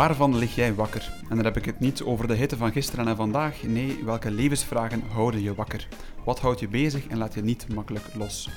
Waarvan 0.00 0.36
lig 0.36 0.54
jij 0.54 0.74
wakker? 0.74 1.12
En 1.28 1.36
dan 1.36 1.44
heb 1.44 1.56
ik 1.56 1.64
het 1.64 1.80
niet 1.80 2.02
over 2.02 2.28
de 2.28 2.34
hitte 2.34 2.56
van 2.56 2.72
gisteren 2.72 3.08
en 3.08 3.16
vandaag. 3.16 3.62
Nee, 3.62 4.04
welke 4.04 4.30
levensvragen 4.30 5.02
houden 5.12 5.42
je 5.42 5.54
wakker? 5.54 5.88
Wat 6.24 6.40
houdt 6.40 6.60
je 6.60 6.68
bezig 6.68 7.06
en 7.06 7.18
laat 7.18 7.34
je 7.34 7.42
niet 7.42 7.74
makkelijk 7.74 8.04
los? 8.14 8.48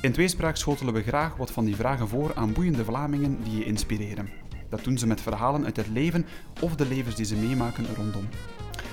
In 0.00 0.12
Tweespraak 0.12 0.56
schotelen 0.56 0.94
we 0.94 1.02
graag 1.02 1.36
wat 1.36 1.50
van 1.50 1.64
die 1.64 1.76
vragen 1.76 2.08
voor 2.08 2.32
aan 2.34 2.52
boeiende 2.52 2.84
Vlamingen 2.84 3.38
die 3.42 3.58
je 3.58 3.64
inspireren. 3.64 4.30
Dat 4.68 4.84
doen 4.84 4.98
ze 4.98 5.06
met 5.06 5.20
verhalen 5.20 5.64
uit 5.64 5.76
het 5.76 5.88
leven 5.88 6.26
of 6.60 6.74
de 6.74 6.86
levens 6.86 7.14
die 7.14 7.26
ze 7.26 7.36
meemaken 7.36 7.86
rondom. 7.96 8.28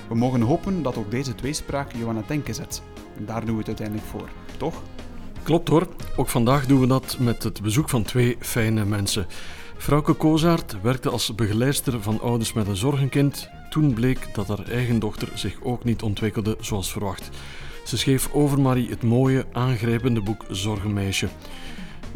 We 0.08 0.16
mogen 0.16 0.42
hopen 0.42 0.84
dat 0.84 0.98
ook 0.98 1.12
deze 1.12 1.36
tweespraak 1.36 1.92
jou 1.94 2.10
aan 2.10 2.18
het 2.18 2.28
denken 2.28 2.56
zet. 2.56 2.82
Daar 3.18 3.46
doen 3.46 3.54
we 3.54 3.60
het 3.60 3.68
uiteindelijk 3.68 4.08
voor, 4.08 4.30
toch? 4.58 4.84
Klopt 5.44 5.68
hoor. 5.68 5.88
Ook 6.16 6.30
vandaag 6.30 6.66
doen 6.66 6.80
we 6.80 6.88
dat 6.88 7.18
met 7.20 7.44
het 7.44 7.62
bezoek 7.62 7.90
van 7.90 8.04
twee 8.04 8.38
fijne 8.40 8.86
mensen. 8.86 9.28
Frauke 9.80 10.14
Kozaert 10.14 10.82
werkte 10.82 11.10
als 11.10 11.36
begeleidster 11.36 12.02
van 12.02 12.22
ouders 12.22 12.54
met 12.54 12.68
een 12.68 12.76
zorgenkind. 12.76 13.50
Toen 13.70 13.94
bleek 13.94 14.28
dat 14.34 14.48
haar 14.48 14.68
eigen 14.68 15.00
dochter 15.00 15.28
zich 15.34 15.58
ook 15.64 15.84
niet 15.84 16.02
ontwikkelde 16.02 16.58
zoals 16.60 16.92
verwacht. 16.92 17.30
Ze 17.86 17.98
schreef 17.98 18.30
over 18.34 18.62
Marie 18.62 18.90
het 18.90 19.04
mooie, 19.04 19.46
aangrijpende 19.52 20.22
boek 20.22 20.46
Zorgenmeisje. 20.50 21.28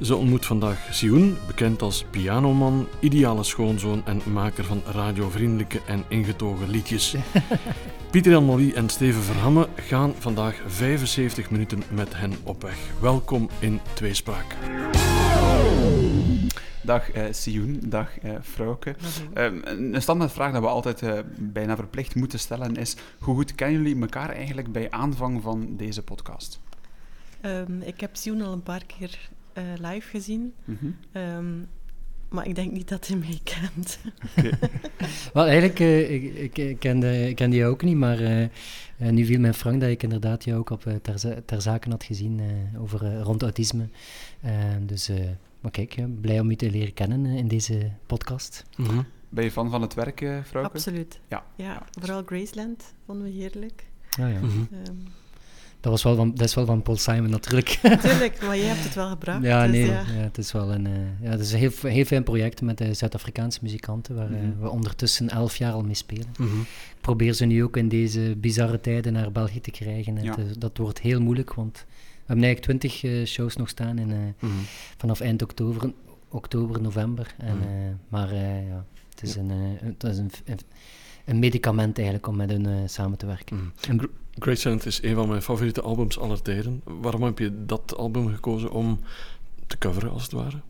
Ze 0.01 0.15
ontmoet 0.15 0.45
vandaag 0.45 0.87
Sioen, 0.91 1.37
bekend 1.47 1.81
als 1.81 2.05
pianoman, 2.09 2.87
ideale 2.99 3.43
schoonzoon 3.43 4.01
en 4.05 4.21
maker 4.31 4.63
van 4.63 4.81
radiovriendelijke 4.85 5.79
en 5.85 6.03
ingetogen 6.07 6.69
liedjes. 6.69 7.15
Pieter 8.11 8.31
Jan 8.31 8.43
Molly 8.43 8.71
en 8.75 8.89
Steven 8.89 9.21
Verhamme 9.21 9.67
gaan 9.75 10.13
vandaag 10.19 10.61
75 10.67 11.49
minuten 11.49 11.83
met 11.89 12.17
hen 12.17 12.33
op 12.43 12.61
weg. 12.61 12.77
Welkom 12.99 13.49
in 13.59 13.79
Tweespraak. 13.93 14.55
Dag 16.83 17.15
uh, 17.15 17.23
Sioen, 17.31 17.79
dag 17.85 18.23
uh, 18.23 18.31
Frauke. 18.41 18.95
Uh, 19.37 19.45
een 19.63 20.01
standaardvraag 20.01 20.51
dat 20.51 20.61
we 20.61 20.67
altijd 20.67 21.01
uh, 21.01 21.19
bijna 21.39 21.75
verplicht 21.75 22.15
moeten 22.15 22.39
stellen 22.39 22.75
is: 22.75 22.95
hoe 23.19 23.35
goed 23.35 23.55
kennen 23.55 23.81
jullie 23.81 24.01
elkaar 24.01 24.29
eigenlijk 24.29 24.71
bij 24.71 24.91
aanvang 24.91 25.41
van 25.41 25.75
deze 25.77 26.01
podcast? 26.01 26.59
Um, 27.45 27.81
ik 27.81 27.99
heb 27.99 28.15
Sioen 28.15 28.41
al 28.41 28.53
een 28.53 28.63
paar 28.63 28.85
keer 28.85 29.29
live 29.77 30.09
gezien. 30.09 30.53
-hmm. 30.65 30.95
um, 31.13 31.67
maar 32.29 32.47
ik 32.47 32.55
denk 32.55 32.71
niet 32.71 32.89
dat 32.89 33.07
hij 33.07 33.17
mij 33.17 33.39
kent. 33.43 33.99
Okay. 34.37 34.59
Wel, 35.33 35.45
eigenlijk, 35.45 35.79
ik, 36.09 36.57
ik, 36.57 36.79
kende, 36.79 37.27
ik 37.29 37.35
kende 37.35 37.55
jou 37.55 37.71
ook 37.71 37.83
niet, 37.83 37.97
maar 37.97 38.49
nu 38.97 39.25
viel 39.25 39.39
mij 39.39 39.53
Frank 39.53 39.81
dat 39.81 39.89
ik 39.89 40.03
inderdaad 40.03 40.43
jou 40.43 40.59
ook 40.59 40.69
op 40.69 40.85
ter, 41.01 41.45
ter 41.45 41.61
zaken 41.61 41.91
had 41.91 42.03
gezien 42.03 42.41
over 42.77 43.21
rond 43.21 43.41
autisme. 43.41 43.87
dus 44.79 45.09
maar 45.63 45.71
kijk, 45.71 46.21
blij 46.21 46.39
om 46.39 46.49
u 46.49 46.55
te 46.55 46.71
leren 46.71 46.93
kennen 46.93 47.25
in 47.25 47.47
deze 47.47 47.91
podcast. 48.05 48.63
Mm 48.77 48.85
-hmm. 48.85 49.05
Ben 49.29 49.43
je 49.43 49.51
fan 49.51 49.69
van 49.69 49.81
het 49.81 49.93
werk, 49.93 50.21
uh, 50.21 50.37
Frauke? 50.43 50.69
Absoluut. 50.69 51.19
Ja. 51.27 51.43
ja. 51.55 51.83
Vooral 51.99 52.23
Graceland 52.25 52.93
vonden 53.05 53.27
we 53.27 53.33
heerlijk. 53.33 53.87
Ah, 54.09 54.31
ja. 54.31 54.39
Mm 54.39 54.49
-hmm. 54.49 54.67
um, 54.87 55.07
dat, 55.79 55.91
was 55.91 56.03
wel 56.03 56.15
van, 56.15 56.35
dat 56.35 56.47
is 56.47 56.55
wel 56.55 56.65
van 56.65 56.81
Paul 56.81 56.97
Simon 56.97 57.29
natuurlijk. 57.29 57.79
Natuurlijk, 57.83 58.41
maar 58.41 58.57
jij 58.57 58.67
hebt 58.67 58.83
het 58.83 58.95
wel 58.95 59.09
gebracht. 59.09 59.43
Ja, 59.43 59.67
dus 59.67 59.71
nee, 59.71 59.85
ja. 59.85 59.91
ja. 59.91 60.03
het 60.13 60.37
is 60.37 60.51
wel 60.51 60.73
een, 60.73 60.85
uh, 60.85 61.21
ja, 61.21 61.29
het 61.29 61.39
is 61.39 61.51
een 61.51 61.59
heel, 61.59 61.71
heel 61.81 62.05
fijn 62.05 62.23
project 62.23 62.61
met 62.61 62.77
de 62.77 62.93
Zuid-Afrikaanse 62.93 63.59
muzikanten, 63.61 64.15
waar 64.15 64.29
mm 64.29 64.35
-hmm. 64.35 64.53
uh, 64.57 64.61
we 64.61 64.69
ondertussen 64.69 65.29
elf 65.29 65.55
jaar 65.55 65.73
al 65.73 65.83
mee 65.83 65.95
spelen. 65.95 66.27
Ik 66.39 67.01
probeer 67.01 67.33
ze 67.33 67.45
nu 67.45 67.63
ook 67.63 67.77
in 67.77 67.89
deze 67.89 68.35
bizarre 68.37 68.81
tijden 68.81 69.13
naar 69.13 69.31
België 69.31 69.61
te 69.61 69.71
krijgen. 69.71 70.23
Ja. 70.23 70.35
Het, 70.35 70.61
dat 70.61 70.77
wordt 70.77 70.99
heel 70.99 71.21
moeilijk, 71.21 71.53
want 71.53 71.85
hebben 72.25 72.45
eigenlijk 72.45 72.79
twintig 72.79 73.03
uh, 73.03 73.25
shows 73.25 73.55
nog 73.55 73.69
staan 73.69 73.97
in, 73.97 74.07
mm 74.07 74.33
-hmm. 74.39 74.51
vanaf 74.97 75.19
eind 75.19 75.41
oktober, 75.41 75.93
oktober 76.29 76.81
november. 76.81 77.35
En, 77.37 77.55
mm 77.55 77.61
-hmm. 77.61 77.99
maar 78.07 78.35
ja, 78.35 78.85
het 79.09 79.23
is, 79.23 79.33
ja. 79.33 79.39
Een, 79.39 79.77
het 79.81 80.03
is 80.03 80.17
een, 80.17 80.31
een, 80.45 80.59
een, 81.25 81.39
medicament 81.39 81.95
eigenlijk 81.97 82.27
om 82.27 82.35
met 82.35 82.49
hen 82.49 82.89
samen 82.89 83.17
te 83.17 83.25
werken. 83.25 83.55
Mm 83.55 83.71
-hmm. 83.87 84.09
Graceland 84.39 84.85
is 84.85 85.03
een 85.03 85.15
van 85.15 85.27
mijn 85.27 85.41
favoriete 85.41 85.81
albums 85.81 86.19
aller 86.19 86.41
tijden. 86.41 86.81
Waarom 86.83 87.23
heb 87.23 87.39
je 87.39 87.65
dat 87.65 87.97
album 87.97 88.27
gekozen 88.27 88.71
om 88.71 88.99
te 89.67 89.77
coveren, 89.77 90.11
als 90.11 90.23
het 90.23 90.31
ware? 90.31 90.61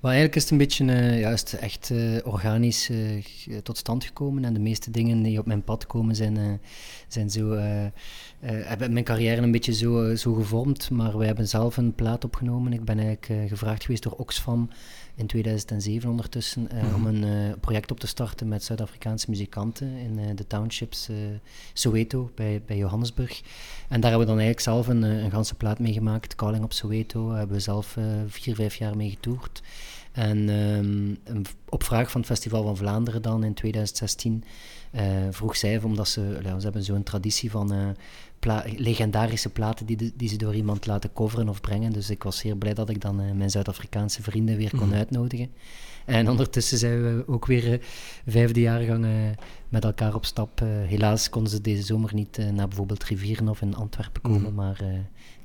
Maar 0.00 0.12
eigenlijk 0.12 0.36
is 0.36 0.42
het 0.42 0.52
een 0.52 0.58
beetje 0.58 0.84
uh, 0.84 1.20
ja, 1.20 1.30
is 1.30 1.40
het 1.40 1.52
echt 1.52 1.90
uh, 1.90 2.16
organisch 2.24 2.88
uh, 2.88 3.22
tot 3.62 3.78
stand 3.78 4.04
gekomen. 4.04 4.44
En 4.44 4.54
de 4.54 4.60
meeste 4.60 4.90
dingen 4.90 5.22
die 5.22 5.38
op 5.38 5.46
mijn 5.46 5.62
pad 5.62 5.86
komen 5.86 6.16
zijn, 6.16 6.60
zijn 7.08 7.30
zo, 7.30 7.50
hebben 8.40 8.92
mijn 8.92 9.04
carrière 9.04 9.42
een 9.42 9.50
beetje 9.50 9.72
zo, 9.72 10.14
zo 10.14 10.34
gevormd. 10.34 10.90
Maar 10.90 11.18
we 11.18 11.24
hebben 11.24 11.48
zelf 11.48 11.76
een 11.76 11.94
plaat 11.94 12.24
opgenomen. 12.24 12.72
Ik 12.72 12.84
ben 12.84 12.98
eigenlijk 12.98 13.48
gevraagd 13.48 13.84
geweest 13.84 14.02
door 14.02 14.12
Oxfam 14.12 14.70
in 15.14 15.26
2007 15.26 16.10
ondertussen 16.10 16.62
mm 16.62 16.78
-hmm. 16.78 16.94
om 16.94 17.06
een 17.06 17.54
project 17.60 17.90
op 17.90 18.00
te 18.00 18.06
starten 18.06 18.48
met 18.48 18.64
Zuid-Afrikaanse 18.64 19.30
muzikanten 19.30 19.86
in 19.88 20.36
de 20.36 20.46
townships 20.46 21.08
Soweto 21.72 22.30
bij, 22.34 22.62
bij 22.66 22.76
Johannesburg. 22.76 23.40
En 23.88 24.00
daar 24.00 24.10
hebben 24.10 24.28
we 24.28 24.34
dan 24.34 24.42
eigenlijk 24.42 24.60
zelf 24.60 24.88
een, 24.88 25.02
een 25.02 25.30
ganse 25.30 25.54
plaat 25.54 25.78
mee 25.78 25.92
gemaakt. 25.92 26.34
Calling 26.34 26.64
op 26.64 26.72
Soweto 26.72 27.30
hebben 27.30 27.56
we 27.56 27.62
zelf 27.62 27.96
vier, 28.26 28.54
vijf 28.54 28.74
jaar 28.74 28.96
mee 28.96 29.10
getoerd. 29.10 29.62
En 30.12 30.48
um, 30.48 31.18
op 31.68 31.82
vraag 31.82 32.10
van 32.10 32.20
het 32.20 32.30
Festival 32.30 32.62
van 32.62 32.76
Vlaanderen 32.76 33.22
dan 33.22 33.44
in 33.44 33.54
2016 33.54 34.44
uh, 34.92 35.02
vroeg 35.30 35.56
zij, 35.56 35.82
omdat 35.82 36.08
ze, 36.08 36.38
ja, 36.42 36.58
ze 36.58 36.64
hebben 36.64 36.84
zo'n 36.84 37.02
traditie 37.02 37.50
van 37.50 37.74
uh, 37.74 37.88
pla 38.38 38.64
legendarische 38.76 39.48
platen 39.48 39.86
die, 39.86 39.96
de, 39.96 40.12
die 40.16 40.28
ze 40.28 40.36
door 40.36 40.54
iemand 40.54 40.86
laten 40.86 41.12
coveren 41.12 41.48
of 41.48 41.60
brengen. 41.60 41.92
Dus 41.92 42.10
ik 42.10 42.22
was 42.22 42.38
zeer 42.38 42.56
blij 42.56 42.74
dat 42.74 42.88
ik 42.88 43.00
dan 43.00 43.20
uh, 43.20 43.32
mijn 43.32 43.50
Zuid-Afrikaanse 43.50 44.22
vrienden 44.22 44.56
weer 44.56 44.76
kon 44.76 44.88
mm. 44.88 44.94
uitnodigen. 44.94 45.50
En 46.04 46.30
ondertussen 46.30 46.78
zijn 46.78 47.02
we 47.02 47.24
ook 47.26 47.46
weer 47.46 47.80
vijfde 48.26 48.60
jaargang 48.60 49.06
met 49.68 49.84
elkaar 49.84 50.14
op 50.14 50.24
stap. 50.24 50.60
helaas 50.86 51.28
konden 51.28 51.50
ze 51.50 51.60
deze 51.60 51.82
zomer 51.82 52.14
niet 52.14 52.38
naar 52.52 52.68
bijvoorbeeld 52.68 53.04
Rivieren 53.04 53.48
of 53.48 53.60
in 53.60 53.74
Antwerpen 53.76 54.22
komen, 54.22 54.50
mm. 54.50 54.54
maar 54.54 54.80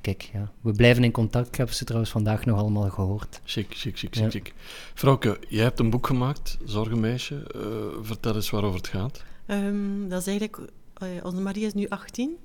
kijk, 0.04 0.30
ja, 0.32 0.52
we 0.60 0.72
blijven 0.72 1.04
in 1.04 1.10
contact. 1.10 1.48
Ik 1.48 1.54
heb 1.54 1.70
ze 1.70 1.84
trouwens 1.84 2.12
vandaag 2.12 2.44
nog 2.44 2.58
allemaal 2.58 2.90
gehoord. 2.90 3.40
Chic, 3.44 3.66
chic, 3.70 3.98
chic, 3.98 4.14
ja. 4.14 4.30
chic. 4.30 4.54
Vrouwke, 4.94 5.38
jij 5.48 5.62
hebt 5.62 5.78
een 5.78 5.90
boek 5.90 6.06
gemaakt, 6.06 6.58
Zorgenmeisje. 6.64 7.50
Uh, 7.56 8.04
vertel 8.04 8.34
eens 8.34 8.50
waarover 8.50 8.76
het 8.76 8.88
gaat. 8.88 9.24
Um, 9.46 10.08
dat 10.08 10.20
is 10.20 10.26
eigenlijk... 10.26 10.58
Uh, 11.02 11.08
onze 11.22 11.40
Marie 11.40 11.66
is 11.66 11.74
nu 11.74 11.88
18. 11.88 12.36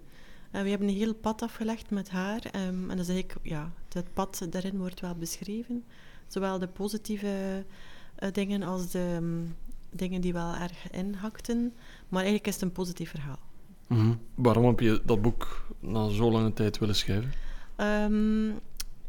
En 0.52 0.64
we 0.64 0.70
hebben 0.70 0.88
een 0.88 0.96
heel 0.96 1.14
pad 1.14 1.42
afgelegd 1.42 1.90
met 1.90 2.10
haar. 2.10 2.42
Um, 2.68 2.90
en 2.90 2.98
dat 2.98 3.08
is 3.08 3.14
eigenlijk... 3.14 3.40
Ja, 3.44 3.72
het 3.90 4.14
pad 4.14 4.48
daarin 4.50 4.78
wordt 4.78 5.00
wel 5.00 5.16
beschreven. 5.16 5.84
Zowel 6.28 6.60
de 6.60 6.68
positieve 6.68 7.66
uh, 8.20 8.30
dingen 8.32 8.64
als 8.64 8.92
de 8.92 9.16
um, 9.16 9.56
dingen 9.90 10.22
die 10.22 10.34
wel 10.34 10.56
erg 10.56 10.92
inhakten. 10.92 11.74
Maar 12.10 12.24
eigenlijk 12.24 12.48
is 12.48 12.54
het 12.54 12.64
een 12.64 12.72
positief 12.72 13.10
verhaal. 13.10 13.40
Mm 13.88 13.98
-hmm. 13.98 14.20
Waarom 14.36 14.66
heb 14.66 14.80
je 14.80 15.02
dat 15.06 15.22
boek 15.22 15.68
na 15.80 16.10
zo 16.10 16.32
lange 16.32 16.54
tijd 16.54 16.78
willen 16.78 16.96
schrijven? 16.96 17.32
Um, 17.82 18.60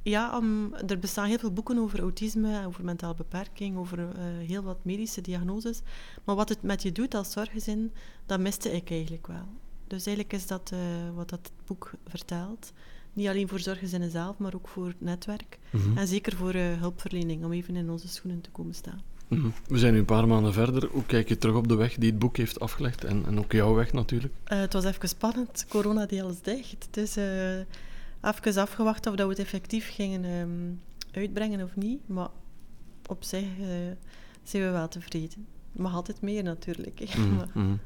ja, 0.02 0.42
er 0.86 0.98
bestaan 0.98 1.26
heel 1.26 1.38
veel 1.38 1.52
boeken 1.52 1.78
over 1.78 2.00
autisme, 2.00 2.66
over 2.66 2.84
mentale 2.84 3.14
beperking, 3.14 3.76
over 3.76 3.98
uh, 3.98 4.06
heel 4.46 4.62
wat 4.62 4.78
medische 4.82 5.20
diagnoses. 5.20 5.82
Maar 6.24 6.36
wat 6.36 6.48
het 6.48 6.62
met 6.62 6.82
je 6.82 6.92
doet 6.92 7.14
als 7.14 7.32
zorggezin, 7.32 7.92
dat 8.26 8.40
miste 8.40 8.72
ik 8.72 8.90
eigenlijk 8.90 9.26
wel. 9.26 9.48
Dus 9.86 10.06
eigenlijk 10.06 10.36
is 10.36 10.46
dat 10.46 10.70
uh, 10.74 10.80
wat 11.14 11.28
dat 11.28 11.50
boek 11.66 11.90
vertelt. 12.06 12.72
Niet 13.12 13.28
alleen 13.28 13.48
voor 13.48 13.58
zorggezinnen 13.58 14.10
zelf, 14.10 14.38
maar 14.38 14.54
ook 14.54 14.68
voor 14.68 14.86
het 14.86 15.00
netwerk. 15.00 15.58
Mm 15.70 15.80
-hmm. 15.80 15.96
En 15.96 16.06
zeker 16.06 16.36
voor 16.36 16.54
uh, 16.54 16.80
hulpverlening, 16.80 17.44
om 17.44 17.52
even 17.52 17.76
in 17.76 17.90
onze 17.90 18.08
schoenen 18.08 18.40
te 18.40 18.50
komen 18.50 18.74
staan. 18.74 19.00
Mm 19.28 19.40
-hmm. 19.40 19.52
We 19.66 19.78
zijn 19.78 19.92
nu 19.92 19.98
een 19.98 20.04
paar 20.04 20.26
maanden 20.26 20.52
verder. 20.52 20.88
Hoe 20.92 21.04
kijk 21.06 21.28
je 21.28 21.38
terug 21.38 21.56
op 21.56 21.68
de 21.68 21.74
weg 21.74 21.94
die 21.94 22.10
het 22.10 22.18
boek 22.18 22.36
heeft 22.36 22.60
afgelegd? 22.60 23.04
En, 23.04 23.26
en 23.26 23.38
ook 23.38 23.52
jouw 23.52 23.74
weg 23.74 23.92
natuurlijk? 23.92 24.34
het 24.44 24.72
was 24.72 24.84
even 24.84 25.08
spannend. 25.08 25.66
Corona 25.68 26.06
deed 26.06 26.22
alles 26.22 26.40
dicht. 26.40 26.88
Dus 26.90 27.16
even 28.22 28.62
afgewacht 28.62 29.06
of 29.06 29.14
dat 29.14 29.26
we 29.26 29.32
het 29.32 29.42
effectief 29.42 29.94
gingen 29.94 30.24
um, 30.24 30.80
uitbrengen 31.12 31.62
of 31.62 31.76
niet. 31.76 32.08
Maar 32.08 32.28
op 33.06 33.24
zich 33.24 33.58
uh, 33.60 33.66
zijn 34.42 34.62
we 34.62 34.70
wel 34.70 34.88
tevreden. 34.88 35.46
Mag 35.72 35.94
altijd 35.94 36.20
meer 36.20 36.42
natuurlijk. 36.42 37.16
Mm, 37.16 37.44
mm. 37.62 37.78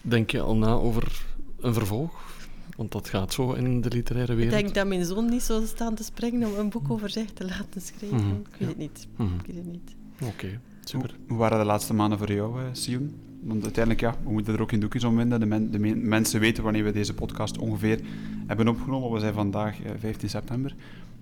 Denk 0.00 0.30
je 0.30 0.40
al 0.40 0.56
na 0.56 0.72
over 0.72 1.26
een 1.60 1.74
vervolg? 1.74 2.42
Want 2.76 2.92
dat 2.92 3.08
gaat 3.08 3.32
zo 3.32 3.52
in 3.52 3.80
de 3.80 3.88
literaire 3.88 4.34
wereld. 4.34 4.54
Ik 4.54 4.62
denk 4.62 4.74
dat 4.74 4.86
mijn 4.86 5.04
zoon 5.04 5.28
niet 5.28 5.42
zou 5.42 5.66
staan 5.66 5.94
te 5.94 6.04
springen 6.04 6.48
om 6.48 6.58
een 6.58 6.68
boek 6.68 6.90
over 6.90 7.10
zich 7.10 7.30
te 7.32 7.44
laten 7.44 7.80
schrijven. 7.80 8.24
Mm, 8.24 8.40
ik 8.40 8.56
weet 8.58 8.58
ja. 8.58 8.66
het 8.66 8.76
niet. 8.76 9.08
Ik 9.18 9.46
weet 9.46 9.56
het 9.56 9.66
niet. 9.66 9.94
Oké, 10.14 10.24
okay, 10.24 10.60
super. 10.84 11.16
Hoe 11.28 11.38
waren 11.38 11.58
de 11.58 11.64
laatste 11.64 11.94
maanden 11.94 12.18
voor 12.18 12.32
jou, 12.32 12.60
uh, 12.60 12.66
Sion? 12.72 13.14
Want 13.44 13.62
uiteindelijk, 13.62 14.04
ja, 14.04 14.16
we 14.24 14.32
moeten 14.32 14.54
er 14.54 14.60
ook 14.60 14.72
in 14.72 14.80
doekjes 14.80 15.04
om 15.04 15.16
winden. 15.16 15.40
De, 15.40 15.46
men, 15.46 15.70
de 15.70 15.78
men, 15.78 16.08
mensen 16.08 16.40
weten 16.40 16.62
wanneer 16.62 16.84
we 16.84 16.92
deze 16.92 17.14
podcast 17.14 17.58
ongeveer 17.58 18.00
hebben 18.46 18.68
opgenomen. 18.68 19.12
We 19.12 19.20
zijn 19.20 19.34
vandaag 19.34 19.78
uh, 19.80 19.90
15 19.98 20.28
september. 20.28 20.74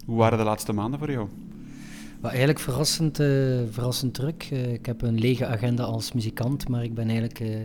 Hoe 0.07 0.17
waren 0.17 0.39
de 0.39 0.45
laatste 0.45 0.73
maanden 0.73 0.99
voor 0.99 1.11
jou? 1.11 1.29
Well, 2.21 2.31
eigenlijk 2.31 2.61
verrassend, 2.61 3.21
uh, 3.21 3.27
verrassend 3.71 4.15
druk. 4.15 4.49
Uh, 4.53 4.73
ik 4.73 4.87
heb 4.87 5.03
een 5.03 5.19
lege 5.19 5.47
agenda 5.47 5.83
als 5.83 6.13
muzikant, 6.13 6.69
maar 6.69 6.85
ik 6.85 6.95
ben 6.95 7.09
eigenlijk... 7.09 7.41
Uh, 7.41 7.57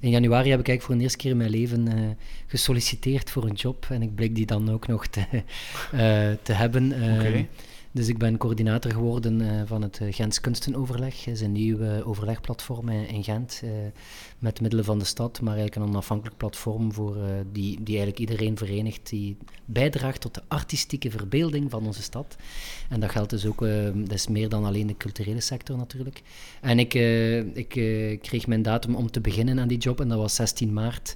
in 0.00 0.10
januari 0.10 0.50
heb 0.50 0.60
ik 0.60 0.68
eigenlijk 0.68 0.82
voor 0.82 0.94
de 0.94 1.02
eerste 1.02 1.18
keer 1.18 1.30
in 1.30 1.36
mijn 1.36 1.50
leven 1.50 2.16
gesolliciteerd 2.46 3.30
voor 3.30 3.44
een 3.44 3.54
job. 3.54 3.86
En 3.90 4.02
ik 4.02 4.14
blik 4.14 4.34
die 4.34 4.46
dan 4.46 4.70
ook 4.70 4.86
nog 4.86 5.06
te, 5.06 5.24
te 6.42 6.52
hebben. 6.52 6.86
Okay. 6.92 7.48
Dus 7.94 8.08
ik 8.08 8.18
ben 8.18 8.36
coördinator 8.36 8.92
geworden 8.92 9.40
uh, 9.40 9.62
van 9.64 9.82
het 9.82 10.00
Gens 10.10 10.40
Kunstenoverleg. 10.40 11.14
Dat 11.24 11.34
is 11.34 11.40
een 11.40 11.52
nieuw 11.52 12.02
overlegplatform 12.02 12.88
in 12.88 13.24
Gent, 13.24 13.62
met 14.38 14.60
middelen 14.60 14.84
van 14.84 14.98
de 14.98 15.04
stad, 15.04 15.40
maar 15.40 15.54
eigenlijk 15.56 15.86
een 15.86 15.92
onafhankelijk 15.92 16.36
platform 16.36 16.92
voor, 16.92 17.16
die, 17.52 17.82
die 17.82 17.96
eigenlijk 17.96 18.18
iedereen 18.18 18.56
verenigt, 18.56 19.08
die 19.08 19.36
bijdraagt 19.64 20.20
tot 20.20 20.34
de 20.34 20.42
artistieke 20.48 21.10
verbeelding 21.10 21.70
van 21.70 21.86
onze 21.86 22.02
stad. 22.02 22.36
En 22.88 23.00
dat 23.00 23.10
geldt 23.10 23.30
dus 23.30 23.46
ook, 23.46 23.60
dat 23.94 24.12
is 24.12 24.26
meer 24.26 24.48
dan 24.48 24.64
alleen 24.64 24.86
de 24.86 24.96
culturele 24.96 25.40
sector 25.40 25.76
natuurlijk. 25.76 26.22
En 26.60 26.78
ik, 26.78 26.94
ik 27.54 27.68
kreeg 28.22 28.46
mijn 28.46 28.62
datum 28.62 28.94
om 28.94 29.10
te 29.10 29.20
beginnen 29.20 29.60
aan 29.60 29.68
die 29.68 29.78
job 29.78 30.00
en 30.00 30.08
dat 30.08 30.18
was 30.18 30.34
16 30.34 30.72
maart. 30.72 31.14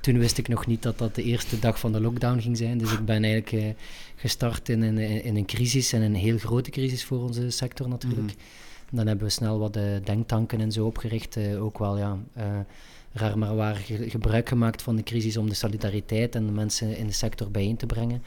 Toen 0.00 0.18
wist 0.18 0.38
ik 0.38 0.48
nog 0.48 0.66
niet 0.66 0.82
dat 0.82 0.98
dat 0.98 1.14
de 1.14 1.22
eerste 1.22 1.58
dag 1.58 1.78
van 1.78 1.92
de 1.92 2.00
lockdown 2.00 2.40
ging 2.40 2.56
zijn. 2.56 2.78
Dus 2.78 2.92
ik 2.92 3.04
ben 3.04 3.24
eigenlijk 3.24 3.76
gestart 4.24 4.68
in 4.68 4.82
een, 4.82 4.98
in 4.98 5.36
een 5.36 5.46
crisis 5.46 5.92
en 5.92 6.02
een 6.02 6.14
heel 6.14 6.38
grote 6.38 6.70
crisis 6.70 7.04
voor 7.04 7.22
onze 7.22 7.50
sector 7.50 7.88
natuurlijk. 7.88 8.34
Mhm. 8.36 8.96
Dan 8.96 9.06
hebben 9.06 9.26
we 9.26 9.32
snel 9.32 9.58
wat 9.58 9.76
uh, 9.76 9.82
denktanken 10.04 10.60
en 10.60 10.72
zo 10.72 10.86
opgericht. 10.86 11.36
Uh, 11.36 11.64
ook 11.64 11.78
wel, 11.78 11.98
ja, 11.98 12.18
raar 13.12 13.38
maar 13.38 13.56
waar 13.56 13.76
gebruik 13.86 14.48
gemaakt 14.48 14.82
van 14.82 14.96
de 14.96 15.02
crisis 15.02 15.36
om 15.36 15.48
de 15.48 15.54
solidariteit 15.54 16.34
en 16.34 16.46
de 16.46 16.52
mensen 16.52 16.96
in 16.96 17.06
de 17.06 17.12
sector 17.12 17.50
bijeen 17.50 17.76
te 17.76 17.86
brengen. 17.86 18.22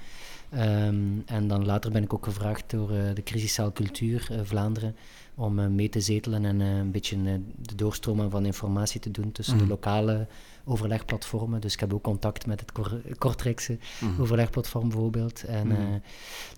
Um, 0.54 1.24
en 1.26 1.48
dan 1.48 1.66
later 1.66 1.92
ben 1.92 2.04
ik 2.04 2.14
ook 2.14 2.26
gevraagd 2.26 2.64
door 2.68 2.88
de 3.14 3.24
crisiszaal 3.24 3.72
Cultuur 3.72 4.30
Vlaanderen 4.44 4.96
om 5.38 5.76
mee 5.76 5.90
te 5.90 6.02
zetelen 6.02 6.46
en 6.46 6.60
een 6.60 6.92
beetje 6.92 7.42
de 7.56 7.76
doorstromen 7.76 8.32
van 8.32 8.46
informatie 8.46 9.00
te 9.00 9.12
doen 9.12 9.32
tussen 9.32 9.58
de 9.58 9.64
mhm. 9.64 9.72
lokale 9.72 10.28
overlegplatformen. 10.66 11.62
Dus 11.62 11.74
ik 11.74 11.80
heb 11.80 11.94
ook 11.94 12.04
contact 12.04 12.46
met 12.46 12.60
het 12.60 12.72
Kortrijkse 13.18 13.78
mm. 14.00 14.16
overlegplatform 14.20 14.90
bijvoorbeeld. 14.90 15.44
En, 15.44 15.68
mhm. 15.68 15.82
eh, 15.82 15.88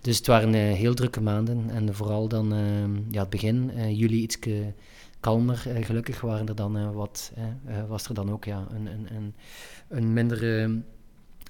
dus 0.00 0.16
het 0.16 0.26
waren 0.26 0.54
uh, 0.54 0.72
heel 0.72 0.94
drukke 0.94 1.20
maanden. 1.20 1.70
En 1.70 1.94
vooral 1.94 2.28
dan 2.28 2.54
ja, 3.10 3.20
het 3.20 3.30
begin, 3.30 3.70
juli 3.96 4.22
iets 4.22 4.38
kalmer. 5.20 5.56
gelukkig 5.80 6.20
waren 6.20 6.48
er 6.48 6.54
dan 6.54 6.92
wat, 6.92 7.32
was 7.88 8.06
er 8.06 8.14
dan 8.14 8.30
ook 8.30 8.44
ja, 8.44 8.66
een, 8.70 8.86
een, 8.86 9.06
een, 9.14 9.34
een 9.88 10.12
minder 10.12 10.70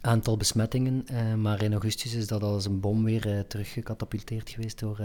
aantal 0.00 0.36
besmettingen. 0.36 1.04
maar 1.40 1.62
in 1.62 1.72
augustus 1.72 2.14
is 2.14 2.26
dat 2.26 2.42
als 2.42 2.64
een 2.64 2.80
bom 2.80 3.04
weer 3.04 3.26
uh, 3.26 3.40
teruggecatapulteerd 3.40 4.50
geweest 4.50 4.78
door 4.78 4.96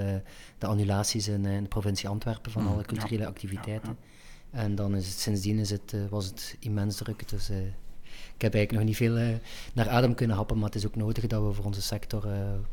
de 0.58 0.68
annulaties 0.68 1.28
in, 1.28 1.46
in, 1.46 1.64
de 1.64 1.70
provincie 1.70 2.10
Antwerpen 2.10 2.52
van 2.52 2.64
mhm. 2.64 2.72
alle 2.72 2.84
culturele 2.84 3.28
activiteiten. 3.28 3.98
En 4.52 4.76
dan 4.76 4.96
is 4.96 5.08
het, 5.08 5.20
sindsdien 5.20 5.58
is 5.58 5.70
het, 5.70 5.96
was 6.10 6.26
het 6.26 6.56
immens 6.60 6.96
druk. 6.96 7.30
Dus 7.30 7.50
ik 8.36 8.42
heb 8.42 8.54
eigenlijk 8.54 8.72
nog 8.72 8.84
niet 8.84 8.96
veel 8.96 9.18
uh, 9.18 9.36
naar 9.74 9.90
adem 9.90 10.16
kunnen 10.16 10.36
happen, 10.36 10.58
maar 10.58 10.66
het 10.66 10.76
is 10.76 10.86
ook 10.86 10.96
nodig 10.96 11.28
dat 11.28 11.44
we 11.44 11.54
voor 11.54 11.66
onze 11.66 11.82
sector 11.82 12.28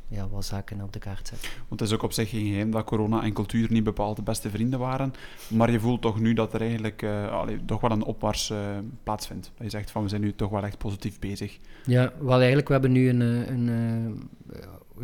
ja, 0.09 0.29
wat 0.29 0.45
zaken 0.45 0.81
op 0.81 0.93
de 0.93 0.99
kaart 0.99 1.29
zetten. 1.29 1.49
Want 1.69 1.81
het 1.81 1.89
is 1.89 1.95
ook 1.95 2.03
op 2.03 2.13
zich 2.13 2.31
geen 2.31 2.47
geheim 2.47 2.71
dat 2.71 2.85
corona 2.85 3.23
en 3.23 3.33
cultuur 3.33 3.73
niet 3.73 3.85
bepaald 3.85 4.17
de 4.17 4.23
beste 4.23 4.51
vrienden 4.51 4.79
waren. 4.79 5.15
Maar 5.49 5.71
je 5.71 5.81
voelt 5.81 6.03
toch 6.03 6.21
nu 6.21 6.33
dat 6.33 6.55
er 6.55 6.61
eigenlijk 6.61 7.05
allee, 7.31 7.65
toch 7.65 7.81
wel 7.81 7.91
een 7.91 8.05
opwaarts 8.05 8.53
plaatsvindt. 9.03 9.51
Dat 9.55 9.65
je 9.65 9.71
zegt 9.71 9.91
van 9.91 10.03
we 10.03 10.09
zijn 10.09 10.21
nu 10.21 10.35
toch 10.35 10.51
wel 10.51 10.65
echt 10.65 10.79
positief 10.79 11.19
bezig. 11.19 11.59
Ja, 11.85 12.13
wel 12.21 12.39
eigenlijk, 12.39 12.67
we 12.67 12.73
hebben 12.73 12.93
nu 12.93 13.09
een, 13.09 13.21
een 13.21 14.31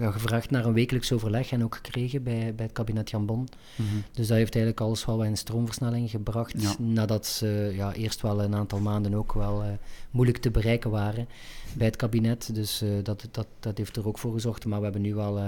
ja, 0.00 0.11
gevraagd 0.11 0.50
naar 0.50 0.65
een 0.65 0.73
wekelijks 0.73 1.12
overleg 1.12 1.53
en 1.53 1.65
ook 1.65 1.75
gekregen 1.75 2.23
bij, 2.23 2.55
bij 2.55 2.65
het 2.65 2.75
kabinet 2.75 3.11
Jan 3.11 3.27
Bon. 3.27 3.49
Mhm. 3.77 3.89
Dus 4.12 4.27
dat 4.27 4.37
heeft 4.37 4.55
eigenlijk 4.55 4.85
alles 4.87 5.05
wel 5.05 5.25
in 5.25 5.37
stroomversnelling 5.37 6.11
gebracht. 6.11 6.79
Nadat 6.79 7.27
ze 7.27 7.73
ja, 7.75 7.93
eerst 7.93 8.21
wel 8.21 8.43
een 8.43 8.55
aantal 8.55 8.79
maanden 8.79 9.15
ook 9.15 9.33
wel 9.33 9.65
uh, 9.65 9.71
moeilijk 10.11 10.39
te 10.39 10.50
bereiken 10.50 10.91
waren 10.91 11.29
bij 11.73 11.87
het 11.87 11.97
kabinet. 11.97 12.55
Dus 12.55 12.83
uh, 12.83 12.91
dat, 13.03 13.29
dat, 13.31 13.47
dat 13.61 13.79
heeft 13.79 13.97
er 13.97 14.06
ook 14.06 14.19
voor 14.19 14.33
gezorgd. 14.33 14.65
Maar 14.65 14.79
we 14.79 14.85
hebben 14.85 15.03
nu 15.03 15.15
wel 15.15 15.39
uh, 15.39 15.45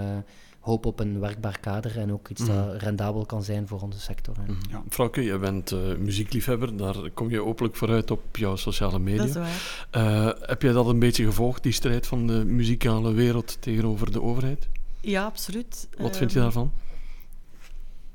hoop 0.61 0.87
op 0.87 1.01
een 1.01 1.21
werkbaar 1.21 1.61
kader 1.61 1.99
en 1.99 2.13
ook 2.13 2.29
iets 2.29 2.47
dat 2.47 2.67
mhm. 2.67 2.77
rendabel 2.77 3.27
kan 3.27 3.43
zijn 3.43 3.69
voor 3.69 3.81
onze 3.81 4.01
sector. 4.01 4.37
Mm 4.47 4.59
Ja, 4.71 4.83
Frauke, 4.89 5.25
jij 5.25 5.39
bent 5.39 5.71
uh, 5.71 5.97
muziekliefhebber, 5.97 6.77
daar 6.77 7.11
kom 7.15 7.31
je 7.31 7.45
openlijk 7.45 7.77
vooruit 7.77 8.11
op 8.11 8.37
jouw 8.37 8.57
sociale 8.57 8.99
media. 8.99 9.19
Dat 9.19 9.29
is 9.29 9.35
waar. 9.35 10.35
Uh, 10.37 10.49
heb 10.49 10.63
jij 10.63 10.73
dat 10.73 10.87
een 10.87 10.99
beetje 10.99 11.25
gevolgd, 11.25 11.63
die 11.63 11.73
strijd 11.73 12.07
van 12.07 12.27
de 12.27 12.45
muzikale 12.45 13.13
wereld 13.13 13.63
tegenover 13.63 14.13
de 14.13 14.23
overheid? 14.23 14.69
Ja, 15.01 15.25
absoluut. 15.25 15.89
Wat 15.99 16.17
vind 16.17 16.31
je 16.31 16.37
ehm, 16.37 16.45
daarvan? 16.45 16.73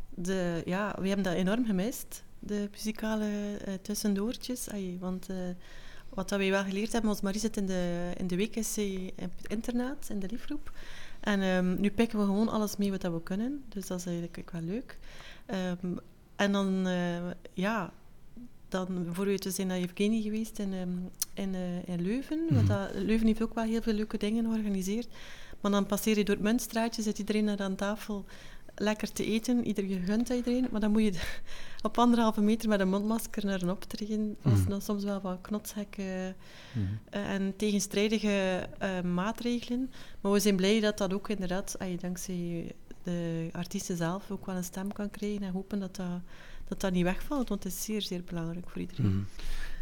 De, 0.09 0.61
ja, 0.65 0.95
we 0.99 1.07
hebben 1.07 1.25
dat 1.25 1.33
enorm 1.33 1.65
gemist, 1.65 2.23
de 2.39 2.69
muzikale 2.71 3.27
uh, 3.67 3.73
tussendoortjes. 3.81 4.69
Ay, 4.69 4.97
want 4.99 5.27
wat 6.09 6.29
wij 6.29 6.49
wel 6.49 6.63
geleerd 6.63 6.91
hebben, 6.91 7.09
ons 7.09 7.21
Marie 7.21 7.39
zit 7.39 7.57
in 7.57 7.65
de, 7.65 8.11
in 8.17 8.27
de 8.27 8.35
WKC 8.35 8.77
op 9.23 9.31
het 9.41 9.51
internaat, 9.51 10.07
in 10.09 10.19
de 10.19 10.27
liefgroep. 10.27 10.71
En 11.25 11.41
um, 11.41 11.81
nu 11.81 11.91
pikken 11.91 12.19
we 12.19 12.25
gewoon 12.25 12.49
alles 12.49 12.77
mee 12.77 12.91
wat 12.91 13.01
we 13.01 13.23
kunnen. 13.23 13.63
Dus 13.69 13.87
dat 13.87 13.99
is 13.99 14.05
eigenlijk 14.05 14.51
wel 14.51 14.61
leuk. 14.61 14.97
Um, 15.81 15.99
en 16.35 16.51
dan, 16.51 16.87
uh, 16.87 17.17
ja, 17.53 17.93
dan 18.69 19.03
bijvoorbeeld, 19.03 19.43
we 19.43 19.49
zijn 19.49 19.67
naar 19.67 19.77
Evgenie 19.77 20.21
geweest 20.21 20.59
in, 20.59 20.73
um, 20.73 21.09
in, 21.33 21.53
uh, 21.53 21.87
in 21.87 22.01
Leuven. 22.01 22.39
Mm 22.39 22.57
-hmm. 22.57 22.67
dat, 22.67 22.89
Leuven 22.93 23.27
heeft 23.27 23.41
ook 23.41 23.53
wel 23.53 23.63
heel 23.63 23.81
veel 23.81 23.93
leuke 23.93 24.17
dingen 24.17 24.45
georganiseerd. 24.45 25.07
Maar 25.61 25.71
dan 25.71 25.85
passeer 25.85 26.17
je 26.17 26.23
door 26.23 26.35
het 26.35 26.43
Muntstraatje, 26.43 27.01
zit 27.01 27.19
iedereen 27.19 27.45
daar 27.45 27.61
aan 27.61 27.75
tafel 27.75 28.25
lekker 28.75 29.11
te 29.11 29.25
eten. 29.25 29.67
Ieder 29.67 29.83
gunt 30.05 30.29
iedereen. 30.29 30.67
Maar 30.71 30.81
dan 30.81 30.91
moet 30.91 31.03
je 31.03 31.21
op 31.81 31.97
anderhalve 31.97 32.41
meter 32.41 32.69
met 32.69 32.79
een 32.79 32.89
mondmasker 32.89 33.45
naar 33.45 33.61
een 33.61 33.69
optreden. 33.69 34.37
Dat 34.41 34.53
is 34.53 34.67
mm. 34.67 34.81
soms 34.81 35.03
wel 35.03 35.21
wat 35.21 35.41
knotshekken 35.41 36.35
mm. 36.73 36.99
uh, 37.13 37.29
en 37.29 37.53
tegenstrijdige 37.57 38.67
uh, 38.81 39.01
maatregelen. 39.01 39.91
Maar 40.21 40.31
we 40.31 40.39
zijn 40.39 40.55
blij 40.55 40.79
dat 40.79 40.97
dat 40.97 41.13
ook 41.13 41.29
inderdaad, 41.29 41.77
dankzij 41.99 42.71
de 43.03 43.49
artiesten 43.51 43.97
zelf, 43.97 44.31
ook 44.31 44.45
wel 44.45 44.55
een 44.55 44.63
stem 44.63 44.93
kan 44.93 45.09
krijgen. 45.09 45.43
En 45.43 45.51
hopen 45.51 45.79
dat 45.79 45.95
dat, 45.95 46.21
dat, 46.67 46.81
dat 46.81 46.91
niet 46.91 47.03
wegvalt, 47.03 47.49
want 47.49 47.63
het 47.63 47.73
is 47.73 47.83
zeer, 47.83 48.01
zeer 48.01 48.21
belangrijk 48.25 48.69
voor 48.69 48.81
iedereen. 48.81 49.05
Mm. 49.05 49.25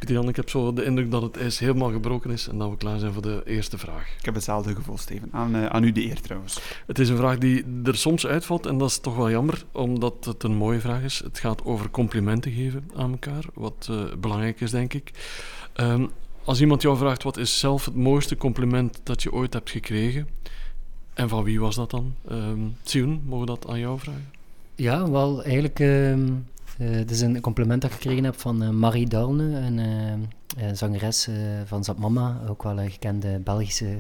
Jan, 0.08 0.28
ik 0.28 0.36
heb 0.36 0.50
zo 0.50 0.74
de 0.74 0.84
indruk 0.84 1.12
dat 1.12 1.22
het 1.22 1.38
ijs 1.38 1.60
helemaal 1.60 1.92
gebroken 1.92 2.32
is 2.32 2.48
en 2.48 2.58
dat 2.58 2.70
we 2.70 2.78
klaar 2.78 3.00
zijn 3.00 3.14
voor 3.14 3.22
de 3.22 3.42
eerste 3.46 3.78
vraag. 3.78 4.16
Ik 4.20 4.26
heb 4.26 4.34
hetzelfde 4.34 4.76
gevoel, 4.76 4.98
Steven. 4.98 5.30
Aan, 5.32 5.56
uh, 5.56 5.66
aan 5.66 5.84
u 5.84 5.92
de 5.92 6.04
eer 6.04 6.22
trouwens. 6.22 6.60
Het 6.88 7.00
is 7.00 7.10
een 7.10 7.18
vraag 7.18 7.38
die 7.38 7.66
er 7.84 7.96
soms 7.96 8.26
uitvalt 8.26 8.66
en 8.66 8.78
dat 8.78 8.90
is 8.90 9.00
toch 9.00 9.16
wel 9.16 9.30
jammer, 9.30 9.64
omdat 9.72 10.26
het 10.26 10.44
een 10.44 10.56
mooie 10.56 10.80
vraag 10.80 11.02
is. 11.02 11.22
Het 11.24 11.40
gaat 11.40 11.64
over 11.66 11.90
complimenten 11.90 12.52
geven 12.52 12.90
aan 12.96 13.12
elkaar, 13.12 13.44
wat 13.54 13.88
uh, 13.92 14.14
belangrijk 14.20 14.62
is, 14.62 14.72
denk 14.72 14.94
ik. 14.94 15.12
Um, 15.76 16.10
als 16.44 16.62
iemand 16.62 16.82
jou 16.82 16.98
vraagt, 16.98 17.24
wat 17.24 17.38
is 17.38 17.60
zelf 17.60 17.86
het 17.86 17.96
mooiste 17.96 18.38
compliment 18.38 19.00
dat 19.04 19.24
je 19.24 19.32
ooit 19.32 19.54
hebt 19.54 19.70
gekregen? 19.70 20.28
En 21.14 21.30
van 21.30 21.44
wie 21.44 21.60
was 21.60 21.76
dat 21.76 21.90
dan? 21.90 22.16
Um, 22.32 22.76
Sion, 22.84 23.22
mogen 23.26 23.46
we 23.46 23.60
dat 23.60 23.68
aan 23.68 23.80
jou 23.80 24.00
vragen? 24.00 24.32
Ja, 24.76 25.10
wel 25.10 25.44
eigenlijk... 25.44 25.80
Uh 25.80 26.18
uh, 26.80 26.90
het 26.90 27.12
is 27.12 27.22
een 27.22 27.42
compliment 27.42 27.82
dat 27.82 27.92
ik 27.92 27.96
gekregen 27.96 28.24
heb 28.24 28.40
van 28.40 28.64
uh, 28.64 28.70
Marie 28.70 29.08
Darne, 29.08 29.44
een, 29.44 29.78
uh, 29.78 30.68
zangeres 30.74 31.30
van 31.66 31.84
Zap 31.84 31.98
Mama, 31.98 32.42
ook 32.50 32.64
wel 32.64 32.80
een 32.80 32.92
gekende 32.92 33.40
Belgische, 33.40 33.98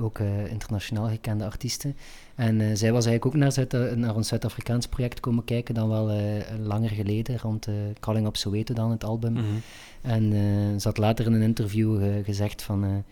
ook 0.00 0.18
internationaal 0.48 1.08
gekende 1.08 1.44
artieste. 1.44 1.94
En 2.34 2.76
zij 2.76 2.92
was 2.92 3.06
eigenlijk 3.06 3.26
ook 3.26 3.34
naar, 3.34 3.52
Zuid 3.52 3.96
naar 3.96 4.14
ons 4.14 4.28
Zuid-Afrikaans 4.28 4.86
project 4.86 5.20
komen 5.20 5.44
kijken, 5.44 5.74
dan 5.74 5.88
wel 5.88 6.20
langer 6.60 6.90
geleden, 6.90 7.38
rond 7.38 7.68
Calling 8.00 8.26
Up 8.26 8.36
Soweto 8.36 8.74
dan, 8.74 8.90
het 8.90 9.04
album. 9.04 9.32
Mm 9.32 9.38
-hmm. 9.38 9.62
En 10.00 10.32
ze 10.80 10.88
had 10.88 10.98
later 10.98 11.26
in 11.26 11.32
een 11.32 11.42
interview 11.42 12.02
gezegd 12.24 12.62
van 12.62 13.04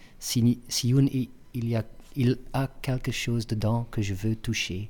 Sioun, 0.66 1.08
il 1.50 1.64
y 1.64 1.74
a, 1.74 1.84
il 2.12 2.38
a 2.54 2.70
quelque 2.80 3.12
chose 3.12 3.46
dedans 3.46 3.86
que 3.90 4.02
je 4.02 4.14
veux 4.14 4.40
toucher. 4.40 4.88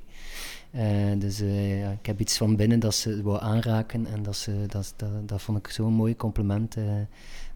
Uh, 0.75 1.19
dus 1.19 1.41
uh, 1.41 1.79
ja, 1.79 1.91
ik 1.91 2.05
heb 2.05 2.19
iets 2.19 2.37
van 2.37 2.55
binnen 2.55 2.79
dat 2.79 2.95
ze 2.95 3.23
wou 3.23 3.41
aanraken 3.41 4.05
en 4.05 4.23
dat, 4.23 4.35
ze, 4.35 4.63
dat, 4.67 4.93
dat, 4.95 5.09
dat 5.25 5.41
vond 5.41 5.57
ik 5.57 5.67
zo'n 5.67 5.93
mooi 5.93 6.15
compliment. 6.15 6.77
Uh, 6.77 6.83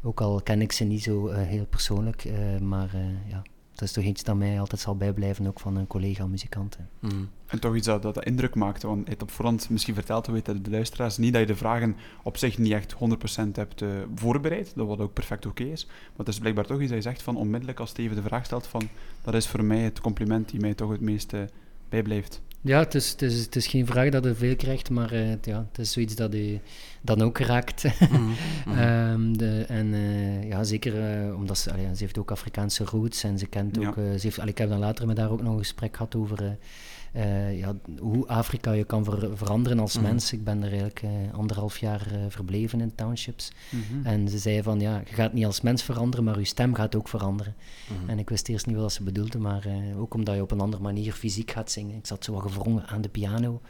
ook 0.04 0.22
al 0.22 0.42
ken 0.42 0.62
ik 0.62 0.72
ze 0.72 0.84
niet 0.84 1.04
zo 1.04 1.30
heel 1.30 1.66
persoonlijk, 1.66 2.32
maar 2.62 2.96
ja, 3.28 3.42
dat 3.72 3.82
is 3.82 3.92
toch 3.92 4.04
iets 4.04 4.24
dat 4.24 4.36
mij 4.36 4.60
altijd 4.60 4.82
zal 4.82 4.98
bijblijven, 4.98 5.48
ook 5.48 5.60
van 5.60 5.76
een 5.76 5.88
collega-muzikant. 5.88 6.78
Mm. 7.00 7.30
En 7.46 7.60
toch 7.60 7.76
iets 7.76 7.86
dat, 7.86 8.02
dat 8.02 8.26
indruk 8.26 8.56
maakte, 8.56 8.88
want 8.88 9.04
je 9.04 9.10
hebt 9.10 9.22
op 9.22 9.32
voorhand 9.32 9.70
misschien 9.70 9.94
verteld, 9.94 10.26
hoe 10.26 10.36
weten 10.36 10.64
de 10.64 10.70
luisteraars, 10.70 11.18
niet 11.18 11.34
dat 11.34 11.42
je 11.42 11.48
de 11.48 11.56
vragen 11.56 11.96
op 12.24 12.38
zich 12.38 12.58
niet 12.58 12.72
echt 12.72 12.96
100% 12.96 12.98
hebt 13.52 13.84
voorbereid, 14.16 14.72
dat 14.76 14.88
wat 14.88 15.00
ook 15.00 15.14
perfect 15.14 15.46
oké 15.46 15.64
is, 15.64 15.86
maar 15.86 15.96
het 16.18 16.28
is 16.28 16.40
blijkbaar 16.40 16.66
toch 16.66 16.80
iets 16.80 16.92
dat 16.92 17.04
je 17.04 17.10
zegt 17.10 17.22
van 17.22 17.38
onmiddellijk 17.38 17.80
als 17.80 17.90
Steven 17.90 18.16
de 18.16 18.22
vraag 18.22 18.46
stelt 18.46 18.68
van, 18.68 18.90
dat 19.22 19.34
is 19.34 19.48
voor 19.48 19.64
mij 19.64 19.80
het 19.80 20.02
compliment 20.02 20.50
die 20.50 20.60
mij 20.60 20.74
toch 20.74 20.92
het 20.92 21.02
meeste 21.02 21.50
bijblijft. 21.90 22.42
Ja, 22.66 22.80
het 22.80 22.96
is, 22.96 23.10
het, 23.10 23.22
is, 23.22 23.40
het 23.40 23.56
is 23.56 23.68
geen 23.68 23.86
vraag 23.86 24.10
dat 24.10 24.24
je 24.24 24.36
veel 24.36 24.56
krijgt, 24.56 24.90
maar 24.90 25.14
uh, 25.14 25.30
ja, 25.42 25.66
het 25.70 25.80
is 25.80 25.92
zoiets 25.92 26.16
dat 26.16 26.34
je 26.34 26.60
dan 27.02 27.22
ook 27.22 27.38
raakt. 27.38 27.84
Mm 28.10 28.34
um, 28.80 29.38
de, 29.38 29.66
en 29.68 29.94
uh, 29.94 30.50
ja, 30.50 30.64
zeker 30.64 31.26
uh, 31.28 31.36
omdat 31.36 31.58
ze, 31.58 31.72
allee, 31.72 31.86
ze 31.86 32.04
heeft 32.04 32.18
ook 32.18 32.32
Afrikaanse 32.32 32.84
roots 32.84 33.24
en 33.24 33.38
ze 33.38 33.46
kent 33.46 33.78
ook... 33.78 33.96
Ja. 33.96 34.18
ze 34.18 34.20
heeft, 34.22 34.40
allee, 34.40 34.52
ik 34.52 34.58
heb 34.58 34.70
dan 34.70 34.80
later 34.80 35.08
met 35.08 35.18
haar 35.18 35.32
ook 35.32 35.42
nog 35.42 35.54
een 35.54 35.60
gesprek 35.60 35.96
gehad 35.96 36.16
over 36.16 36.58
eh, 37.14 37.58
ja, 37.60 37.76
hoe 38.00 38.28
Afrika 38.28 38.72
je 38.72 38.84
kan 38.84 39.04
ver- 39.04 39.38
veranderen 39.38 39.80
als 39.80 39.94
Mhm. 39.96 40.04
mens. 40.04 40.34
Ik 40.34 40.44
ben 40.44 40.58
er 40.58 40.68
eigenlijk 40.70 41.02
eh, 41.02 41.10
anderhalf 41.34 41.78
jaar 41.78 42.08
eh, 42.12 42.20
verbleven 42.28 42.82
in 42.82 42.96
townships. 42.96 43.52
Mhm. 43.70 44.06
En 44.08 44.30
ze 44.30 44.38
zei 44.38 44.64
van, 44.64 44.80
ja, 44.80 44.98
je 45.08 45.14
gaat 45.14 45.34
niet 45.34 45.46
als 45.46 45.62
mens 45.62 45.84
veranderen, 45.84 46.26
maar 46.26 46.40
je 46.40 46.46
stem 46.46 46.74
gaat 46.74 46.96
ook 46.96 47.08
veranderen. 47.08 47.56
Mhm. 48.00 48.10
En 48.10 48.20
ik 48.20 48.30
wist 48.30 48.48
eerst 48.50 48.66
niet 48.66 48.76
wat 48.76 48.94
ze 48.94 49.04
bedoelde, 49.04 49.38
maar 49.38 49.68
ook 49.98 50.14
omdat 50.14 50.36
je 50.36 50.42
op 50.42 50.52
een 50.52 50.60
andere 50.62 50.82
manier 50.84 51.14
fysiek 51.14 51.52
gaat 51.52 51.72
zingen. 51.72 51.98
Ik 51.98 52.06
zat 52.06 52.24
zo 52.24 52.34
wat 52.34 52.42
gewrongen 52.42 52.88
aan 52.88 53.02
de 53.02 53.10
piano. 53.10 53.62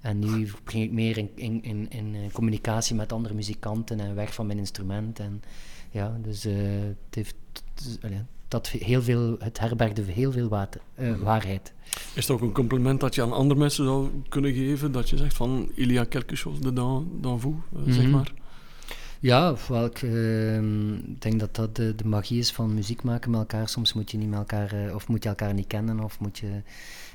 En 0.00 0.18
nu 0.18 0.50
ging 0.64 0.84
ik 0.84 0.92
meer 0.92 1.18
in, 1.18 1.30
in, 1.34 1.62
in, 1.62 1.86
in 1.90 2.32
communicatie 2.32 2.94
met 2.96 3.12
andere 3.12 3.34
muzikanten 3.34 4.00
en 4.00 4.14
weg 4.14 4.34
van 4.34 4.46
mijn 4.46 4.58
instrument. 4.58 5.18
En 5.18 5.42
ja, 5.90 6.16
dus 6.22 6.44
eh, 6.44 6.54
het 6.80 7.14
heeft... 7.14 7.34
dus, 7.74 7.98
dat 8.48 8.68
heel 8.68 9.02
veel, 9.02 9.36
het 9.38 9.58
herbergde 9.60 10.02
heel 10.02 10.32
veel 10.32 10.48
water, 10.48 10.80
waarheid. 11.22 11.72
Is 12.14 12.26
het 12.26 12.30
ook 12.30 12.40
een 12.40 12.52
compliment 12.52 13.00
dat 13.00 13.14
je 13.14 13.22
aan 13.22 13.32
andere 13.32 13.60
mensen 13.60 13.84
zou 13.84 14.08
kunnen 14.28 14.52
geven? 14.52 14.92
Dat 14.92 15.10
je 15.10 15.16
zegt 15.16 15.36
van, 15.36 15.70
il 15.74 15.90
y 15.90 15.96
a 15.98 16.04
quelque 16.04 16.36
chose 16.36 16.60
dedans, 16.60 17.04
dans 17.20 17.42
vous, 17.42 17.56
zeg 17.86 18.02
Mhm. 18.02 18.10
maar. 18.10 18.32
Ja, 19.20 19.54
wel, 19.68 19.84
ik 19.84 20.02
ehm, 20.02 20.94
denk 21.18 21.40
dat 21.40 21.54
dat 21.54 21.76
de, 21.76 21.94
de 21.94 22.04
magie 22.04 22.38
is 22.38 22.52
van 22.52 22.74
muziek 22.74 23.02
maken 23.02 23.30
met 23.30 23.40
elkaar. 23.40 23.68
Soms 23.68 23.92
moet 23.92 24.10
je 24.10 24.16
niet 24.16 24.28
met 24.28 24.38
elkaar, 24.38 24.72
eh, 24.72 24.94
of 24.94 25.08
moet 25.08 25.22
je 25.22 25.28
elkaar 25.28 25.54
niet 25.54 25.66
kennen, 25.66 26.00
of 26.00 26.20
moet 26.20 26.38
je 26.38 26.62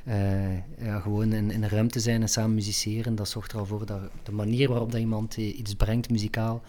eh, 0.03 0.57
ja, 0.85 0.99
gewoon 0.99 1.33
in, 1.33 1.51
in 1.51 1.63
een 1.63 1.69
ruimte 1.69 1.99
zijn 1.99 2.21
en 2.21 2.29
samen 2.29 2.53
musiceren. 2.53 3.15
Dat 3.15 3.29
zorgt 3.29 3.51
er 3.51 3.59
al 3.59 3.65
voor 3.65 3.85
dat 3.85 3.99
de 4.23 4.31
manier 4.31 4.69
waarop 4.69 4.91
dat 4.91 4.99
iemand 5.01 5.37
eh, 5.37 5.57
iets 5.57 5.75
brengt 5.75 6.09
muzikaal, 6.09 6.61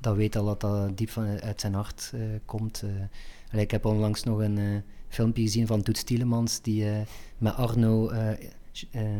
dat 0.00 0.16
weet 0.16 0.36
al 0.36 0.44
dat 0.44 0.60
dat 0.60 0.98
diep 0.98 1.10
van, 1.10 1.40
uit 1.40 1.60
zijn 1.60 1.74
hart 1.74 2.12
komt. 2.44 2.84
ik 3.52 3.70
heb 3.70 3.84
onlangs 3.84 4.22
nog 4.22 4.38
een 4.38 4.82
filmpje 5.12 5.42
gezien 5.42 5.66
van 5.66 5.82
Toets 5.82 6.02
Tielemans, 6.02 6.60
die 6.60 6.90
eh, 6.90 7.00
met 7.38 7.54
Arno 7.54 8.08
eh 8.08 8.30
eh, 8.90 9.18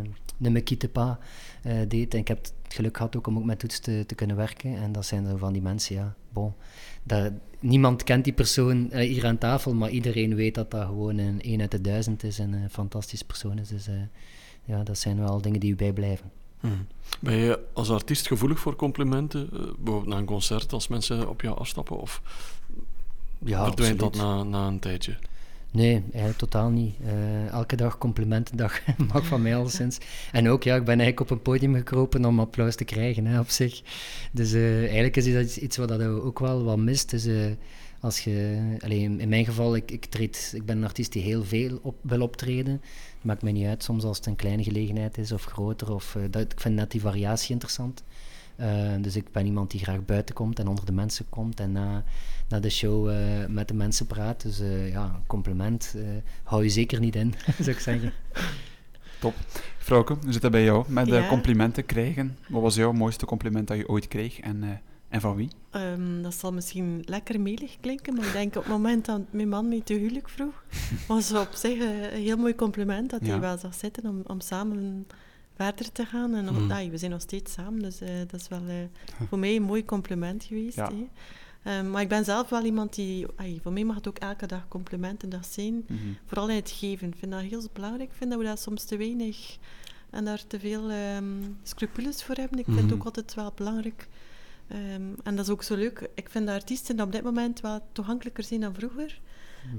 eh, 1.63 1.89
deed. 1.89 2.15
En 2.15 2.21
ik 2.21 2.29
heb 2.29 2.39
het 2.39 2.55
geluk 2.69 2.97
gehad 2.97 3.17
ook 3.17 3.27
om 3.27 3.39
ook 3.39 3.45
met 3.45 3.59
Toets 3.59 3.79
te, 3.79 4.05
te 4.07 4.15
kunnen 4.15 4.37
werken. 4.37 4.77
En 4.77 4.93
dat 4.93 5.07
zijn 5.07 5.27
zo 5.27 5.37
van 5.37 5.53
die 5.53 5.63
mensen, 5.63 5.95
ja, 5.95 6.15
bon. 6.33 6.53
Dat, 7.03 7.33
niemand 7.61 8.05
kent 8.05 8.25
die 8.25 8.33
persoon 8.33 8.89
hier 8.95 9.27
aan 9.27 9.39
tafel, 9.39 9.75
maar 9.75 9.91
iedereen 9.91 10.35
weet 10.35 10.55
dat 10.55 10.71
dat 10.71 10.87
gewoon 10.87 11.19
een 11.19 11.41
1 11.41 11.61
uit 11.61 11.71
de 11.71 11.81
duizend 11.81 12.23
is 12.25 12.39
en 12.39 12.53
een 12.53 12.71
fantastische 12.71 13.25
persoon 13.25 13.59
is. 13.59 13.69
Dus 13.69 13.89
ja, 14.65 14.83
dat 14.83 14.99
zijn 14.99 15.19
wel 15.19 15.41
dingen 15.41 15.61
die 15.61 15.73
u 15.73 15.77
bijblijven. 15.77 16.31
Mhm. 16.61 16.75
Ben 17.21 17.37
je 17.37 17.61
als 17.73 17.91
artiest 17.91 18.27
gevoelig 18.27 18.59
voor 18.59 18.77
complimenten? 18.77 19.49
bijvoorbeeld 19.51 20.07
na 20.07 20.17
een 20.17 20.25
concert, 20.25 20.73
als 20.73 20.89
mensen 20.89 21.29
op 21.29 21.41
jou 21.41 21.59
afstappen? 21.59 22.01
Of 22.01 22.23
Ja, 23.45 23.65
verdwijnt 23.65 23.99
dat 23.99 24.17
na, 24.17 24.43
na 24.43 24.67
een 24.67 24.79
tijdje? 24.79 25.17
Nee, 25.73 26.03
eigenlijk 26.03 26.39
totaal 26.39 26.71
niet. 26.71 26.95
Eh, 27.05 27.47
elke 27.47 27.77
dag 27.77 27.99
complimentendag 27.99 28.81
mag 29.13 29.27
van 29.27 29.43
mij 29.43 29.57
al 29.57 29.69
sinds. 29.69 29.99
En 30.33 30.49
ook, 30.49 30.63
ja, 30.63 30.77
ik 30.77 30.85
ben 30.85 31.01
eigenlijk 31.01 31.21
op 31.21 31.31
een 31.31 31.43
podium 31.43 31.75
gekropen 31.75 32.25
om 32.25 32.41
applaus 32.41 32.75
te 32.75 32.85
krijgen, 32.85 33.27
hè, 33.27 33.41
op 33.41 33.49
zich. 33.49 33.83
Dus 34.33 34.53
eh, 34.53 34.79
eigenlijk 34.79 35.17
is 35.17 35.33
dat 35.33 35.57
iets 35.57 35.77
wat 35.77 35.89
dat 35.89 36.03
ook 36.03 36.39
wel 36.39 36.65
wat 36.65 36.79
mist. 36.79 37.11
Dus 37.11 37.27
eh, 37.27 37.51
als 38.01 38.21
je... 38.21 38.61
Allee, 38.81 39.01
in 39.01 39.29
mijn 39.29 39.45
geval, 39.45 39.77
ik, 39.77 39.91
ik, 39.91 40.05
treed, 40.05 40.53
ik 40.55 40.67
ben 40.67 40.77
een 40.77 40.85
artiest 40.85 41.13
die 41.13 41.23
heel 41.23 41.45
veel 41.45 41.79
op, 41.83 41.97
wil 42.03 42.23
optreden. 42.23 42.73
Het 42.73 43.25
maakt 43.25 43.43
mij 43.43 43.53
niet 43.53 43.67
uit 43.67 43.83
soms 43.83 44.05
als 44.05 44.17
het 44.17 44.27
een 44.27 44.37
kleine 44.37 44.63
gelegenheid 44.63 45.19
is 45.19 45.33
of 45.33 45.45
groter. 45.45 45.95
Of, 45.95 46.17
dat, 46.31 46.53
ik 46.53 46.61
vind 46.61 46.75
net 46.75 46.91
die 46.91 47.01
variatie 47.01 47.53
interessant. 47.53 48.03
Dus 49.01 49.17
ik 49.17 49.33
ben 49.33 49.47
iemand 49.47 49.71
die 49.71 49.81
graag 49.81 50.05
buiten 50.05 50.35
komt 50.35 50.59
en 50.59 50.69
onder 50.69 50.85
de 50.85 50.93
mensen 50.93 51.27
komt 51.29 51.61
en 51.61 51.77
na, 52.53 52.61
de 52.61 52.71
show 52.71 53.09
eh, 53.11 53.47
met 53.49 53.69
de 53.69 53.75
mensen 53.75 54.07
praat. 54.07 54.43
Dus 54.43 54.61
eh, 54.61 54.91
ja, 54.91 55.05
een 55.05 55.27
compliment 55.27 55.95
eh, 55.97 56.03
hou 56.43 56.63
je 56.63 56.69
zeker 56.69 57.01
niet 57.01 57.17
in, 57.17 57.35
zou 57.59 57.71
ik 57.71 57.79
zeggen. 57.79 58.13
Frauke, 59.79 60.17
hoe 60.23 60.33
zit 60.33 60.43
dat 60.43 60.51
bij 60.51 60.65
jou 60.65 60.85
met 60.89 61.09
eh, 61.11 61.15
Ja. 61.21 61.29
complimenten 61.29 61.87
krijgen? 61.87 62.37
Wat 62.49 62.63
was 62.63 62.75
jouw 62.75 62.93
mooiste 62.93 63.27
compliment 63.27 63.69
dat 63.69 63.77
je 63.77 63.89
ooit 63.89 64.09
kreeg 64.09 64.41
en, 64.41 64.63
eh, 64.63 64.69
en 65.09 65.21
van 65.21 65.37
wie? 65.37 65.49
Ehm, 65.71 66.23
dat 66.23 66.35
zal 66.35 66.53
misschien 66.53 67.03
lekker 67.05 67.41
melig 67.41 67.77
klinken, 67.81 68.15
maar 68.15 68.27
ik 68.27 68.33
denk 68.33 68.57
op 68.57 68.63
het 68.63 68.73
moment 68.73 69.05
dat 69.05 69.21
mijn 69.31 69.49
man 69.49 69.69
mij 69.69 69.81
te 69.85 69.95
huwelijk 69.95 70.29
vroeg, 70.29 70.65
was 71.09 71.29
het 71.29 71.39
op 71.39 71.53
zich 71.55 71.79
een 71.81 72.23
heel 72.23 72.37
mooi 72.37 72.55
compliment 72.55 73.11
dat 73.11 73.21
Ja. 73.23 73.31
hij 73.31 73.41
wel 73.41 73.59
zag 73.59 73.75
zitten 73.75 74.07
om, 74.07 74.21
om 74.27 74.41
samen 74.41 75.07
verder 75.57 75.93
te 75.93 76.05
gaan. 76.05 76.35
En 76.35 76.45
Mm. 76.55 76.71
ah, 76.71 76.91
we 76.91 76.99
zijn 76.99 77.11
nog 77.11 77.21
steeds 77.21 77.53
samen, 77.53 77.83
dus 77.83 78.01
eh, 78.01 78.09
dat 78.27 78.41
is 78.41 78.49
wel 78.49 78.63
eh, 78.69 78.75
voor 79.29 79.39
mij 79.39 79.57
een 79.57 79.63
mooi 79.63 79.85
compliment 79.85 80.45
geweest. 80.45 80.77
Ja. 80.77 80.91
Ehm, 81.63 81.91
maar 81.91 82.03
ik 82.03 82.09
ben 82.09 82.25
zelf 82.25 82.49
wel 82.49 82.65
iemand 82.65 82.95
die... 82.95 83.27
ai, 83.37 83.61
voor 83.63 83.73
mij 83.73 83.85
mag 83.85 83.97
het 83.97 84.09
ook 84.09 84.19
elke 84.19 84.47
dag 84.47 84.69
complimentendag 84.69 85.45
zijn. 85.45 85.85
Mhm. 85.87 85.99
Vooral 86.27 86.49
in 86.49 86.57
het 86.57 86.71
geven. 86.71 87.09
Ik 87.09 87.17
vind 87.19 87.33
dat 87.33 87.41
heel 87.41 87.63
belangrijk. 87.73 88.11
Ik 88.11 88.17
vind 88.17 88.31
dat 88.31 88.39
we 88.39 88.45
daar 88.47 88.59
soms 88.59 88.85
te 88.85 88.97
weinig 88.97 89.57
en 90.11 90.25
daar 90.25 90.47
te 90.47 90.61
veel 90.61 90.91
ehm, 90.91 91.25
scrupules 91.63 92.23
voor 92.25 92.35
hebben. 92.35 92.59
Ik 92.59 92.65
vind 92.65 92.77
het 92.77 92.87
Mhm. 92.87 92.95
ook 92.95 93.05
altijd 93.05 93.35
wel 93.35 93.53
belangrijk. 93.55 94.09
Ehm, 94.69 95.03
en 95.23 95.37
dat 95.37 95.45
is 95.45 95.51
ook 95.51 95.63
zo 95.63 95.75
leuk. 95.77 96.09
Ik 96.15 96.29
vind 96.31 96.47
dat 96.47 96.55
artiesten 96.55 97.01
op 97.01 97.13
dit 97.13 97.23
moment 97.23 97.61
wel 97.61 97.81
toegankelijker 97.93 98.45
zijn 98.45 98.61
dan 98.61 98.75
vroeger. 98.75 99.21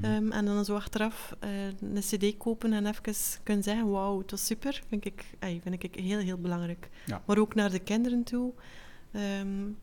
Mhm. 0.01 0.31
En 0.31 0.45
dan 0.45 0.65
zo 0.65 0.75
achteraf 0.75 1.35
eh, 1.39 1.49
een 1.67 1.99
cd 1.99 2.37
kopen 2.37 2.73
en 2.73 2.85
even 2.85 3.13
kunnen 3.43 3.63
zeggen, 3.63 3.89
wauw, 3.89 4.17
het 4.19 4.31
was 4.31 4.45
super, 4.45 4.81
vind 4.87 5.05
ik, 5.05 5.25
vind 5.39 5.83
ik 5.83 5.95
heel, 5.95 6.19
heel 6.19 6.37
belangrijk. 6.37 6.89
Ja. 7.05 7.21
Maar 7.25 7.37
ook 7.37 7.55
naar 7.55 7.71
de 7.71 7.79
kinderen 7.79 8.23
toe. 8.23 8.51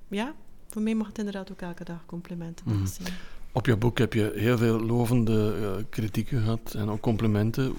Ja, 0.08 0.34
voor 0.70 0.82
mij 0.82 0.94
mag 0.94 1.06
het 1.06 1.18
inderdaad 1.18 1.50
ook 1.52 1.60
elke 1.60 1.84
dag 1.84 2.06
complimenten 2.06 2.86
zijn. 2.88 3.14
Op 3.52 3.66
je 3.66 3.76
boek 3.76 3.98
heb 3.98 4.12
je 4.12 4.32
heel 4.34 4.58
veel 4.58 4.80
lovende 4.80 5.54
eh, 5.60 5.84
kritieken 5.88 6.40
gehad 6.42 6.74
en 6.74 6.88
ook 6.88 7.00
complimenten. 7.00 7.74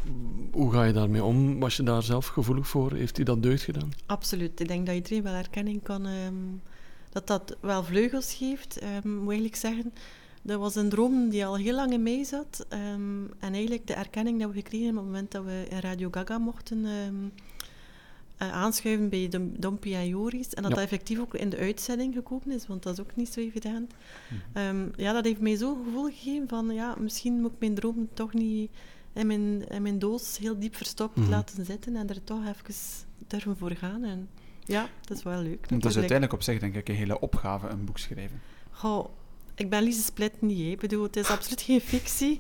Hoe 0.52 0.72
ga 0.72 0.84
je 0.84 0.94
daarmee 0.94 1.24
om? 1.24 1.60
Was 1.60 1.76
je 1.76 1.84
daar 1.84 2.04
zelf 2.04 2.28
gevoelig 2.28 2.68
voor? 2.68 2.94
Heeft 2.94 3.16
hij 3.16 3.26
dat 3.26 3.44
deugd 3.44 3.64
gedaan? 3.64 3.92
Absoluut. 4.06 4.60
Ik 4.60 4.68
denk 4.68 4.86
dat 4.86 4.96
iedereen 4.96 5.24
wel 5.24 5.34
erkenning 5.34 5.84
kan... 5.84 6.06
ehm, 6.06 6.34
dat 7.10 7.28
dat 7.28 7.58
wel 7.60 7.84
vleugels 7.84 8.34
geeft, 8.34 8.78
ehm, 8.80 9.10
moet 9.10 9.22
ik 9.24 9.28
eigenlijk 9.30 9.56
zeggen. 9.56 9.94
Dat 10.42 10.60
was 10.60 10.76
een 10.76 10.90
droom 10.90 11.30
die 11.30 11.46
al 11.46 11.56
heel 11.58 11.76
lang 11.76 11.92
in 11.92 12.04
mij 12.04 12.24
zat. 12.24 12.66
ehm, 12.70 13.24
en 13.40 13.54
eigenlijk 13.54 13.88
de 13.88 13.94
erkenning 13.94 14.40
dat 14.40 14.50
we 14.50 14.56
gekregen 14.56 14.86
hebben 14.86 15.04
op 15.04 15.08
het 15.08 15.16
moment 15.16 15.32
dat 15.32 15.44
we 15.44 15.66
in 15.76 15.80
Radio 15.80 16.08
Gaga 16.12 16.38
mochten 16.38 16.86
aanschuiven 18.50 19.10
bij 19.10 19.30
Dompie 19.58 19.96
en 19.96 20.08
Joris. 20.08 20.54
En 20.54 20.62
dat 20.62 20.72
Ja. 20.72 20.78
dat 20.78 20.86
effectief 20.86 21.20
ook 21.20 21.34
in 21.36 21.50
de 21.50 21.58
uitzending 21.58 22.14
gekomen 22.14 22.52
is, 22.52 22.68
want 22.68 22.84
dat 22.84 22.94
is 22.94 23.00
ook 23.00 23.16
niet 23.16 23.34
zo 23.34 23.40
evident. 23.40 23.94
Ehm, 24.54 24.88
ja, 24.96 25.14
dat 25.14 25.26
heeft 25.26 25.40
mij 25.42 25.56
zo'n 25.56 25.84
gevoel 25.86 26.06
gegeven 26.06 26.48
van, 26.48 26.74
ja, 26.74 26.96
misschien 27.00 27.42
moet 27.42 27.52
ik 27.52 27.60
mijn 27.60 27.76
droom 27.76 28.10
toch 28.14 28.34
niet 28.34 28.72
in 29.14 29.28
mijn, 29.28 29.68
in 29.68 29.82
mijn 29.82 30.00
doos 30.00 30.38
heel 30.38 30.60
diep 30.60 30.76
verstopt 30.76 31.16
Mhm. 31.16 31.30
laten 31.30 31.66
zitten 31.66 31.96
en 31.96 32.10
er 32.10 32.24
toch 32.24 32.40
even 32.48 32.76
durven 33.28 33.58
voor 33.58 33.72
gaan. 33.72 34.04
En 34.04 34.30
ja, 34.64 34.90
dat 35.06 35.18
is 35.18 35.24
wel 35.24 35.42
leuk. 35.42 35.52
Het 35.52 35.62
is 35.62 35.70
natuurlijk. 35.70 35.96
uiteindelijk 35.96 36.34
op 36.34 36.42
zich 36.44 36.60
denk 36.60 36.76
ik 36.76 36.90
een 36.90 36.96
hele 36.96 37.20
opgave, 37.20 37.68
een 37.68 37.86
boek 37.86 37.98
schrijven. 37.98 38.42
Goh, 38.72 39.06
ik 39.56 39.70
ben 39.70 39.84
Lise 39.84 40.02
Split 40.02 40.42
niet. 40.42 40.60
hè. 40.60 40.64
Ik 40.72 40.80
bedoel, 40.80 41.04
het 41.04 41.16
is 41.16 41.28
absoluut 41.30 41.62
geen 41.62 41.82
fictie. 41.82 42.40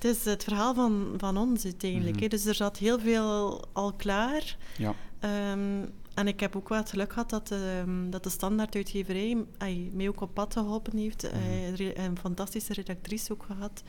Het 0.00 0.16
is 0.16 0.24
het 0.24 0.44
verhaal 0.44 0.74
van, 0.74 1.14
van 1.16 1.36
ons 1.36 1.64
uiteindelijk. 1.64 2.14
Mhm. 2.14 2.22
hè. 2.22 2.28
Dus 2.28 2.44
er 2.44 2.54
zat 2.54 2.78
heel 2.78 2.98
veel 2.98 3.64
al 3.72 3.92
klaar. 3.92 4.56
Ja. 4.78 4.94
Ehm, 5.18 5.84
en 6.14 6.26
ik 6.28 6.40
heb 6.40 6.56
ook 6.56 6.68
wel 6.68 6.78
het 6.78 6.90
geluk 6.90 7.12
gehad 7.12 7.30
dat, 7.30 7.50
ehm, 7.50 8.10
dat 8.10 8.22
de 8.22 8.30
standaarduitgeverij 8.30 9.44
mij 9.92 10.08
ook 10.08 10.20
op 10.20 10.34
pad 10.34 10.52
geholpen 10.52 10.96
heeft. 10.98 11.22
Re- 11.74 11.92
een 11.94 12.18
fantastische 12.18 12.72
redactrice 12.72 13.32
ook 13.32 13.42
gehad. 13.46 13.82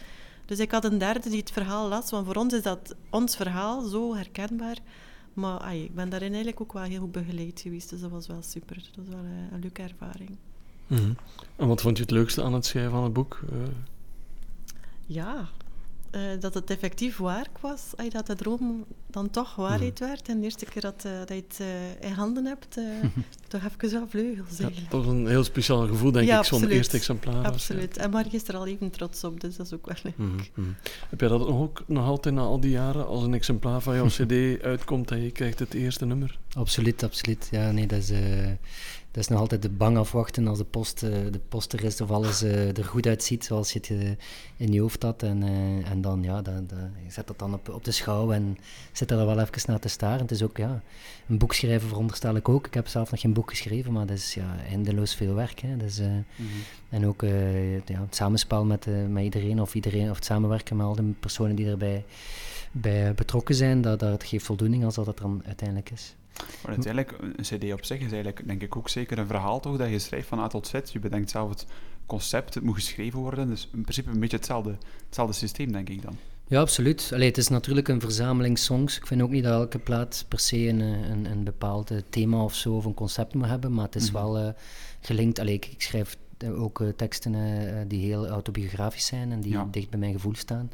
Dus 0.45 0.59
ik 0.59 0.71
had 0.71 0.85
een 0.85 0.97
derde 0.97 1.29
die 1.29 1.39
het 1.39 1.51
verhaal 1.51 1.87
las. 1.89 2.09
Want 2.11 2.25
voor 2.25 2.35
ons 2.35 2.53
is 2.53 2.61
dat 2.61 2.95
ons 3.09 3.35
verhaal 3.35 3.81
zo 3.87 4.15
herkenbaar. 4.15 4.77
Maar 5.33 5.59
ai, 5.59 5.83
ik 5.83 5.95
ben 5.95 6.09
daarin 6.09 6.29
eigenlijk 6.29 6.61
ook 6.61 6.73
wel 6.73 6.83
heel 6.83 6.99
goed 6.99 7.11
begeleid 7.11 7.59
geweest. 7.59 7.89
Dus 7.89 8.01
dat 8.01 8.11
was 8.11 8.27
wel 8.27 8.41
super. 8.41 8.75
Dat 8.75 9.05
was 9.05 9.15
wel 9.15 9.23
eh, 9.23 9.51
een 9.53 9.59
leuke 9.59 9.81
ervaring. 9.81 10.37
Mhm. 10.87 11.11
En 11.55 11.67
wat 11.67 11.81
vond 11.81 11.97
je 11.97 12.03
het 12.03 12.11
leukste 12.11 12.43
aan 12.43 12.53
het 12.53 12.65
schrijven 12.65 12.91
van 12.91 13.03
het 13.03 13.13
boek? 13.13 13.41
Eh, 13.51 13.57
Ja, 15.05 15.49
eh, 16.11 16.21
dat 16.39 16.53
het 16.53 16.69
effectief 16.69 17.17
waar 17.17 17.47
was. 17.61 17.81
ay, 17.95 18.09
dat 18.09 18.27
de 18.27 18.35
droom 18.35 18.85
dan 19.11 19.29
toch 19.29 19.55
waarheid 19.55 19.99
werd. 19.99 20.29
En 20.29 20.37
de 20.39 20.43
eerste 20.43 20.65
keer 20.65 20.81
dat, 20.81 21.05
eh, 21.05 21.11
dat 21.19 21.29
je 21.29 21.43
het 21.47 21.59
eh, 21.59 22.09
in 22.09 22.13
handen 22.13 22.45
hebt, 22.45 22.77
eh, 22.77 22.83
toch 23.47 23.61
even 23.63 23.91
wel 23.91 24.07
vleugels 24.07 24.57
ja, 24.57 24.69
was 24.89 25.05
een 25.05 25.27
heel 25.27 25.43
speciaal 25.43 25.87
gevoel, 25.87 26.11
denk 26.11 26.27
Ja, 26.27 26.39
ik, 26.39 26.45
zo'n 26.45 26.67
eerste 26.67 26.97
exemplaar. 26.97 27.45
Absoluut. 27.45 27.97
En 27.97 28.09
Margie 28.09 28.33
is 28.33 28.47
er 28.47 28.55
al 28.55 28.67
even 28.67 28.89
trots 28.89 29.23
op, 29.23 29.41
dus 29.41 29.55
dat 29.55 29.65
is 29.65 29.73
ook 29.73 29.85
wel 29.85 29.95
leuk. 30.03 30.17
Mhm, 30.17 30.35
mhm. 30.35 30.69
Heb 31.09 31.19
jij 31.19 31.29
dat 31.29 31.45
ook 31.45 31.83
nog 31.87 32.05
altijd 32.05 32.35
na 32.35 32.41
al 32.41 32.59
die 32.59 32.71
jaren, 32.71 33.07
als 33.07 33.23
een 33.23 33.33
exemplaar 33.33 33.81
van 33.81 33.95
jouw 33.95 34.07
cd 34.17 34.63
uitkomt 34.63 35.11
en 35.11 35.21
je 35.21 35.31
krijgt 35.31 35.59
het 35.59 35.73
eerste 35.73 36.05
nummer? 36.05 36.37
Absoluut, 36.53 37.03
absoluut. 37.03 37.47
Ja, 37.51 37.71
nee, 37.71 37.87
dat 37.87 37.99
is, 37.99 38.09
eh, 38.09 38.51
dat 39.11 39.23
is 39.23 39.27
nog 39.29 39.39
altijd 39.39 39.61
de 39.61 39.69
bang 39.69 39.97
afwachten 39.97 40.47
als 40.47 40.57
de, 40.57 40.63
post, 40.63 41.03
eh, 41.03 41.09
de 41.31 41.39
poster 41.49 41.83
is 41.83 42.01
of 42.01 42.11
alles 42.11 42.41
eh, 42.41 42.77
er 42.77 42.85
goed 42.85 43.05
uitziet 43.07 43.45
zoals 43.45 43.73
je 43.73 43.79
het 43.79 43.89
eh, 43.89 44.09
in 44.57 44.71
je 44.73 44.81
hoofd 44.81 45.03
had. 45.03 45.23
En, 45.23 45.43
en 45.83 46.01
dan, 46.01 46.23
ja, 46.23 46.41
dan, 46.41 46.67
dan- 46.67 46.91
je 47.05 47.11
zet 47.11 47.27
dat 47.27 47.39
dan 47.39 47.53
op, 47.53 47.69
op 47.69 47.83
de 47.83 47.91
schouw 47.91 48.31
en 48.31 48.57
zit 48.91 49.11
er 49.11 49.17
wel 49.25 49.39
even 49.39 49.61
naar 49.65 49.79
te 49.79 49.87
staren. 49.87 50.19
Het 50.21 50.31
is 50.31 50.43
ook, 50.43 50.57
ja, 50.57 50.81
een 51.27 51.37
boek 51.37 51.53
schrijven 51.53 51.87
veronderstel 51.87 52.35
ik 52.35 52.49
ook. 52.49 52.67
Ik 52.67 52.73
heb 52.73 52.87
zelf 52.87 53.11
nog 53.11 53.19
geen 53.19 53.33
boek 53.33 53.49
geschreven, 53.49 53.91
maar 53.93 54.05
dat 54.05 54.17
is 54.17 54.33
ja, 54.33 54.55
eindeloos 54.69 55.15
veel 55.15 55.33
werk. 55.33 55.59
Hè. 55.59 55.77
Dus, 55.77 55.99
eh, 55.99 56.07
en 56.89 57.05
ook 57.05 57.23
eh, 57.23 57.73
ja, 57.73 58.01
het 58.01 58.15
samenspel 58.15 58.65
met, 58.65 58.87
met 59.09 59.23
iedereen 59.23 59.61
of, 59.61 59.75
iedereen, 59.75 60.09
of 60.09 60.15
het 60.15 60.25
samenwerken 60.25 60.77
met 60.77 60.85
al 60.85 60.95
de 60.95 61.03
personen 61.19 61.55
die 61.55 61.67
erbij 61.67 62.05
bij 62.71 63.13
betrokken 63.13 63.55
zijn, 63.55 63.81
dat, 63.81 63.99
dat 63.99 64.23
geeft 64.23 64.45
voldoening 64.45 64.85
als 64.85 64.95
dat 64.95 65.05
het 65.05 65.17
dan 65.17 65.41
uiteindelijk 65.45 65.91
is. 65.91 66.15
Maar 66.37 66.71
uiteindelijk, 66.71 67.15
een 67.21 67.43
cd 67.43 67.73
op 67.73 67.85
zich 67.85 67.97
is 67.97 68.11
eigenlijk, 68.11 68.47
denk 68.47 68.61
ik, 68.61 68.75
ook 68.75 68.89
zeker 68.89 69.17
een 69.17 69.27
verhaal 69.27 69.59
toch, 69.59 69.77
dat 69.77 69.89
je 69.89 69.99
schrijft 69.99 70.27
van 70.27 70.39
A 70.39 70.47
tot 70.47 70.67
Z. 70.67 70.79
Je 70.91 70.99
bedenkt 70.99 71.29
zelf 71.29 71.49
het 71.49 71.65
concept, 72.05 72.53
het 72.53 72.63
moet 72.63 72.75
geschreven 72.75 73.19
worden, 73.19 73.47
dus 73.47 73.69
in 73.73 73.81
principe 73.81 74.09
een 74.09 74.19
beetje 74.19 74.37
hetzelfde, 74.37 74.77
hetzelfde 75.05 75.35
systeem, 75.35 75.71
denk 75.71 75.89
ik 75.89 76.01
dan. 76.01 76.17
Ja, 76.47 76.59
absoluut. 76.59 77.09
Allee, 77.13 77.27
het 77.27 77.37
is 77.37 77.47
natuurlijk 77.47 77.87
een 77.87 77.99
verzameling 77.99 78.57
songs. 78.57 78.97
Ik 78.97 79.07
vind 79.07 79.21
ook 79.21 79.29
niet 79.29 79.43
dat 79.43 79.53
elke 79.53 79.79
plaat 79.79 80.25
per 80.27 80.39
se 80.39 80.67
een, 80.67 80.79
een, 80.79 81.25
een 81.25 81.43
bepaald 81.43 81.91
thema 82.09 82.43
of 82.43 82.55
zo 82.55 82.75
of 82.75 82.85
een 82.85 82.93
concept 82.93 83.33
moet 83.33 83.47
hebben, 83.47 83.73
maar 83.73 83.85
het 83.85 83.95
is 83.95 84.11
wel 84.11 84.39
uh, 84.39 84.49
gelinkt. 85.01 85.39
Allee, 85.39 85.53
ik, 85.53 85.65
ik 85.65 85.81
schrijf 85.81 86.17
ook 86.45 86.79
uh, 86.79 86.89
teksten 86.89 87.33
uh, 87.33 87.81
die 87.87 88.05
heel 88.05 88.27
autobiografisch 88.27 89.05
zijn 89.05 89.31
en 89.31 89.41
die 89.41 89.51
ja. 89.51 89.67
dicht 89.71 89.89
bij 89.89 89.99
mijn 89.99 90.13
gevoel 90.13 90.35
staan. 90.35 90.71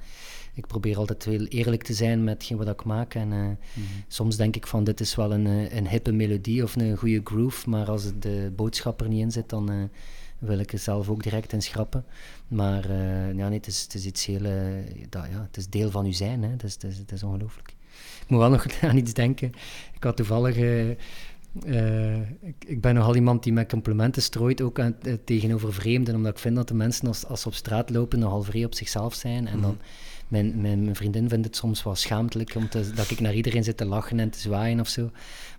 Ik 0.57 0.67
probeer 0.67 0.97
altijd 0.97 1.25
heel 1.25 1.45
eerlijk 1.45 1.83
te 1.83 1.93
zijn 1.93 2.23
met 2.23 2.49
wat 2.49 2.67
ik 2.67 2.83
maak. 2.83 3.13
En 3.13 3.27
mm 3.27 3.57
-hmm. 3.73 3.83
soms 4.07 4.35
denk 4.35 4.55
ik 4.55 4.67
van 4.67 4.83
dit 4.83 4.99
is 4.99 5.15
wel 5.15 5.33
een, 5.33 5.77
een 5.77 5.87
hippe 5.87 6.11
melodie 6.11 6.63
of 6.63 6.75
een 6.75 6.97
goede 6.97 7.21
groove, 7.23 7.69
maar 7.69 7.89
als 7.89 8.11
de 8.19 8.51
boodschap 8.55 9.01
er 9.01 9.07
niet 9.07 9.21
in 9.21 9.31
zit, 9.31 9.49
dan 9.49 9.89
wil 10.39 10.59
ik 10.59 10.73
er 10.73 10.79
zelf 10.79 11.09
ook 11.09 11.23
direct 11.23 11.53
in 11.53 11.61
schrappen. 11.61 12.05
Maar 12.47 12.89
uh, 12.89 13.33
ja, 13.33 13.47
nee, 13.47 13.57
het, 13.57 13.67
is, 13.67 13.81
het 13.81 13.93
is 13.93 14.05
iets 14.05 14.25
heel... 14.25 14.41
Dat, 15.09 15.25
ja, 15.31 15.41
het 15.41 15.57
is 15.57 15.67
deel 15.67 15.91
van 15.91 16.05
uw 16.05 16.11
zijn, 16.11 16.43
hè. 16.43 16.49
Het, 16.49 16.63
is, 16.63 16.73
het, 16.73 16.83
is, 16.83 16.97
het 16.97 17.11
is 17.11 17.23
ongelooflijk. 17.23 17.73
Ik 18.21 18.29
moet 18.29 18.39
wel 18.39 18.49
nog 18.49 18.65
aan 18.81 18.97
iets 18.97 19.13
denken. 19.13 19.47
Ik 19.93 20.03
had 20.03 20.15
toevallig... 20.15 20.57
Uh, 20.57 20.89
ik, 22.41 22.65
ik, 22.65 22.81
ben 22.81 22.95
nogal 22.95 23.15
iemand 23.15 23.43
die 23.43 23.53
met 23.53 23.69
complimenten 23.69 24.21
strooit, 24.21 24.61
ook 24.61 24.79
aan, 24.79 24.95
tegenover 25.23 25.73
vreemden, 25.73 26.15
omdat 26.15 26.31
ik 26.31 26.39
vind 26.39 26.55
dat 26.55 26.67
de 26.67 26.73
mensen 26.73 27.07
als, 27.07 27.25
als 27.25 27.41
ze 27.41 27.47
op 27.47 27.53
straat 27.53 27.89
lopen 27.89 28.19
nogal 28.19 28.43
vrij 28.43 28.65
op 28.65 28.75
zichzelf 28.75 29.13
zijn. 29.13 29.47
En 29.47 29.61
dan... 29.61 29.71
Mm 29.71 29.77
-hmm 29.77 30.05
mijn, 30.27 30.61
mijn, 30.61 30.95
vriendin 30.95 31.29
vindt 31.29 31.45
het 31.45 31.55
soms 31.55 31.83
wel 31.83 31.95
schaamtelijk 31.95 32.55
om 32.55 32.69
te, 32.69 32.91
dat 32.95 33.09
ik 33.09 33.19
naar 33.19 33.33
iedereen 33.33 33.63
zit 33.63 33.77
te 33.77 33.85
lachen 33.85 34.19
en 34.19 34.29
te 34.29 34.39
zwaaien 34.39 34.79
of 34.79 34.87
zo. 34.87 35.09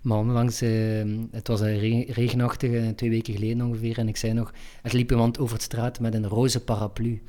Maar 0.01 0.17
onlangs, 0.17 0.61
uh, 0.61 1.03
het 1.31 1.47
was 1.47 1.59
een 1.59 2.03
regenachtige, 2.07 2.93
twee 2.95 3.09
weken 3.09 3.33
geleden 3.33 3.65
ongeveer, 3.65 3.97
en 3.97 4.07
ik 4.07 4.17
zei 4.17 4.33
nog, 4.33 4.53
er 4.83 4.95
liep 4.95 5.11
iemand 5.11 5.39
over 5.39 5.57
de 5.57 5.63
straat 5.63 5.99
met 5.99 6.13
een 6.13 6.27
roze 6.27 6.63
paraplu. 6.63 7.21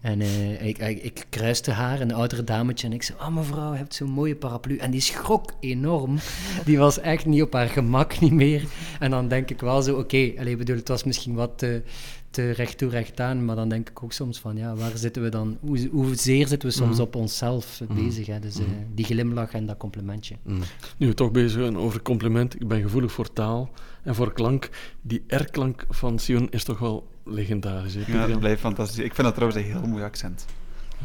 En 0.00 0.20
uh, 0.20 0.66
ik, 0.66 0.78
ik, 0.78 1.02
ik, 1.02 1.26
kruiste 1.28 1.70
haar, 1.70 2.00
een 2.00 2.14
oudere 2.14 2.44
dametje, 2.44 2.86
en 2.86 2.92
ik 2.92 3.02
zei, 3.02 3.18
oh 3.18 3.28
mevrouw, 3.28 3.72
je 3.72 3.78
hebt 3.78 3.94
zo'n 3.94 4.10
mooie 4.10 4.36
paraplu. 4.36 4.76
En 4.76 4.90
die 4.90 5.00
schrok 5.00 5.52
enorm. 5.60 6.18
Die 6.64 6.78
was 6.78 7.00
echt 7.00 7.26
niet 7.26 7.42
op 7.42 7.52
haar 7.52 7.68
gemak 7.68 8.20
niet 8.20 8.32
meer. 8.32 8.64
En 9.00 9.10
dan 9.10 9.28
denk 9.28 9.50
ik 9.50 9.60
wel 9.60 9.82
zo, 9.82 9.98
oké, 9.98 10.32
okay, 10.36 10.56
bedoel, 10.56 10.76
het 10.76 10.88
was 10.88 11.04
misschien 11.04 11.34
wat 11.34 11.66
te 12.30 12.50
recht 12.50 12.78
toe, 12.78 12.90
recht 12.90 13.20
aan, 13.20 13.44
maar 13.44 13.56
dan 13.56 13.68
denk 13.68 13.88
ik 13.88 14.02
ook 14.02 14.12
soms 14.12 14.38
van, 14.38 14.56
ja, 14.56 14.74
waar 14.74 14.96
zitten 14.96 15.22
we 15.22 15.28
dan, 15.28 15.58
hoe, 15.60 15.88
hoezeer 15.90 16.46
zitten 16.46 16.68
we 16.68 16.74
soms 16.74 16.96
mm. 16.96 17.02
op 17.02 17.14
onszelf 17.14 17.80
mm. 17.88 18.04
bezig, 18.04 18.26
hè? 18.26 18.38
Dus 18.38 18.58
uh, 18.58 18.66
die 18.94 19.04
glimlach 19.04 19.52
en 19.52 19.66
dat 19.66 19.76
complimentje. 19.76 20.36
Mm. 20.42 20.60
Nu 20.96 21.06
we 21.06 21.14
toch 21.14 21.30
bezig 21.30 21.50
zijn 21.50 21.76
over 21.76 22.02
compliment, 22.02 22.54
ik 22.54 22.68
ben 22.68 22.82
gevoelig 22.82 23.12
voor 23.12 23.32
taal 23.32 23.70
en 24.02 24.14
voor 24.14 24.32
klank. 24.32 24.68
Die 25.02 25.24
R-klank 25.26 25.84
van 25.88 26.18
Sion 26.18 26.50
is 26.50 26.64
toch 26.64 26.78
wel 26.78 27.08
legendarisch, 27.24 27.94
hè? 27.94 28.12
Ja, 28.12 28.26
dat 28.26 28.38
blijft 28.38 28.60
fantastisch. 28.60 29.04
Ik 29.04 29.14
vind 29.14 29.26
dat 29.26 29.34
trouwens 29.34 29.62
een 29.62 29.70
heel 29.72 29.86
mooi 29.86 30.02
accent. 30.02 30.46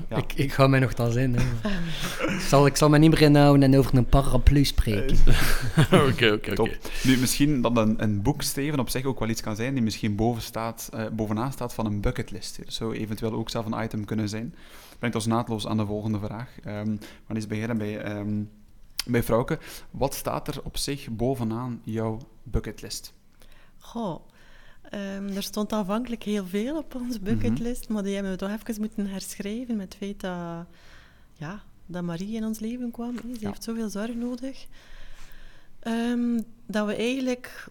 Ja. 0.10 0.18
Ik, 0.18 0.34
ik 0.34 0.54
ga 0.54 0.68
mij 0.68 0.80
nog 0.80 0.94
dan 0.94 1.18
in. 1.18 1.36
ik, 1.36 2.40
zal, 2.40 2.66
ik 2.66 2.76
zal 2.76 2.90
me 2.90 2.98
niet 2.98 3.10
meer 3.10 3.22
inhouden 3.22 3.64
en 3.74 3.78
over 3.80 3.98
een 3.98 4.06
paraplu 4.06 4.66
spreken. 4.66 5.18
Oké, 6.10 6.32
oké, 6.32 6.52
oké. 6.52 6.78
Nu, 7.04 7.18
misschien 7.18 7.62
dat 7.62 7.78
een, 7.78 8.04
een 8.04 8.22
boek, 8.22 8.42
Steven, 8.42 8.80
op 8.80 8.90
zich 8.90 9.06
ook 9.06 9.20
wel 9.20 9.30
iets 9.30 9.42
kan 9.42 9.56
zijn 9.56 9.74
die 9.74 9.84
misschien 9.84 10.16
boven 10.16 10.42
staat, 10.42 10.90
uh, 10.94 11.06
bovenaan 11.12 11.52
staat 11.52 11.74
van 11.74 11.86
een 11.86 12.02
bucketlist. 12.02 12.58
Dat 12.58 12.74
zou 12.74 12.96
eventueel 12.96 13.34
ook 13.34 13.50
zelf 13.50 13.66
een 13.66 13.84
item 13.84 14.06
kunnen 14.06 14.30
zijn. 14.30 14.56
Brengt 15.00 15.16
ons 15.16 15.26
naadloos 15.26 15.68
aan 15.68 15.78
de 15.78 15.86
volgende 15.86 16.20
vraag. 16.20 16.50
Um, 16.68 17.00
maar 17.28 17.36
eens 17.36 17.48
beginnen 17.48 17.78
bij, 17.78 18.18
um, 18.18 18.50
bij 19.06 19.24
Frauke. 19.24 19.60
Wat 19.92 20.14
staat 20.14 20.48
er 20.48 20.62
op 20.64 20.78
zich 20.78 21.10
bovenaan 21.10 21.82
jouw 21.84 22.18
bucketlist? 22.44 23.14
Goh, 23.78 24.20
Um, 24.94 25.28
er 25.28 25.44
stond 25.44 25.74
aanvankelijk 25.74 26.24
heel 26.24 26.46
veel 26.46 26.78
op 26.78 26.96
onze 26.96 27.20
bucketlist, 27.20 27.80
mm 27.80 27.86
-hmm. 27.86 27.94
maar 27.94 28.04
die 28.04 28.14
hebben 28.14 28.32
we 28.32 28.38
toch 28.38 28.50
even 28.50 28.82
moeten 28.82 29.08
herschrijven 29.08 29.76
met 29.76 29.86
het 29.86 29.96
feit 29.96 30.20
dat, 30.20 30.66
ja, 31.34 31.64
dat 31.86 32.04
Marie 32.04 32.36
in 32.36 32.46
ons 32.46 32.60
leven 32.60 32.92
kwam. 32.92 33.18
Ze 33.18 33.40
ja. 33.40 33.48
heeft 33.48 33.64
zoveel 33.64 33.90
zorg 33.90 34.16
nodig. 34.16 34.68
Um, 35.88 36.44
dat 36.66 36.88
we 36.88 36.96
eigenlijk, 36.96 37.68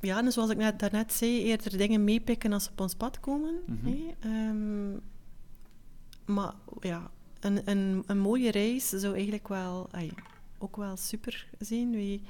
ja, 0.00 0.30
zoals 0.30 0.50
ik 0.50 0.56
net, 0.56 0.78
daarnet 0.78 1.12
zei, 1.12 1.42
eerder 1.42 1.76
dingen 1.76 2.04
meepikken 2.04 2.52
als 2.52 2.64
ze 2.64 2.70
op 2.70 2.80
ons 2.80 2.94
pad 2.94 3.20
komen. 3.20 3.54
Mm 3.66 3.78
-hmm. 3.82 4.30
um, 4.32 5.00
maar 6.24 6.54
ja, 6.80 7.10
een, 7.40 7.60
een, 7.64 8.02
een, 8.06 8.18
mooie 8.18 8.50
reis 8.50 8.88
zou 8.88 9.14
eigenlijk 9.14 9.48
wel, 9.48 9.88
ay, 9.90 10.10
ook 10.58 10.76
wel 10.76 10.96
super 10.96 11.46
zijn. 11.58 11.90
We, 11.90 12.20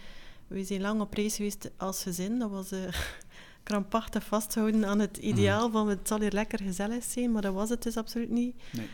we 0.47 0.65
zijn 0.65 0.81
lang 0.81 1.01
op 1.01 1.15
reis 1.15 1.37
geweest 1.37 1.71
als 1.77 2.03
gezin. 2.03 2.39
Dat 2.39 2.51
was... 2.51 2.73
Uh, 2.73 2.81
krampachtig 3.63 4.25
vasthouden 4.25 4.87
aan 4.87 4.99
het 4.99 5.17
ideaal 5.17 5.67
mm. 5.67 5.73
van 5.73 5.89
het 5.89 6.09
zal 6.09 6.21
hier 6.21 6.33
lekker 6.33 6.59
gezellig 6.59 7.05
zijn, 7.05 7.33
maar 7.33 7.43
dat 7.43 7.55
was 7.55 7.69
het 7.69 7.83
dus 7.83 7.97
absoluut 7.97 8.31
niet. 8.31 8.55
Nee. 8.73 8.87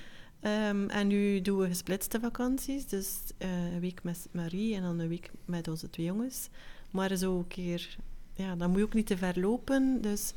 Um, 0.68 0.88
en 0.88 1.07
nu 1.07 1.40
doen 1.40 1.59
we 1.59 1.66
gesplitste 1.66 2.20
vakanties, 2.20 2.87
dus 2.87 3.18
uh, 3.38 3.72
een 3.72 3.81
week 3.81 4.02
met 4.02 4.28
Marie 4.31 4.74
en 4.74 4.83
dan 4.83 4.98
een 4.98 5.09
week 5.09 5.31
met 5.44 5.68
onze 5.68 5.90
twee 5.90 6.07
jongens. 6.07 6.48
Maar 6.90 7.16
zo 7.16 7.38
een 7.38 7.46
keer, 7.46 7.96
ja, 8.35 8.57
dan 8.57 8.70
moet 8.70 8.78
je 8.78 8.85
ook 8.85 8.94
niet 8.94 9.07
te 9.07 9.16
ver 9.16 9.40
lopen. 9.40 9.98
Dus 10.00 10.33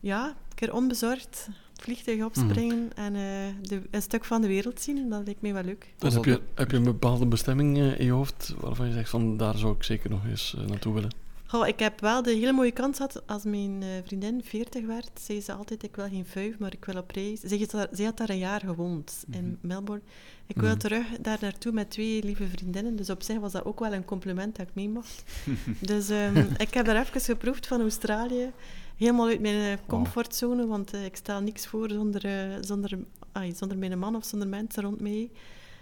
ja, 0.00 0.26
een 0.26 0.54
keer 0.54 0.74
onbezorgd 0.74 1.48
vliegtuig 1.72 2.24
opspringen 2.24 2.78
mm. 2.78 2.90
en 2.94 3.14
uh, 3.14 3.68
de, 3.68 3.82
een 3.90 4.02
stuk 4.02 4.24
van 4.24 4.40
de 4.40 4.46
wereld 4.46 4.80
zien, 4.80 5.08
dat 5.08 5.24
lijkt 5.24 5.42
mij 5.42 5.52
wel 5.52 5.62
leuk. 5.62 5.94
Dus 5.98 6.14
heb 6.14 6.24
je, 6.24 6.40
heb 6.54 6.70
je 6.70 6.76
een 6.76 6.84
bepaalde 6.84 7.26
bestemming 7.26 7.78
uh, 7.78 7.98
in 7.98 8.04
je 8.04 8.12
hoofd 8.12 8.54
waarvan 8.60 8.86
je 8.86 8.92
zegt 8.92 9.10
van 9.10 9.36
daar 9.36 9.58
zou 9.58 9.74
ik 9.74 9.82
zeker 9.82 10.10
nog 10.10 10.26
eens 10.26 10.54
uh, 10.58 10.66
naartoe 10.66 10.94
willen? 10.94 11.23
Goh, 11.54 11.66
ik 11.66 11.78
heb 11.78 12.00
wel 12.00 12.22
de 12.22 12.32
hele 12.32 12.52
mooie 12.52 12.72
kans 12.72 12.96
gehad 12.96 13.22
als 13.26 13.44
mijn 13.44 13.82
uh, 13.82 13.88
vriendin 14.04 14.44
40 14.44 14.86
werd. 14.86 15.10
Zei 15.20 15.40
ze 15.40 15.52
altijd, 15.52 15.82
ik 15.82 15.96
wil 15.96 16.08
geen 16.08 16.26
vijf, 16.26 16.58
maar 16.58 16.72
ik 16.72 16.84
wil 16.84 16.96
op 16.96 17.10
reis. 17.10 17.40
Ze, 17.40 17.66
had, 17.70 17.88
ze 17.96 18.04
had 18.04 18.16
daar 18.16 18.30
een 18.30 18.38
jaar 18.38 18.60
gewoond, 18.60 19.24
in 19.30 19.44
mm 19.44 19.46
-hmm. 19.46 19.68
Melbourne. 19.68 20.04
Ik 20.46 20.54
wil 20.54 20.64
mm 20.64 20.70
-hmm. 20.70 20.78
terug 20.78 21.06
daar 21.20 21.38
naartoe 21.40 21.72
met 21.72 21.90
twee 21.90 22.24
lieve 22.24 22.46
vriendinnen. 22.46 22.96
Dus 22.96 23.10
op 23.10 23.22
zich 23.22 23.38
was 23.38 23.52
dat 23.52 23.64
ook 23.64 23.80
wel 23.80 23.92
een 23.92 24.04
compliment 24.04 24.56
dat 24.56 24.68
ik 24.68 24.74
mee 24.74 24.88
mocht. 24.88 25.24
dus 25.90 26.08
um, 26.08 26.36
ik 26.56 26.74
heb 26.74 26.86
daar 26.86 27.00
even 27.00 27.20
geproefd 27.20 27.66
van 27.66 27.80
Australië. 27.80 28.52
Helemaal 28.96 29.28
uit 29.28 29.40
mijn 29.40 29.78
comfortzone, 29.86 30.66
want 30.66 30.94
uh, 30.94 31.04
ik 31.04 31.16
stel 31.16 31.40
niks 31.40 31.66
voor 31.66 31.90
zonder, 31.90 32.26
uh, 32.26 32.56
zonder, 32.60 32.98
ay, 33.32 33.54
zonder 33.54 33.78
mijn 33.78 33.98
man 33.98 34.16
of 34.16 34.24
zonder 34.24 34.48
mensen 34.48 34.82
rond 34.82 35.00
mij. 35.00 35.30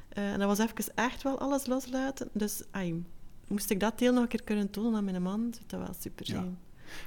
en 0.08 0.38
dat 0.38 0.48
was 0.48 0.58
even 0.58 0.94
echt 0.94 1.22
wel 1.22 1.38
alles 1.38 1.66
loslaten. 1.66 2.28
Dus 2.32 2.62
ay, 2.70 3.02
moest 3.46 3.70
ik 3.70 3.80
dat 3.80 3.98
deel 3.98 4.12
nog 4.12 4.22
een 4.22 4.28
keer 4.28 4.42
kunnen 4.42 4.70
tonen 4.70 4.94
aan 4.94 5.04
mijn 5.04 5.22
man, 5.22 5.40
zou 5.52 5.64
dat 5.66 5.80
wel 5.80 5.96
super 6.00 6.26
zijn. 6.26 6.58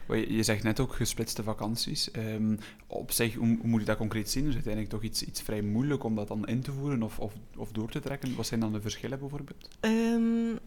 Ja. 0.07 0.15
Je 0.15 0.43
zegt 0.43 0.63
net 0.63 0.79
ook 0.79 0.95
gesplitste 0.95 1.43
vakanties. 1.43 2.09
Um, 2.15 2.57
op 2.87 3.11
zich, 3.11 3.33
hoe, 3.33 3.57
hoe, 3.59 3.67
moet 3.67 3.79
je 3.79 3.85
dat 3.85 3.97
concreet 3.97 4.29
zien? 4.29 4.47
Is 4.47 4.55
het 4.55 4.65
uiteindelijk 4.65 4.93
toch 4.93 5.03
iets, 5.03 5.23
iets 5.23 5.41
vrij 5.41 5.61
moeilijk 5.61 6.03
om 6.03 6.15
dat 6.15 6.27
dan 6.27 6.47
in 6.47 6.61
te 6.61 6.71
voeren 6.71 7.03
of, 7.03 7.19
of, 7.19 7.33
of 7.57 7.71
door 7.71 7.89
te 7.89 7.99
trekken? 7.99 8.35
Wat 8.35 8.45
zijn 8.45 8.59
dan 8.59 8.73
de 8.73 8.81
verschillen 8.81 9.19
bijvoorbeeld? 9.19 9.69
Um, 9.81 10.59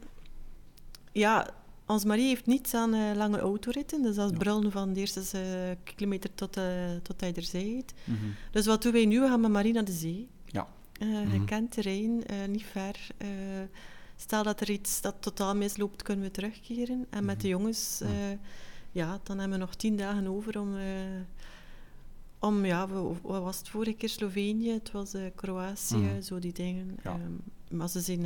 ja, 1.13 1.51
ons 1.87 2.05
Marie 2.05 2.27
heeft 2.27 2.47
niets 2.47 2.75
aan 2.75 2.95
uh, 2.95 3.15
lange 3.15 3.39
autoritten. 3.39 4.03
Dus 4.03 4.15
dat 4.15 4.25
is 4.25 4.33
ja. 4.33 4.39
brullen 4.39 4.73
van 4.73 4.93
de 4.93 5.01
eerste 5.01 5.23
uh, 5.35 5.77
kilometer 5.85 6.35
tot, 6.35 6.57
uh, 6.57 6.65
tot 7.03 7.21
hij 7.21 7.35
er 7.35 7.43
zijt. 7.43 7.95
Mm 8.05 8.17
-hmm. 8.17 8.35
Dus 8.51 8.67
wat 8.67 8.83
doen 8.83 8.93
wij 8.93 9.07
nu? 9.07 9.21
We 9.21 9.27
gaan 9.27 9.41
met 9.41 9.51
Marie 9.51 9.73
naar 9.73 9.85
de 9.85 9.93
zee. 9.93 10.29
Ja. 10.45 10.67
Mm 11.01 11.13
-hmm. 11.13 11.31
Gekend 11.31 11.71
terrein, 11.71 12.23
niet 12.49 12.65
ver. 12.65 13.07
Stel 14.21 14.43
dat 14.43 14.61
er 14.61 14.71
iets 14.71 15.01
dat 15.01 15.15
totaal 15.21 15.55
misloopt, 15.55 16.03
kunnen 16.03 16.25
we 16.25 16.31
terugkeren. 16.31 17.07
En 17.11 17.25
met 17.25 17.41
de 17.41 17.49
jongens, 17.49 18.01
uh, 18.03 18.09
ja, 18.93 19.21
dan 19.23 19.39
hebben 19.39 19.59
we 19.59 19.65
nog 19.65 19.75
tien 19.75 19.97
dagen 19.97 20.27
over 20.27 20.61
om... 20.61 20.75
Uh, 20.75 20.83
om, 22.41 22.65
ja, 22.65 22.89
wat 23.23 23.43
was 23.43 23.59
het 23.59 23.69
vorige 23.69 23.97
keer? 23.97 24.09
Slovenië, 24.09 24.71
het 24.71 24.91
was 24.91 25.15
uh, 25.15 25.23
Kroatië, 25.35 25.97
mm. 25.97 26.23
zo 26.23 26.39
die 26.39 26.53
dingen. 26.53 26.99
Ja. 27.03 27.13
Um, 27.13 27.41
maar 27.71 27.89
ze 27.89 28.01
zijn 28.01 28.21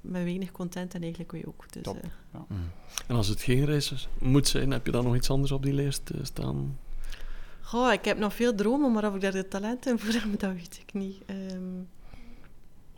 met 0.00 0.24
weinig 0.24 0.52
content 0.52 0.94
en 0.94 1.00
eigenlijk 1.00 1.32
wij 1.32 1.44
ook. 1.46 1.72
Dus, 1.72 1.82
Top. 1.82 2.04
Ja. 2.32 2.44
Mm. 2.48 2.70
En 3.06 3.16
als 3.16 3.28
het 3.28 3.40
geen 3.40 3.66
race 3.66 3.94
moet 4.18 4.48
zijn, 4.48 4.70
heb 4.70 4.86
je 4.86 4.92
dan 4.92 5.04
nog 5.04 5.16
iets 5.16 5.30
anders 5.30 5.52
op 5.52 5.62
die 5.62 5.72
lijst 5.72 6.10
staan? 6.22 6.78
Goh, 7.60 7.92
ik 7.92 8.04
heb 8.04 8.18
nog 8.18 8.34
veel 8.34 8.54
dromen, 8.54 8.92
maar 8.92 9.08
of 9.08 9.14
ik 9.14 9.20
daar 9.20 9.32
de 9.32 9.48
talenten 9.48 9.98
voor 9.98 10.12
heb, 10.12 10.40
dat 10.40 10.52
weet 10.52 10.78
ik 10.86 10.92
niet. 10.94 11.22
Um, 11.30 11.88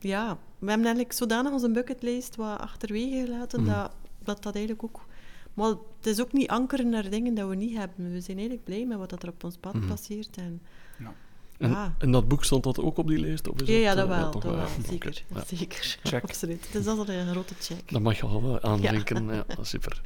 ja, 0.00 0.38
we 0.58 0.68
hebben 0.68 0.86
eigenlijk 0.86 1.12
zodanig 1.12 1.52
onze 1.52 1.70
bucketlist 1.70 2.36
wat 2.36 2.58
achterwege 2.58 3.24
gelaten, 3.24 3.60
mm. 3.60 3.66
dat, 3.66 3.90
dat 4.24 4.42
dat 4.42 4.54
eigenlijk 4.54 4.84
ook... 4.84 5.06
Maar 5.54 5.68
het 5.68 6.06
is 6.06 6.20
ook 6.20 6.32
niet 6.32 6.48
ankeren 6.48 6.88
naar 6.88 7.10
dingen 7.10 7.34
dat 7.34 7.48
we 7.48 7.54
niet 7.54 7.76
hebben. 7.76 8.12
We 8.12 8.20
zijn 8.20 8.36
eigenlijk 8.36 8.64
blij 8.64 8.86
met 8.86 8.98
wat 8.98 9.22
er 9.22 9.28
op 9.28 9.44
ons 9.44 9.56
pad 9.56 9.74
mm. 9.74 9.86
passeert. 9.86 10.36
En, 10.36 10.60
ja. 10.98 11.12
En, 11.58 11.70
ja. 11.70 11.94
en, 11.98 12.10
dat 12.10 12.28
boek 12.28 12.44
stond 12.44 12.64
dat 12.64 12.80
ook 12.80 12.98
op 12.98 13.08
die 13.08 13.18
lijst? 13.18 13.48
Of 13.48 13.60
is 13.60 13.68
ja, 13.68 13.76
ja, 13.76 13.94
dat 13.94 14.08
uh, 14.08 14.20
wel. 14.20 14.30
Dat 14.30 14.42
wel. 14.42 14.66
Zeker. 14.88 15.24
Zeker. 15.56 15.98
Check. 16.02 16.22
Absoluut. 16.22 16.66
Het 16.66 16.74
is 16.74 16.86
altijd 16.86 17.08
een 17.08 17.30
grote 17.32 17.54
check. 17.60 17.92
Dat 17.92 18.02
mag 18.02 18.16
je 18.16 18.22
al 18.22 18.62
aandenken. 18.62 19.26
ja. 19.34 19.44
ja, 19.48 19.64
super. 19.64 20.02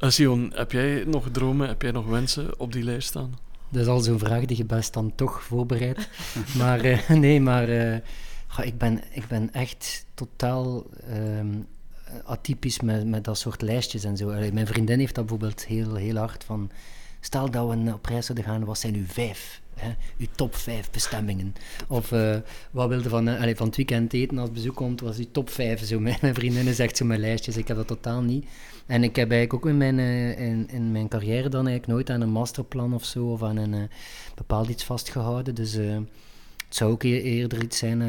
Uh, 0.00 0.10
Sion, 0.10 0.52
heb 0.54 0.72
jij 0.72 1.04
nog 1.04 1.28
dromen, 1.30 1.68
heb 1.68 1.82
jij 1.82 1.90
nog 1.90 2.06
wensen 2.06 2.60
op 2.60 2.72
die 2.72 2.82
lijst 2.82 3.08
staan? 3.08 3.34
Dat 3.68 3.82
is 3.82 3.88
al 3.88 4.00
zo'n 4.00 4.18
vraag 4.18 4.44
die 4.44 4.56
je 4.56 4.64
best 4.64 4.92
dan 4.92 5.12
toch 5.14 5.42
voorbereidt. 5.42 6.08
maar 6.58 6.84
uh, 6.84 7.08
nee, 7.08 7.40
maar 7.40 7.68
Ik, 8.62 8.78
ben, 8.78 9.00
ik 9.10 9.26
ben 9.26 9.52
echt 9.52 10.06
totaal 10.14 10.84
ehm, 11.08 11.60
atypisch 12.24 12.80
met, 12.80 13.06
met 13.06 13.24
dat 13.24 13.38
soort 13.38 13.62
lijstjes 13.62 14.04
en 14.04 14.16
zo. 14.16 14.26
Mijn 14.52 14.66
vriendin 14.66 14.98
heeft 14.98 15.14
dat 15.14 15.26
bijvoorbeeld 15.26 15.64
heel, 15.64 15.94
heel 15.94 16.16
hard 16.16 16.44
van... 16.44 16.70
Stel 17.20 17.50
dat 17.50 17.68
we 17.68 17.92
op 17.92 18.06
reis 18.06 18.26
zouden 18.26 18.46
gaan, 18.46 18.64
wat 18.64 18.78
zijn 18.78 18.94
uw 18.94 19.06
vijf? 19.06 19.60
Hè? 19.74 19.94
Uw 20.18 20.26
top 20.34 20.54
vijf 20.54 20.90
bestemmingen. 20.90 21.54
Of 21.88 22.12
uh, 22.12 22.36
wat 22.70 22.88
wilde 22.88 23.08
van, 23.08 23.28
allez, 23.28 23.56
van 23.56 23.66
het 23.66 23.76
weekend 23.76 24.12
eten 24.12 24.38
als 24.38 24.52
bezoek 24.52 24.74
komt, 24.74 25.00
was 25.00 25.18
uw 25.18 25.30
top 25.32 25.50
vijf. 25.50 25.84
Zo, 25.84 26.00
mijn, 26.06 26.18
mijn 26.20 26.34
vriendinnen 26.34 26.74
zegt 26.74 26.96
zo 26.96 27.04
mijn 27.04 27.20
lijstjes. 27.20 27.56
Ik 27.56 27.68
heb 27.68 27.76
dat 27.76 27.86
totaal 27.86 28.22
niet. 28.22 28.46
En 28.86 29.02
ik 29.02 29.16
heb 29.16 29.30
eigenlijk 29.30 29.64
ook 29.64 29.70
in 29.70 29.76
mijn, 29.76 29.98
uh, 29.98 30.38
in, 30.38 30.68
in, 30.68 30.92
mijn 30.92 31.08
carrière 31.08 31.48
dan 31.48 31.66
eigenlijk 31.66 31.86
nooit 31.86 32.10
aan 32.10 32.20
een 32.20 32.32
masterplan 32.32 32.94
of 32.94 33.04
zo, 33.04 33.32
of 33.32 33.42
aan 33.42 33.56
een 33.56 33.88
bepaald 34.34 34.68
iets 34.68 34.84
vastgehouden. 34.84 35.54
Dus 35.54 35.78
het 36.76 36.84
zou 36.84 36.94
ook 36.94 37.02
eerder 37.02 37.62
iets 37.62 37.78
zijn. 37.78 38.00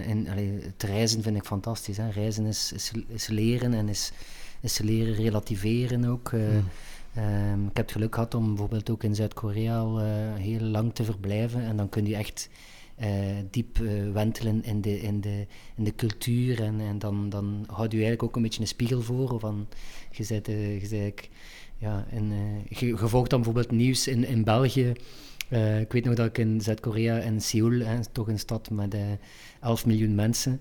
in, 0.00 0.28
allez, 0.28 0.64
het 0.64 0.82
reizen 0.82 1.22
vind 1.22 1.36
ik 1.36 1.44
fantastisch. 1.44 1.96
Hè? 1.96 2.10
Reizen 2.10 2.46
is, 2.46 2.72
is, 2.72 2.92
is 3.06 3.26
leren 3.26 3.74
en 3.74 3.88
is, 3.88 4.12
is 4.60 4.78
leren 4.78 5.14
relativeren 5.14 6.04
ook. 6.04 6.32
Mm. 6.32 6.40
Um, 7.18 7.66
ik 7.66 7.76
heb 7.76 7.86
het 7.86 7.92
geluk 7.92 8.14
gehad 8.14 8.34
om 8.34 8.46
bijvoorbeeld 8.46 8.90
ook 8.90 9.02
in 9.02 9.14
Zuid-Korea 9.14 9.78
al 9.78 10.00
uh, 10.00 10.06
heel 10.34 10.60
lang 10.60 10.94
te 10.94 11.04
verblijven. 11.04 11.62
En 11.62 11.76
dan 11.76 11.88
kun 11.88 12.06
je 12.06 12.16
echt 12.16 12.48
diep 13.50 13.78
wentelen 14.12 14.64
in 14.64 14.80
de, 14.80 15.00
in 15.00 15.20
de, 15.20 15.46
in 15.74 15.84
de 15.84 15.94
cultuur. 15.94 16.62
En, 16.62 16.80
en 16.80 16.98
dan, 16.98 17.28
dan 17.28 17.64
houd 17.66 17.90
je 17.90 17.96
eigenlijk 17.96 18.22
ook 18.22 18.36
een 18.36 18.42
beetje 18.42 18.60
een 18.60 18.66
spiegel 18.66 19.02
voor. 19.02 19.40
Van, 19.40 19.66
je 20.10 21.12
ja, 21.78 22.06
en, 22.10 22.32
je, 22.68 22.86
je 22.86 22.96
volgt 22.96 23.30
dan 23.30 23.42
bijvoorbeeld 23.42 23.70
nieuws 23.70 24.08
in, 24.08 24.26
in 24.26 24.44
België. 24.44 24.92
Uh, 25.48 25.80
ik 25.80 25.92
weet 25.92 26.04
nog 26.04 26.14
dat 26.14 26.26
ik 26.26 26.38
in 26.38 26.60
Zuid-Korea, 26.60 27.18
in 27.18 27.40
Seoul, 27.40 27.80
hè, 27.80 27.98
toch 28.12 28.28
een 28.28 28.38
stad 28.38 28.70
met 28.70 28.94
uh, 28.94 29.00
11 29.60 29.86
miljoen 29.86 30.14
mensen, 30.14 30.60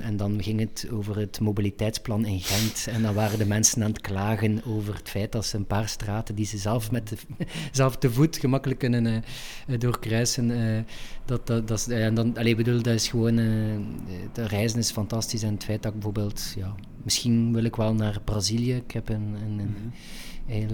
en 0.00 0.16
dan 0.16 0.42
ging 0.42 0.60
het 0.60 0.88
over 0.92 1.16
het 1.16 1.40
mobiliteitsplan 1.40 2.24
in 2.24 2.40
Gent. 2.40 2.86
En 2.86 3.02
dan 3.02 3.14
waren 3.14 3.38
de 3.38 3.46
mensen 3.46 3.82
aan 3.82 3.90
het 3.90 4.00
klagen 4.00 4.62
over 4.66 4.94
het 4.94 5.08
feit 5.08 5.32
dat 5.32 5.46
ze 5.46 5.56
een 5.56 5.66
paar 5.66 5.88
straten 5.88 6.34
die 6.34 6.46
ze 6.46 6.58
zelf, 6.58 6.90
met 6.90 7.12
zelf 7.72 7.96
te 7.96 8.10
voet 8.10 8.36
gemakkelijk 8.36 8.80
kunnen 8.80 9.24
doorkruisen. 9.78 10.86
dat, 11.24 11.46
dat, 11.46 11.68
dat, 11.68 11.88
en 11.88 12.14
dan, 12.14 12.36
allez, 12.36 12.54
bedoel, 12.54 12.82
dat 12.82 12.94
is 12.94 13.08
gewoon, 13.08 13.36
de 14.32 14.46
reizen 14.46 14.78
is 14.78 14.90
fantastisch. 14.90 15.42
En 15.42 15.52
het 15.52 15.64
feit 15.64 15.82
dat 15.82 15.92
ik 15.94 16.00
bijvoorbeeld, 16.00 16.54
ja, 16.56 16.74
misschien 17.02 17.52
wil 17.52 17.64
ik 17.64 17.76
wel 17.76 17.94
naar 17.94 18.20
Brazilië. 18.24 18.74
Ik 18.74 18.90
heb 18.90 19.08
een, 19.08 19.36
een, 19.44 19.60
hele 19.60 20.33
uh, 20.46 20.68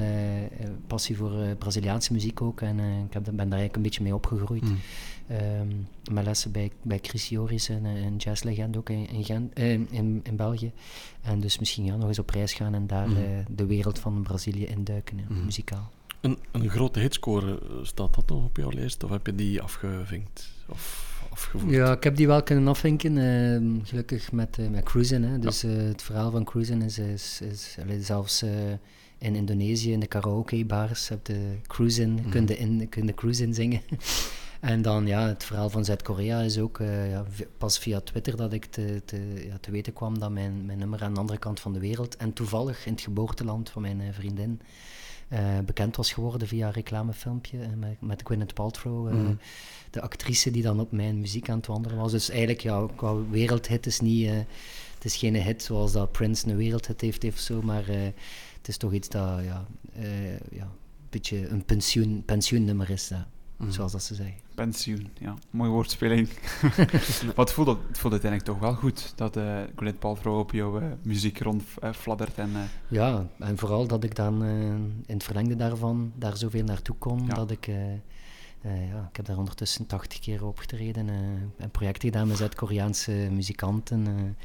passie 0.87 1.17
voor 1.17 1.33
uh, 1.33 1.57
Braziliaanse 1.59 2.13
muziek 2.13 2.43
ook. 2.43 2.61
En 2.61 2.79
uh, 2.79 2.99
ik 2.99 3.13
heb, 3.13 3.25
ben 3.25 3.37
daar 3.37 3.39
eigenlijk 3.39 3.77
een 3.77 3.83
beetje 3.83 4.03
mee 4.03 4.15
opgegroeid. 4.15 4.63
Mm. 4.63 4.79
Um, 5.61 5.87
mijn 6.13 6.25
lessen 6.25 6.53
bij, 6.53 6.71
bij 6.83 6.99
Chris 7.03 7.29
Joris, 7.29 7.69
een, 7.69 7.85
een 7.85 8.17
jazzlegende 8.17 8.79
ook 8.79 8.91
in, 8.91 9.09
in, 9.09 9.89
in, 9.91 10.21
in, 10.23 10.37
België. 10.37 10.73
En 11.23 11.41
dus 11.41 11.59
misschien 11.59 11.85
ja, 11.85 11.97
nog 11.97 12.09
eens 12.09 12.19
op 12.19 12.31
reis 12.31 12.53
gaan 12.53 12.75
en 12.75 12.87
daar 12.87 13.09
mm. 13.09 13.17
de 13.49 13.67
wereld 13.67 13.99
van 13.99 14.23
Brazilië 14.23 14.67
induiken, 14.67 15.21
mm. 15.29 15.45
muzikaal. 15.45 15.91
Een, 16.21 16.39
een 16.51 16.71
grote 16.71 17.01
hitscore, 17.01 17.59
staat 17.83 18.15
dat 18.15 18.29
nog 18.29 18.45
op 18.45 18.57
jouw 18.57 18.71
lijst? 18.71 19.05
Of 19.05 19.11
heb 19.11 19.27
je 19.27 19.35
die 19.35 19.63
afgevinkt? 19.63 20.51
Of 20.69 21.11
afgevoerd? 21.31 21.73
Ja, 21.73 21.93
ik 21.93 22.05
heb 22.05 22.17
die 22.17 22.27
wel 22.27 22.43
kunnen 22.43 22.69
afvinken. 22.69 23.17
Uh, 23.17 23.81
gelukkig 23.83 24.33
met, 24.33 24.59
uh, 24.59 24.69
met 24.69 24.85
Cruisen. 24.85 25.23
Hè. 25.23 25.39
Dus 25.39 25.61
ja. 25.61 25.69
uh, 25.69 25.77
het 25.77 26.03
verhaal 26.03 26.31
van 26.31 26.45
Cruisen 26.45 26.83
is, 26.83 26.99
is, 26.99 27.41
is, 27.41 27.77
is 27.87 28.07
zelfs 28.07 28.45
in 29.21 29.35
Indonesië, 29.35 29.93
in 29.93 30.01
de 30.01 30.07
karaokebars, 30.07 31.09
heb 31.09 31.25
de 31.25 31.57
cruise 31.67 32.03
in, 32.03 32.11
mm. 32.11 32.31
kun, 32.31 32.47
de 32.47 32.57
in, 32.57 32.89
kun 32.89 33.15
cruise 33.15 33.43
in 33.43 33.55
zingen. 33.55 33.81
en 34.61 34.83
dan 34.83 35.07
ja, 35.07 35.27
het 35.27 35.45
verhaal 35.45 35.71
van 35.71 35.85
Zuid-Korea 35.85 36.41
is 36.41 36.59
ook 36.59 36.79
uh, 36.79 37.11
ja, 37.11 37.25
pas 37.59 37.79
via 37.79 38.01
Twitter 38.01 38.37
dat 38.37 38.53
ik 38.53 38.65
te, 38.65 39.03
te, 39.05 39.45
ja, 39.47 39.59
te 39.61 39.71
weten 39.71 39.93
kwam 39.93 40.19
dat 40.19 40.31
mijn, 40.31 40.67
mijn 40.67 40.79
nummer 40.79 41.03
aan 41.03 41.15
de 41.15 41.21
andere 41.21 41.39
kant 41.39 41.61
van 41.61 41.73
de 41.73 41.79
wereld 41.79 42.17
en 42.17 42.33
toevallig 42.33 42.87
in 42.87 42.93
het 42.93 43.01
geboorteland 43.01 43.71
van 43.71 43.83
mijn 43.83 44.01
uh, 44.01 44.07
vriendin 44.13 44.61
uh, 45.33 45.59
bekend 45.65 45.97
was 45.97 46.13
geworden 46.13 46.49
via 46.49 46.67
een 46.67 46.73
reclamefilmpje 46.73 47.59
met, 47.77 48.01
met 48.01 48.23
Gwyneth 48.25 48.55
Paltrow, 48.55 49.13
mm. 49.13 49.39
de 49.91 50.01
actrice 50.01 50.51
die 50.51 50.63
dan 50.63 50.81
op 50.81 50.93
mijn 50.93 51.21
muziek 51.21 51.49
aan 51.49 51.57
het 51.57 51.67
wandelen 51.67 51.99
was. 51.99 52.11
Dus 52.11 52.31
eigenlijk, 52.31 52.61
ja, 52.61 52.87
qua 52.97 53.29
wereldhit 53.31 53.87
is 53.87 54.01
niet, 54.01 54.29
het 54.95 55.05
is 55.05 55.17
geen 55.17 55.35
hit 55.37 55.63
zoals 55.63 55.93
dat 55.93 56.13
Prince 56.13 56.49
een 56.49 56.57
wereldhit 56.57 57.01
heeft, 57.01 57.23
heeft 57.23 57.43
zo, 57.43 57.63
maar 57.63 57.85
het 58.61 58.69
is 58.69 58.77
toch 58.77 58.93
iets 58.93 59.09
dat 59.09 59.45
ja, 59.45 59.67
uh, 59.99 60.33
ja, 60.33 60.63
een 60.63 61.09
beetje 61.11 61.49
een 61.49 61.65
pensioen, 61.65 62.23
pensioennummer 62.25 62.91
is, 62.91 63.11
mm. 63.57 63.71
zoals 63.71 63.93
dat 63.93 64.03
ze 64.03 64.15
zeggen. 64.15 64.41
Pensioen, 64.55 65.11
ja. 65.19 65.35
Mooie 65.51 65.71
woordspeling. 65.71 66.29
het 67.37 67.53
voelt, 67.53 67.69
het 67.89 67.99
voelt 67.99 68.13
uiteindelijk 68.13 68.43
toch 68.43 68.59
wel 68.59 68.75
goed 68.75 69.13
dat 69.17 69.37
uh, 69.37 69.61
Gwyneth 69.77 69.99
Paltrow 69.99 70.39
op 70.39 70.53
jouw 70.53 70.81
uh, 70.81 70.87
muziek 71.03 71.39
rondfladdert. 71.39 72.39
Uh, 72.39 72.45
en, 72.45 72.51
Ja, 72.89 73.27
en 73.39 73.59
vooral 73.59 73.87
dat 73.87 74.05
ik 74.05 74.15
dan 74.15 74.45
in 75.07 75.15
het 75.15 75.25
verlengde 75.25 75.57
daarvan 75.57 76.13
daar 76.17 76.37
zoveel 76.37 76.65
naartoe 76.65 76.97
kom, 76.97 77.27
ja. 77.27 77.35
dat 77.35 77.51
ik... 77.51 77.67
ja, 78.63 79.09
ik 79.11 79.17
heb 79.17 79.27
daar 79.27 79.39
ondertussen 79.39 79.87
80 79.87 80.19
keer 80.19 80.45
opgetreden. 80.45 81.09
Uh, 81.09 81.15
een 81.59 81.71
project 81.71 82.03
gedaan 82.03 82.29
met 82.29 82.37
Zuid-Koreaanse 82.37 83.13
muzikanten 83.13 84.37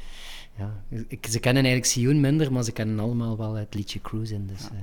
ja, 0.58 0.84
ik, 1.08 1.26
ze 1.30 1.38
kennen 1.38 1.64
eigenlijk 1.64 1.92
Sion 1.92 2.20
minder, 2.20 2.52
maar 2.52 2.64
ze 2.64 2.72
kennen 2.72 2.98
allemaal 2.98 3.36
wel 3.36 3.54
het 3.54 3.74
liedje 3.74 4.00
Cruising. 4.00 4.48
Dus, 4.48 4.60
ja. 4.60 4.70
uh, 4.72 4.80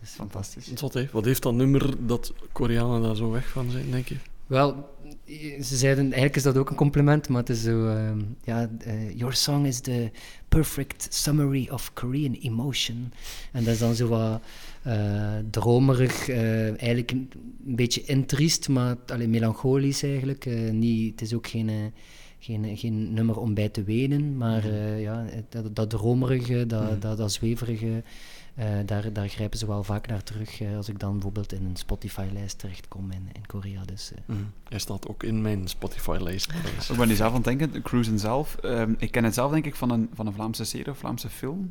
dus 0.00 0.10
fantastisch. 0.10 0.72
Zot, 0.74 0.94
hè? 0.94 1.06
Wat 1.12 1.24
heeft 1.24 1.42
dat 1.42 1.54
nummer 1.54 2.06
dat 2.06 2.32
Koreanen 2.52 3.02
daar 3.02 3.16
zo 3.16 3.30
weg 3.30 3.48
van 3.48 3.70
zijn, 3.70 3.90
denk 3.90 4.08
je? 4.08 4.16
Wel, 4.46 4.94
ze 5.62 5.76
zeiden, 5.76 6.04
eigenlijk 6.04 6.36
is 6.36 6.42
dat 6.42 6.56
ook 6.56 6.70
een 6.70 6.76
compliment, 6.76 7.28
maar 7.28 7.40
het 7.40 7.48
is 7.48 7.62
zo, 7.62 7.86
uh, 7.86 8.10
ja, 8.44 8.70
uh, 8.86 9.18
your 9.18 9.34
song 9.34 9.64
is 9.64 9.80
the 9.80 10.10
perfect 10.48 11.06
summary 11.10 11.68
of 11.70 11.92
Korean 11.92 12.32
emotion. 12.32 13.12
En 13.52 13.64
dat 13.64 13.72
is 13.72 13.78
dan 13.78 13.94
zo 13.94 14.08
wat 14.08 14.42
uh, 14.86 15.32
dromerig, 15.50 16.30
eigenlijk 16.30 17.10
een, 17.10 17.30
beetje 17.58 18.04
intriest, 18.04 18.68
maar 18.68 18.96
alleen 19.06 19.30
melancholisch 19.30 20.02
eigenlijk. 20.02 20.72
niet, 20.72 21.10
het 21.10 21.20
is 21.20 21.34
ook 21.34 21.46
geen 21.46 21.92
geen, 22.46 22.76
geen 22.76 23.12
nummer 23.12 23.38
om 23.38 23.54
bij 23.54 23.68
te 23.68 23.82
wenen, 23.82 24.36
maar 24.36 24.66
uh, 24.66 25.00
ja, 25.00 25.24
dat, 25.48 25.76
dat 25.76 25.90
dromerige, 25.90 26.66
dat, 26.66 26.90
mm. 26.90 27.00
dat, 27.00 27.16
dat 27.16 27.32
zweverige, 27.32 28.02
uh, 28.58 28.64
daar, 28.86 29.12
daar 29.12 29.28
grijpen 29.28 29.58
ze 29.58 29.66
wel 29.66 29.84
vaak 29.84 30.06
naar 30.06 30.22
terug 30.22 30.60
uh, 30.60 30.76
als 30.76 30.88
ik 30.88 30.98
dan 30.98 31.12
bijvoorbeeld 31.12 31.52
in 31.52 31.64
een 31.64 31.76
Spotify-lijst 31.76 32.58
terechtkom 32.58 33.10
in, 33.10 33.28
in 33.32 33.46
Korea. 33.46 33.84
Dus, 33.84 34.10
mm. 34.26 34.50
Hij 34.68 34.78
staat 34.78 35.08
ook 35.08 35.22
in 35.22 35.42
mijn 35.42 35.68
Spotify-lijst. 35.68 36.52
ik 36.90 36.96
ben 36.96 37.08
nu 37.08 37.14
zelf 37.14 37.30
aan 37.30 37.42
het 37.42 37.58
denken, 37.58 37.82
Cruisen 37.82 38.18
zelf. 38.18 38.56
Um, 38.62 38.94
ik 38.98 39.10
ken 39.10 39.24
het 39.24 39.34
zelf 39.34 39.52
denk 39.52 39.66
ik 39.66 39.74
van 39.74 39.90
een, 39.90 40.08
van 40.14 40.26
een 40.26 40.32
Vlaamse 40.32 40.64
serie 40.64 40.90
of 40.90 40.98
Vlaamse 40.98 41.28
film. 41.28 41.70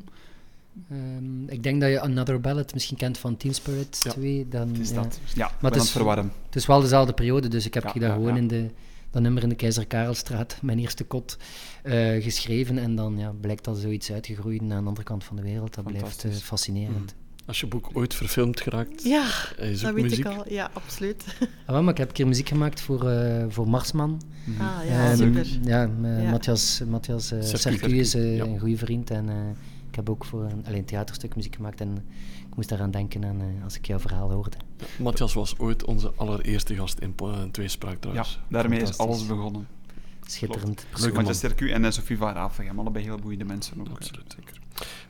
Um, 0.92 1.48
ik 1.48 1.62
denk 1.62 1.80
dat 1.80 1.90
je 1.90 2.00
Another 2.00 2.40
Ballad 2.40 2.74
misschien 2.74 2.96
kent 2.96 3.18
van 3.18 3.36
Teen 3.36 3.54
Spirit 3.54 4.00
ja, 4.02 4.10
2. 4.10 4.48
Dan, 4.48 4.76
is 4.76 4.92
dat. 4.92 5.20
Ja, 5.34 5.50
maar 5.60 5.72
het 5.72 5.82
is, 5.82 5.90
verwarren. 5.90 6.32
Het 6.46 6.56
is 6.56 6.66
wel 6.66 6.80
dezelfde 6.80 7.12
periode, 7.12 7.48
dus 7.48 7.66
ik 7.66 7.74
heb 7.74 7.82
ja, 7.82 7.90
je 7.94 8.00
daar 8.00 8.12
gewoon 8.12 8.36
in 8.36 8.48
de 8.48 8.70
dat 9.10 9.22
nummer 9.22 9.42
in 9.42 9.48
de 9.48 9.54
Keizer 9.54 9.86
Karelstraat, 9.86 10.58
mijn 10.62 10.78
eerste 10.78 11.04
kot, 11.04 11.36
uh, 11.84 12.22
geschreven. 12.22 12.78
En 12.78 12.94
dan 12.94 13.18
ja, 13.18 13.32
blijkt 13.40 13.64
dat 13.64 13.78
zoiets 13.78 14.12
uitgegroeid 14.12 14.60
aan 14.60 14.68
de 14.68 14.74
andere 14.74 15.02
kant 15.02 15.24
van 15.24 15.36
de 15.36 15.42
wereld. 15.42 15.74
Dat 15.74 15.84
blijft 15.84 16.24
uh, 16.24 16.32
fascinerend. 16.32 17.14
Mm. 17.16 17.24
Als 17.46 17.60
je 17.60 17.66
boek 17.66 17.90
ooit 17.92 18.14
verfilmd 18.14 18.60
geraakt, 18.60 19.02
ja, 19.02 19.26
is 19.56 19.80
dat 19.80 19.94
weet 19.94 20.02
muziek. 20.02 20.18
ik 20.18 20.26
al. 20.26 20.52
Ja, 20.52 20.70
absoluut. 20.72 21.24
Ah, 21.66 21.80
maar 21.80 21.92
ik 21.92 21.98
heb 21.98 22.08
een 22.08 22.14
keer 22.14 22.26
muziek 22.26 22.48
gemaakt 22.48 22.80
voor, 22.80 23.10
uh, 23.10 23.44
voor 23.48 23.68
Marsman. 23.68 24.22
Mm. 24.44 24.60
Ah, 24.60 24.86
ja, 24.88 25.10
um, 25.10 25.16
super. 25.16 25.58
Ja, 25.62 25.80
ja. 26.02 26.30
Matthias, 26.30 26.82
Matthias 26.88 27.32
uh, 27.32 27.38
is 27.38 28.14
uh, 28.14 28.36
ja. 28.36 28.44
een 28.44 28.58
goede 28.58 28.76
vriend. 28.76 29.10
En 29.10 29.28
ik 29.88 29.94
heb 29.94 30.10
ook 30.10 30.24
voor 30.24 30.44
een, 30.44 30.64
alleen 30.66 30.84
theaterstuk 30.84 31.36
muziek 31.36 31.54
gemaakt. 31.54 31.80
En 31.80 32.04
moest 32.56 32.68
daaraan 32.68 32.90
denken 32.90 33.24
aan, 33.24 33.40
uh, 33.40 33.64
als 33.64 33.76
ik 33.76 33.86
jouw 33.86 33.98
verhaal 33.98 34.32
hoorde. 34.32 34.56
Matthias 34.98 35.34
was 35.34 35.58
ooit 35.58 35.84
onze 35.84 36.12
allereerste 36.16 36.74
gast 36.74 36.98
in 36.98 37.14
uh, 37.22 37.42
Tweespraak 37.50 37.96
trouwens. 38.00 38.40
Ja, 38.50 38.60
daarmee 38.60 38.80
is 38.80 38.98
alles 38.98 39.26
begonnen. 39.26 39.68
Schitterend. 40.26 40.86
Leuk 40.96 41.12
Matthias 41.12 41.36
Sterku 41.36 41.70
en 41.70 41.84
uh, 41.84 41.90
Sophie 41.90 42.16
van 42.16 42.32
Raafegem, 42.32 42.78
allebei 42.78 43.04
heel 43.04 43.18
boeiende 43.18 43.44
mensen 43.44 43.80
ook. 43.80 43.88
Absoluut, 43.88 44.34
zeker. 44.36 44.60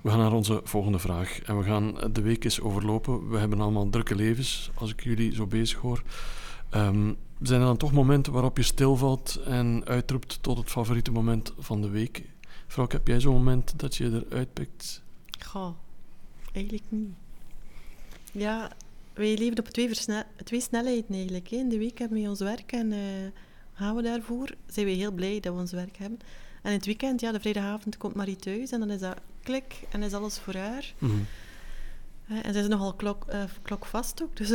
We 0.01 0.11
gaan 0.11 0.19
naar 0.19 0.33
onze 0.33 0.61
volgende 0.65 0.99
vraag. 0.99 1.41
En 1.41 1.59
we 1.59 1.65
gaan 1.65 1.95
de 2.13 2.21
week 2.21 2.45
eens 2.45 2.61
overlopen. 2.61 3.29
We 3.29 3.39
hebben 3.39 3.61
allemaal 3.61 3.89
drukke 3.89 4.15
levens, 4.15 4.71
als 4.75 4.91
ik 4.91 5.03
jullie 5.03 5.35
zo 5.35 5.47
bezig 5.47 5.79
hoor. 5.79 6.03
Um, 6.75 7.17
zijn 7.43 7.61
er 7.61 7.67
dan 7.67 7.77
toch 7.77 7.93
momenten 7.93 8.33
waarop 8.33 8.57
je 8.57 8.63
stilvalt 8.63 9.41
en 9.45 9.83
uitroept 9.85 10.39
tot 10.43 10.57
het 10.57 10.71
favoriete 10.71 11.11
moment 11.11 11.53
van 11.59 11.81
de 11.81 11.89
week? 11.89 12.23
Vrouw, 12.67 12.87
heb 12.89 13.07
jij 13.07 13.21
zo'n 13.21 13.35
moment 13.35 13.79
dat 13.79 13.97
je 13.97 14.25
eruit 14.29 14.53
pikt? 14.53 15.03
Goh, 15.47 15.71
eigenlijk 16.53 16.87
niet. 16.89 17.11
Ja, 18.33 18.71
wij 19.17 19.39
leven 19.39 19.59
op 19.59 19.69
twee, 19.69 19.91
twee 20.45 20.61
snelheden 20.61 21.15
eigenlijk. 21.15 21.49
Hè. 21.49 21.57
In 21.57 21.69
de 21.69 21.79
week 21.79 21.99
hebben 21.99 22.23
we 22.23 22.29
ons 22.29 22.41
werk 22.41 22.73
en 22.73 22.93
uh, 22.93 22.99
gaan 23.73 23.97
we 23.97 24.03
daarvoor. 24.03 24.51
Zijn 24.67 24.87
we 24.87 24.93
heel 24.93 25.13
blij 25.13 25.41
dat 25.41 25.55
we 25.55 25.61
ons 25.61 25.73
werk 25.73 25.97
hebben. 25.97 26.19
En 26.63 26.71
in 26.71 26.77
het 26.77 26.87
weekend, 26.87 27.21
ja, 27.21 27.33
de 27.33 27.41
vrijdagavond 27.41 27.97
komt 27.97 28.15
Marie 28.15 28.37
thuis 28.37 28.71
en 28.71 28.81
dan 28.81 28.91
is 28.91 29.01
dat 29.01 29.17
klik 29.43 29.87
en 29.91 30.03
is 30.03 30.13
alles 30.13 30.39
voor 30.39 30.55
haar. 30.55 30.95
Mhm. 30.99 31.13
Eh, 32.29 32.47
en 32.47 32.53
zij 32.53 32.63
is 32.63 32.69
nogal 32.69 32.95
klok, 32.95 33.27
uh, 33.33 33.45
klokvast 33.63 34.23
ook, 34.23 34.37
dus 34.37 34.53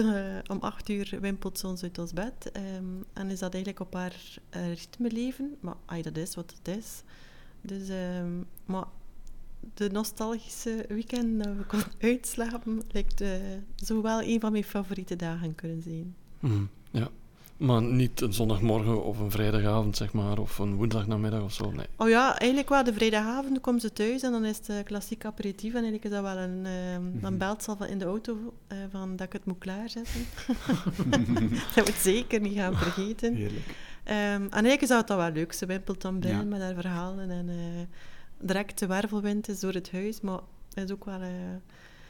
om 0.47 0.59
acht 0.59 0.89
uur 0.89 1.17
wimpelt 1.21 1.59
ze 1.59 1.67
ons 1.67 1.83
uit 1.83 1.97
ons 1.97 2.13
bed. 2.13 2.51
Um, 2.77 3.05
en 3.13 3.29
is 3.29 3.39
dat 3.39 3.53
eigenlijk 3.53 3.79
op 3.79 3.93
haar 3.93 4.15
ritme 4.51 5.11
leven. 5.11 5.57
Maar 5.59 5.75
ay, 5.85 6.01
dat 6.01 6.17
is 6.17 6.35
wat 6.35 6.53
het 6.57 6.77
is. 6.77 7.03
Dus, 7.61 7.89
um, 7.89 8.45
maar 8.65 8.85
de 9.73 9.89
nostalgische 9.89 10.85
weekend 10.87 11.43
dat 11.43 11.55
we 11.57 11.63
konden 11.63 11.91
uitslapen, 12.11 12.81
lijkt 12.91 13.23
zo 13.75 14.01
wel 14.01 14.21
een 14.21 14.39
van 14.39 14.51
mijn 14.51 14.63
favoriete 14.63 15.15
dagen 15.15 15.55
kunnen 15.55 15.81
zijn. 15.81 16.15
Mm, 16.39 16.69
ja. 16.91 17.09
Maar 17.61 17.81
niet 17.81 18.21
een 18.21 18.33
zondagmorgen 18.33 19.03
of 19.03 19.19
een 19.19 19.31
vrijdagavond, 19.31 19.97
zeg 19.97 20.13
maar, 20.13 20.39
of 20.39 20.57
een 20.57 20.75
woensdagnamiddag 20.75 21.41
of 21.41 21.53
zo, 21.53 21.71
nee. 21.71 21.85
Oh 21.97 22.09
ja, 22.09 22.37
eigenlijk 22.37 22.69
wel. 22.69 22.83
De 22.83 22.93
vrijdagavond 22.93 23.61
komen 23.61 23.81
ze 23.81 23.93
thuis 23.93 24.21
en 24.21 24.31
dan 24.31 24.45
is 24.45 24.57
het 24.57 24.69
uh, 24.69 24.75
klassiek 24.83 25.25
aperitief. 25.25 25.73
En 25.73 25.83
eigenlijk 25.83 26.03
is 26.03 26.11
dat 26.11 26.21
wel 26.21 26.37
een... 26.37 26.65
Uh, 26.65 27.21
Dan 27.21 27.37
belt 27.37 27.63
ze 27.63 27.69
al 27.69 27.75
van 27.75 27.87
in 27.87 27.97
de 27.97 28.05
auto 28.05 28.33
uh, 28.33 28.77
van 28.91 29.15
dat 29.15 29.27
ik 29.27 29.33
het 29.33 29.45
moet 29.45 29.57
klaarzetten. 29.57 30.25
dat 31.75 31.85
moet 31.85 31.95
zeker 31.95 32.39
niet 32.39 32.57
gaan 32.57 32.75
vergeten. 32.77 33.35
Heerlijk. 33.35 33.67
Um, 34.05 34.13
en 34.13 34.49
eigenlijk 34.51 34.81
is 34.81 34.87
dat 34.87 35.09
wel 35.09 35.31
leuk. 35.31 35.53
Ze 35.53 35.65
wimpelt 35.65 36.01
dan 36.01 36.19
binnen 36.19 36.43
ja. 36.43 36.49
met 36.49 36.61
haar 36.61 36.73
verhalen 36.73 37.29
en 37.29 37.49
direct 38.41 38.79
de 38.79 38.87
wervelwind 38.87 39.49
is 39.49 39.59
door 39.59 39.73
het 39.73 39.91
huis. 39.91 40.21
Maar 40.21 40.39
het 40.73 40.83
is 40.83 40.91
ook 40.91 41.05
wel... 41.05 41.21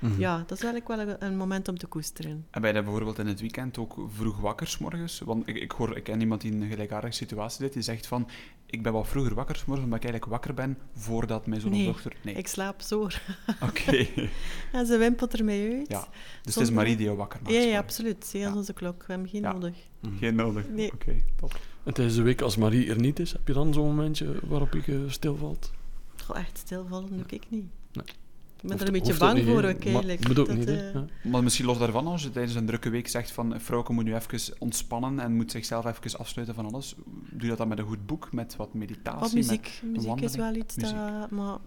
Mhm. 0.01 0.19
Ja, 0.19 0.37
dat 0.37 0.57
is 0.57 0.63
eigenlijk 0.63 0.87
wel 0.87 1.29
een 1.29 1.37
moment 1.37 1.67
om 1.67 1.77
te 1.77 1.87
koesteren. 1.87 2.45
En 2.51 2.61
ben 2.61 2.75
je 2.75 2.83
bijvoorbeeld 2.83 3.19
in 3.19 3.27
het 3.27 3.39
weekend 3.39 3.77
ook 3.77 3.95
vroeg 4.07 4.39
wakker 4.39 4.75
morgens? 4.79 5.19
Want 5.19 5.47
ik, 5.47 5.55
ik, 5.55 5.71
hoor, 5.71 5.97
ik 5.97 6.03
ken 6.03 6.19
iemand 6.19 6.41
die 6.41 6.51
in 6.51 6.61
een 6.61 6.69
gelijkaardige 6.69 7.13
situatie 7.13 7.63
zit, 7.63 7.73
die 7.73 7.81
zegt 7.81 8.07
van, 8.07 8.27
ik 8.65 8.83
ben 8.83 8.93
wat 8.93 9.07
vroeger 9.07 9.33
wakker 9.33 9.63
morgens, 9.65 9.85
omdat 9.85 10.03
ik 10.03 10.05
eigenlijk 10.05 10.31
wakker 10.31 10.53
ben 10.53 10.77
voordat 10.95 11.45
mijn 11.45 11.61
zoon 11.61 11.71
nee, 11.71 11.85
dochter... 11.85 12.15
Nee, 12.23 12.35
ik 12.35 12.47
slaap 12.47 12.81
zo. 12.81 13.01
Oké. 13.69 14.07
en 14.77 14.85
ze 14.85 14.97
wimpelt 14.97 15.37
ermee 15.37 15.77
uit. 15.77 15.87
Ja, 15.87 16.07
dus 16.41 16.55
het 16.55 16.63
is 16.63 16.71
Marie 16.71 16.95
die 16.95 17.05
jou 17.05 17.17
wakker 17.17 17.39
maakt. 17.43 17.55
Ja, 17.55 17.61
ja 17.61 17.77
absoluut. 17.77 18.25
Ze 18.25 18.37
ja. 18.37 18.55
onze 18.55 18.73
klok. 18.73 19.03
We 19.05 19.13
hebben 19.13 19.29
geen 19.29 19.41
ja. 19.41 19.51
nodig. 19.51 19.77
Mhm. 19.99 20.17
Geen 20.17 20.35
nodig? 20.35 20.69
Nee. 20.69 20.91
Oké, 20.93 21.15
top. 21.35 21.59
En 21.83 21.93
tijdens 21.93 22.17
de 22.17 22.23
week, 22.23 22.41
als 22.41 22.57
Marie 22.57 22.89
er 22.89 22.99
niet 22.99 23.19
is, 23.19 23.31
heb 23.31 23.47
je 23.47 23.53
dan 23.53 23.73
zo'n 23.73 23.85
momentje 23.85 24.35
waarop 24.43 24.73
je 24.85 25.05
stilvalt? 25.07 25.71
Echt 26.35 26.57
stilvallen 26.57 27.09
doe 27.09 27.25
ik 27.27 27.49
niet. 27.49 27.65
Nee. 27.91 28.05
Ik 28.61 28.69
ben 28.69 28.79
er 28.79 28.87
een 28.87 28.93
beetje 28.93 29.17
bang 29.17 29.43
voor 29.43 29.63
ook 29.63 29.85
eigenlijk. 29.85 30.23
Maar, 30.23 30.33
dat, 30.33 30.53
niet, 30.53 30.69
uh... 30.69 30.93
ja. 30.93 31.05
maar 31.23 31.43
misschien 31.43 31.65
los 31.65 31.77
daarvan, 31.77 32.07
als 32.07 32.23
je 32.23 32.29
tijdens 32.29 32.55
een 32.55 32.65
drukke 32.65 32.89
week 32.89 33.07
zegt 33.07 33.31
van 33.31 33.59
vrouwke 33.59 33.93
moet 33.93 34.03
nu 34.03 34.15
even 34.15 34.55
ontspannen 34.59 35.19
en 35.19 35.35
moet 35.35 35.51
zichzelf 35.51 35.85
even 35.85 36.19
afsluiten 36.19 36.55
van 36.55 36.65
alles, 36.65 36.95
doe 37.29 37.41
je 37.41 37.47
dat 37.47 37.57
dan 37.57 37.67
met 37.67 37.77
een 37.79 37.85
goed 37.85 38.05
boek, 38.05 38.31
met 38.31 38.55
wat 38.55 38.73
meditatie? 38.73 39.21
Of 39.21 39.33
muziek. 39.33 39.81
muziek 39.83 40.21
is 40.21 40.35
wel 40.35 40.55
iets 40.55 40.75
muziek. 40.75 40.95
dat... 40.95 41.29
Maar 41.29 41.57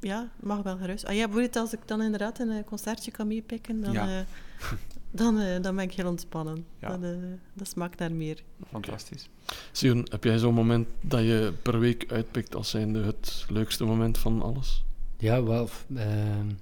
ja, 0.00 0.30
mag 0.40 0.62
wel 0.62 0.76
gerust. 0.76 1.04
Ah 1.04 1.14
ja, 1.14 1.24
bijvoorbeeld 1.24 1.56
als 1.56 1.72
ik 1.72 1.80
dan 1.84 2.02
inderdaad 2.02 2.38
een 2.38 2.64
concertje 2.64 3.10
kan 3.10 3.26
meepikken, 3.26 3.80
dan, 3.80 3.92
ja. 3.92 4.18
uh, 4.18 4.24
dan, 5.16 5.40
uh, 5.40 5.60
dan 5.60 5.76
ben 5.76 5.84
ik 5.84 5.92
heel 5.92 6.08
ontspannen. 6.08 6.64
Ja. 6.80 6.96
Dat, 6.96 7.14
dat 7.54 7.68
smaakt 7.68 7.98
naar 7.98 8.12
meer. 8.12 8.42
Fantastisch. 8.70 9.28
Sion, 9.72 10.06
heb 10.10 10.24
jij 10.24 10.38
zo'n 10.38 10.54
moment 10.54 10.88
dat 11.00 11.20
je 11.20 11.52
per 11.62 11.78
week 11.78 12.12
uitpikt 12.12 12.54
als 12.54 12.70
zijnde 12.70 13.02
het 13.02 13.44
leukste 13.48 13.84
moment 13.84 14.18
van 14.18 14.42
alles? 14.42 14.84
Ja, 15.18 15.42
wel, 15.42 15.68
uh, 15.88 16.02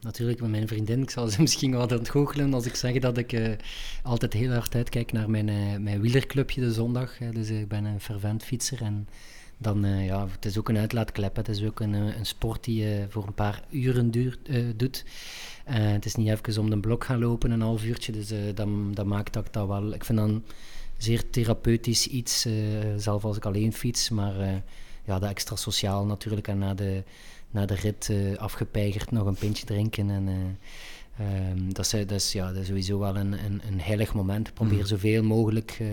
natuurlijk 0.00 0.40
met 0.40 0.50
mijn 0.50 0.68
vriendin. 0.68 1.02
Ik 1.02 1.10
zal 1.10 1.28
ze 1.28 1.40
misschien 1.46 1.70
wel 1.70 1.82
aan 1.82 1.88
het 1.88 2.08
goochelen 2.08 2.54
als 2.54 2.66
ik 2.66 2.74
zeg 2.74 2.98
dat 2.98 3.18
ik 3.18 3.32
uh, 3.32 3.52
altijd 4.02 4.32
heel 4.32 4.52
hard 4.52 4.74
uitkijk 4.74 5.12
naar 5.12 5.30
mijn, 5.30 5.48
uh, 5.48 5.76
mijn 5.76 6.00
wielerclubje 6.00 6.60
de 6.60 6.72
zondag. 6.72 7.18
dus 7.32 7.50
ik 7.50 7.68
ben 7.68 7.84
een 7.84 8.00
fervent 8.00 8.44
fietser 8.44 8.82
en 8.82 9.08
dan, 9.58 9.86
ja, 9.86 10.28
het 10.28 10.44
is 10.44 10.58
ook 10.58 10.68
een 10.68 10.76
uitlaatklep. 10.76 11.36
Het 11.36 11.48
is 11.48 11.64
ook 11.64 11.80
een, 11.80 11.92
een 11.92 12.26
sport 12.26 12.64
die 12.64 12.84
je 12.84 13.06
voor 13.08 13.26
een 13.26 13.34
paar 13.34 13.62
uren 13.70 14.10
duurt, 14.10 14.38
doet. 14.76 15.04
het 15.64 16.04
is 16.04 16.14
niet 16.14 16.28
even 16.28 16.62
om 16.62 16.70
de 16.70 16.78
blok 16.78 17.04
gaan 17.04 17.18
lopen, 17.18 17.50
een 17.50 17.60
half 17.60 17.84
uurtje. 17.84 18.12
Dus 18.12 18.32
dat, 18.54 18.68
dat 18.94 19.06
maakt 19.06 19.32
dat 19.32 19.46
ik 19.46 19.52
dat 19.52 19.66
wel... 19.66 19.92
Ik 19.92 20.04
vind 20.04 20.18
dan 20.18 20.42
zeer 20.96 21.30
therapeutisch 21.30 22.06
iets, 22.06 22.46
zelf 22.96 23.24
als 23.24 23.36
ik 23.36 23.44
alleen 23.44 23.72
fiets. 23.72 24.10
Maar 24.10 24.34
ja, 25.04 25.18
dat 25.18 25.30
extra 25.30 25.56
sociaal 25.56 26.04
natuurlijk 26.04 26.48
en 26.48 26.58
na 26.58 26.74
de 26.74 27.02
na 27.50 27.66
de 27.66 27.74
rit 27.74 28.12
afgepeigerd 28.36 29.10
nog 29.10 29.26
een 29.26 29.34
pintje 29.34 29.66
drinken. 29.66 30.10
En, 30.10 30.28
um, 31.20 31.72
dat, 31.74 31.84
is, 31.84 31.90
dat, 31.90 32.10
is, 32.10 32.32
ja, 32.32 32.52
dat 32.52 32.56
is 32.62 32.66
sowieso 32.66 32.98
wel 32.98 33.16
een, 33.16 33.32
een, 33.32 33.60
een 33.68 33.80
heilig 33.80 34.14
moment. 34.14 34.48
Ik 34.48 34.54
probeer 34.54 34.78
mm. 34.78 34.86
zoveel 34.86 35.22
mogelijk 35.22 35.78
uh, 35.80 35.88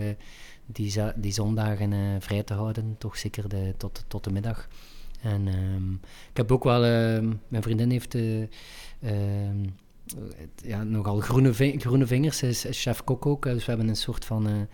die, 0.66 0.92
die 1.16 1.32
zondagen 1.32 2.22
vrij 2.22 2.42
te 2.42 2.54
houden, 2.54 2.94
toch 2.98 3.16
zeker 3.16 3.48
de, 3.48 3.74
tot, 3.76 4.04
tot 4.08 4.24
de 4.24 4.30
middag. 4.30 4.68
En 5.20 5.46
um, 5.46 6.00
ik 6.30 6.36
heb 6.36 6.52
ook 6.52 6.64
wel, 6.64 6.84
ehm, 6.84 7.32
mijn 7.48 7.62
vriendin 7.62 7.90
heeft 7.90 8.16
ja, 10.64 10.82
nogal 10.82 11.20
groene, 11.20 11.52
groene 11.78 12.06
vingers, 12.06 12.38
ze 12.38 12.48
is 12.48 12.66
chef-kok 12.70 13.26
ook, 13.26 13.42
dus 13.42 13.64
we 13.64 13.70
hebben 13.70 13.88
een 13.88 13.96
soort 13.96 14.24
van 14.24 14.68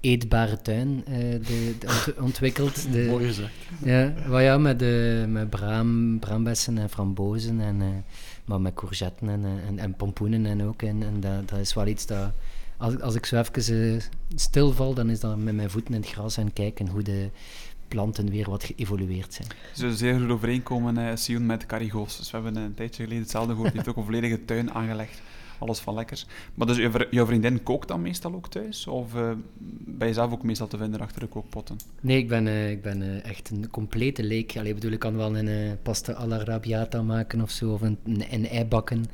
eetbare 0.00 0.62
tuin 0.62 1.04
de, 1.06 1.74
ontwikkeld. 2.20 2.86
De, 2.92 3.06
Mooi 3.08 3.26
gezegd. 3.26 3.52
Ja, 3.84 4.12
well, 4.26 4.42
ja 4.42 4.58
met, 4.58 4.78
de, 4.78 5.24
met 5.28 5.50
braam, 5.50 6.18
braambessen 6.18 6.78
en 6.78 6.90
frambozen, 6.90 7.60
en, 7.60 8.04
maar 8.48 8.60
met 8.60 8.74
courgetten 8.74 9.28
en, 9.28 9.44
eh, 9.44 9.68
en, 9.68 9.78
en 9.78 9.94
pompoenen 9.94 10.46
en 10.46 10.62
ook. 10.62 10.82
En, 10.82 11.02
en 11.02 11.20
dat, 11.20 11.48
dat 11.48 11.58
is 11.58 11.74
wel 11.74 11.86
iets 11.86 12.06
dat... 12.06 12.32
Als, 12.78 13.00
als 13.00 13.14
ik 13.14 13.26
zo 13.26 13.38
even 13.38 13.74
uh, 13.74 14.00
stilval, 14.34 14.94
dan 14.94 15.10
is 15.10 15.20
dat 15.20 15.36
met 15.36 15.54
mijn 15.54 15.70
voeten 15.70 15.94
in 15.94 16.00
het 16.00 16.10
gras 16.10 16.36
en 16.36 16.52
kijken 16.52 16.88
hoe 16.88 17.02
de 17.02 17.30
planten 17.88 18.30
weer 18.30 18.50
wat 18.50 18.64
geëvolueerd 18.64 19.34
zijn. 19.34 19.48
Ze 19.74 19.96
zeer 19.96 20.18
goed 20.18 20.30
overeenkomen, 20.30 20.98
uh, 20.98 21.10
Sion, 21.14 21.46
met 21.46 21.66
Carigos. 21.66 22.16
Dus 22.16 22.30
we 22.30 22.36
hebben 22.36 22.62
een 22.62 22.74
tijdje 22.74 23.02
geleden 23.02 23.22
hetzelfde 23.22 23.52
gehoord. 23.52 23.72
Die 23.72 23.76
heeft 23.76 23.90
ook 23.90 23.96
een 23.96 24.10
volledige 24.10 24.44
tuin 24.44 24.72
aangelegd 24.72 25.20
alles 25.58 25.78
van 25.78 25.94
lekkers. 25.94 26.26
Maar 26.54 26.66
dus 26.66 27.06
jouw 27.10 27.26
vriendin 27.26 27.62
kookt 27.62 27.88
dan 27.88 28.02
meestal 28.02 28.34
ook 28.34 28.48
thuis? 28.48 28.86
Of 28.86 29.14
uh, 29.14 29.30
ben 29.84 30.08
je 30.08 30.14
zelf 30.14 30.32
ook 30.32 30.42
meestal 30.42 30.66
te 30.66 30.76
vinden 30.76 31.00
achter 31.00 31.20
de 31.20 31.26
kookpotten? 31.26 31.76
Nee, 32.00 32.18
ik 32.18 32.28
ben, 32.28 32.46
uh, 32.46 32.70
ik 32.70 32.82
ben 32.82 33.02
uh, 33.02 33.24
echt 33.24 33.50
een 33.50 33.70
complete 33.70 34.22
leek. 34.22 34.56
Allee, 34.56 34.74
bedoel, 34.74 34.92
ik 34.92 34.98
kan 34.98 35.16
wel 35.16 35.36
een 35.36 35.78
pasta 35.82 36.12
alla 36.12 36.44
rabiata 36.44 37.02
maken 37.02 37.40
of 37.40 37.50
zo, 37.50 37.72
of 37.72 37.80
een, 37.80 37.98
een, 38.04 38.48
ei 38.48 38.64
bakken. 38.64 39.04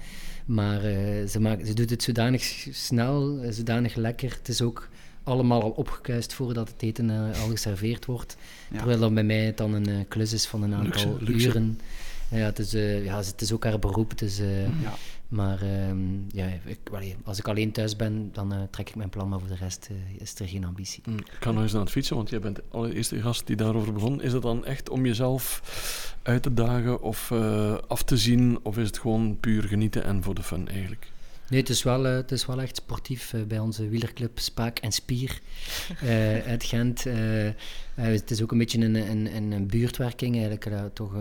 Maar 0.45 0.81
ze, 1.29 1.41
maakt, 1.41 1.67
ze 1.67 1.75
doet 1.75 1.91
het 1.91 2.03
zodanig 2.03 2.67
snel, 2.71 3.39
zodanig 3.51 3.95
lekker. 3.95 4.31
Het 4.39 4.49
is 4.49 4.63
ook 4.63 4.89
allemaal 5.23 5.63
al 5.63 5.71
opgekuist 5.71 6.33
voordat 6.33 6.69
het 6.69 6.83
eten 6.83 7.11
al 7.11 7.49
geserveerd 7.49 8.05
wordt. 8.05 8.37
Terwijl 8.77 8.99
dat 8.99 9.15
bij 9.15 9.25
mij 9.25 9.53
dan 9.55 9.73
een 9.73 10.09
klus 10.09 10.33
is 10.33 10.47
van 10.47 10.63
een 10.63 10.75
aantal 10.75 11.19
uren. 11.27 11.81
Ja, 12.31 12.45
het 12.45 12.59
is, 12.59 12.73
ja, 13.05 13.17
het 13.17 13.41
is 13.41 13.53
ook 13.53 13.65
haar 13.65 13.79
beroep. 13.79 14.19
Dus, 14.19 14.39
ja. 14.39 14.95
Maar 15.29 15.63
ehm, 15.63 15.99
ja, 16.29 16.47
ik, 16.65 16.79
als 17.25 17.39
ik 17.39 17.49
alleen 17.49 17.73
thuis 17.73 17.97
ben, 17.97 18.31
dan 18.33 18.53
uh, 18.53 18.59
trek 18.71 18.89
ik 18.89 18.95
mijn 18.95 19.09
plan, 19.09 19.29
maar 19.29 19.39
voor 19.39 19.49
de 19.49 19.55
rest 19.55 19.89
uh, 19.91 20.21
is 20.21 20.39
er 20.39 20.49
geen 20.49 20.65
ambitie. 20.65 21.03
Mm, 21.07 21.19
ik 21.19 21.37
ga 21.41 21.51
nog 21.51 21.63
eens 21.63 21.75
aan 21.75 21.81
het 21.81 21.91
fietsen, 21.91 22.17
want 22.17 22.31
jij 22.31 22.41
bent 22.41 22.57
de 22.57 22.65
allereerste 22.71 23.21
gast 23.21 23.47
die 23.47 23.57
daarover 23.57 23.93
begon. 23.93 24.23
Is 24.23 24.33
het 24.33 24.43
dan 24.43 24.65
echt 24.65 24.89
om 24.89 25.07
jezelf 25.07 25.63
uit 26.23 26.43
te 26.43 26.55
dagen 26.55 27.03
of 27.03 27.31
uh, 27.31 27.75
af 27.87 28.03
te 28.03 28.17
zien, 28.17 28.59
of 28.63 28.79
is 28.79 28.87
het 28.87 28.99
gewoon 28.99 29.41
puur 29.41 29.63
genieten 29.63 30.05
en 30.05 30.23
voor 30.23 30.35
de 30.35 30.43
fun 30.43 30.69
eigenlijk? 30.69 31.13
Nee, 31.49 31.61
het 31.61 31.69
is 31.69 31.83
wel, 31.83 32.07
uh, 32.07 32.15
het 32.15 32.33
is 32.33 32.47
wel 32.47 32.61
echt 32.61 32.77
sportief 32.77 33.33
uh, 33.33 33.43
bij 33.43 33.59
onze 33.59 33.89
wielerclub 33.89 34.39
Spaak 34.39 34.79
en 34.79 34.93
Spier 34.93 35.41
uh, 36.03 36.47
uit 36.53 36.65
Gent. 36.65 37.05
het 37.95 38.31
is 38.31 38.43
ook 38.43 38.53
een 38.53 38.59
beetje 38.59 38.81
een, 38.81 38.95
een, 38.95 39.53
een 39.53 39.67
buurtwerking, 39.67 40.35
eigenlijk 40.35 40.95
toch 40.95 41.13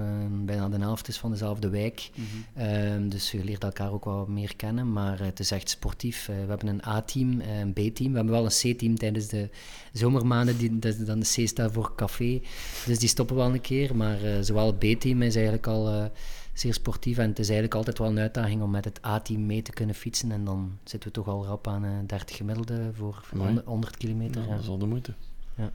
bijna 0.46 0.70
de 0.70 0.78
helft 0.80 1.08
is 1.08 1.18
van 1.18 1.32
dezelfde 1.32 1.70
wijk. 1.70 2.10
Mm 2.16 2.26
-hmm. 2.54 3.10
dus 3.10 3.32
je 3.32 3.44
leert 3.44 3.64
elkaar 3.64 3.92
ook 3.92 4.06
wel 4.06 4.26
meer 4.26 4.56
kennen, 4.56 4.94
maar 4.94 5.20
het 5.20 5.40
is 5.40 5.52
echt 5.52 5.70
sportief. 5.70 6.26
we 6.26 6.34
hebben 6.48 6.68
een 6.68 6.86
A-team, 6.88 7.42
een 7.42 7.74
B-team, 7.74 8.10
we 8.10 8.16
hebben 8.16 8.34
wel 8.34 8.46
een 8.46 8.74
C-team 8.76 8.98
tijdens 8.98 9.28
de 9.28 9.50
zomermaanden, 9.94 10.58
die, 10.58 10.80
dat, 10.80 11.06
dan 11.06 11.20
de 11.20 11.44
C 11.44 11.48
staat 11.48 11.72
voor 11.72 11.96
café. 11.96 12.42
Dus 12.86 13.00
die 13.00 13.10
stoppen 13.10 13.36
wel 13.36 13.54
een 13.54 13.62
keer, 13.62 13.96
maar 13.96 14.18
zowel 14.42 14.68
het 14.68 14.80
B-team 14.80 15.22
is 15.22 15.36
eigenlijk 15.36 15.68
al 15.68 16.12
zeer 16.54 16.74
sportief. 16.74 17.18
En 17.18 17.30
het 17.30 17.40
is 17.40 17.46
eigenlijk 17.46 17.76
altijd 17.78 17.98
wel 17.98 18.08
een 18.08 18.20
uitdaging 18.20 18.62
om 18.62 18.72
met 18.72 18.86
het 18.86 19.06
A-team 19.06 19.46
mee 19.46 19.62
te 19.62 19.72
kunnen 19.72 19.96
fietsen. 19.96 20.32
En 20.32 20.46
dan 20.46 20.78
zitten 20.84 21.10
we 21.10 21.16
toch 21.16 21.28
al 21.28 21.46
rap 21.46 21.68
aan 21.68 21.86
uh, 21.86 22.00
eh, 22.00 22.06
30 22.08 22.38
gemiddelde 22.38 22.92
voor 22.94 23.24
100, 23.66 23.98
kilometer. 23.98 24.42
Ja, 24.42 24.48
dat 24.48 24.60
is 24.60 24.68
al 24.68 24.78
de 24.78 24.86
moeite. 24.86 25.14
Ja. 25.56 25.72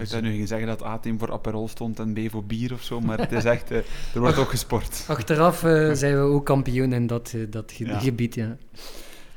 Ik 0.00 0.06
zou 0.06 0.22
nu 0.22 0.46
zeggen 0.46 0.68
dat 0.68 0.84
A-team 0.84 1.18
voor 1.18 1.32
Aperol 1.32 1.68
stond 1.68 1.98
en 1.98 2.12
B 2.12 2.30
voor 2.30 2.44
bier 2.44 2.72
of 2.72 2.82
zo, 2.82 3.00
maar 3.00 3.18
het 3.18 3.32
is 3.32 3.44
echt, 3.44 3.70
uh, 3.70 3.78
er 4.14 4.20
wordt 4.20 4.36
ook 4.36 4.50
gesport. 4.50 5.04
Achteraf 5.08 5.62
uh, 5.62 5.92
zijn 5.92 6.14
we 6.14 6.20
ook 6.20 6.46
kampioen 6.46 6.92
in 6.92 7.06
dat, 7.06 7.34
dat 7.50 7.72
ge 7.72 7.86
ja. 7.86 7.98
gebied, 7.98 8.34
ja. 8.34 8.56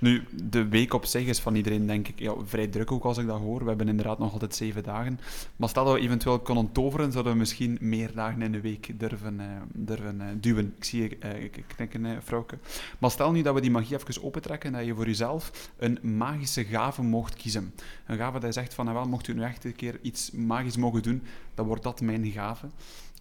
Nu, 0.03 0.23
de 0.43 0.67
week 0.67 0.93
op 0.93 1.05
zich 1.05 1.27
is 1.27 1.39
van 1.39 1.55
iedereen, 1.55 1.87
denk 1.87 2.07
ik, 2.07 2.19
ja, 2.19 2.33
vrij 2.43 2.67
druk 2.67 2.91
ook 2.91 3.03
als 3.03 3.17
ik 3.17 3.27
dat 3.27 3.39
hoor. 3.39 3.59
We 3.59 3.67
hebben 3.67 3.87
inderdaad 3.87 4.19
nog 4.19 4.33
altijd 4.33 4.55
zeven 4.55 4.83
dagen. 4.83 5.19
Maar 5.55 5.69
stel 5.69 5.85
dat 5.85 5.93
we 5.93 5.99
eventueel 5.99 6.39
kunnen 6.39 6.71
toveren, 6.71 7.11
zouden 7.11 7.33
we 7.33 7.39
misschien 7.39 7.77
meer 7.81 8.13
dagen 8.13 8.41
in 8.41 8.51
de 8.51 8.61
week 8.61 8.99
durven, 8.99 9.39
uh, 9.39 9.45
durven 9.73 10.21
uh, 10.21 10.27
duwen. 10.39 10.73
Ik 10.77 10.83
zie 10.83 11.01
je 11.01 11.17
uh, 11.41 11.49
knikken, 11.67 12.23
vrouwke. 12.23 12.57
Maar 12.97 13.11
stel 13.11 13.31
nu 13.31 13.41
dat 13.41 13.53
we 13.53 13.61
die 13.61 13.71
magie 13.71 13.95
even 13.95 14.23
opentrekken 14.23 14.69
en 14.69 14.77
dat 14.77 14.85
je 14.87 14.95
voor 14.95 15.05
jezelf 15.05 15.71
een 15.77 15.99
magische 16.01 16.65
gave 16.65 17.01
mocht 17.01 17.35
kiezen. 17.35 17.73
Een 18.05 18.17
gave 18.17 18.39
dat 18.39 18.53
zegt 18.53 18.73
van, 18.73 18.85
nou 18.85 18.97
wel, 18.97 19.07
mocht 19.07 19.27
u 19.27 19.33
nu 19.33 19.43
echt 19.43 19.63
een 19.63 19.75
keer 19.75 19.99
iets 20.01 20.31
magisch 20.31 20.77
mogen 20.77 21.01
doen, 21.01 21.23
dan 21.53 21.65
wordt 21.65 21.83
dat 21.83 22.01
mijn 22.01 22.25
gave. 22.25 22.67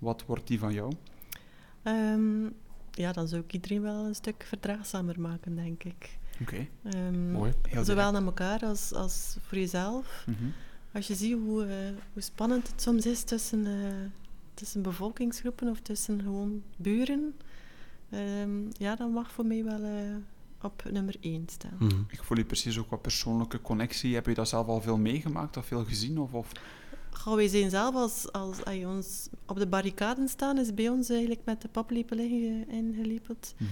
Wat 0.01 0.25
wordt 0.27 0.47
die 0.47 0.59
van 0.59 0.73
jou? 0.73 0.93
Um 1.83 2.53
ja, 2.91 3.13
dan 3.13 3.29
zou 3.29 3.43
ik 3.43 3.53
iedereen 3.53 3.83
wel 3.83 4.05
een 4.05 4.15
stuk 4.15 4.45
verdraagzamer 4.49 5.21
maken, 5.21 5.55
denk 5.57 5.85
ik. 5.85 6.21
Oké, 6.41 6.67
Ehm, 6.83 7.31
Mooi. 7.33 7.53
heel 7.63 7.85
Zowel 7.85 7.95
direct. 7.95 8.13
naar 8.13 8.23
elkaar 8.23 8.61
als, 8.69 8.93
als 8.93 9.37
voor 9.43 9.59
jezelf. 9.59 10.25
Mhm. 10.27 10.45
Als 10.93 11.07
je 11.07 11.15
ziet 11.15 11.33
hoe, 11.33 11.65
eh, 11.65 11.77
hoe 12.13 12.23
spannend 12.23 12.69
het 12.69 12.83
soms 12.83 13.07
is 13.07 13.23
tussen, 13.23 13.67
eh, 13.67 13.73
tussen 14.55 14.83
bevolkingsgroepen 14.83 15.69
of 15.69 15.81
tussen 15.81 16.23
gewoon 16.23 16.63
buren, 16.77 17.35
ehm, 18.11 18.61
ja, 18.73 18.97
dan 18.97 19.11
mag 19.13 19.33
voor 19.33 19.47
mij 19.47 19.65
wel 19.65 19.83
eh, 19.83 20.15
op 20.63 20.83
nummer 20.91 21.15
één 21.21 21.45
staan. 21.51 21.77
Mhm. 21.79 22.01
Ik 22.09 22.23
voel 22.25 22.37
je 22.39 22.45
precies 22.45 22.79
ook 22.79 22.91
wat 22.91 23.03
persoonlijke 23.03 23.61
connectie. 23.61 24.15
Heb 24.15 24.27
je 24.27 24.35
dat 24.35 24.49
zelf 24.49 24.67
al 24.67 24.81
veel 24.81 24.99
meegemaakt 24.99 25.57
of 25.57 25.67
veel 25.67 25.85
gezien? 25.85 26.19
Of, 26.19 26.33
of... 26.33 26.49
Goh, 27.11 27.35
wij 27.35 27.49
zijn 27.49 27.71
zelf 27.71 27.95
als, 27.95 28.33
als, 28.33 28.65
als 28.65 28.75
je 28.75 28.87
ons 28.89 29.29
op 29.47 29.57
de 29.59 29.67
barricaden 29.67 30.29
staan, 30.29 30.59
is 30.59 30.75
bij 30.75 30.89
ons 30.89 31.09
eigenlijk 31.11 31.41
met 31.45 31.63
de 31.63 31.69
paplepel 31.69 32.19
inge- 32.19 32.65
ingelepeld. 32.69 33.55
Mhm. 33.57 33.71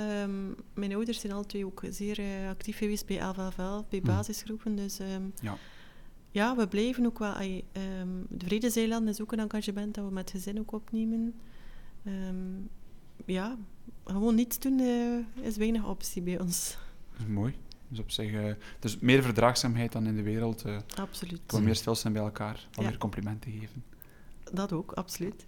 Ehm, 0.00 0.48
mijn 0.74 0.94
ouders 0.94 1.20
zijn 1.20 1.32
alle 1.32 1.46
twee 1.46 1.66
ook 1.66 1.82
zeer 1.90 2.18
eh, 2.18 2.48
actief 2.48 2.78
geweest 2.78 3.06
bij 3.06 3.18
1111, 3.18 3.88
bij 3.88 3.98
Mhm. 4.02 4.08
basisgroepen. 4.08 4.76
Dus 4.76 4.98
ehm, 4.98 5.22
Ja. 5.42 5.56
ja, 6.30 6.56
we 6.56 6.68
blijven 6.68 7.06
ook 7.06 7.18
wel... 7.18 7.34
ehm, 7.34 8.08
de 8.28 8.44
Vredeseiland 8.46 9.08
is 9.08 9.20
ook 9.20 9.32
een 9.32 9.38
engagement 9.50 9.94
dat 9.94 10.04
we 10.04 10.10
met 10.12 10.30
gezin 10.30 10.58
ook 10.58 10.72
opnemen. 10.72 11.34
Ja, 13.26 13.56
gewoon 14.04 14.34
niets 14.34 14.58
doen 14.58 14.80
eh, 14.80 15.44
is 15.46 15.56
weinig 15.56 15.86
optie 15.88 16.22
bij 16.22 16.40
ons. 16.40 16.76
Dat 17.12 17.20
is 17.20 17.26
mooi. 17.26 17.54
Dus 17.88 17.98
op 17.98 18.10
zich, 18.10 18.56
dus 18.78 18.98
meer 18.98 19.22
verdraagzaamheid 19.22 19.92
dan 19.92 20.06
in 20.06 20.16
de 20.16 20.22
wereld. 20.22 20.64
Absoluut. 20.96 21.40
gewoon 21.46 21.64
meer 21.64 21.74
stilstaan 21.76 22.12
bij 22.12 22.22
elkaar, 22.22 22.68
al 22.74 22.82
Ja. 22.82 22.88
meer 22.88 22.98
complimenten 22.98 23.50
geven. 23.52 23.84
Dat 24.52 24.72
ook, 24.72 24.92
absoluut. 24.92 25.46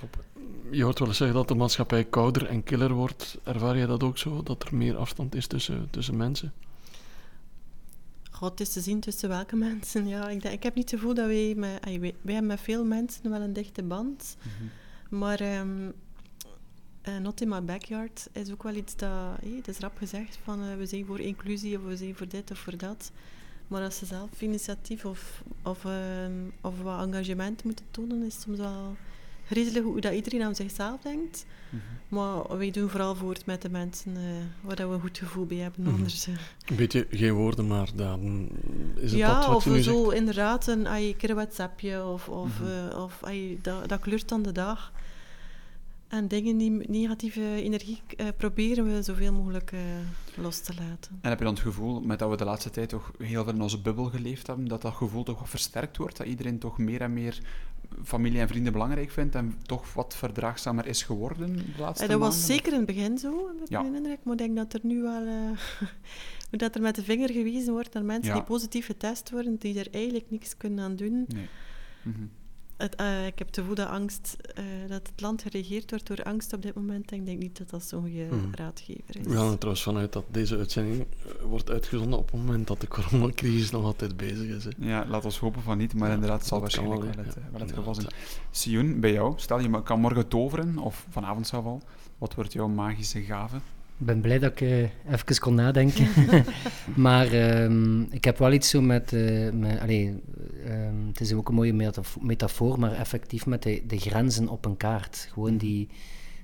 Top. 0.00 0.24
Je 0.70 0.82
hoort 0.82 0.98
wel 0.98 1.08
eens 1.08 1.16
zeggen 1.16 1.36
dat 1.36 1.48
de 1.48 1.54
maatschappij 1.54 2.04
kouder 2.04 2.46
en 2.46 2.62
killer 2.62 2.92
wordt. 2.92 3.38
Ervaar 3.42 3.76
jij 3.76 3.86
dat 3.86 4.02
ook 4.02 4.18
zo? 4.18 4.42
Dat 4.42 4.62
er 4.62 4.76
meer 4.76 4.96
afstand 4.96 5.34
is 5.34 5.46
tussen, 5.46 5.88
tussen 5.90 6.16
mensen? 6.16 6.52
God, 8.30 8.50
het 8.50 8.60
is 8.60 8.72
te 8.72 8.80
zien 8.80 9.00
tussen 9.00 9.28
welke 9.28 9.56
mensen. 9.56 10.08
Ja, 10.08 10.28
ik, 10.28 10.42
denk, 10.42 10.54
ik 10.54 10.62
heb 10.62 10.74
niet 10.74 10.90
het 10.90 11.00
gevoel 11.00 11.14
dat 11.14 11.26
wij... 11.26 11.54
Met, 11.56 11.84
wij, 11.84 12.00
wij 12.00 12.14
hebben 12.32 12.46
met 12.46 12.60
veel 12.60 12.84
mensen 12.84 13.30
wel 13.30 13.40
een 13.40 13.52
dichte 13.52 13.82
band. 13.82 14.36
Mhm. 14.38 15.18
Maar 15.20 15.40
ehm, 15.40 15.90
eh, 17.02 17.16
Not 17.16 17.40
in 17.40 17.48
My 17.48 17.62
Backyard 17.62 18.28
is 18.32 18.50
ook 18.50 18.62
wel 18.62 18.74
iets 18.74 18.96
dat... 18.96 19.10
hé, 19.40 19.56
het 19.56 19.68
is 19.68 19.78
rap 19.78 19.96
gezegd 19.98 20.38
van 20.44 20.62
eh, 20.64 20.76
we 20.76 20.86
zijn 20.86 21.06
voor 21.06 21.20
inclusie 21.20 21.76
of 21.78 21.84
we 21.84 21.96
zijn 21.96 22.16
voor 22.16 22.28
dit 22.28 22.50
of 22.50 22.58
voor 22.58 22.76
dat. 22.76 23.10
Maar 23.68 23.82
als 23.82 23.98
ze 23.98 24.06
zelf 24.06 24.42
initiatief 24.42 25.04
of, 25.04 25.42
of, 25.62 25.84
ehm, 25.84 26.32
of 26.60 26.82
wat 26.82 27.06
engagement 27.06 27.64
moeten 27.64 27.84
tonen, 27.90 28.22
is 28.22 28.34
het 28.34 28.42
soms 28.42 28.58
wel 28.58 28.96
griezelig 29.50 29.82
hoe 29.82 30.00
dat 30.00 30.12
iedereen 30.12 30.42
aan 30.42 30.54
zichzelf 30.54 31.00
denkt. 31.00 31.46
Mhm. 31.68 31.82
Maar 32.08 32.58
wij 32.58 32.70
doen 32.70 32.88
vooral 32.88 33.14
voort 33.14 33.46
met 33.46 33.62
de 33.62 33.70
mensen 33.70 34.16
eh, 34.16 34.22
waar 34.60 34.76
dat 34.76 34.88
we 34.88 34.94
een 34.94 35.00
goed 35.00 35.18
gevoel 35.18 35.46
bij 35.46 35.56
hebben. 35.56 35.82
Mhm. 35.84 35.94
Anders, 35.94 36.26
eh, 36.26 36.34
Een 36.66 36.76
beetje 36.76 37.06
geen 37.10 37.32
woorden, 37.32 37.66
maar 37.66 37.88
dan 37.94 38.48
is 38.96 39.10
het 39.10 39.20
ja, 39.20 39.34
dat 39.34 39.46
wat 39.46 39.56
of 39.56 39.64
je 39.64 39.70
nu 39.70 39.82
zo 39.82 40.04
zegt. 40.04 40.16
inderdaad 40.16 40.66
een, 40.66 40.86
ai, 40.88 41.08
een 41.08 41.16
keer 41.16 41.30
een 41.30 41.36
WhatsAppje 41.36 42.04
of, 42.04 42.28
of, 42.28 42.60
Mhm. 42.60 42.70
eh, 42.90 43.02
of 43.02 43.18
ai, 43.22 43.58
dat, 43.62 43.88
dat 43.88 44.00
kleurt 44.00 44.28
dan 44.28 44.42
de 44.42 44.52
dag. 44.52 44.92
En 46.08 46.28
dingen 46.28 46.56
die 46.58 46.70
negatieve 46.88 47.62
energie 47.62 48.00
eh, 48.16 48.26
proberen 48.36 48.94
we 48.94 49.02
zoveel 49.02 49.32
mogelijk 49.32 49.72
eh, 49.72 49.80
los 50.34 50.58
te 50.60 50.74
laten. 50.74 51.18
En 51.20 51.28
heb 51.28 51.38
je 51.38 51.44
dan 51.44 51.54
het 51.54 51.62
gevoel, 51.62 52.00
met 52.00 52.18
dat 52.18 52.30
we 52.30 52.36
de 52.36 52.44
laatste 52.44 52.70
tijd 52.70 52.88
toch 52.88 53.12
heel 53.18 53.44
veel 53.44 53.52
in 53.52 53.62
onze 53.62 53.80
bubbel 53.80 54.04
geleefd 54.04 54.46
hebben, 54.46 54.68
dat 54.68 54.82
dat 54.82 54.94
gevoel 54.94 55.22
toch 55.22 55.38
wat 55.38 55.48
versterkt 55.48 55.96
wordt? 55.96 56.16
Dat 56.16 56.26
iedereen 56.26 56.58
toch 56.58 56.78
meer 56.78 57.00
en 57.00 57.12
meer 57.12 57.38
familie 58.04 58.40
en 58.40 58.48
vrienden 58.48 58.72
belangrijk 58.72 59.10
vindt 59.10 59.34
en 59.34 59.54
toch 59.62 59.94
wat 59.94 60.16
verdraagzamer 60.16 60.86
is 60.86 61.02
geworden 61.02 61.56
de 61.56 61.62
laatste 61.78 62.04
Eh, 62.04 62.10
dat 62.10 62.18
was 62.20 62.46
zeker 62.46 62.72
in 62.72 62.76
het 62.78 62.86
begin 62.86 63.18
zo, 63.18 63.46
heb 63.48 63.60
ik 63.60 63.68
Ja. 63.68 63.84
indruk. 63.84 64.18
Maar 64.22 64.32
ik 64.32 64.38
denk 64.38 64.56
dat 64.56 64.72
er 64.72 64.80
nu 64.82 65.02
wel... 65.02 65.24
hoe 66.50 66.58
dat 66.58 66.74
er 66.74 66.80
met 66.80 66.94
de 66.94 67.02
vinger 67.02 67.30
gewezen 67.30 67.72
wordt 67.72 67.94
naar 67.94 68.04
mensen 68.04 68.28
Ja. 68.32 68.34
die 68.34 68.42
positief 68.48 68.86
getest 68.86 69.30
worden, 69.30 69.56
die 69.56 69.78
er 69.78 69.88
eigenlijk 69.90 70.30
niks 70.30 70.56
kunnen 70.56 70.84
aan 70.84 70.96
doen. 70.96 71.24
Nee. 71.28 71.48
Mhm. 72.02 72.18
Het, 72.80 72.94
eh, 72.94 73.26
ik 73.26 73.38
heb 73.38 73.48
gevoel 73.52 73.74
dat, 73.74 73.88
angst, 73.88 74.36
eh, 74.54 74.64
dat 74.88 75.06
het 75.06 75.20
land 75.20 75.42
geregeerd 75.42 75.90
wordt 75.90 76.06
door 76.06 76.22
angst 76.22 76.52
op 76.52 76.62
dit 76.62 76.74
moment. 76.74 77.10
En 77.10 77.18
ik 77.18 77.26
denk 77.26 77.38
niet 77.38 77.58
dat 77.58 77.70
dat 77.70 77.82
zo'n 77.84 78.00
goede 78.00 78.24
Mhm. 78.30 78.54
raadgever 78.54 79.16
is. 79.18 79.26
We 79.26 79.34
gaan 79.36 79.50
er 79.50 79.56
trouwens 79.58 79.82
vanuit 79.82 80.12
dat 80.12 80.24
deze 80.30 80.56
uitzending 80.56 81.00
eh, 81.00 81.42
wordt 81.44 81.70
uitgezonden 81.70 82.18
op 82.18 82.30
het 82.30 82.40
moment 82.40 82.66
dat 82.66 82.80
de 82.80 82.88
coronacrisis 82.88 83.70
nog 83.70 83.84
altijd 83.84 84.16
bezig 84.16 84.46
is. 84.56 84.64
Hè. 84.64 84.70
Ja, 84.78 85.06
laat 85.08 85.24
ons 85.24 85.38
hopen 85.38 85.62
van 85.62 85.78
niet, 85.78 85.94
maar 85.94 86.08
Ja, 86.08 86.14
inderdaad, 86.14 86.38
het 86.38 86.48
zal 86.48 86.60
waarschijnlijk 86.60 87.00
wel, 87.02 87.24
het, 87.24 87.36
wel 87.52 87.60
het 87.60 87.72
geval 87.72 87.94
zijn. 87.94 88.06
Sioen, 88.50 89.00
bij 89.00 89.12
jou, 89.12 89.32
stel 89.36 89.60
je 89.60 89.82
kan 89.82 90.00
morgen 90.00 90.28
toveren, 90.28 90.78
of 90.78 91.06
vanavond 91.10 91.46
zelf 91.46 91.64
al, 91.64 91.82
wat 92.18 92.34
wordt 92.34 92.52
jouw 92.52 92.68
magische 92.68 93.22
gave? 93.22 93.56
Ik 94.00 94.06
ben 94.06 94.20
blij 94.20 94.38
dat 94.38 94.50
ik 94.50 94.60
eh, 94.60 94.78
even 95.12 95.38
kon 95.38 95.54
nadenken. 95.54 96.08
maar 97.06 97.32
ehm, 97.32 98.00
ik 98.02 98.24
heb 98.24 98.38
wel 98.38 98.52
iets 98.52 98.68
zo 98.68 98.80
met... 98.80 99.12
eh, 99.12 99.50
met 99.52 99.80
allee, 99.80 100.22
ehm, 100.66 101.06
het 101.06 101.20
is 101.20 101.32
ook 101.32 101.48
een 101.48 101.54
mooie 101.54 101.72
metafo- 101.72 102.20
metafoor, 102.20 102.78
maar 102.78 102.92
effectief 102.92 103.46
met 103.46 103.62
de, 103.62 103.82
de 103.86 103.98
grenzen 103.98 104.48
op 104.48 104.64
een 104.64 104.76
kaart. 104.76 105.28
Gewoon 105.32 105.56
die, 105.56 105.88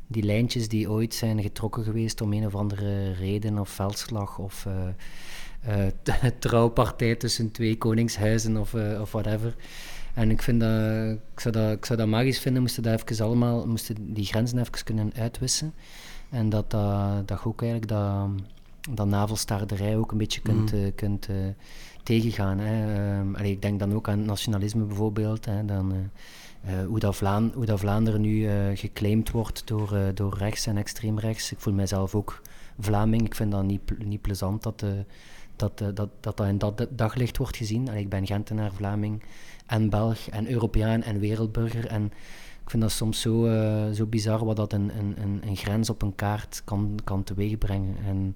die 0.07 0.23
lijntjes 0.23 0.69
die 0.69 0.91
ooit 0.91 1.15
zijn 1.15 1.43
getrokken 1.43 1.85
geweest 1.85 2.21
om 2.21 2.33
een 2.33 2.47
of 2.47 2.55
andere 2.55 3.13
reden 3.13 3.59
of 3.59 3.69
veldslag 3.69 4.39
of 4.39 4.67
eh, 5.61 5.87
trouwpartij 6.39 7.15
tussen 7.15 7.51
twee 7.51 7.79
koningshuizen 7.79 8.57
of, 8.57 8.75
of 9.01 9.13
whatever. 9.13 9.55
En 10.15 10.31
ik, 10.31 10.43
vind 10.43 10.61
dat, 10.61 11.11
ik, 11.33 11.41
zou 11.41 11.55
dat, 11.55 11.73
ik 11.73 11.85
zou 11.85 11.99
dat 11.99 12.09
magisch 12.09 12.39
vinden, 12.39 12.63
moesten, 12.63 12.83
dat 12.83 13.03
even 13.11 13.25
allemaal, 13.25 13.67
moesten 13.67 14.15
die 14.15 14.25
grenzen 14.25 14.59
even 14.59 14.85
kunnen 14.85 15.13
uitwissen. 15.15 15.75
En 16.37 16.49
dat, 16.49 16.71
dat, 16.71 17.29
dat 17.29 17.41
je 17.43 17.47
ook 17.49 17.63
eigenlijk 17.63 17.91
dat, 17.93 18.29
dat 18.91 19.07
navelstaarderij 19.07 19.97
ook 19.97 20.13
een 20.13 20.19
beetje 20.19 20.41
kunt, 20.41 20.73
Mhm. 20.73 20.83
eh, 20.85 20.93
kunt 20.95 21.29
eh, 21.29 21.37
tegengaan. 22.03 22.59
Hè. 22.59 22.95
Ehm, 23.19 23.35
allee, 23.35 23.51
ik 23.51 23.63
denk 23.63 23.79
dan 23.79 23.95
ook 23.95 24.09
aan 24.09 24.25
nationalisme 24.25 24.85
bijvoorbeeld. 24.85 25.45
Hè, 25.45 25.65
dan, 25.65 25.93
eh, 25.93 25.99
eh, 26.81 26.87
hoe, 26.87 26.99
dat 26.99 27.17
Vlaam, 27.17 27.51
hoe 27.55 27.65
dat 27.65 27.81
Vlaanderen 27.81 28.21
nu 28.21 28.47
eh, 28.49 28.55
geclaimd 28.75 29.31
wordt 29.31 29.67
door, 29.67 29.95
eh, 29.97 30.03
door 30.15 30.37
rechts 30.39 30.67
en 30.67 30.77
extreem 30.77 31.19
rechts. 31.19 31.53
Ik 31.53 31.61
voel 31.61 31.75
mijzelf 31.75 32.15
ook 32.15 32.41
Vlaming. 32.79 33.23
Ik 33.25 33.35
vind 33.35 33.51
dat 33.53 33.65
niet, 33.65 33.81
niet 34.05 34.21
plezant 34.21 34.63
dat, 34.63 34.83
eh, 34.83 34.89
dat, 35.57 35.81
eh, 35.81 35.87
dat, 35.95 36.09
dat 36.21 36.37
dat 36.37 36.47
in 36.47 36.59
dat 36.59 36.87
daglicht 36.91 37.37
wordt 37.37 37.57
gezien. 37.57 37.89
Allee, 37.89 38.01
ik 38.03 38.09
ben 38.09 38.27
Gentenaar, 38.27 38.73
Vlaming 38.73 39.23
en 39.67 39.91
Belg 39.91 40.29
en 40.29 40.51
Europeaan 40.51 41.03
en 41.03 41.19
wereldburger. 41.19 41.87
En 41.87 42.13
ik 42.67 42.73
vind 42.73 42.83
dat 42.83 42.93
soms 42.93 43.21
zo, 43.21 43.47
eh, 43.47 43.91
zo 43.91 44.07
bizar 44.07 44.45
wat 44.45 44.57
dat 44.57 44.73
een, 44.73 44.99
een, 44.99 45.15
een, 45.23 45.41
een 45.47 45.57
grens 45.57 45.91
op 45.91 46.03
een 46.03 46.15
kaart 46.15 46.63
kan, 46.65 46.99
kan 47.05 47.25
teweegbrengen. 47.25 47.97
En 48.07 48.35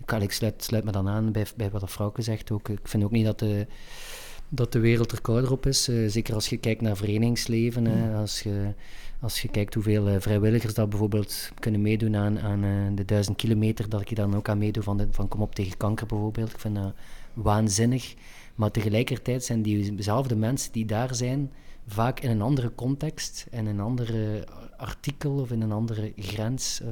ik, 0.00 0.22
ik 0.22 0.32
sluit, 0.32 0.64
sluit 0.64 0.84
me 0.84 0.92
dan 0.92 1.08
aan 1.08 1.32
bij, 1.32 1.46
bij 1.56 1.70
wat 1.70 1.80
de 1.80 1.86
vrouwke 1.86 2.22
zegt 2.22 2.50
ook. 2.50 2.68
Ik 2.68 2.88
vind 2.88 3.04
ook 3.04 3.10
niet 3.10 3.24
dat 3.24 3.38
de, 3.38 3.66
dat 4.48 4.72
de 4.72 4.78
wereld 4.78 5.12
er 5.12 5.20
kouder 5.20 5.52
op 5.52 5.66
is. 5.66 5.88
Eh, 5.88 5.96
zeker 6.06 6.34
als 6.34 6.48
je 6.48 6.56
kijkt 6.56 6.80
naar 6.80 6.96
verenigingsleven. 6.96 7.84
hè, 7.84 8.16
als, 8.16 8.40
je, 8.40 8.74
als 9.20 9.42
je 9.42 9.48
kijkt 9.48 9.74
hoeveel 9.74 10.08
eh, 10.08 10.20
vrijwilligers 10.20 10.74
dat 10.74 10.88
bijvoorbeeld 10.88 11.50
kunnen 11.60 11.82
meedoen 11.82 12.16
aan, 12.16 12.38
aan 12.38 12.94
de 12.94 13.04
duizend 13.04 13.36
kilometer, 13.36 13.88
dat 13.88 14.00
ik 14.00 14.16
dan 14.16 14.36
ook 14.36 14.48
aan 14.48 14.58
meedoe 14.58 14.82
van, 14.82 14.96
de, 14.96 15.06
van 15.10 15.28
Kom 15.28 15.40
op 15.40 15.54
tegen 15.54 15.76
kanker 15.76 16.06
bijvoorbeeld. 16.06 16.52
Ik 16.52 16.58
vind 16.58 16.74
dat 16.74 16.94
waanzinnig. 17.34 18.14
Maar 18.54 18.70
tegelijkertijd 18.70 19.44
zijn 19.44 19.62
diezelfde 19.62 20.36
mensen 20.36 20.72
die 20.72 20.84
daar 20.84 21.14
zijn, 21.14 21.50
vaak 21.88 22.20
in 22.20 22.30
een 22.30 22.42
andere 22.42 22.74
context, 22.74 23.46
in 23.50 23.66
een 23.66 23.80
andere 23.80 24.46
artikel 24.76 25.32
of 25.32 25.50
in 25.50 25.60
een 25.60 25.72
andere 25.72 26.12
grens 26.16 26.80
eh, 26.80 26.88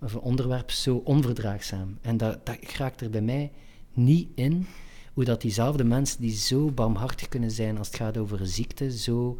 of 0.00 0.14
een 0.14 0.20
onderwerp 0.20 0.70
zo 0.70 0.96
onverdraagzaam. 0.96 1.98
En 2.00 2.16
dat, 2.16 2.46
dat 2.46 2.56
raakt 2.76 3.00
er 3.00 3.10
bij 3.10 3.20
mij 3.20 3.52
niet 3.92 4.28
in 4.34 4.66
hoe 5.12 5.24
dat 5.24 5.40
diezelfde 5.40 5.84
mensen 5.84 6.20
die 6.20 6.36
zo 6.36 6.70
barmhartig 6.70 7.28
kunnen 7.28 7.50
zijn 7.50 7.78
als 7.78 7.86
het 7.86 7.96
gaat 7.96 8.16
over 8.16 8.46
ziekte, 8.46 8.98
zo 8.98 9.38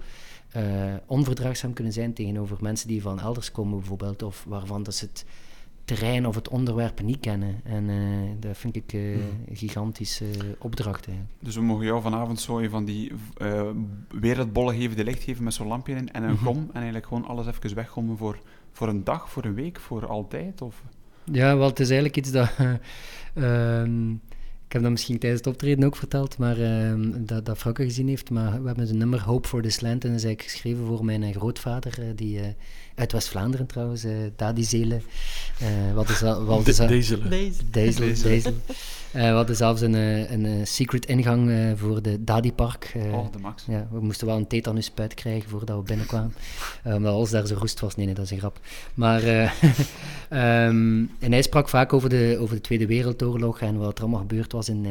eh, 0.50 0.94
onverdraagzaam 1.06 1.72
kunnen 1.72 1.92
zijn 1.92 2.12
tegenover 2.12 2.56
mensen 2.60 2.88
die 2.88 3.02
van 3.02 3.20
elders 3.20 3.50
komen 3.50 3.78
bijvoorbeeld, 3.78 4.22
of 4.22 4.44
waarvan 4.48 4.82
dat 4.82 4.94
ze 4.94 5.04
het 5.04 5.24
terrein 5.84 6.26
of 6.26 6.34
het 6.34 6.48
onderwerp 6.48 7.02
niet 7.02 7.20
kennen. 7.20 7.60
En 7.64 7.90
eh, 7.90 7.96
dat 8.40 8.56
vind 8.58 8.76
ik 8.76 8.92
eh, 8.92 9.12
een 9.12 9.56
gigantische 9.56 10.26
opdracht 10.58 11.06
eigenlijk. 11.06 11.36
Dus 11.42 11.54
we 11.54 11.62
mogen 11.62 11.84
jou 11.84 12.02
vanavond 12.02 12.40
zo 12.40 12.68
van 12.68 12.84
die 12.84 13.12
eh 13.36 13.70
wereldbollen 14.20 14.74
geven, 14.74 14.96
de 14.96 15.04
licht 15.04 15.22
geven 15.22 15.44
met 15.44 15.54
zo'n 15.54 15.66
lampje 15.66 15.94
in 15.94 16.12
en 16.12 16.22
een 16.22 16.30
Mhm. 16.32 16.44
gom. 16.44 16.56
En 16.56 16.74
eigenlijk 16.74 17.06
gewoon 17.06 17.26
alles 17.26 17.46
even 17.46 17.74
weggommen 17.74 18.16
voor, 18.16 18.38
voor 18.72 18.88
een 18.88 19.04
dag, 19.04 19.30
voor 19.30 19.44
een 19.44 19.54
week, 19.54 19.80
voor 19.80 20.06
altijd? 20.06 20.62
Of... 20.62 20.82
Ja, 21.24 21.56
wel, 21.56 21.68
het 21.68 21.80
is 21.80 21.90
eigenlijk 21.90 22.16
iets 22.18 22.30
dat... 22.30 22.50
ehm, 23.34 24.14
heb 24.74 24.82
dat 24.82 24.90
misschien 24.90 25.18
tijdens 25.18 25.40
het 25.44 25.52
optreden 25.52 25.84
ook 25.84 25.96
verteld, 25.96 26.38
maar 26.38 26.60
ehm, 26.60 27.10
dat, 27.16 27.46
dat 27.46 27.58
Frauke 27.58 27.82
gezien 27.82 28.08
heeft. 28.08 28.30
Maar 28.30 28.60
we 28.60 28.66
hebben 28.66 28.88
een 28.88 28.98
nummer 28.98 29.22
Hope 29.22 29.48
for 29.48 29.62
this 29.62 29.80
Land 29.80 30.04
en 30.04 30.10
dat 30.10 30.18
is 30.18 30.24
eigenlijk 30.24 30.42
geschreven 30.42 30.86
voor 30.86 31.04
mijn 31.04 31.22
eh, 31.22 31.36
grootvader, 31.36 31.94
eh, 31.98 32.06
die 32.14 32.40
eh, 32.40 32.46
uit 32.94 33.12
West-Vlaanderen 33.12 33.66
trouwens, 33.66 34.04
uh, 34.04 34.12
Dadi 34.36 34.64
Zelen. 34.64 35.02
wat 35.94 36.08
is 36.08 36.18
dat? 36.18 36.44
Wat 36.44 36.66
is 36.66 36.76
dat? 36.76 36.88
Deze. 36.88 37.18
Deze. 37.70 38.22
Deze. 38.22 38.52
Uh, 39.14 39.22
we 39.22 39.28
hadden 39.28 39.56
zelfs 39.56 39.80
een, 39.80 39.94
een, 39.94 40.66
secret 40.66 41.06
ingang 41.06 41.48
uh, 41.48 41.72
voor 41.76 42.02
de 42.02 42.24
Dadi 42.24 42.52
Park. 42.52 42.94
Uh, 42.96 43.14
oh, 43.14 43.32
de 43.32 43.38
max. 43.38 43.64
Ja, 43.66 43.86
we 43.90 44.00
moesten 44.00 44.26
wel 44.26 44.36
een 44.36 44.46
tetanuspuit 44.46 45.14
krijgen 45.14 45.50
voordat 45.50 45.76
we 45.76 45.82
binnenkwamen. 45.82 46.34
omdat 46.84 47.12
alles 47.12 47.30
daar 47.30 47.46
zo 47.46 47.54
roest 47.58 47.80
was. 47.80 47.96
Nee, 47.96 48.06
nee, 48.06 48.14
dat 48.14 48.24
is 48.24 48.30
een 48.30 48.38
grap. 48.38 48.60
Maar 48.94 49.22
um, 49.24 51.10
en 51.24 51.32
hij 51.32 51.42
sprak 51.42 51.68
vaak 51.68 51.92
over 51.92 52.08
de, 52.08 52.36
over 52.40 52.54
de 52.54 52.60
Tweede 52.60 52.86
Wereldoorlog 52.86 53.60
en 53.60 53.76
wat 53.76 53.96
er 53.96 54.02
allemaal 54.02 54.20
gebeurd 54.20 54.52
was 54.52 54.63
in, 54.68 54.86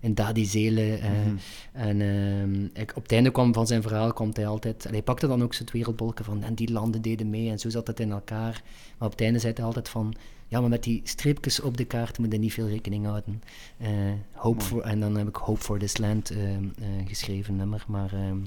in 0.00 0.14
Dadi 0.14 0.44
Zelen. 0.44 0.98
Mm 1.02 1.22
-hmm. 1.22 1.38
En 1.72 2.00
ehm, 2.00 2.82
ik, 2.82 2.96
op 2.96 3.02
het 3.02 3.12
einde 3.12 3.30
kwam 3.30 3.54
van 3.54 3.66
zijn 3.66 3.82
verhaal 3.82 4.12
kwam 4.12 4.30
hij 4.32 4.46
altijd... 4.46 4.84
En 4.84 4.92
hij 4.92 5.02
pakte 5.02 5.26
dan 5.26 5.42
ook 5.42 5.54
zijn 5.54 5.68
wereldbolken 5.72 6.24
van... 6.24 6.42
En 6.42 6.54
die 6.54 6.72
landen 6.72 7.02
deden 7.02 7.30
mee 7.30 7.50
en 7.50 7.58
zo 7.58 7.68
zat 7.68 7.86
het 7.86 8.00
in 8.00 8.10
elkaar. 8.10 8.62
Maar 8.98 9.08
op 9.08 9.10
het 9.10 9.20
einde 9.20 9.38
zei 9.38 9.52
hij 9.52 9.64
altijd 9.64 9.88
van... 9.88 10.14
Ja, 10.48 10.60
maar 10.60 10.68
met 10.68 10.82
die 10.82 11.00
streepjes 11.04 11.60
op 11.60 11.76
de 11.76 11.84
kaart 11.84 12.18
moet 12.18 12.32
je 12.32 12.38
niet 12.38 12.52
veel 12.52 12.68
rekening 12.68 13.06
houden. 13.06 13.42
Uh, 13.80 13.88
hope 14.32 14.64
for, 14.64 14.82
en 14.82 15.00
dan 15.00 15.16
heb 15.16 15.28
ik 15.28 15.36
Hope 15.36 15.60
for 15.60 15.78
this 15.78 15.96
Land 15.96 16.32
uh, 16.32 16.52
uh, 16.52 16.60
geschreven, 17.06 17.56
nummer. 17.56 17.84
Maar 17.86 18.12
ehm, 18.12 18.38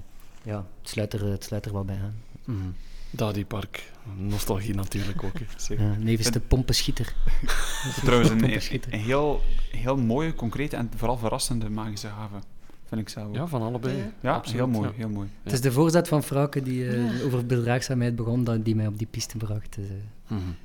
ja, 0.43 0.65
het 0.79 0.89
sluit, 0.89 1.13
er, 1.13 1.25
het 1.25 1.43
sluit 1.43 1.65
er 1.65 1.73
wel 1.73 1.85
bij 1.85 1.99
aan. 2.03 2.15
-hmm. 2.43 2.73
Dadi 3.15 3.45
Park, 3.45 3.91
nostalgie 4.17 4.73
natuurlijk 4.75 5.23
ook. 5.23 5.37
Ja, 5.67 5.95
nevens 5.99 6.31
de 6.31 6.39
pompenschieter. 6.39 7.13
Trouwens, 8.03 8.29
een, 8.29 8.43
een, 8.43 8.99
heel, 8.99 9.41
heel 9.71 9.97
mooie, 9.97 10.33
concrete 10.33 10.75
en 10.75 10.91
vooral 10.95 11.17
verrassende 11.17 11.69
magische 11.69 12.07
haven. 12.07 12.43
Vind 12.85 13.01
ik 13.01 13.09
zelf. 13.09 13.35
Ja, 13.35 13.47
van 13.47 13.61
allebei. 13.61 13.97
Ja, 13.97 14.11
ja 14.21 14.33
Absoluut, 14.33 14.59
heel 14.59 14.67
mooi. 14.67 14.87
Ja. 14.87 14.93
Heel 14.95 15.09
mooi. 15.09 15.27
Het 15.43 15.53
is 15.53 15.61
de 15.61 15.71
voorzet 15.71 16.07
van 16.07 16.23
Frauke 16.23 16.61
die 16.61 16.83
uh, 16.83 17.25
over 17.25 17.45
bedraagzaamheid 17.45 18.15
begon, 18.15 18.43
dat, 18.43 18.65
die 18.65 18.75
mij 18.75 18.87
op 18.87 18.97
die 18.97 19.07
piste 19.07 19.37
bracht. 19.37 19.75
Dus, 19.75 19.85
uh. 19.85 19.93
mm 20.27 20.37
-hmm. 20.37 20.55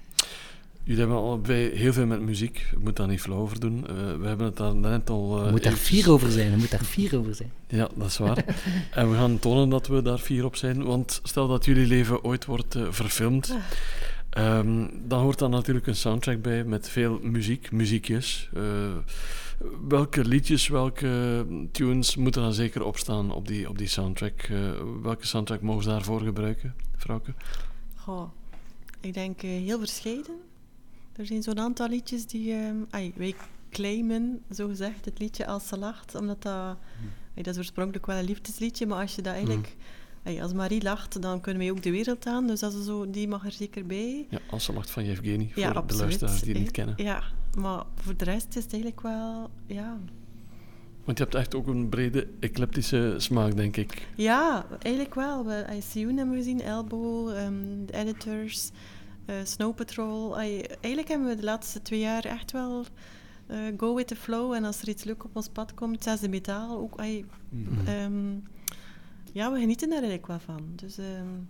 Jullie 0.88 1.02
hebben 1.02 1.22
allebei 1.22 1.76
heel 1.76 1.92
veel 1.92 2.06
met 2.06 2.20
muziek. 2.20 2.66
Ik 2.72 2.78
moet 2.78 2.96
daar 2.96 3.08
niet 3.08 3.20
flauw 3.20 3.38
over 3.38 3.60
doen. 3.60 3.76
Uh, 3.78 3.86
we 4.20 4.26
hebben 4.26 4.46
het 4.46 4.56
daar 4.56 4.74
net 4.74 5.10
al... 5.10 5.38
Uh, 5.38 5.44
er 5.44 5.50
moet 5.50 5.62
daar 5.62 5.72
vier 5.72 6.10
over 6.10 6.30
zijn. 6.30 6.52
Er 6.52 6.58
moet 6.58 6.70
daar 6.70 6.84
vier 6.84 7.18
over 7.18 7.34
zijn. 7.34 7.52
Ja, 7.66 7.88
dat 7.94 8.06
is 8.06 8.18
waar. 8.18 8.44
en 8.90 9.10
we 9.10 9.16
gaan 9.16 9.38
tonen 9.38 9.68
dat 9.68 9.86
we 9.86 10.02
daar 10.02 10.18
vier 10.18 10.44
op 10.44 10.56
zijn. 10.56 10.84
Want 10.84 11.20
stel 11.22 11.48
dat 11.48 11.64
jullie 11.64 11.86
leven 11.86 12.24
ooit 12.24 12.44
wordt 12.44 12.76
uh, 12.76 12.86
verfilmd... 12.90 13.56
Um, 14.38 14.90
dan 15.08 15.20
hoort 15.20 15.38
daar 15.38 15.48
natuurlijk 15.48 15.86
een 15.86 15.96
soundtrack 15.96 16.42
bij 16.42 16.64
met 16.64 16.88
veel 16.88 17.18
muziek, 17.22 17.70
muziekjes. 17.72 18.50
welke 19.88 20.24
liedjes, 20.24 20.68
welke 20.68 21.46
tunes 21.72 22.16
moeten 22.16 22.42
dan 22.42 22.52
zeker 22.52 22.84
opstaan 22.84 23.32
op 23.32 23.48
die, 23.48 23.68
op 23.68 23.78
die 23.78 23.86
soundtrack? 23.86 24.48
welke 25.02 25.26
soundtrack 25.26 25.60
mogen 25.60 25.82
ze 25.82 25.88
daarvoor 25.88 26.20
gebruiken, 26.20 26.74
Frauke? 26.96 27.34
Goh, 27.94 28.30
ik 29.00 29.14
denk 29.14 29.40
heel 29.40 29.78
verscheiden. 29.78 30.47
Er 31.18 31.26
zijn 31.26 31.42
zo'n 31.42 31.58
aantal 31.58 31.88
liedjes 31.88 32.26
die 32.26 32.54
um, 32.54 32.86
ay, 32.90 33.12
wij 33.16 33.34
claimen, 33.70 34.42
zo 34.52 34.68
gezegd, 34.68 35.04
het 35.04 35.18
liedje 35.18 35.46
Als 35.46 35.68
ze 35.68 35.78
lacht, 35.78 36.14
omdat 36.14 36.42
dat, 36.42 36.76
ay, 37.36 37.42
dat 37.42 37.46
is 37.46 37.58
oorspronkelijk 37.58 38.06
wel 38.06 38.16
een 38.16 38.24
liefdesliedje, 38.24 38.86
maar 38.86 39.00
als 39.00 39.14
je 39.14 39.22
dat 39.22 39.32
eigenlijk, 39.32 39.76
ay, 40.24 40.42
als 40.42 40.52
Marie 40.52 40.82
lacht, 40.82 41.22
dan 41.22 41.40
kunnen 41.40 41.62
wij 41.62 41.70
ook 41.70 41.82
de 41.82 41.90
wereld 41.90 42.26
aan, 42.26 42.46
dus 42.46 42.60
dat 42.60 42.74
is 42.74 42.84
zo, 42.84 43.10
die 43.10 43.28
mag 43.28 43.44
er 43.44 43.52
zeker 43.52 43.86
bij. 43.86 44.26
Ja, 44.30 44.38
Als 44.50 44.64
ze 44.64 44.72
lacht 44.72 44.90
van 44.90 45.04
Yevgeny, 45.04 45.50
voor 45.52 45.62
ja, 45.62 45.82
de 45.82 45.96
luisteraars 45.96 46.40
die 46.40 46.52
het 46.52 46.62
niet 46.62 46.70
kennen. 46.70 46.94
Ja, 46.96 47.22
maar 47.58 47.84
voor 47.94 48.16
de 48.16 48.24
rest 48.24 48.56
is 48.56 48.62
het 48.62 48.72
eigenlijk 48.72 49.02
wel, 49.02 49.50
ja... 49.66 49.98
Want 51.04 51.18
je 51.18 51.24
hebt 51.24 51.36
echt 51.36 51.54
ook 51.54 51.66
een 51.66 51.88
brede 51.88 52.26
eclectische 52.40 53.14
smaak, 53.16 53.56
denk 53.56 53.76
ik. 53.76 54.08
Ja, 54.16 54.66
eigenlijk 54.82 55.14
wel. 55.14 55.44
We 55.44 55.66
ICU 55.76 56.06
hebben 56.06 56.30
we 56.30 56.36
gezien, 56.36 56.60
Elbow, 56.60 57.28
um, 57.28 57.86
de 57.86 57.92
Editors... 57.92 58.70
Uh, 59.30 59.34
Snow 59.44 59.74
Patrol. 59.74 60.36
Ay, 60.36 60.60
eigenlijk 60.60 61.08
hebben 61.08 61.28
we 61.28 61.34
de 61.34 61.44
laatste 61.44 61.82
twee 61.82 62.00
jaar 62.00 62.24
echt 62.24 62.52
wel 62.52 62.84
uh, 63.50 63.58
go 63.76 63.94
with 63.94 64.06
the 64.06 64.16
flow. 64.16 64.52
En 64.52 64.64
als 64.64 64.82
er 64.82 64.88
iets 64.88 65.04
leuk 65.04 65.24
op 65.24 65.36
ons 65.36 65.48
pad 65.48 65.74
komt, 65.74 66.02
zesde 66.02 66.28
metaal 66.28 66.78
ook. 66.78 66.96
Ay, 66.96 67.24
mm 67.48 67.66
-hmm. 67.66 67.88
um, 67.88 68.42
ja, 69.32 69.52
we 69.52 69.58
genieten 69.58 69.88
daar 69.88 70.02
eigenlijk 70.02 70.26
wel 70.26 70.40
van. 70.40 70.72
Dus 70.74 70.98
um, 70.98 71.48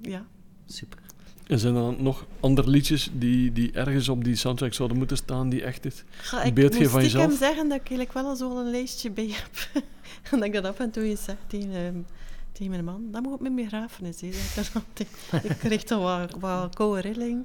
ja. 0.00 0.26
Super. 0.66 0.98
En 1.46 1.58
zijn 1.58 1.76
er 1.76 2.02
nog 2.02 2.26
andere 2.40 2.70
liedjes 2.70 3.10
die, 3.12 3.52
die 3.52 3.72
ergens 3.72 4.08
op 4.08 4.24
die 4.24 4.36
soundtrack 4.36 4.74
zouden 4.74 4.98
moeten 4.98 5.16
staan, 5.16 5.48
die 5.48 5.62
echt 5.62 5.84
het 5.84 6.04
ik 6.44 6.54
beeld 6.54 6.74
geven 6.74 6.90
van 6.90 7.02
jezelf? 7.02 7.24
Ik 7.24 7.30
moet 7.30 7.38
zeggen 7.38 7.68
dat 7.68 7.80
ik 7.80 7.88
eigenlijk 7.88 8.12
wel 8.12 8.36
zo 8.36 8.58
een 8.58 8.70
lijstje 8.70 9.10
bij 9.10 9.28
heb. 9.30 9.82
en 10.30 10.38
dat 10.38 10.44
ik 10.44 10.52
dat 10.52 10.64
af 10.64 10.78
en 10.78 10.90
toe 10.90 11.02
eens 11.02 11.24
zeg 11.24 11.36
tegen... 11.46 11.74
Um, 11.74 12.06
tegen 12.54 12.72
mijn 12.72 12.84
man, 12.84 13.10
dat 13.10 13.22
moet 13.22 13.32
op 13.32 13.40
mijn 13.40 13.54
begrafenis. 13.54 14.20
Hè. 14.20 14.28
ik 15.48 15.56
kreeg 15.58 15.82
toch 15.82 16.02
wat, 16.02 16.40
wat 16.40 16.74
koude 16.74 17.00
rilling. 17.00 17.44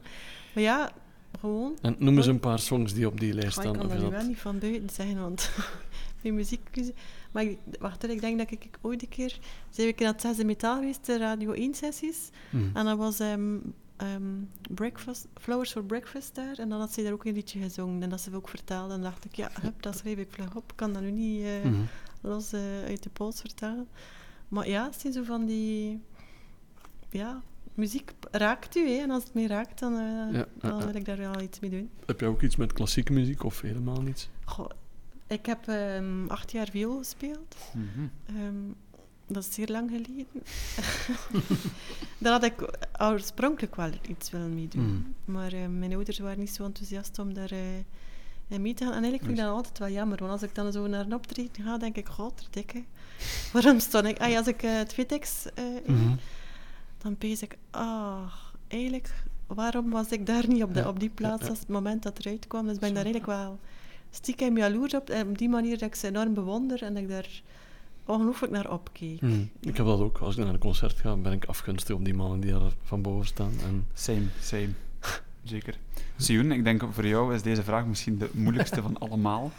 Maar 0.53 0.64
ja, 0.64 0.91
gewoon... 1.39 1.78
En 1.82 1.95
noem 1.99 2.18
eens 2.18 2.26
een 2.26 2.39
paar 2.39 2.60
songs 2.60 2.93
die 2.93 3.07
op 3.07 3.20
die 3.20 3.34
lijst 3.34 3.51
staan. 3.51 3.74
Ik 3.74 3.80
kan 3.80 3.88
dat 3.88 3.99
nu 3.99 4.10
wel 4.10 4.24
niet 4.24 4.39
van 4.39 4.60
buiten 4.60 4.89
zeggen, 4.89 5.22
want 5.22 5.49
mijn 6.22 6.36
muziek... 6.36 6.93
Maar 7.32 7.43
ik, 7.43 7.57
wacht, 7.80 8.10
ik 8.10 8.22
denk 8.22 8.38
dat 8.38 8.51
ik 8.51 8.78
ooit 8.82 9.01
een 9.01 9.10
keer... 9.10 9.39
Zijn 9.70 9.88
we 9.88 10.03
naar 10.03 10.12
het 10.12 10.22
zesde 10.22 10.45
metaal 10.45 10.76
geweest, 10.76 11.05
de 11.05 11.18
Radio 11.18 11.53
1-sessies. 11.53 12.30
Mm. 12.49 12.72
En 12.74 12.86
dat 12.86 12.97
was 12.97 13.20
um, 13.20 13.74
um, 14.01 14.49
breakfast, 14.70 15.28
Flowers 15.39 15.72
for 15.72 15.84
Breakfast 15.84 16.36
daar. 16.36 16.57
En 16.57 16.70
dan 16.70 16.80
had 16.80 16.93
ze 16.93 17.03
daar 17.03 17.14
ook 17.14 17.26
een 17.26 17.34
liedje 17.34 17.60
gezongen. 17.60 18.03
En 18.03 18.10
dat 18.10 18.22
ze 18.22 18.36
ook 18.36 18.49
vertelde. 18.49 18.93
En 18.93 19.01
dacht 19.01 19.26
ik, 19.26 19.36
ja, 19.36 19.49
hup, 19.62 19.82
dat 19.82 19.97
schreef 19.97 20.18
ik 20.18 20.32
vlug 20.32 20.55
op. 20.55 20.72
Ik 20.72 20.78
kan 20.78 20.93
dat 20.93 21.01
nu 21.01 21.12
niet 21.12 21.41
uh, 21.41 21.64
mm 21.64 21.74
-hmm. 21.74 21.88
los 22.22 22.53
uh, 22.53 22.60
uit 22.86 23.03
de 23.03 23.10
pols 23.10 23.39
vertellen. 23.39 23.88
Maar 24.50 24.68
ja, 24.68 24.86
het 24.86 25.02
zijn 25.02 25.14
zo 25.14 25.24
van 25.24 25.45
die... 25.45 26.02
Ja, 27.10 27.41
muziek 27.74 28.12
raakt 28.32 28.76
u, 28.76 28.89
hè. 28.89 29.02
En 29.02 29.12
als 29.12 29.24
het 29.24 29.34
mij 29.34 29.45
raakt, 29.45 29.80
dan, 29.80 29.93
uh, 29.93 30.34
ja, 30.34 30.45
dan 30.58 30.86
wil 30.86 30.95
ik 30.95 31.06
daar 31.06 31.18
wel 31.18 31.41
iets 31.41 31.60
mee 31.60 31.70
doen. 31.70 31.89
Heb 32.06 32.20
je 32.20 32.26
ook 32.26 32.41
iets 32.41 32.56
met 32.56 32.74
klassieke 32.74 33.14
muziek 33.14 33.43
of 33.43 33.62
helemaal 33.62 34.02
niets? 34.02 34.30
Goh, 34.45 34.70
ik 35.28 35.45
heb 35.45 35.68
um, 35.68 36.30
acht 36.30 36.52
jaar 36.52 36.68
viool 36.70 36.97
gespeeld. 36.97 37.56
Mm 37.74 37.89
-hmm. 37.93 38.12
um, 38.38 38.76
dat 39.28 39.43
is 39.43 39.54
zeer 39.54 39.68
lang 39.68 39.89
geleden. 39.89 40.28
daar 42.18 42.32
had 42.32 42.43
ik 42.43 42.80
oorspronkelijk 43.02 43.76
wel 43.76 43.91
iets 44.08 44.30
willen 44.30 44.54
mee 44.54 44.68
doen. 44.68 44.84
Mm. 44.84 45.16
Maar 45.26 45.54
uh, 45.54 45.68
mijn 45.68 45.93
ouders 45.93 46.20
waren 46.20 46.39
niet 46.39 46.54
zo 46.54 46.64
enthousiast 46.64 47.20
om 47.20 47.34
daar... 47.34 47.54
Uh, 47.54 47.60
en 48.47 48.62
mee 48.62 48.74
te 48.74 48.84
gaan. 48.84 48.93
En 48.93 49.04
eigenlijk 49.04 49.24
vind 49.24 49.38
ik 49.38 49.43
dat 49.45 49.56
altijd 49.56 49.78
wel 49.78 49.89
jammer, 49.89 50.18
want 50.18 50.32
als 50.32 50.41
ik 50.41 50.56
dan 50.56 50.72
zo 50.72 50.88
naar 50.88 51.06
een 51.06 51.14
optreden 51.14 51.64
ga, 51.64 51.78
denk 51.78 51.95
ik, 51.95 52.08
god, 52.08 52.47
dikke. 52.50 52.84
Waarom 53.53 53.80
stond 53.80 54.05
ik... 54.05 54.20
Ah, 54.20 54.38
als 54.38 54.47
ik 54.47 54.63
uh, 54.63 54.78
het 54.78 54.93
Vitex 54.93 55.45
uh, 55.59 55.65
mm 55.86 55.95
-hmm. 55.95 56.20
dan 56.97 57.17
pees 57.17 57.41
ik, 57.41 57.57
ah, 57.72 58.34
eigenlijk, 58.67 59.13
waarom 59.47 59.89
was 59.89 60.09
ik 60.09 60.26
daar 60.26 60.47
niet 60.47 60.63
op, 60.63 60.74
de, 60.74 60.88
op 60.88 60.99
die 60.99 61.09
plaats 61.09 61.49
als 61.49 61.59
het 61.59 61.67
moment 61.67 62.03
dat 62.03 62.20
eruit 62.20 62.47
kwam? 62.47 62.67
Dus 62.67 62.80
ben 62.80 62.89
ik 62.89 62.95
daar 62.95 63.03
eigenlijk 63.03 63.39
wel 63.39 63.59
stiekem 64.11 64.57
jaloers 64.57 64.93
op. 64.93 65.09
En 65.09 65.28
op 65.28 65.38
die 65.38 65.49
manier 65.49 65.78
dat 65.78 65.88
ik 65.88 65.95
ze 65.95 66.07
enorm 66.07 66.34
bewonder 66.34 66.84
en 66.84 66.93
dat 66.93 67.03
ik 67.03 67.09
daar 67.09 67.41
ongelooflijk 68.05 68.53
naar 68.53 68.72
opkeek. 68.72 69.22
Mm. 69.22 69.49
Ik 69.59 69.78
heb 69.78 69.86
dat 69.86 69.99
ook. 69.99 70.17
Als 70.17 70.38
ik 70.38 70.43
naar 70.43 70.53
een 70.53 70.59
concert 70.59 70.99
ga, 70.99 71.15
ben 71.15 71.32
ik 71.32 71.45
afgunstig 71.45 71.95
op 71.95 72.05
die 72.05 72.13
mannen 72.13 72.39
die 72.39 72.51
daar 72.51 72.72
van 72.84 73.01
boven 73.01 73.26
staan. 73.26 73.53
En... 73.65 73.88
Same, 73.93 74.26
same. 74.41 74.70
Zeker. 75.43 75.78
Sioen, 76.17 76.51
ik 76.51 76.63
denk 76.63 76.84
voor 76.91 77.07
jou 77.07 77.34
is 77.34 77.41
deze 77.41 77.63
vraag 77.63 77.86
misschien 77.86 78.17
de 78.17 78.30
moeilijkste 78.34 78.82
van 78.82 78.97
allemaal. 79.09 79.51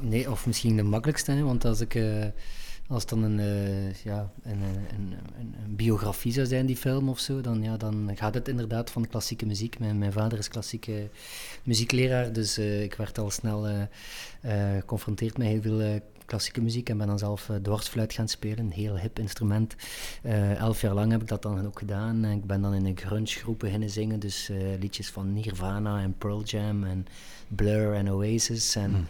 Nee, 0.00 0.30
of 0.30 0.46
misschien 0.46 0.76
de 0.76 0.82
makkelijkste, 0.82 1.32
hè, 1.32 1.42
want 1.42 1.64
als 1.64 1.80
ik... 1.80 1.94
Uh, 1.94 2.24
als 2.88 3.00
het 3.00 3.10
dan 3.10 3.22
een, 3.22 3.38
uh, 3.38 3.94
ja, 3.94 4.30
een, 4.42 4.62
een, 4.62 5.12
een, 5.38 5.54
een, 5.64 5.76
biografie 5.76 6.32
zou 6.32 6.46
zijn, 6.46 6.66
die 6.66 6.76
film 6.76 7.08
of 7.08 7.18
zo, 7.18 7.40
dan, 7.40 7.62
ja, 7.62 7.76
dan 7.76 8.10
gaat 8.14 8.34
het 8.34 8.48
inderdaad 8.48 8.90
van 8.90 9.08
klassieke 9.08 9.46
muziek. 9.46 9.78
Mijn, 9.78 9.98
mijn 9.98 10.12
vader 10.12 10.38
is 10.38 10.48
klassieke 10.48 11.08
muziekleraar, 11.62 12.32
dus 12.32 12.58
uh, 12.58 12.82
ik 12.82 12.94
werd 12.94 13.18
al 13.18 13.30
snel 13.30 13.88
geconfronteerd 14.78 15.38
met 15.38 15.46
heel 15.46 15.62
veel 15.62 16.00
klassieke 16.24 16.60
muziek 16.60 16.88
en 16.88 16.98
ben 16.98 17.06
dan 17.06 17.18
zelf 17.18 17.50
dwarsfluit 17.62 18.12
gaan 18.12 18.28
spelen, 18.28 18.58
een 18.58 18.72
heel 18.72 18.98
hip 18.98 19.18
instrument. 19.18 19.74
Elf 20.58 20.80
jaar 20.80 20.94
lang 20.94 21.10
heb 21.10 21.20
ik 21.20 21.28
dat 21.28 21.42
dan 21.42 21.66
ook 21.66 21.78
gedaan. 21.78 22.24
En 22.24 22.32
ik 22.32 22.44
ben 22.44 22.62
dan 22.62 22.74
in 22.74 22.86
een 22.86 22.98
grunge 22.98 23.26
groep 23.26 23.58
beginnen 23.58 23.90
zingen, 23.90 24.20
dus 24.20 24.50
liedjes 24.80 25.10
van 25.10 25.32
Nirvana 25.32 26.02
en 26.02 26.14
Pearl 26.18 26.42
Jam 26.42 26.84
en 26.84 27.06
Blur 27.48 27.94
en 27.94 28.12
Oasis. 28.12 28.76
En 28.76 28.90
hmm. 28.90 29.06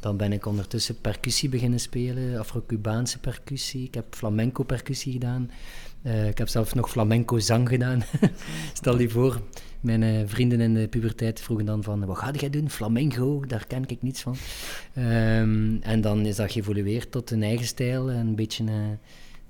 Dan 0.00 0.16
ben 0.16 0.32
ik 0.32 0.46
ondertussen 0.46 1.00
percussie 1.00 1.48
beginnen 1.48 1.80
spelen, 1.80 2.38
Afro-Cubaanse 2.38 3.18
percussie. 3.18 3.84
Ik 3.84 3.94
heb 3.94 4.04
flamenco 4.10 4.62
percussie 4.64 5.12
gedaan. 5.12 5.50
ik 6.28 6.38
heb 6.38 6.48
zelfs 6.48 6.72
nog 6.72 6.90
flamenco 6.90 7.38
zang 7.38 7.68
gedaan. 7.68 8.02
Stel 8.72 9.00
je 9.00 9.08
voor, 9.08 9.40
mijn 9.80 10.02
uh, 10.02 10.20
vrienden 10.26 10.60
in 10.60 10.74
de 10.74 10.88
puberteit 10.88 11.40
vroegen 11.40 11.66
dan 11.66 11.82
van, 11.82 12.04
wat 12.04 12.18
ga 12.18 12.30
jij 12.30 12.50
doen? 12.50 12.70
Flamenco, 12.70 13.44
daar 13.46 13.66
ken 13.66 13.84
ik 13.86 14.02
niets 14.02 14.20
van. 14.20 14.36
Um, 14.98 15.78
en 15.82 16.00
dan 16.00 16.26
is 16.26 16.36
dat 16.36 16.52
geëvolueerd 16.52 17.10
tot 17.10 17.30
een 17.30 17.42
eigen 17.42 17.66
stijl, 17.66 18.10
een 18.10 18.34
beetje 18.34 18.64
uh, 18.64 18.72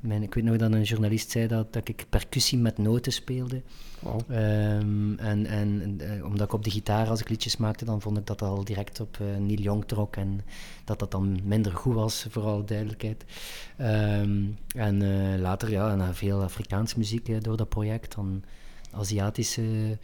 mijn, 0.01 0.23
ik 0.23 0.35
weet 0.35 0.45
nog 0.45 0.57
dat 0.57 0.73
een 0.73 0.83
journalist 0.83 1.31
zei 1.31 1.47
dat, 1.47 1.73
dat 1.73 1.89
ik 1.89 2.07
percussie 2.09 2.59
met 2.59 2.79
noten 2.79 3.13
speelde. 3.13 3.63
Ehm, 4.29 5.15
en 5.15 5.47
en 5.47 5.97
eh, 5.99 6.25
omdat 6.25 6.47
ik 6.47 6.53
op 6.53 6.65
de 6.65 6.71
gitaar, 6.71 7.09
als 7.09 7.21
ik 7.21 7.29
liedjes 7.29 7.57
maakte, 7.57 7.85
dan 7.85 8.01
vond 8.01 8.19
ik 8.19 8.27
dat 8.27 8.43
al 8.43 8.65
direct 8.65 9.01
op 9.01 9.19
eh, 9.21 9.27
Neil 9.27 9.61
Young 9.61 9.85
trok 9.85 10.17
en 10.17 10.41
dat 10.85 10.99
dat 10.99 11.11
dan 11.11 11.41
minder 11.45 11.73
goed 11.73 11.95
was, 11.95 12.27
voor 12.31 12.43
alle 12.43 12.65
duidelijkheid. 12.65 13.25
Ehm, 13.77 14.45
en 14.77 15.03
eh, 15.03 15.41
later, 15.41 15.71
ja, 15.71 15.95
na 15.95 16.15
veel 16.15 16.43
Afrikaanse 16.43 16.99
muziek 16.99 17.45
door 17.45 17.57
dat 17.57 17.69
project, 17.69 18.15
dan 18.15 18.43
Aziatische 18.93 19.99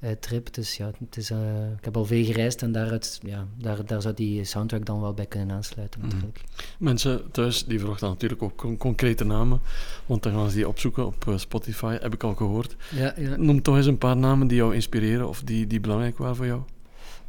eh, 0.00 0.10
trip. 0.20 0.54
Dus 0.54 0.76
ja, 0.76 0.90
het 0.98 1.16
is, 1.16 1.30
eh, 1.30 1.38
ik 1.78 1.84
heb 1.84 1.96
al 1.96 2.04
veel 2.04 2.24
gereisd 2.24 2.62
en 2.62 2.72
daaruit, 2.72 3.20
ja, 3.22 3.46
daar, 3.58 3.86
daar 3.86 4.02
zou 4.02 4.14
die 4.14 4.44
soundtrack 4.44 4.84
dan 4.86 5.00
wel 5.00 5.14
bij 5.14 5.26
kunnen 5.26 5.56
aansluiten 5.56 6.00
Mhm. 6.00 6.08
natuurlijk. 6.08 6.40
Mensen 6.78 7.30
thuis 7.30 7.64
die 7.64 7.78
verwachten 7.78 8.08
natuurlijk 8.08 8.42
ook 8.42 8.56
con- 8.56 8.76
concrete 8.76 9.24
namen, 9.24 9.60
want 10.06 10.22
dan 10.22 10.32
gaan 10.32 10.48
ze 10.50 10.56
die 10.56 10.68
opzoeken 10.68 11.06
op 11.06 11.28
eh, 11.28 11.38
Spotify, 11.38 11.96
heb 12.00 12.14
ik 12.14 12.22
al 12.22 12.34
gehoord. 12.34 12.76
Ja, 12.94 13.14
ja. 13.16 13.36
Noem 13.36 13.62
toch 13.62 13.76
eens 13.76 13.86
een 13.86 13.98
paar 13.98 14.16
namen 14.16 14.46
die 14.46 14.56
jou 14.56 14.74
inspireren 14.74 15.28
of 15.28 15.42
die, 15.42 15.66
die 15.66 15.80
belangrijk 15.80 16.18
waren 16.18 16.36
voor 16.36 16.46
jou. 16.46 16.60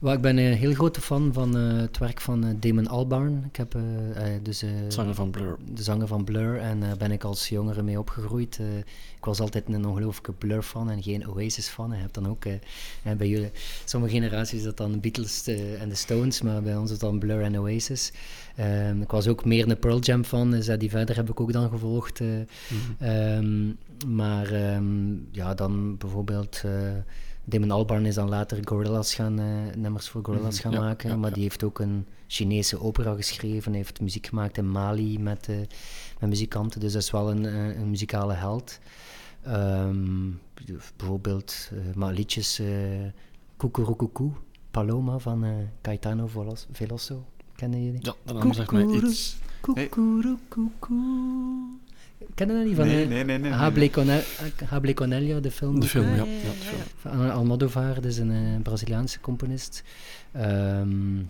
Wel, 0.04 0.14
ik 0.14 0.22
ben 0.22 0.38
een 0.38 0.54
heel 0.54 0.74
grote 0.74 1.02
fan 1.02 1.34
van 1.34 1.58
eh, 1.58 1.78
het 1.78 1.98
werk 1.98 2.22
van 2.22 2.46
eh, 2.46 2.50
Damon 2.60 2.88
Albarn. 2.88 3.44
Ik 3.48 3.56
heb 3.56 3.76
eh, 3.76 3.82
dus, 4.42 4.64
Zanger 4.88 5.16
van 5.16 5.32
Blur. 5.32 5.58
de 5.74 5.84
zanger 5.84 6.08
van 6.08 6.24
Blur 6.24 6.60
en 6.60 6.80
daar 6.80 6.98
ben 6.98 7.12
ik 7.12 7.24
als 7.24 7.50
jongere 7.50 7.84
mee 7.84 8.00
opgegroeid. 8.00 8.60
Ik 9.18 9.26
was 9.26 9.40
altijd 9.40 9.68
een 9.68 9.86
ongelooflijke 9.86 10.32
Blur-fan 10.32 10.90
en 10.90 11.04
geen 11.04 11.28
Oasis-fan. 11.28 11.92
Je 11.92 11.98
hebt 11.98 12.14
dan 12.14 12.28
ook 12.28 12.44
bij 13.18 13.28
jullie, 13.28 13.52
sommige 13.86 14.14
generaties 14.14 14.58
is 14.58 14.64
dat 14.64 14.78
dan 14.78 15.00
Beatles 15.00 15.48
en 15.80 15.90
de 15.90 15.96
Stones, 15.96 16.42
maar 16.42 16.62
bij 16.62 16.76
ons 16.76 16.92
is 16.92 17.00
dat 17.00 17.10
dan 17.10 17.20
Blur 17.20 17.42
en 17.42 17.60
Oasis. 17.60 18.12
Ehm, 18.56 19.02
ik 19.02 19.12
was 19.12 19.28
ook 19.28 19.46
meer 19.46 19.70
een 19.70 19.80
Pearl 19.80 20.00
Jam-fan, 20.00 20.52
dus 20.52 20.68
eh, 20.68 20.80
die 20.80 20.90
verder 20.90 21.16
heb 21.16 21.30
ik 21.30 21.40
ook 21.40 21.54
dan 21.54 21.70
gevolgd. 21.70 22.22
eh. 22.22 22.28
Ehm, 23.38 23.72
maar 24.08 24.52
ehm, 24.52 25.14
ja, 25.32 25.54
dan 25.54 25.98
bijvoorbeeld... 25.98 26.64
Damon 27.46 27.72
Albarn 27.72 28.06
is 28.06 28.16
dan 28.16 28.30
later 28.30 28.60
Gorillaz 28.68 29.16
gaan, 29.16 29.40
eh, 29.40 29.76
nummers 29.76 30.10
voor 30.10 30.24
Gorillaz 30.26 30.54
Mhm, 30.54 30.62
gaan 30.62 30.72
ja, 30.72 30.80
maken, 30.80 31.10
ja, 31.10 31.16
maar 31.16 31.30
ja. 31.30 31.34
die 31.36 31.44
heeft 31.44 31.64
ook 31.64 31.80
een 31.80 32.06
Chinese 32.28 32.80
opera 32.82 33.16
geschreven, 33.16 33.72
hij 33.72 33.80
heeft 33.80 34.02
muziek 34.02 34.28
gemaakt 34.28 34.58
in 34.58 34.72
Mali 34.72 35.20
met, 35.20 35.50
eh, 35.50 35.56
met 36.20 36.30
muzikanten, 36.30 36.80
dus 36.80 36.94
dat 36.94 37.02
is 37.02 37.12
wel 37.12 37.32
een, 37.32 37.46
eh, 37.46 37.78
een 37.80 37.90
muzikale 37.90 38.34
held. 38.34 38.80
Ehm, 39.42 40.30
bijvoorbeeld 40.98 41.70
eh, 41.72 41.96
maar 41.96 42.14
liedjes 42.14 42.60
uh, 42.60 42.68
Kukurukuku, 43.58 44.32
Paloma 44.72 45.18
van 45.18 45.44
eh, 45.44 45.52
Caetano 45.82 46.28
Velos- 46.28 46.68
Veloso, 46.72 47.26
kennen 47.56 47.84
jullie? 47.84 48.00
Ja, 48.06 48.14
de 48.26 48.34
naam 48.34 48.54
zegt 48.54 48.72
mij 48.72 48.86
iets. 48.86 49.38
Kukurukuku. 49.62 50.94
Kennen 52.36 52.56
dat 52.58 52.66
niet 52.66 52.76
van 52.76 52.86
Nee, 52.88 53.04
eh, 53.04 53.10
nee, 53.10 53.24
nee. 53.24 53.38
nee, 53.38 53.52
Hable 53.52 53.90
nee. 54.82 54.94
Cornelio, 54.94 55.40
de 55.40 55.52
film? 55.52 55.80
De 55.80 55.88
film, 55.88 56.06
Ah, 56.06 56.16
ja. 56.18 56.24
ja, 56.24 56.32
ja, 56.32 56.36
ja, 56.36 56.42
de 56.42 56.48
ja, 56.48 56.54
film. 56.54 56.82
Van 57.18 57.32
Almodovar, 57.32 58.02
dus 58.02 58.18
een 58.18 58.32
eh, 58.32 58.62
Braziliaanse 58.64 59.20
componist. 59.20 59.84
Ehm, 60.32 61.18
m- 61.18 61.26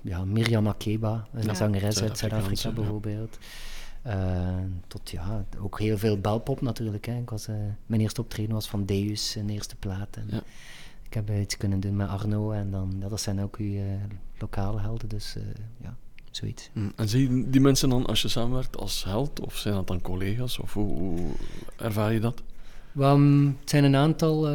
ja, 0.00 0.24
Miriam 0.24 0.62
Makeba, 0.62 1.26
een 1.32 1.42
Ja. 1.42 1.54
zangeres 1.54 2.02
uit 2.02 2.18
Zuid-Afrika 2.18 2.70
bijvoorbeeld. 2.70 3.38
Eh, 4.02 4.56
tot 4.86 5.10
ja, 5.10 5.44
ook 5.60 5.78
heel 5.80 5.98
veel 5.98 6.18
belpop 6.20 6.60
natuurlijk. 6.60 7.06
Hè. 7.06 7.16
Ik 7.18 7.30
was, 7.30 7.48
eh, 7.48 7.54
mijn 7.86 8.00
eerste 8.00 8.20
optreden 8.20 8.54
was 8.54 8.68
van 8.68 8.84
Deus, 8.84 9.34
een 9.34 9.48
eerste 9.50 9.76
plaat. 9.76 10.16
En 10.16 10.26
Ja. 10.30 10.40
Ik 11.06 11.14
heb 11.14 11.28
eh, 11.30 11.40
iets 11.40 11.56
kunnen 11.56 11.80
doen 11.80 11.96
met 11.96 12.08
Arno 12.08 12.50
en 12.50 12.70
dan, 12.70 12.96
ja, 13.00 13.08
dat 13.08 13.20
zijn 13.20 13.40
ook 13.40 13.56
uw 13.56 13.74
eh, 13.74 13.82
lokale 14.38 14.80
helden, 14.80 15.08
dus 15.08 15.36
eh, 15.36 15.42
ja, 15.82 15.96
zoiets. 16.36 16.70
Mm, 16.72 16.92
En 16.96 17.08
zie 17.08 17.30
je 17.30 17.50
die 17.50 17.60
mensen 17.60 17.88
dan 17.88 18.06
als 18.06 18.22
je 18.22 18.28
samenwerkt 18.28 18.76
als 18.76 19.04
held 19.04 19.40
of 19.40 19.56
zijn 19.56 19.74
dat 19.74 19.86
dan 19.86 20.00
collega's? 20.00 20.58
Of 20.58 20.72
hoe, 20.72 20.98
hoe 20.98 21.18
ervaar 21.76 22.12
je 22.12 22.20
dat? 22.20 22.42
Wel, 22.92 23.18
mm, 23.18 23.56
het 23.60 23.70
zijn 23.70 23.84
een 23.84 23.96
aantal. 23.96 24.48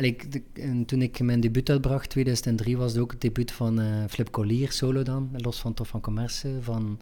ik- 0.00 0.32
de- 0.32 0.42
en 0.52 0.84
toen 0.84 1.02
ik 1.02 1.20
mijn 1.20 1.40
debuut 1.40 1.70
uitbracht, 1.70 2.10
2003, 2.10 2.76
was 2.76 2.92
het 2.92 3.00
ook 3.02 3.10
het 3.10 3.20
debuut 3.20 3.52
van 3.52 3.80
eh, 3.80 3.86
Flip 4.08 4.30
Collier, 4.30 4.72
solo 4.72 5.02
dan, 5.02 5.28
los 5.36 5.60
van 5.60 5.74
Tof 5.74 5.88
van 5.88 6.00
Commerce, 6.00 6.58
van 6.60 6.98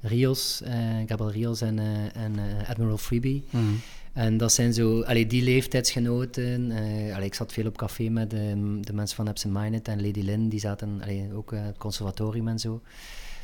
Rios, 0.00 0.62
eh, 0.62 0.74
Gabriel 1.06 1.30
Rios 1.30 1.60
en, 1.60 1.78
eh, 1.78 2.22
en 2.24 2.38
eh, 2.38 2.68
Admiral 2.70 2.98
Freebie. 2.98 3.44
En 4.12 4.36
dat 4.36 4.52
zijn 4.52 4.74
zo, 4.74 5.02
allee, 5.02 5.26
die 5.26 5.42
leeftijdsgenoten. 5.42 6.70
eh, 6.70 7.14
allee, 7.14 7.26
ik 7.26 7.34
zat 7.34 7.52
veel 7.52 7.66
op 7.66 7.76
café 7.76 8.08
met 8.08 8.30
de 8.30 8.92
mensen 8.92 9.16
van 9.16 9.28
Absent 9.28 9.52
Minded 9.54 9.88
en 9.88 10.06
Lady 10.06 10.20
Lynn, 10.20 10.48
die 10.48 10.60
zaten 10.60 10.98
allee, 11.02 11.28
ook 11.34 11.50
het 11.50 11.76
conservatorium 11.78 12.48
en 12.48 12.58
zo. 12.58 12.80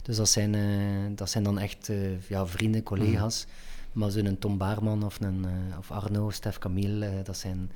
Dus 0.02 0.16
dat 0.16 0.28
zijn, 0.28 0.54
eh, 0.54 1.16
dat 1.16 1.30
zijn 1.30 1.44
dan 1.44 1.58
echt 1.58 1.88
eh, 1.88 2.28
ja, 2.28 2.46
vrienden, 2.46 2.82
collega's. 2.82 3.46
Maar 3.92 4.10
zo'n 4.10 4.36
Tom 4.38 4.58
Baarman 4.58 5.02
of, 5.04 5.20
een, 5.20 5.44
eh, 5.44 5.78
of 5.78 5.90
Arno, 5.90 6.30
Stef 6.30 6.58
Camille, 6.58 7.22
dat 7.24 7.36
zijn... 7.36 7.70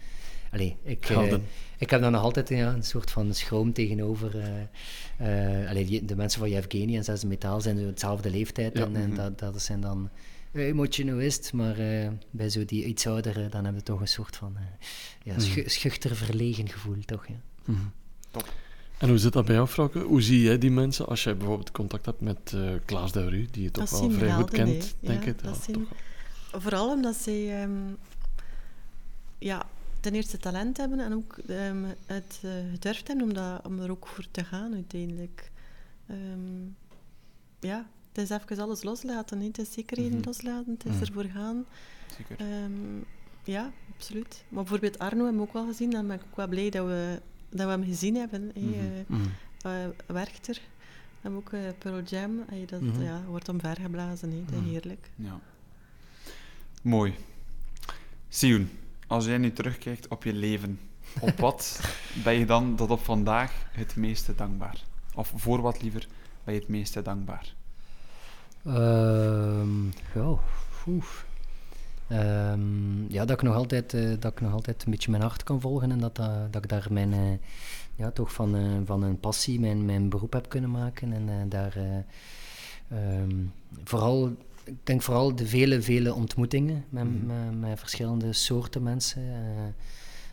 Allee, 0.53 0.77
ik, 0.83 1.09
ik 1.79 1.91
heb 1.91 2.01
daar 2.01 2.11
nog 2.11 2.23
altijd 2.23 2.49
ja, 2.49 2.73
een 2.73 2.83
soort 2.83 3.11
van 3.11 3.35
schroom 3.35 3.73
tegenover. 3.73 4.39
eh 4.41 5.61
eh, 5.63 5.69
allee, 5.69 5.85
die- 5.87 6.05
de 6.05 6.17
mensen 6.17 6.41
van 6.41 6.51
Yevgeny 6.51 6.97
en 6.97 7.05
Zes 7.05 7.25
Metaal 7.25 7.61
zijn 7.61 7.79
zo 7.79 7.87
hetzelfde 7.87 8.31
leeftijd. 8.31 8.79
Ja, 8.79 8.85
en 8.85 8.97
en 8.97 9.09
mhm. 9.09 9.17
dat, 9.17 9.39
dat 9.39 9.63
zijn 9.63 9.81
dan 9.81 10.11
eh, 10.53 10.67
emotionalist, 10.67 11.53
maar 11.53 11.79
eh, 11.79 12.09
bij 12.31 12.49
zo 12.49 12.65
die 12.65 12.85
iets 12.85 13.07
ouderen, 13.07 13.51
dan 13.51 13.65
hebben 13.65 13.81
we 13.83 13.87
toch 13.87 14.01
een 14.01 14.09
soort 14.09 14.37
van 14.37 14.57
eh, 14.57 14.63
ja, 15.23 15.35
Mhm. 15.35 15.69
schuchter, 15.69 16.17
verlegen 16.17 16.69
gevoel, 16.69 17.01
toch? 17.05 17.27
Ja. 17.27 17.75
Top. 18.31 18.49
En 18.99 19.09
hoe 19.09 19.19
zit 19.19 19.33
dat 19.33 19.45
bij 19.45 19.55
jou, 19.55 19.67
Frauke? 19.69 19.99
Hoe 19.99 20.23
zie 20.23 20.41
jij 20.43 20.59
die 20.59 20.71
mensen 20.71 21.07
als 21.07 21.25
jij 21.25 21.37
bijvoorbeeld 21.37 21.71
contact 21.71 22.07
hebt 22.07 22.21
met 22.21 22.53
eh 22.55 22.61
Klaas 22.85 23.13
Duuru, 23.13 23.47
die 23.51 23.63
je 23.63 23.71
toch 23.71 23.89
Dat 23.91 24.01
wel 24.01 24.11
vrij 24.11 24.33
goed 24.33 24.51
kent, 24.51 24.95
denk 25.01 25.25
Ja, 25.25 25.31
ik? 25.31 25.43
dat 25.43 25.63
zien- 25.65 25.75
toch. 26.51 26.63
Vooral 26.63 26.91
omdat 26.91 27.15
zij 27.17 27.63
ehm, 27.63 27.73
ja, 29.39 29.67
ten 30.01 30.15
eerste 30.15 30.37
talent 30.39 30.77
hebben 30.77 31.01
en 31.01 31.15
ook 31.15 31.37
ehm, 31.47 31.85
het 32.07 32.41
uh, 32.45 32.51
gedurfd 32.71 33.09
hebben 33.09 33.27
om, 33.27 33.35
dat, 33.35 33.67
om 33.67 33.81
er 33.81 33.91
ook 33.91 34.07
voor 34.07 34.27
te 34.31 34.45
gaan 34.45 34.75
uiteindelijk. 34.75 35.51
Ehm, 36.07 36.65
ja, 37.61 37.87
het 38.13 38.19
is 38.31 38.31
even 38.31 38.59
alles 38.59 38.83
loslaten. 38.83 39.41
hè. 39.41 39.47
Het 39.47 39.59
is 39.59 39.73
zekerheden 39.73 40.19
Mhm. 40.19 40.27
loslaten, 40.27 40.73
het 40.73 40.85
is 40.85 40.93
Mhm. 40.93 41.03
ervoor 41.05 41.25
gaan. 41.25 41.65
Zeker. 42.17 42.47
Ehm, 42.47 42.73
ja, 43.45 43.73
absoluut. 43.97 44.45
Maar 44.49 44.63
bijvoorbeeld 44.63 44.99
Arno 44.99 45.25
hebben 45.25 45.41
we 45.43 45.47
ook 45.49 45.53
wel 45.55 45.67
gezien. 45.67 45.91
Dan 45.91 46.07
ben 46.07 46.17
ik 46.17 46.23
ook 46.31 46.37
wel 46.37 46.49
blij 46.49 46.71
dat 46.71 46.87
we, 46.87 47.21
dat 47.57 47.67
we 47.67 47.73
hem 47.73 47.85
gezien 47.85 48.15
hebben. 48.17 48.51
hè. 48.55 48.61
Mhm. 48.61 48.75
Eh, 48.75 49.05
Mhm. 49.07 49.23
eh, 49.63 49.73
Werchter. 50.07 50.61
En 51.23 51.33
ook 51.37 51.53
eh, 51.53 51.61
Pearl 51.79 52.03
Jam. 52.03 52.45
Ey, 52.51 52.65
dat 52.67 52.81
Mhm. 52.81 53.03
ja, 53.03 53.23
wordt 53.29 53.49
omvergeblazen. 53.49 54.31
hè. 54.31 54.43
Dat 54.51 54.63
is 54.65 54.71
heerlijk. 54.71 55.11
Ja. 55.15 55.41
Mooi. 56.83 57.15
Sioen, 58.29 58.71
als 59.07 59.25
jij 59.25 59.39
nu 59.39 59.53
terugkijkt 59.53 60.09
op 60.09 60.25
je 60.25 60.33
leven, 60.33 60.81
op 61.21 61.39
wat 61.47 61.81
ben 62.25 62.35
je 62.35 62.47
dan 62.47 62.77
tot 62.77 62.91
op 62.91 63.01
vandaag 63.05 63.53
het 63.73 63.97
meeste 63.97 64.35
dankbaar? 64.35 64.83
Of 65.15 65.33
voor 65.37 65.61
wat 65.61 65.83
liever 65.83 66.07
ben 66.45 66.55
je 66.55 66.61
het 66.61 66.69
meeste 66.69 67.03
dankbaar? 67.03 67.55
Ehm, 68.65 69.85
ja, 70.15 70.39
oef. 70.87 71.27
Ehm, 72.09 73.13
ja, 73.13 73.25
dat 73.25 73.37
ik, 73.37 73.43
nog 73.43 73.55
altijd, 73.55 73.95
eh, 73.95 74.11
dat 74.19 74.33
ik 74.33 74.41
nog 74.41 74.53
altijd 74.53 74.85
een 74.85 74.91
beetje 74.91 75.11
mijn 75.11 75.23
hart 75.23 75.43
kan 75.43 75.61
volgen 75.61 75.91
en 75.91 75.99
dat, 75.99 76.17
dat, 76.17 76.53
dat 76.53 76.65
ik 76.65 76.71
daar 76.71 76.87
mijn, 76.91 77.13
eh, 77.13 77.19
ja, 77.95 78.11
toch 78.11 78.33
van, 78.33 78.57
eh, 78.57 78.63
van 78.85 79.03
een 79.03 79.21
passie 79.21 79.61
mijn, 79.61 79.85
mijn 79.85 80.09
beroep 80.09 80.33
heb 80.33 80.49
kunnen 80.49 80.71
maken. 80.71 81.13
En 81.13 81.49
daar 81.49 81.77
eh, 81.77 81.97
ehm, 82.99 83.35
vooral, 83.85 84.27
ik 84.65 84.87
denk 84.87 85.03
vooral 85.03 85.35
de 85.37 85.47
vele, 85.47 85.83
vele 85.83 86.15
ontmoetingen 86.15 86.85
met, 86.89 87.05
Mhm. 87.05 87.27
met, 87.27 87.61
met 87.69 87.79
verschillende 87.79 88.33
soorten 88.33 88.83
mensen. 88.83 89.23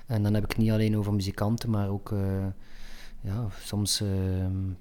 en 0.05 0.24
dan 0.24 0.34
heb 0.34 0.43
ik 0.43 0.49
het 0.49 0.57
niet 0.57 0.71
alleen 0.71 0.97
over 0.97 1.13
muzikanten, 1.13 1.69
maar 1.69 1.89
ook 1.89 2.13
ja, 3.21 3.47
soms 3.59 4.01
ehm, 4.01 4.71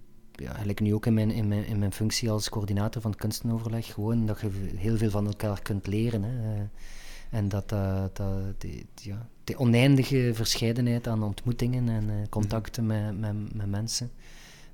ja, 0.42 0.48
eigenlijk 0.48 0.80
nu 0.80 0.94
ook 0.94 1.06
in 1.06 1.14
mijn, 1.14 1.30
in, 1.30 1.48
mijn, 1.48 1.66
in 1.66 1.78
mijn 1.78 1.92
functie 1.92 2.30
als 2.30 2.48
coördinator 2.48 3.02
van 3.02 3.10
het 3.10 3.20
kunstenoverleg, 3.20 3.86
gewoon 3.86 4.26
dat 4.26 4.40
je 4.40 4.50
heel 4.76 4.96
veel 4.96 5.10
van 5.10 5.26
elkaar 5.26 5.62
kunt 5.62 5.86
leren. 5.86 6.22
Hè. 6.22 6.54
Eh, 6.54 6.60
En 7.30 7.48
dat, 7.48 7.72
eh, 7.72 8.04
dat 8.12 8.60
die, 8.60 8.86
ja, 8.94 9.28
die 9.44 9.58
oneindige 9.58 10.30
verscheidenheid 10.34 11.06
aan 11.08 11.22
ontmoetingen 11.22 11.88
en 11.88 12.10
eh, 12.10 12.28
contacten 12.28 12.86
met, 12.86 13.18
met, 13.20 13.54
met 13.54 13.70
mensen, 13.70 14.10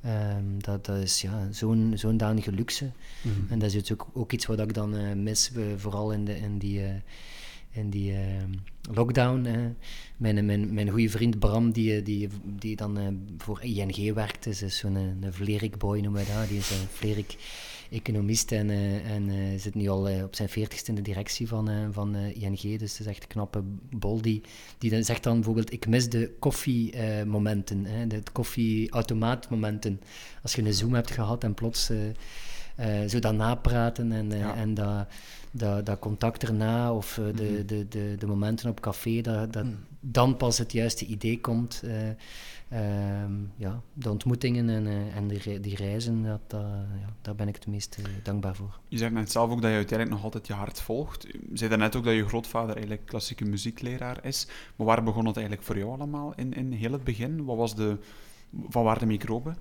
ehm, 0.03 0.45
dat, 0.59 0.85
dat 0.85 0.97
is 0.97 1.21
ja, 1.21 1.49
zo'n 1.53 1.93
zo'n 1.95 2.17
danige 2.17 2.53
luxe. 2.53 2.91
Mhm. 3.23 3.53
En 3.53 3.59
dat 3.59 3.73
is 3.73 3.93
ook, 3.93 4.07
ook 4.13 4.33
iets 4.33 4.47
wat 4.47 4.59
ik 4.59 4.75
dan 4.75 5.23
mis, 5.23 5.53
vooral 5.77 6.13
in, 6.13 6.25
de, 6.25 6.37
in 6.37 6.59
die, 6.59 6.81
in 7.71 7.91
die 7.91 8.13
eh, 8.13 8.45
lockdown. 8.95 9.45
hè. 9.45 9.71
Mijn, 10.17 10.47
mijn, 10.47 10.75
mijn 10.75 10.89
goede 10.91 11.09
vriend 11.11 11.39
Bram, 11.39 11.73
die, 11.73 11.97
eh, 11.97 12.05
die, 12.05 12.29
die 12.45 12.77
dan 12.77 12.99
eh, 12.99 13.07
voor 13.39 13.63
ING 13.63 14.15
werkt, 14.15 14.47
is 14.47 14.59
dus 14.59 14.77
zo'n 14.77 14.95
een, 14.95 15.25
Vlerik-boy 15.33 16.01
noemen 16.01 16.25
we 16.25 16.33
dat. 16.33 16.49
Die 16.49 16.59
is 16.59 16.71
een 16.71 16.89
Vlerik-economist 16.91 18.53
en, 18.53 18.71
eh, 18.71 19.11
en 19.11 19.31
eh, 19.31 19.59
zit 19.59 19.75
nu 19.75 19.89
al 19.89 20.09
eh, 20.09 20.23
op 20.23 20.35
zijn 20.35 20.49
veertigste 20.49 20.91
in 20.91 20.95
de 20.97 21.03
directie 21.03 21.49
van, 21.49 21.69
eh, 21.69 21.77
van 21.91 22.15
eh, 22.15 22.43
ING. 22.43 22.61
Dus 22.79 22.91
het 22.91 23.01
is 23.01 23.07
echt 23.07 23.23
een 23.23 23.29
knappe 23.29 23.63
bol. 23.91 24.21
Die, 24.23 24.43
die 24.79 24.91
dan 24.91 25.05
zegt 25.05 25.23
dan 25.23 25.35
bijvoorbeeld, 25.35 25.73
ik 25.73 25.87
mis 25.87 26.09
de 26.09 26.35
koffiemomenten, 26.39 28.09
de 28.09 28.23
koffieautomaatmomenten. 28.33 30.01
Als 30.43 30.55
je 30.55 30.63
een 30.63 30.75
Zoom 30.75 30.95
hebt 30.95 31.11
gehad 31.11 31.45
en 31.45 31.55
plots... 31.55 31.91
eh, 32.79 33.05
zo 33.09 33.19
dat 33.19 33.35
napraten 33.35 34.13
en, 34.13 34.33
eh, 34.33 34.39
Ja. 34.39 34.55
en 34.55 34.75
dat, 34.75 35.07
dat, 35.51 35.87
dat 35.87 35.99
contact 35.99 36.43
erna 36.43 36.93
of 36.95 37.19
eh, 37.19 37.25
de, 37.37 37.43
Mhm. 37.43 37.67
de, 37.67 37.87
de, 37.89 38.15
de 38.19 38.27
momenten 38.27 38.71
op 38.71 38.81
café, 38.81 39.21
dat, 39.21 39.53
dat 39.53 39.65
Mhm. 39.65 39.75
dan 40.01 40.37
pas 40.37 40.59
het 40.59 40.73
juiste 40.73 41.07
idee 41.07 41.41
komt. 41.41 41.83
eh, 41.85 42.09
ehm, 42.71 43.33
ja, 43.57 43.81
de 43.93 44.11
ontmoetingen 44.11 44.69
en, 44.69 44.87
eh, 44.87 45.17
en 45.17 45.29
die, 45.29 45.39
re- 45.39 45.61
die 45.61 45.77
reizen, 45.77 46.23
dat, 46.23 46.41
dat, 46.47 46.61
ja, 47.01 47.13
daar 47.23 47.35
ben 47.35 47.49
ik 47.49 47.55
het 47.55 47.67
meest 47.67 47.99
dankbaar 48.23 48.55
voor. 48.55 48.79
Je 48.89 48.99
zegt 48.99 49.13
net 49.13 49.33
zelf 49.33 49.51
ook 49.51 49.61
dat 49.63 49.71
je 49.71 49.77
uiteindelijk 49.77 50.17
nog 50.17 50.25
altijd 50.25 50.47
je 50.47 50.53
hart 50.53 50.81
volgt. 50.81 51.23
Je 51.23 51.39
zei 51.53 51.69
daarnet 51.71 51.97
ook 51.97 52.05
dat 52.05 52.15
je 52.15 52.27
grootvader 52.27 52.71
eigenlijk 52.71 53.07
klassieke 53.07 53.45
muziekleraar 53.45 54.25
is. 54.25 54.47
Maar 54.77 54.87
waar 54.87 55.03
begon 55.03 55.27
het 55.27 55.37
eigenlijk 55.37 55.67
voor 55.67 55.79
jou 55.79 55.91
allemaal 55.91 56.33
in, 56.37 56.53
in 56.55 56.73
heel 56.73 56.93
het 56.93 57.05
begin? 57.05 57.45
Wat 57.45 57.57
was 57.57 57.75
de, 57.75 57.97
van 58.69 58.85
waar 58.85 58.99
de 58.99 59.07
microben? 59.07 59.57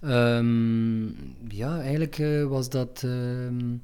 Ehm, 0.00 1.04
ja, 1.48 1.80
eigenlijk 1.80 2.18
eh, 2.18 2.44
was 2.44 2.68
dat 2.68 3.02
ehm, 3.04 3.74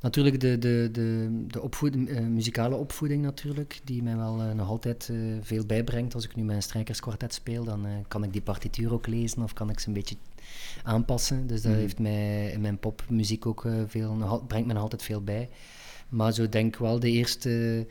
natuurlijk 0.00 0.40
de, 0.40 0.58
de, 0.58 0.88
de, 0.92 1.28
de 1.46 1.60
opvoeding, 1.62 2.08
eh, 2.08 2.20
muzikale 2.20 2.74
opvoeding 2.74 3.22
natuurlijk, 3.22 3.80
die 3.84 4.02
mij 4.02 4.16
wel 4.16 4.40
eh, 4.40 4.52
nog 4.52 4.68
altijd 4.68 5.10
veel 5.40 5.66
bijbrengt. 5.66 6.14
Als 6.14 6.24
ik 6.24 6.36
nu 6.36 6.42
mijn 6.42 6.62
strijkerskwartet 6.62 7.34
speel, 7.34 7.64
dan 7.64 7.86
kan 8.08 8.24
ik 8.24 8.32
die 8.32 8.42
partituur 8.42 8.92
ook 8.92 9.06
lezen 9.06 9.42
of 9.42 9.52
kan 9.52 9.70
ik 9.70 9.80
ze 9.80 9.88
een 9.88 9.94
beetje 9.94 10.16
aanpassen. 10.82 11.46
Dus 11.46 11.62
dat 11.62 11.72
Mhm. 11.72 11.80
heeft 11.80 11.98
mij 11.98 12.50
in 12.50 12.60
mijn 12.60 12.78
popmuziek 12.78 13.46
ook 13.46 13.66
veel, 13.86 14.14
nog 14.14 14.46
brengt 14.46 14.66
me 14.66 14.72
nog 14.72 14.82
altijd 14.82 15.02
veel 15.02 15.22
bij. 15.22 15.48
Maar 16.08 16.32
zo 16.32 16.48
denk 16.48 16.74
ik 16.74 16.80
wel 16.80 17.00
de 17.00 17.10
eerste... 17.10 17.86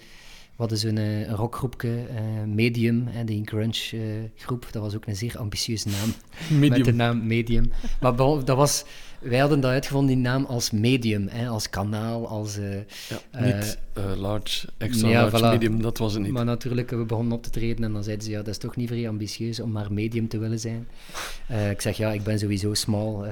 We 0.58 0.64
hadden 0.64 0.78
zo'n 0.82 0.98
eh, 0.98 1.20
een 1.20 1.36
rockgroepje, 1.36 1.90
eh, 1.90 2.44
Medium, 2.46 3.08
en 3.08 3.26
die 3.26 3.42
grunge 3.46 3.90
eh, 3.92 4.00
groep. 4.36 4.68
Dat 4.72 4.82
was 4.82 4.96
ook 4.96 5.06
een 5.06 5.16
zeer 5.16 5.38
ambitieuze 5.38 5.88
naam 5.90 6.14
met 6.60 6.86
de 6.86 6.94
naam 6.94 7.28
Medium. 7.28 7.72
Maar 8.02 8.16
dat 8.16 8.58
was, 8.58 8.86
wij 9.20 9.40
hadden 9.40 9.60
dat 9.60 9.72
uitgevonden, 9.72 10.16
die 10.16 10.24
naam 10.24 10.46
als 10.46 10.72
medium, 10.72 11.28
hè, 11.28 11.48
als 11.48 11.70
kanaal, 11.70 12.28
als... 12.28 12.58
Ja, 13.10 13.42
niet 13.42 13.78
large, 14.16 14.68
extra 14.78 15.08
ja, 15.08 15.22
large, 15.22 15.38
voilà. 15.38 15.50
medium, 15.50 15.82
dat 15.82 15.98
was 15.98 16.14
het 16.14 16.24
niet. 16.24 16.32
Maar 16.32 16.46
natuurlijk, 16.46 16.90
we 16.90 17.06
begonnen 17.06 17.34
op 17.34 17.44
te 17.44 17.50
treden 17.50 17.84
en 17.84 17.94
dan 17.94 18.04
zeiden 18.04 18.26
ze, 18.26 18.32
ja, 18.32 18.38
dat 18.38 18.48
is 18.48 18.58
toch 18.58 18.76
niet 18.76 18.88
vrij 18.88 19.10
ambitieus 19.10 19.60
om 19.60 19.72
maar 19.72 19.94
medium 19.94 20.28
te 20.28 20.38
willen 20.38 20.60
zijn. 20.60 20.88
Ik 21.72 21.82
zeg, 21.82 21.98
ja, 21.98 22.12
ik 22.12 22.24
ben 22.24 22.40
sowieso 22.40 22.74
small, 22.74 23.28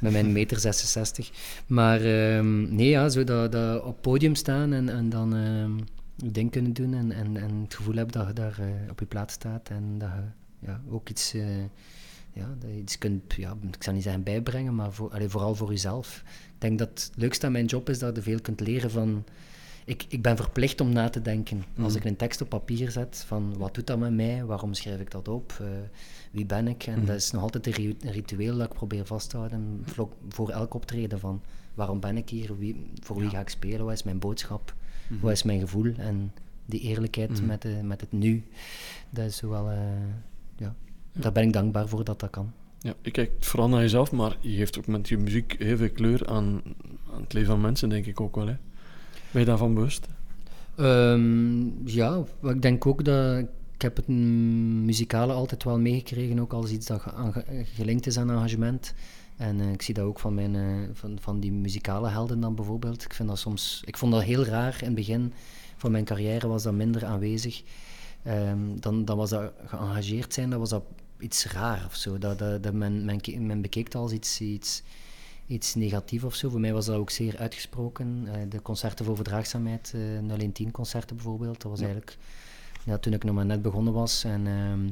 met 0.00 0.12
mijn 0.12 0.32
meter 0.32 0.58
66. 0.60 1.30
Maar 1.66 2.00
ehm, 2.00 2.74
nee, 2.74 2.88
ja, 2.88 3.08
zo 3.08 3.24
dat, 3.24 3.52
dat 3.52 3.82
op 3.82 4.02
podium 4.02 4.34
staan 4.34 4.72
en, 4.72 4.88
en 4.88 5.08
dan 5.08 5.36
ehm, 5.36 5.72
je 6.22 6.30
ding 6.30 6.50
kunnen 6.50 6.72
doen 6.72 6.94
en, 6.94 7.12
en, 7.12 7.36
en 7.36 7.54
het 7.62 7.74
gevoel 7.74 7.94
hebben 7.94 8.12
dat 8.14 8.26
je 8.26 8.32
daar 8.32 8.58
eh, 8.58 8.90
op 8.90 9.00
je 9.00 9.06
plaats 9.06 9.34
staat 9.34 9.68
en 9.68 9.98
dat 9.98 10.08
je 10.60 10.66
ja, 10.66 10.80
ook 10.90 11.08
iets... 11.08 11.34
eh, 11.34 11.58
ja, 12.32 12.54
dat 12.58 12.70
je 12.70 12.76
iets 12.78 12.98
kunt, 12.98 13.34
ja, 13.34 13.56
ik 13.72 13.82
zou 13.82 13.94
niet 13.94 14.04
zeggen 14.04 14.22
bijbrengen, 14.22 14.74
maar 14.74 14.92
voor, 14.92 15.10
allee, 15.12 15.28
vooral 15.28 15.54
voor 15.54 15.70
jezelf. 15.70 16.22
Ik 16.54 16.60
denk 16.60 16.78
dat 16.78 16.88
het 16.88 17.10
leukste 17.14 17.46
aan 17.46 17.52
mijn 17.52 17.64
job 17.66 17.88
is 17.88 17.98
dat 17.98 18.16
je 18.16 18.22
veel 18.22 18.40
kunt 18.40 18.60
leren 18.60 18.90
van... 18.90 19.24
Ik, 19.84 20.04
ik 20.08 20.22
ben 20.22 20.36
verplicht 20.36 20.80
om 20.80 20.92
na 20.92 21.08
te 21.08 21.22
denken. 21.22 21.64
Als 21.80 21.94
ik 21.94 22.04
een 22.04 22.16
tekst 22.16 22.40
op 22.40 22.48
papier 22.48 22.90
zet, 22.90 23.24
van 23.26 23.56
wat 23.58 23.74
doet 23.74 23.86
dat 23.86 23.98
met 23.98 24.12
mij, 24.14 24.44
waarom 24.44 24.74
schrijf 24.74 25.00
ik 25.00 25.10
dat 25.10 25.28
op, 25.28 25.56
eh, 25.60 25.66
wie 26.30 26.46
ben 26.46 26.68
ik? 26.68 26.86
En 26.86 26.96
Mhm. 26.98 27.06
dat 27.06 27.16
is 27.16 27.30
nog 27.30 27.42
altijd 27.42 27.66
een 27.66 27.72
ri- 27.72 27.96
een 28.00 28.12
ritueel 28.12 28.56
dat 28.56 28.66
ik 28.66 28.72
probeer 28.76 29.06
vast 29.06 29.30
te 29.30 29.36
houden 29.36 29.84
voor 30.28 30.48
elk 30.50 30.74
optreden 30.74 31.18
van 31.20 31.40
waarom 31.74 32.00
ben 32.00 32.16
ik 32.16 32.28
hier, 32.28 32.58
wie, 32.58 32.90
voor 33.02 33.16
wie 33.16 33.24
Ja. 33.24 33.30
ga 33.30 33.40
ik 33.40 33.48
spelen, 33.48 33.84
wat 33.84 33.94
is 33.94 34.02
mijn 34.02 34.18
boodschap, 34.18 34.74
Mhm. 35.08 35.20
wat 35.20 35.32
is 35.32 35.42
mijn 35.42 35.60
gevoel 35.60 35.92
en 35.96 36.32
die 36.66 36.80
eerlijkheid 36.80 37.30
Mhm. 37.30 37.46
met, 37.46 37.62
de, 37.62 37.78
met 37.82 38.00
het 38.00 38.12
nu, 38.12 38.44
dat 39.10 39.24
is 39.26 39.40
wel, 39.40 39.70
eh, 39.70 39.76
ja, 40.56 40.74
daar 41.12 41.32
ben 41.32 41.42
ik 41.42 41.52
dankbaar 41.52 41.88
voor 41.88 42.04
dat 42.04 42.20
dat 42.20 42.30
kan. 42.30 42.52
Ja, 42.80 42.94
je 43.02 43.10
kijkt 43.10 43.46
vooral 43.46 43.68
naar 43.68 43.80
jezelf, 43.80 44.12
maar 44.12 44.36
je 44.40 44.56
geeft 44.56 44.78
ook 44.78 44.86
met 44.86 45.08
je 45.08 45.18
muziek 45.18 45.54
heel 45.58 45.76
veel 45.76 45.90
kleur 45.90 46.26
aan, 46.28 46.62
aan 47.14 47.20
het 47.20 47.32
leven 47.32 47.48
van 47.48 47.60
mensen, 47.60 47.88
denk 47.88 48.06
ik 48.06 48.20
ook 48.20 48.36
wel. 48.36 48.46
Hè. 48.46 48.56
Ben 49.30 49.40
je 49.40 49.46
daarvan 49.46 49.74
bewust? 49.74 50.06
Ehm, 50.76 51.88
ja, 51.88 52.22
ik 52.42 52.62
denk 52.62 52.86
ook 52.86 53.04
dat 53.04 53.38
ik 53.74 53.82
heb 53.84 53.96
het 53.96 54.08
muzikale 54.08 55.32
altijd 55.32 55.64
wel 55.64 55.78
meegekregen, 55.78 56.38
ook 56.38 56.52
als 56.52 56.70
iets 56.70 56.86
dat 56.86 57.02
gelinkt 57.74 58.06
is 58.06 58.18
aan 58.18 58.30
engagement. 58.30 58.94
En 59.38 59.60
eh, 59.60 59.72
ik 59.72 59.82
zie 59.82 59.94
dat 59.94 60.04
ook 60.04 60.18
van, 60.18 60.34
mijn, 60.34 60.56
eh, 60.56 60.88
van, 60.92 61.18
van 61.20 61.40
die 61.40 61.52
muzikale 61.52 62.08
helden 62.08 62.40
dan 62.40 62.54
bijvoorbeeld. 62.54 63.04
Ik, 63.04 63.14
vind 63.14 63.28
dat 63.28 63.38
soms, 63.38 63.82
ik 63.84 63.96
vond 63.96 64.12
dat 64.12 64.22
heel 64.22 64.44
raar 64.44 64.76
in 64.80 64.86
het 64.86 64.94
begin 64.94 65.32
van 65.76 65.90
mijn 65.90 66.04
carrière, 66.04 66.48
was 66.48 66.62
dat 66.62 66.72
minder 66.72 67.04
aanwezig. 67.04 67.62
Ehm, 68.22 68.58
dan, 68.80 69.04
dan 69.04 69.16
was 69.16 69.30
dat 69.30 69.52
geëngageerd 69.64 70.34
zijn, 70.34 70.50
dat 70.50 70.58
was 70.58 70.68
dat 70.70 70.82
iets 71.18 71.46
raar 71.46 71.84
of 71.86 71.94
zo. 71.94 72.18
Dat, 72.18 72.38
dat, 72.38 72.62
dat 72.62 72.72
men, 72.72 73.04
men, 73.04 73.20
men 73.46 73.60
bekeek 73.60 73.84
het 73.84 73.94
als 73.94 74.12
iets, 74.12 74.40
iets, 74.40 74.82
iets 75.46 75.74
negatiefs 75.74 76.24
of 76.24 76.34
zo. 76.34 76.48
Voor 76.50 76.60
mij 76.60 76.72
was 76.72 76.86
dat 76.86 76.96
ook 76.96 77.10
zeer 77.10 77.38
uitgesproken. 77.38 78.24
Eh, 78.26 78.40
de 78.48 78.62
concerten 78.62 79.04
voor 79.04 79.14
verdraagzaamheid, 79.16 79.92
eh 79.94 80.52
010 80.52 80.70
concerten 80.70 81.16
bijvoorbeeld, 81.16 81.60
dat 81.62 81.70
was 81.70 81.80
Ja. 81.80 81.86
eigenlijk 81.86 82.16
ja, 82.84 82.98
toen 82.98 83.12
ik 83.12 83.24
nog 83.24 83.34
maar 83.34 83.46
net 83.46 83.62
begonnen 83.62 83.92
was. 83.92 84.24
En, 84.24 84.46
ehm, 84.46 84.88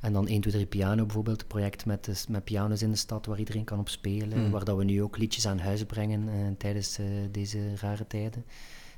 en 0.00 0.12
dan 0.12 0.26
1, 0.28 0.40
2, 0.40 0.52
3 0.52 0.66
Piano 0.66 1.04
bijvoorbeeld, 1.04 1.40
een 1.40 1.46
project 1.46 1.86
met, 1.86 2.04
de- 2.04 2.24
met 2.28 2.44
piano's 2.44 2.82
in 2.82 2.90
de 2.90 2.96
stad 2.96 3.26
waar 3.26 3.38
iedereen 3.38 3.64
kan 3.64 3.78
op 3.78 3.88
spelen. 3.88 4.38
Mm. 4.44 4.50
Waar 4.50 4.64
dat 4.64 4.76
we 4.76 4.84
nu 4.84 5.02
ook 5.02 5.16
liedjes 5.18 5.46
aan 5.46 5.58
huis 5.58 5.84
brengen 5.84 6.28
eh, 6.28 6.34
tijdens 6.58 6.98
eh, 6.98 7.06
deze 7.30 7.76
rare 7.76 8.06
tijden. 8.06 8.44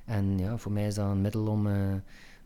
En 0.04 0.38
ja, 0.38 0.56
voor 0.56 0.72
mij 0.72 0.86
is 0.86 0.94
dat 0.94 1.10
een 1.10 1.20
middel 1.20 1.46
om, 1.46 1.66
eh, 1.66 1.92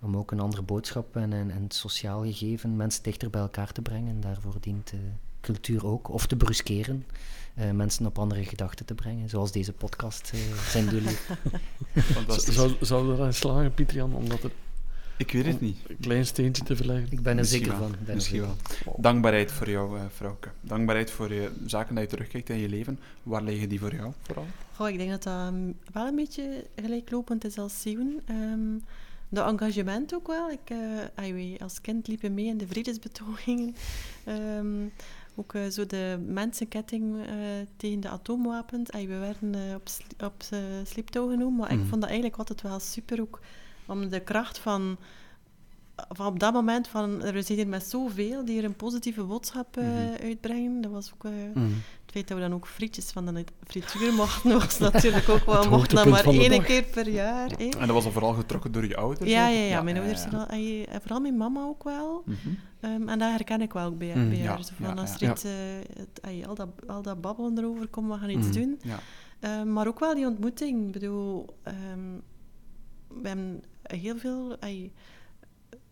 om 0.00 0.16
ook 0.16 0.30
een 0.30 0.40
andere 0.40 0.62
boodschap 0.62 1.16
en, 1.16 1.32
en, 1.32 1.50
en 1.50 1.62
het 1.62 1.74
sociaal 1.74 2.22
gegeven 2.22 2.76
mensen 2.76 3.02
dichter 3.02 3.30
bij 3.30 3.40
elkaar 3.40 3.72
te 3.72 3.82
brengen. 3.82 4.20
Daarvoor 4.20 4.54
dient 4.60 4.92
eh, 4.92 4.98
cultuur 5.40 5.86
ook. 5.86 6.08
Of 6.08 6.26
te 6.26 6.36
bruskeren, 6.36 7.06
eh, 7.54 7.70
mensen 7.70 8.06
op 8.06 8.18
andere 8.18 8.44
gedachten 8.44 8.86
te 8.86 8.94
brengen, 8.94 9.28
zoals 9.28 9.52
deze 9.52 9.72
podcast 9.72 10.32
zijn 10.68 10.88
doel. 10.88 11.02
Zou, 12.52 12.72
zou 12.80 13.12
er 13.12 13.22
aan 13.24 13.32
slagen, 13.32 13.74
Pieter 13.74 13.96
Jan, 13.96 14.14
om 14.14 14.28
dat 14.28 14.42
er 14.42 14.50
Ik 15.18 15.32
weet 15.32 15.46
het 15.46 15.60
niet. 15.60 15.76
een 15.88 15.96
klein 16.00 16.26
steentje 16.26 16.64
te 16.64 16.76
verleggen? 16.76 17.06
Ik 17.12 17.20
ben 17.22 17.32
er 17.32 17.38
Misschien 17.38 17.64
zeker 17.64 17.78
wel, 17.78 17.88
van. 17.88 17.96
ben 18.06 18.14
Misschien 18.14 18.40
wel. 18.40 18.56
Dankbaarheid 18.96 19.52
voor 19.52 19.70
jou, 19.70 19.98
eh 19.98 20.04
vrouwke. 20.08 20.48
Dankbaarheid 20.60 21.10
voor 21.10 21.32
je 21.32 21.50
zaken 21.66 21.94
dat 21.94 22.04
je 22.04 22.10
terugkijkt 22.10 22.48
in 22.50 22.58
je 22.58 22.68
leven. 22.68 22.98
Waar 23.22 23.42
liggen 23.42 23.68
die 23.68 23.80
voor 23.80 23.94
jou 23.94 24.12
vooral? 24.22 24.46
Goh, 24.76 24.88
ik 24.88 24.98
denk 24.98 25.10
dat 25.10 25.22
dat 25.22 25.52
mm, 25.52 25.74
wel 25.92 26.06
een 26.06 26.14
beetje 26.16 26.64
gelijklopend 26.76 27.44
is 27.44 27.58
als 27.58 27.80
Sion. 27.80 28.20
Ehm 28.26 28.78
de 29.28 29.40
engagement 29.40 30.14
ook 30.14 30.26
wel. 30.26 30.50
Ik, 30.50 30.70
eh, 31.16 31.60
als 31.60 31.80
kind 31.80 32.06
liepen 32.08 32.34
mee 32.34 32.46
in 32.46 32.58
de 32.58 32.66
vredesbetogingen. 32.66 33.74
Ehm, 34.24 34.86
ook 35.34 35.54
eh, 35.54 35.66
zo 35.66 35.86
de 35.86 36.24
mensenketting 36.26 37.16
eh, 37.26 37.28
tegen 37.76 38.00
de 38.00 38.08
atoomwapens. 38.08 38.90
Ay, 38.90 39.06
we 39.08 39.18
werden 39.18 39.54
eh, 39.54 39.74
op, 39.74 39.88
sli- 39.88 40.24
op 40.24 40.42
uh, 40.52 40.58
sleeptouw 40.84 41.28
genomen, 41.28 41.56
maar 41.56 41.72
Mhm. 41.72 41.80
ik 41.82 41.86
vond 41.88 42.00
dat 42.00 42.10
eigenlijk 42.10 42.38
altijd 42.38 42.62
wel 42.62 42.80
super 42.80 43.20
ook 43.20 43.40
om 43.86 44.08
de 44.08 44.20
kracht 44.20 44.58
van, 44.58 44.96
van 46.08 46.26
op 46.26 46.38
dat 46.40 46.52
moment 46.52 46.88
van 46.88 47.22
er 47.22 47.42
zijn 47.42 47.58
hier 47.58 47.68
met 47.68 47.84
zoveel 47.86 48.44
die 48.44 48.58
er 48.58 48.64
een 48.64 48.76
positieve 48.76 49.22
boodschap 49.24 49.76
eh, 49.76 49.84
Mhm. 49.84 50.22
uitbrengen. 50.22 50.80
Dat 50.80 50.90
was 50.90 51.10
ook 51.14 51.24
eh, 51.24 51.30
Mm. 51.54 51.62
het 51.72 52.12
feit 52.12 52.28
dat 52.28 52.36
we 52.38 52.42
dan 52.42 52.54
ook 52.54 52.66
frietjes 52.66 53.10
van 53.10 53.26
de 53.34 53.44
frituur 53.66 54.12
mochten, 54.12 54.52
was 54.58 54.78
natuurlijk 54.92 55.28
ook 55.28 55.44
wel, 55.44 55.68
mochten 55.70 55.96
dat 55.96 56.06
maar 56.08 56.24
één 56.26 56.50
dag. 56.50 56.64
keer 56.64 56.82
per 56.82 57.08
jaar. 57.08 57.50
hè. 57.50 57.64
En 57.68 57.78
dat 57.86 57.88
was 57.90 58.02
dan 58.02 58.12
vooral 58.12 58.32
getrokken 58.32 58.72
door 58.72 58.86
je 58.86 58.96
ouders? 58.96 59.30
Ja, 59.30 59.48
ook? 59.48 59.54
ja, 59.54 59.60
ja, 59.60 59.82
mijn 59.82 59.96
ja, 59.96 60.02
ouders 60.02 60.22
ja. 60.24 60.30
zijn 60.30 60.42
al, 60.42 60.46
en 60.48 60.86
en 60.88 61.00
vooral 61.00 61.20
mijn 61.20 61.36
mama 61.36 61.62
ook 61.62 61.84
wel. 61.84 62.22
Mhm. 62.26 62.36
Ehm, 62.80 63.08
en 63.08 63.18
dat 63.18 63.30
herken 63.30 63.60
ik 63.62 63.72
wel 63.72 63.86
ook 63.86 63.98
bij, 63.98 64.12
bij 64.28 64.46
haar. 64.46 64.60
Van, 64.80 64.98
als 64.98 65.14
er 65.20 65.30
iets, 65.30 65.44
eh, 65.44 65.50
het, 65.96 66.46
al, 66.48 66.54
dat, 66.54 66.68
al 66.86 67.02
dat 67.02 67.20
babbelen 67.20 67.58
erover 67.58 67.88
komt, 67.88 68.12
we 68.12 68.18
gaan 68.18 68.30
iets 68.30 68.46
Mm. 68.46 68.52
doen. 68.52 68.80
Ja. 68.82 68.98
Ehm, 69.40 69.72
maar 69.72 69.86
ook 69.86 70.00
wel 70.00 70.14
die 70.14 70.26
ontmoeting. 70.26 70.86
Ik 70.86 70.92
bedoel, 70.92 71.46
ehm, 71.62 71.74
we 73.22 73.28
hebben 73.28 73.62
heel 73.82 74.16
veel 74.18 74.56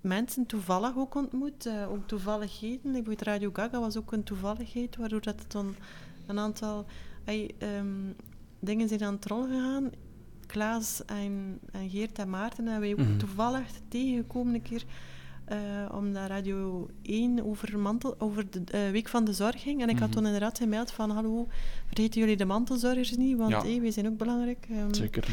mensen 0.01 0.47
toevallig 0.47 0.97
ook 0.97 1.15
ontmoet. 1.15 1.67
eh, 1.67 1.91
ook 1.93 2.07
toevalligheden. 2.09 2.83
Bijvoorbeeld 2.83 3.23
Radio 3.23 3.51
Gaga 3.53 3.81
was 3.81 3.97
ook 3.97 4.13
een 4.13 4.23
toevalligheid, 4.25 4.97
waardoor 4.97 5.21
dat 5.21 5.39
het 5.41 5.53
dan 5.53 5.75
een 6.27 6.39
aantal 6.39 6.85
ehm, 7.25 8.13
dingen 8.61 8.89
zijn 8.89 9.03
aan 9.03 9.15
het 9.15 9.27
rollen 9.27 9.49
gegaan. 9.49 9.91
Klaas 10.47 11.05
en, 11.05 11.59
en 11.73 11.91
Geert 11.91 12.19
en 12.19 12.31
Maarten 12.31 12.67
hebben 12.67 12.81
wij 12.97 13.05
ook 13.05 13.09
Mhm. 13.11 13.19
toevallig 13.19 13.67
tegengekomen 13.89 14.55
een 14.55 14.63
keer. 14.63 14.85
Eh, 15.53 15.95
omdat 15.97 16.27
Radio 16.29 16.89
1 17.03 17.45
over, 17.45 17.79
mantel, 17.79 18.15
over 18.19 18.51
de 18.51 18.63
eh, 18.67 18.91
Week 18.91 19.09
van 19.09 19.25
de 19.25 19.33
Zorg 19.33 19.63
ging. 19.63 19.83
En 19.83 19.89
ik 19.89 19.99
had 19.99 20.09
Mhm. 20.09 20.17
toen 20.17 20.25
inderdaad 20.27 20.59
gemeld 20.59 20.91
van... 20.91 21.11
Hallo, 21.11 21.47
vergeten 21.87 22.21
jullie 22.21 22.37
de 22.37 22.45
mantelzorgers 22.45 23.17
niet? 23.17 23.37
Want 23.37 23.51
Ja. 23.51 23.63
hey, 23.63 23.81
wij 23.81 23.91
zijn 23.91 24.07
ook 24.07 24.17
belangrijk. 24.17 24.67
Ehm, 24.71 24.93
Zeker. 24.95 25.27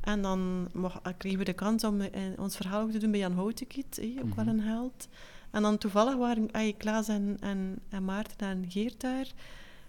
en 0.00 0.22
dan 0.22 0.68
mocht- 0.72 1.00
kregen 1.16 1.38
we 1.38 1.44
de 1.44 1.52
kans 1.52 1.84
om 1.84 2.00
eh, 2.00 2.10
ons 2.36 2.56
verhaal 2.56 2.82
ook 2.82 2.90
te 2.90 2.98
doen 2.98 3.10
bij 3.10 3.20
Jan 3.20 3.32
Houtekiet, 3.32 4.00
ook 4.22 4.34
wel 4.34 4.44
Mhm. 4.44 4.48
een 4.54 4.60
held. 4.60 5.08
En 5.50 5.62
dan 5.62 5.78
toevallig 5.78 6.14
waren 6.16 6.48
ay, 6.52 6.74
Klaas 6.78 7.08
en, 7.08 7.36
en, 7.40 7.78
en 7.88 8.04
Maarten 8.04 8.46
en 8.48 8.64
Geert 8.68 9.00
daar. 9.00 9.26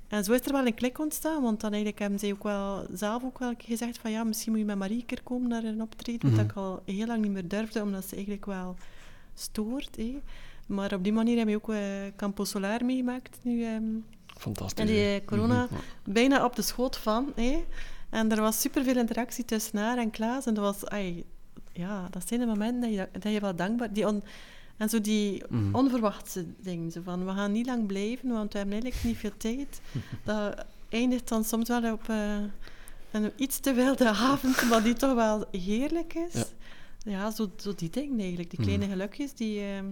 En 0.08 0.24
zo 0.24 0.34
is 0.34 0.46
er 0.46 0.52
wel 0.52 0.66
een 0.66 0.74
klik 0.74 1.00
ontstaan, 1.00 1.42
want 1.42 1.62
dan 1.62 1.70
eigenlijk 1.70 2.00
hebben 2.02 2.20
zij 2.20 2.32
ook 2.32 2.44
wel 2.44 2.86
zelf 2.94 3.24
ook 3.24 3.40
wel 3.40 3.54
gezegd 3.58 3.98
van 3.98 4.12
ja, 4.12 4.24
misschien 4.24 4.52
moet 4.52 4.62
je 4.62 4.68
met 4.68 4.78
Marie 4.78 5.00
een 5.00 5.06
keer 5.06 5.24
komen 5.24 5.50
naar 5.50 5.64
een 5.64 5.82
optreden, 5.82 6.30
Mhm. 6.30 6.38
wat 6.38 6.46
ik 6.46 6.58
al 6.58 6.82
heel 6.86 7.06
lang 7.08 7.22
niet 7.22 7.32
meer 7.32 7.48
durfde, 7.48 7.82
omdat 7.82 8.06
ze 8.06 8.14
eigenlijk 8.16 8.46
wel 8.46 8.76
stoort. 9.36 9.98
eh. 9.98 10.16
Maar 10.68 10.94
op 10.94 11.04
die 11.04 11.14
manier 11.14 11.38
hebben 11.38 11.56
we 11.56 11.62
ook 11.62 11.70
eh 11.74 12.16
Campo 12.16 12.44
Solar 12.44 12.86
meegemaakt, 12.86 13.38
nu 13.42 13.64
ehm, 13.64 13.84
Fantastisch. 14.38 14.80
En 14.80 14.86
die 14.86 15.06
eh, 15.20 15.26
corona 15.26 15.64
Mhm. 15.70 15.74
bijna 16.14 16.46
op 16.46 16.56
de 16.56 16.62
schoot 16.62 16.98
van. 16.98 17.32
Hè? 17.36 17.64
En 18.10 18.32
er 18.32 18.42
was 18.42 18.62
superveel 18.62 18.98
interactie 18.98 19.46
tussen 19.46 19.78
haar 19.78 19.98
en 19.98 20.10
Klaas. 20.12 20.46
En 20.46 20.54
dat 20.54 20.64
was... 20.64 20.86
ai, 20.90 21.24
ja, 21.74 22.08
dat 22.12 22.28
zijn 22.28 22.40
de 22.40 22.46
momenten 22.46 22.82
dat 22.82 22.92
je, 22.94 23.20
dat 23.20 23.32
je 23.34 23.40
wel 23.40 23.56
dankbaar... 23.56 23.94
Die 23.94 24.08
on, 24.08 24.24
en 24.78 24.90
zo 24.90 25.02
die 25.02 25.44
Mhm. 25.50 25.76
onverwachte 25.76 26.46
dingen. 26.62 26.92
Zo 26.92 27.02
van, 27.04 27.26
we 27.26 27.32
gaan 27.32 27.52
niet 27.52 27.66
lang 27.66 27.86
blijven, 27.88 28.30
want 28.30 28.52
we 28.52 28.58
hebben 28.58 28.76
eigenlijk 28.82 29.04
niet 29.04 29.18
veel 29.18 29.38
tijd. 29.38 29.82
Dat 30.24 30.66
eindigt 30.90 31.28
dan 31.28 31.44
soms 31.44 31.68
wel 31.70 31.92
op 31.94 32.10
eh, 32.10 32.38
een 33.12 33.32
iets 33.36 33.60
te 33.60 33.74
wilde 33.74 34.10
avond, 34.10 34.70
maar 34.70 34.84
die 34.84 34.94
toch 34.94 35.14
wel 35.14 35.46
heerlijk 35.52 36.14
is. 36.14 36.34
Ja. 36.34 36.44
Ja, 37.06 37.32
zo, 37.32 37.52
zo 37.58 37.74
die 37.76 37.90
dingen 37.90 38.20
eigenlijk. 38.20 38.50
Die 38.50 38.60
Mhm. 38.60 38.68
kleine 38.70 38.88
gelukjes, 38.94 39.34
die... 39.34 39.60
ehm, 39.62 39.86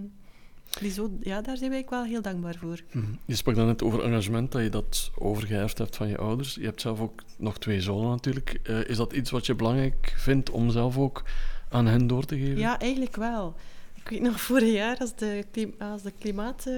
die 0.80 0.90
zo, 0.90 1.10
ja, 1.20 1.40
daar 1.40 1.56
zijn 1.56 1.70
wij 1.70 1.86
wel 1.88 2.04
heel 2.04 2.22
dankbaar 2.22 2.56
voor. 2.60 2.80
Mhm. 2.92 3.04
Je 3.24 3.34
sprak 3.34 3.54
dan 3.54 3.66
net 3.66 3.82
over 3.82 4.02
engagement, 4.04 4.52
dat 4.52 4.62
je 4.62 4.68
dat 4.68 5.10
overgeërfd 5.18 5.78
hebt 5.78 5.96
van 5.96 6.08
je 6.08 6.16
ouders. 6.18 6.54
Je 6.54 6.64
hebt 6.64 6.80
zelf 6.80 7.00
ook 7.00 7.22
nog 7.38 7.58
twee 7.58 7.80
zonen 7.80 8.10
natuurlijk. 8.10 8.60
Eh, 8.62 8.88
is 8.88 8.96
dat 8.96 9.12
iets 9.12 9.30
wat 9.30 9.46
je 9.46 9.54
belangrijk 9.54 10.14
vindt 10.16 10.50
om 10.50 10.70
zelf 10.70 10.98
ook 10.98 11.22
aan 11.68 11.86
hen 11.86 12.06
door 12.06 12.24
te 12.24 12.38
geven? 12.38 12.58
Ja, 12.58 12.78
eigenlijk 12.78 13.16
wel. 13.16 13.54
Ik 13.94 14.08
weet 14.10 14.20
nog 14.20 14.40
vorig 14.40 14.72
jaar, 14.72 14.96
als 14.98 15.14
de, 15.16 15.44
als 15.78 16.02
de 16.02 16.12
klimaat... 16.18 16.66
eh, 16.66 16.74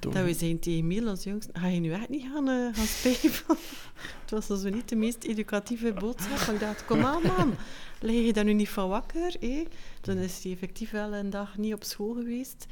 dat 0.00 0.12
we 0.24 0.34
zijn 0.34 0.58
tegen 0.58 0.86
Miel, 0.86 1.08
als 1.08 1.24
jongst, 1.24 1.48
ga 1.52 1.66
je 1.66 1.80
nu 1.80 1.92
echt 1.92 2.08
niet 2.08 2.24
gaan, 2.32 2.48
eh 2.48 2.54
gaan 2.76 2.86
spijpen? 2.86 3.56
Het 4.20 4.30
was 4.30 4.46
dus 4.46 4.72
niet 4.72 4.88
de 4.88 4.96
meest 4.96 5.24
educatieve 5.24 5.92
boodschap. 5.92 6.46
Maar 6.46 6.54
ik 6.54 6.60
dacht, 6.60 6.84
kom 6.84 7.04
aan 7.04 7.22
man, 7.22 7.54
lig 8.00 8.26
je 8.26 8.32
daar 8.32 8.44
nu 8.44 8.52
niet 8.52 8.68
van 8.68 8.88
wakker? 8.88 9.36
Eh? 9.40 9.66
Toen 10.00 10.16
is 10.16 10.42
hij 10.42 10.52
effectief 10.52 10.90
wel 10.90 11.14
een 11.14 11.30
dag 11.30 11.56
niet 11.58 11.74
op 11.74 11.84
school 11.84 12.14
geweest. 12.14 12.66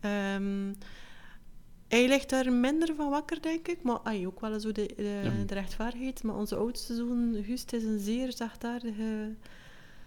Ehm, 0.00 0.72
hij 1.88 2.08
ligt 2.08 2.30
daar 2.30 2.52
minder 2.52 2.94
van 2.94 3.10
wakker, 3.10 3.42
denk 3.42 3.68
ik. 3.68 3.82
Maar 3.82 3.98
ay, 3.98 4.26
ook 4.26 4.40
wel 4.40 4.60
zo 4.60 4.72
de, 4.72 4.92
de, 4.96 5.20
Ja. 5.24 5.44
de 5.46 5.54
rechtvaardigheid. 5.54 6.22
Maar 6.22 6.36
onze 6.36 6.56
oudste 6.56 6.94
zoon, 6.94 7.36
Gust, 7.46 7.72
is 7.72 7.84
een 7.84 7.98
zeer 7.98 8.32
zachtaardige 8.32 9.34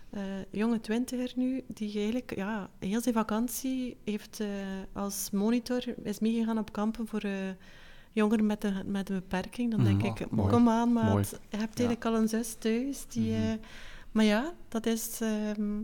eh, 0.09 0.21
jonge 0.51 0.79
twintiger 0.81 1.31
nu. 1.35 1.63
Die 1.67 1.97
eigenlijk 1.97 2.35
ja, 2.35 2.69
heel 2.79 3.01
zijn 3.01 3.15
vakantie 3.15 3.97
heeft 4.03 4.39
eh, 4.39 4.47
als 4.93 5.29
monitor 5.31 5.83
is 6.03 6.19
meegegaan 6.19 6.57
op 6.57 6.71
kampen 6.71 7.07
voor 7.07 7.21
eh, 7.21 7.31
jongeren 8.11 8.45
met 8.45 8.63
een, 8.63 8.91
met 8.91 9.09
een 9.09 9.15
beperking. 9.15 9.71
Dan 9.71 9.83
denk 9.83 9.97
Mhm. 10.01 10.05
ik, 10.11 10.21
Ah, 10.21 10.31
mooi. 10.31 10.51
kom 10.51 10.69
aan 10.69 10.93
maat, 10.93 11.29
je 11.49 11.57
hebt 11.57 11.79
eigenlijk 11.79 12.05
al 12.05 12.15
een 12.15 12.27
zus 12.27 12.53
thuis. 12.59 13.05
Die, 13.07 13.31
Mhm. 13.31 13.57
Maar 14.11 14.25
ja, 14.25 14.53
dat 14.67 14.85
is... 14.85 15.19
ehm, 15.21 15.81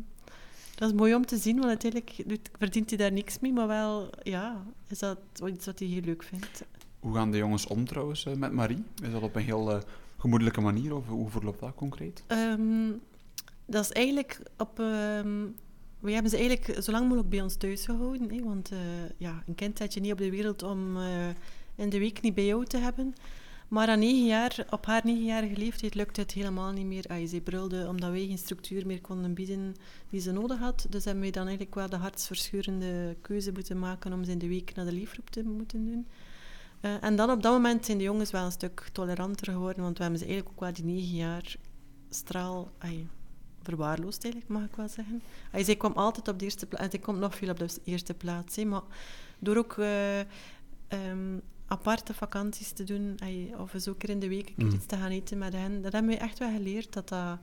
dat 0.75 0.89
is 0.89 0.95
mooi 0.95 1.15
om 1.15 1.25
te 1.25 1.37
zien, 1.37 1.55
want 1.55 1.67
uiteindelijk 1.67 2.41
verdient 2.57 2.89
hij 2.89 2.97
daar 2.97 3.11
niks 3.11 3.39
mee, 3.39 3.53
maar 3.53 3.67
wel, 3.67 4.09
ja, 4.23 4.63
is 4.87 4.99
dat 4.99 5.17
iets 5.47 5.65
wat 5.65 5.79
hij 5.79 5.87
heel 5.87 6.01
leuk 6.01 6.23
vindt. 6.23 6.63
Hoe 6.99 7.13
gaan 7.13 7.31
de 7.31 7.37
jongens 7.37 7.67
om 7.67 7.85
trouwens 7.85 8.25
eh, 8.25 8.33
met 8.33 8.51
Marie? 8.51 8.83
Is 9.03 9.11
dat 9.11 9.21
op 9.21 9.35
een 9.35 9.41
heel 9.43 9.71
eh, 9.71 9.81
gemoedelijke 10.17 10.61
manier 10.61 10.95
of 10.95 11.07
hoe 11.07 11.29
verloopt 11.29 11.59
dat 11.59 11.75
concreet? 11.75 12.23
Ehm, 12.27 12.91
dat 13.65 13.83
is 13.83 13.91
eigenlijk 13.91 14.39
op... 14.57 14.79
ehm, 14.79 15.45
we 15.99 16.11
hebben 16.11 16.31
ze 16.31 16.37
eigenlijk 16.37 16.83
zo 16.83 16.91
lang 16.91 17.03
mogelijk 17.03 17.29
bij 17.29 17.41
ons 17.41 17.55
thuis 17.55 17.85
gehouden, 17.85 18.29
hè, 18.29 18.43
want 18.43 18.71
eh, 18.71 18.77
ja, 19.17 19.43
een 19.47 19.55
kind 19.55 19.77
zet 19.77 19.93
je 19.93 19.99
niet 19.99 20.11
op 20.11 20.17
de 20.17 20.29
wereld 20.29 20.63
om 20.63 20.97
in 21.75 21.89
de 21.89 21.99
week 21.99 22.21
niet 22.21 22.35
bij 22.35 22.45
jou 22.45 22.65
te 22.65 22.77
hebben. 22.77 23.13
Maar 23.67 23.87
aan 23.87 23.99
negen 23.99 24.25
jaar, 24.25 24.65
op 24.69 24.85
haar 24.85 25.01
negenjarige 25.03 25.57
leeftijd 25.57 25.95
lukte 25.95 26.21
het 26.21 26.31
helemaal 26.31 26.71
niet 26.71 26.85
meer. 26.85 27.05
Ay, 27.07 27.25
zij 27.25 27.41
brulde 27.41 27.87
omdat 27.87 28.09
wij 28.09 28.25
geen 28.25 28.37
structuur 28.37 28.85
meer 28.85 29.01
konden 29.01 29.33
bieden 29.33 29.75
die 30.09 30.19
ze 30.21 30.31
nodig 30.31 30.59
had. 30.59 30.85
Dus 30.89 31.05
hebben 31.05 31.23
wij 31.23 31.31
dan 31.31 31.43
eigenlijk 31.43 31.75
wel 31.75 31.89
de 31.89 31.95
hartsverscheurende 31.95 33.15
keuze 33.21 33.51
moeten 33.51 33.79
maken 33.79 34.13
om 34.13 34.23
ze 34.23 34.31
in 34.31 34.37
de 34.37 34.47
week 34.47 34.75
naar 34.75 34.85
de 34.85 34.91
leefgroep 34.91 35.29
te 35.29 35.43
moeten 35.43 35.85
doen. 35.85 36.07
Eh, 36.81 37.03
en 37.03 37.15
dan 37.15 37.29
op 37.29 37.41
dat 37.41 37.51
moment 37.53 37.85
zijn 37.85 37.97
de 37.97 38.03
jongens 38.03 38.31
wel 38.31 38.45
een 38.45 38.51
stuk 38.51 38.89
toleranter 38.91 39.51
geworden, 39.51 39.83
want 39.83 39.97
we 39.97 40.03
hebben 40.03 40.19
ze 40.19 40.25
eigenlijk 40.25 40.55
ook 40.55 40.63
wel 40.63 40.73
die 40.73 40.93
negen 40.93 41.15
jaar 41.15 41.55
straal 42.09 42.71
verwaarloosd, 43.61 44.23
eigenlijk, 44.23 44.53
mag 44.53 44.63
ik 44.63 44.75
wel 44.75 44.87
zeggen. 44.87 45.21
Ay, 45.51 45.63
zij 45.63 45.75
kwam 45.75 45.93
altijd 45.93 46.27
op 46.27 46.39
de 46.39 46.45
eerste 46.45 46.65
plaats, 46.65 46.83
en 46.83 46.91
zij 46.91 46.99
komt 46.99 47.19
nog 47.19 47.35
veel 47.35 47.49
op 47.49 47.59
de 47.59 47.69
eerste 47.83 48.13
plaats. 48.13 48.63
maar 48.63 48.81
door 49.39 49.57
ook 49.57 49.77
eh, 49.77 50.19
ehm, 50.87 51.39
aparte 51.67 52.13
vakanties 52.13 52.71
te 52.71 52.83
doen, 52.83 53.17
of 53.57 53.73
eens 53.73 53.87
ook 53.87 53.99
keer 53.99 54.09
in 54.09 54.19
de 54.19 54.27
week 54.29 54.47
een 54.49 54.55
keer 54.55 54.65
Mm. 54.65 54.73
iets 54.73 54.85
te 54.85 54.95
gaan 54.97 55.11
eten 55.11 55.37
met 55.37 55.53
hen, 55.53 55.81
dat 55.81 55.91
hebben 55.93 56.11
we 56.11 56.17
echt 56.17 56.39
wel 56.39 56.51
geleerd. 56.51 56.93
Dat 56.93 57.09
dat, 57.09 57.37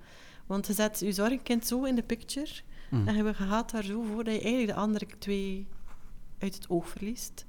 want 0.47 0.67
je 0.67 0.73
zet 0.73 1.01
je 1.01 1.13
zorgkind 1.13 1.67
zo 1.67 1.85
in 1.85 1.95
de 1.95 2.03
picture, 2.03 2.51
Mhm. 2.91 3.09
en 3.09 3.17
je 3.27 3.35
gaat 3.35 3.71
daar 3.71 3.85
zo 3.85 4.03
voor 4.03 4.25
dat 4.25 4.35
je 4.35 4.41
eigenlijk 4.41 4.73
de 4.73 4.81
andere 4.81 5.07
twee 5.19 5.67
uit 6.39 6.55
het 6.55 6.69
oog 6.71 6.89
verliest. 6.89 7.45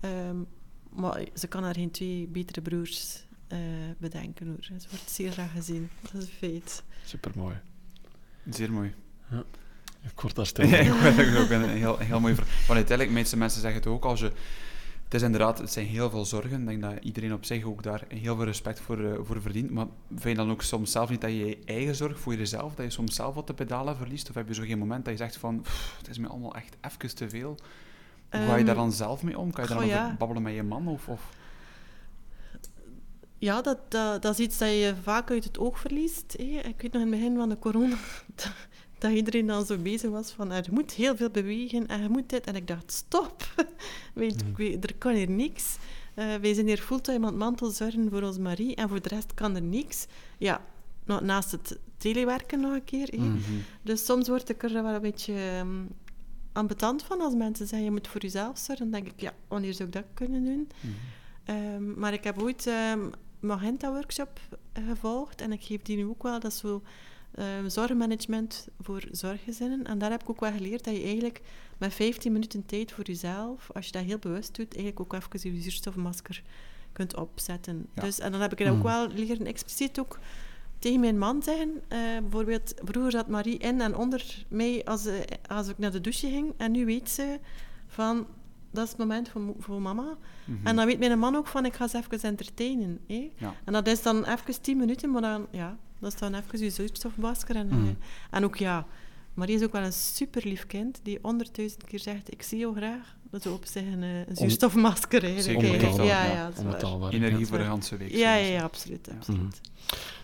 Ehm, 0.00 0.36
maar 0.90 1.24
ze 1.34 1.46
kan 1.46 1.62
haar 1.62 1.74
geen 1.74 1.90
twee 1.90 2.26
betere 2.26 2.60
broers 2.60 3.26
eh, 3.48 3.58
bedenken 3.98 4.46
hoor. 4.46 4.56
Ze 4.60 4.72
wordt 4.90 5.10
zeer 5.10 5.32
graag 5.32 5.52
gezien. 5.52 5.90
Dat 6.00 6.22
is 6.22 6.28
een 6.28 6.34
feit. 6.34 6.82
Supermooi. 7.04 7.54
Zeer 8.50 8.72
mooi. 8.72 8.94
Ik 10.04 10.20
word 10.20 10.34
daar 10.34 10.46
stil 10.52 10.66
Ja, 10.66 10.76
ik 10.78 11.26
het 11.26 11.36
ook 11.36 11.50
een 11.50 11.68
heel, 11.68 11.98
heel 11.98 12.20
mooi 12.20 12.34
verhaal. 12.34 12.54
Want 12.56 12.70
uiteindelijk, 12.78 13.16
meeste 13.16 13.36
mensen 13.36 13.60
zeggen 13.60 13.80
het 13.80 13.88
ook, 13.88 14.04
als 14.04 14.20
je... 14.20 14.32
Het 15.08 15.16
is 15.16 15.22
inderdaad, 15.22 15.58
het 15.58 15.72
zijn 15.72 15.86
heel 15.86 16.10
veel 16.10 16.24
zorgen. 16.24 16.60
Ik 16.60 16.66
denk 16.66 16.82
dat 16.82 17.04
iedereen 17.04 17.32
op 17.32 17.44
zich 17.44 17.64
ook 17.64 17.82
daar 17.82 18.04
heel 18.08 18.36
veel 18.36 18.44
respect 18.44 18.80
voor, 18.80 19.04
eh, 19.04 19.18
voor 19.22 19.42
verdient. 19.42 19.70
Maar 19.70 19.86
vind 20.08 20.22
je 20.22 20.34
dan 20.34 20.50
ook 20.50 20.62
soms 20.62 20.92
zelf 20.92 21.10
niet 21.10 21.20
dat 21.20 21.30
je 21.30 21.46
je 21.46 21.58
eigen 21.64 21.94
zorg 21.94 22.20
voor 22.20 22.34
jezelf, 22.34 22.74
dat 22.74 22.84
je 22.84 22.90
soms 22.90 23.14
zelf 23.14 23.34
wat 23.34 23.46
de 23.46 23.54
pedalen 23.54 23.96
verliest? 23.96 24.28
Of 24.28 24.34
heb 24.34 24.48
je 24.48 24.54
zo 24.54 24.62
geen 24.62 24.78
moment 24.78 25.04
dat 25.04 25.12
je 25.12 25.24
zegt 25.24 25.36
van, 25.36 25.60
"Pff, 25.60 25.94
het 25.98 26.08
is 26.08 26.18
me 26.18 26.28
allemaal 26.28 26.54
echt 26.54 26.76
even 26.80 27.14
te 27.14 27.28
veel? 27.28 27.56
Hoe 28.30 28.40
ga 28.40 28.56
je 28.56 28.64
daar 28.64 28.74
Ehm, 28.74 28.84
dan 28.84 28.92
zelf 28.92 29.22
mee 29.22 29.38
om? 29.38 29.52
Kan 29.52 29.64
je 29.64 29.74
daar 29.74 29.86
ja. 29.86 30.14
babbelen 30.18 30.42
met 30.42 30.54
je 30.54 30.62
man? 30.62 30.88
Of, 30.88 31.08
of... 31.08 31.30
Ja, 33.38 33.62
dat, 33.62 33.78
dat, 33.88 34.22
dat 34.22 34.38
is 34.38 34.44
iets 34.44 34.58
dat 34.58 34.68
je 34.68 34.94
vaak 35.02 35.30
uit 35.30 35.44
het 35.44 35.58
oog 35.58 35.78
verliest. 35.78 36.34
Ik 36.38 36.80
weet 36.80 36.92
nog 36.92 37.02
in 37.02 37.08
het 37.08 37.10
begin 37.10 37.36
van 37.36 37.48
de 37.48 37.58
corona 37.58 37.96
dat, 38.98 39.12
iedereen 39.12 39.46
dan 39.46 39.66
zo 39.66 39.76
bezig 39.76 40.10
was 40.10 40.30
van 40.30 40.52
er 40.52 40.66
moet 40.70 40.92
heel 40.92 41.16
veel 41.16 41.30
bewegen 41.30 41.86
en 41.86 42.02
je 42.02 42.08
moet 42.08 42.28
dit. 42.28 42.46
En 42.46 42.56
ik 42.56 42.66
dacht, 42.66 42.92
stop, 42.92 43.54
weet, 44.14 44.40
ik 44.40 44.56
weet, 44.56 44.84
er 44.84 44.94
kan 44.94 45.14
hier 45.14 45.30
niks. 45.30 45.76
Eh, 46.14 46.34
wij 46.34 46.54
zijn 46.54 46.66
hier 46.66 46.78
fulltime 46.78 47.26
aan 47.26 47.32
het 47.32 47.36
mantelzorgen 47.36 48.10
voor 48.10 48.22
ons 48.22 48.38
Marie 48.38 48.74
en 48.74 48.88
voor 48.88 49.02
de 49.02 49.08
rest 49.08 49.34
kan 49.34 49.54
er 49.54 49.62
niks. 49.62 50.06
Ja, 50.38 50.64
nou, 51.04 51.24
naast 51.24 51.50
het 51.50 51.78
telewerken 51.96 52.60
nog 52.60 52.72
een 52.72 52.84
keer. 52.84 53.08
Mhm. 53.16 53.38
Dus 53.82 54.04
soms 54.04 54.28
word 54.28 54.48
ik 54.48 54.62
er 54.62 54.72
wel 54.72 54.94
een 54.94 55.00
beetje 55.00 55.58
um, 55.58 55.88
ambetant 56.52 57.02
van 57.02 57.20
als 57.20 57.34
mensen 57.34 57.66
zeggen 57.66 57.86
je 57.86 57.92
moet 57.92 58.08
voor 58.08 58.20
jezelf 58.20 58.58
zorgen. 58.58 58.90
Dan 58.90 59.00
denk 59.00 59.12
ik, 59.14 59.20
ja, 59.20 59.32
wanneer 59.48 59.74
zou 59.74 59.88
ik 59.88 59.94
dat 59.94 60.04
kunnen 60.14 60.44
doen? 60.44 60.68
Mhm. 60.80 60.92
Ehm, 61.44 61.98
maar 61.98 62.12
ik 62.12 62.24
heb 62.24 62.42
ooit 62.42 62.66
um, 62.66 63.10
Magenta-workshop 63.40 64.40
gevolgd 64.72 65.40
en 65.40 65.52
ik 65.52 65.62
geef 65.62 65.82
die 65.82 65.96
nu 65.96 66.06
ook 66.06 66.22
wel. 66.22 66.40
Dat 66.40 66.52
is 66.52 66.58
zo 66.58 66.82
ehm, 67.38 67.68
zorgmanagement 67.68 68.68
voor 68.80 69.02
zorggezinnen. 69.10 69.84
En 69.86 69.98
daar 69.98 70.10
heb 70.10 70.22
ik 70.22 70.30
ook 70.30 70.40
wel 70.40 70.52
geleerd 70.52 70.84
dat 70.84 70.96
je 70.96 71.02
eigenlijk 71.02 71.40
met 71.78 71.94
15 71.94 72.32
minuten 72.32 72.66
tijd 72.66 72.92
voor 72.92 73.04
jezelf, 73.04 73.70
als 73.74 73.86
je 73.86 73.92
dat 73.92 74.02
heel 74.02 74.18
bewust 74.18 74.54
doet, 74.56 74.74
eigenlijk 74.76 75.00
ook 75.00 75.12
even 75.34 75.54
je 75.54 75.60
zuurstofmasker 75.62 76.42
kunt 76.92 77.16
opzetten. 77.16 77.86
Ja. 77.94 78.02
Dus, 78.02 78.18
en 78.18 78.32
dan 78.32 78.40
heb 78.40 78.52
ik 78.52 78.58
dat 78.58 78.68
ook 78.68 78.74
Mhm. 78.74 78.86
wel 78.86 79.08
leren 79.08 79.46
expliciet 79.46 79.98
ook 79.98 80.18
tegen 80.78 81.00
mijn 81.00 81.18
man 81.18 81.42
zeggen. 81.42 81.82
eh, 81.88 81.98
bijvoorbeeld, 82.20 82.74
vroeger 82.84 83.10
zat 83.12 83.28
Marie 83.28 83.58
in 83.58 83.80
en 83.80 83.96
onder 83.96 84.44
mij 84.48 84.84
als, 84.84 85.06
eh, 85.06 85.14
als 85.46 85.68
ik 85.68 85.78
naar 85.78 85.90
de 85.90 86.00
douche 86.00 86.28
ging. 86.28 86.52
En 86.56 86.72
nu 86.72 86.84
weet 86.84 87.10
ze 87.10 87.38
van, 87.86 88.26
dat 88.70 88.84
is 88.84 88.90
het 88.90 88.98
moment 88.98 89.30
voor, 89.58 89.82
mama. 89.82 90.16
Mhm. 90.44 90.66
En 90.66 90.76
dan 90.76 90.86
weet 90.86 90.98
mijn 90.98 91.18
man 91.18 91.36
ook 91.36 91.46
van, 91.46 91.64
ik 91.64 91.74
ga 91.74 91.88
ze 91.88 91.96
even 91.98 92.20
entertainen. 92.28 93.00
Ja. 93.06 93.54
En 93.64 93.72
dat 93.72 93.86
is 93.86 94.02
dan 94.02 94.24
even 94.24 94.60
tien 94.62 94.76
minuten, 94.76 95.10
maar 95.10 95.22
dan, 95.22 95.46
ja, 95.50 95.78
dat 96.00 96.12
is 96.12 96.18
dan 96.18 96.34
even 96.34 96.60
je 96.60 96.70
zuurstofmasker. 96.70 97.56
En, 97.56 97.66
Mhm. 97.66 97.86
eh, 97.86 97.90
en 98.30 98.44
ook, 98.44 98.56
ja, 98.56 98.86
Marie 99.34 99.56
is 99.56 99.62
ook 99.62 99.72
wel 99.72 99.82
een 99.82 99.92
super 99.92 100.42
lief 100.46 100.66
kind, 100.66 101.00
die 101.02 101.18
honderdduizend 101.22 101.84
keer 101.84 101.98
zegt, 102.00 102.32
ik 102.32 102.42
zie 102.42 102.58
jou 102.58 102.76
graag. 102.76 103.16
Dat 103.30 103.44
is 103.46 103.52
op 103.52 103.64
zich 103.66 103.82
een, 103.82 104.02
een 104.02 104.26
zuurstofmasker 104.36 105.24
eigenlijk. 105.24 105.58
Onbetaalbaar, 105.66 106.06
Ja, 106.06 106.24
ja. 106.24 106.32
ja. 106.32 106.50
Onbetaalbaar. 106.58 107.12
Energie 107.12 107.38
ja. 107.38 107.46
voor 107.46 107.58
de 107.58 107.64
ganse 107.64 107.96
week. 107.96 108.10
Ja, 108.10 108.34
ja, 108.34 108.46
ja, 108.46 108.62
absoluut. 108.62 109.06
Ja. 109.10 109.16
absoluut. 109.16 109.60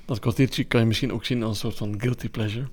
Dat 0.05 0.19
kwartiertje 0.19 0.65
kan 0.65 0.81
je 0.81 0.87
misschien 0.87 1.13
ook 1.13 1.25
zien 1.25 1.43
als 1.43 1.51
een 1.51 1.57
soort 1.71 1.77
van 1.77 2.01
guilty 2.01 2.29
pleasure. 2.29 2.69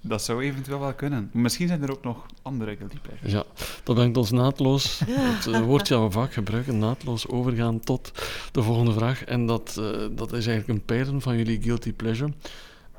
Dat 0.00 0.22
zou 0.22 0.42
eventueel 0.42 0.80
wel 0.80 0.94
kunnen. 0.94 1.30
Misschien 1.32 1.68
zijn 1.68 1.82
er 1.82 1.90
ook 1.90 2.02
nog 2.02 2.26
andere 2.42 2.76
guilty 2.76 2.98
pleasures. 3.02 3.32
Ja, 3.32 3.44
dat 3.82 3.94
brengt 3.94 4.16
ons 4.16 4.30
naadloos, 4.30 5.00
het 5.06 5.46
eh, 5.46 5.60
woordje 5.60 5.94
dat 5.94 6.02
we 6.02 6.10
vaak 6.10 6.32
gebruiken, 6.32 6.78
naadloos 6.78 7.28
overgaan 7.28 7.80
tot 7.80 8.12
de 8.52 8.62
volgende 8.62 8.92
vraag. 8.92 9.24
En 9.24 9.46
dat, 9.46 9.76
eh, 9.78 10.06
dat 10.10 10.32
is 10.32 10.46
eigenlijk 10.46 10.68
een 10.68 10.96
pattern 10.96 11.20
van 11.20 11.36
jullie 11.36 11.62
guilty 11.62 11.92
pleasure. 11.92 12.32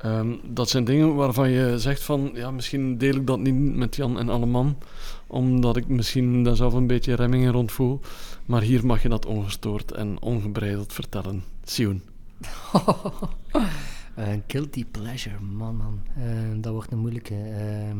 Ehm, 0.02 0.34
dat 0.44 0.68
zijn 0.68 0.84
dingen 0.84 1.14
waarvan 1.14 1.50
je 1.50 1.78
zegt 1.78 2.02
van, 2.02 2.30
ja, 2.34 2.50
misschien 2.50 2.98
deel 2.98 3.14
ik 3.14 3.26
dat 3.26 3.38
niet 3.38 3.76
met 3.76 3.96
Jan 3.96 4.18
en 4.18 4.28
Alleman, 4.28 4.78
omdat 5.26 5.76
ik 5.76 5.88
misschien 5.88 6.42
daar 6.44 6.56
zelf 6.56 6.72
een 6.72 6.86
beetje 6.86 7.14
remmingen 7.14 7.52
rond 7.52 7.72
voel. 7.72 8.00
Maar 8.46 8.62
hier 8.62 8.86
mag 8.86 9.02
je 9.02 9.08
dat 9.08 9.26
ongestoord 9.26 9.92
en 9.92 10.16
ongebreideld 10.20 10.92
vertellen. 10.92 11.44
Sioen. 11.64 12.02
Een 14.14 14.42
guilty 14.46 14.84
pleasure, 14.84 15.40
man, 15.40 15.76
man. 15.76 16.00
Eh, 16.16 16.22
dat 16.60 16.72
wordt 16.72 16.92
een 16.92 16.98
moeilijke. 16.98 17.34
Ehm, 17.34 17.98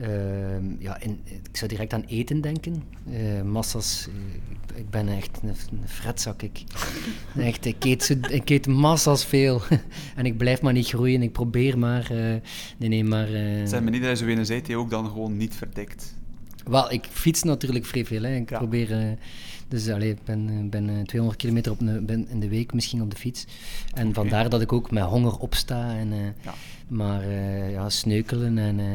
Ehm, 0.00 0.64
ja, 0.78 1.00
en 1.00 1.18
ik 1.26 1.56
zou 1.56 1.70
direct 1.70 1.92
aan 1.92 2.02
eten 2.06 2.40
denken. 2.40 2.82
Eh, 3.10 3.42
massa's, 3.42 4.08
eh, 4.08 4.14
ik, 4.50 4.76
ik 4.78 4.90
ben 4.90 5.08
echt 5.08 5.38
een, 5.42 5.48
een 5.48 5.88
fretzak. 5.88 6.42
Ik, 6.42 6.62
echt, 7.36 7.64
ik, 7.64 7.84
eet 7.84 8.02
zo, 8.02 8.14
ik 8.30 8.50
eet 8.50 8.66
massa's 8.66 9.24
veel. 9.24 9.62
en 10.16 10.26
ik 10.26 10.36
blijf 10.36 10.62
maar 10.62 10.72
niet 10.72 10.86
groeien. 10.86 11.22
Ik 11.22 11.32
probeer 11.32 11.78
maar. 11.78 12.10
eh, 12.10 12.40
nee, 12.76 12.88
nee, 12.88 13.04
maar. 13.04 13.32
eh, 13.34 13.66
Zeg 13.66 13.80
me 13.82 13.90
niet 13.90 14.02
dat 14.02 14.10
je 14.18 14.24
zo 14.24 14.30
een 14.30 14.46
ook 14.76 14.90
dan 14.90 15.06
gewoon 15.06 15.36
niet 15.36 15.54
verdikt. 15.54 16.14
wel, 16.64 16.92
ik 16.92 17.04
fiets 17.10 17.42
natuurlijk 17.42 17.84
vrij 17.86 18.04
veel. 18.04 18.22
Hè. 18.22 18.34
Ik 18.36 18.50
Ja. 18.50 18.58
probeer... 18.58 19.16
eh, 19.72 19.84
dus 19.84 19.88
allee, 19.94 20.10
ik 20.10 20.24
ben, 20.24 20.48
eh, 20.48 20.68
ben 20.70 20.88
eh, 20.88 21.02
200 21.04 21.40
kilometer 21.40 21.72
op 21.72 21.80
een, 21.80 22.06
ben 22.06 22.26
in 22.28 22.40
de 22.40 22.48
week 22.48 22.72
misschien 22.72 23.02
op 23.02 23.10
de 23.10 23.16
fiets. 23.16 23.44
En 23.94 24.14
vandaar 24.14 24.48
dat 24.48 24.60
ik 24.60 24.72
ook 24.72 24.90
met 24.90 25.02
honger 25.04 25.36
opsta. 25.38 25.96
En, 25.96 26.12
eh, 26.12 26.18
Ja. 26.44 26.54
Maar 26.88 27.22
eh, 27.22 27.72
ja, 27.72 27.88
sneukelen 27.88 28.58
en 28.58 28.80
eh, 28.80 28.86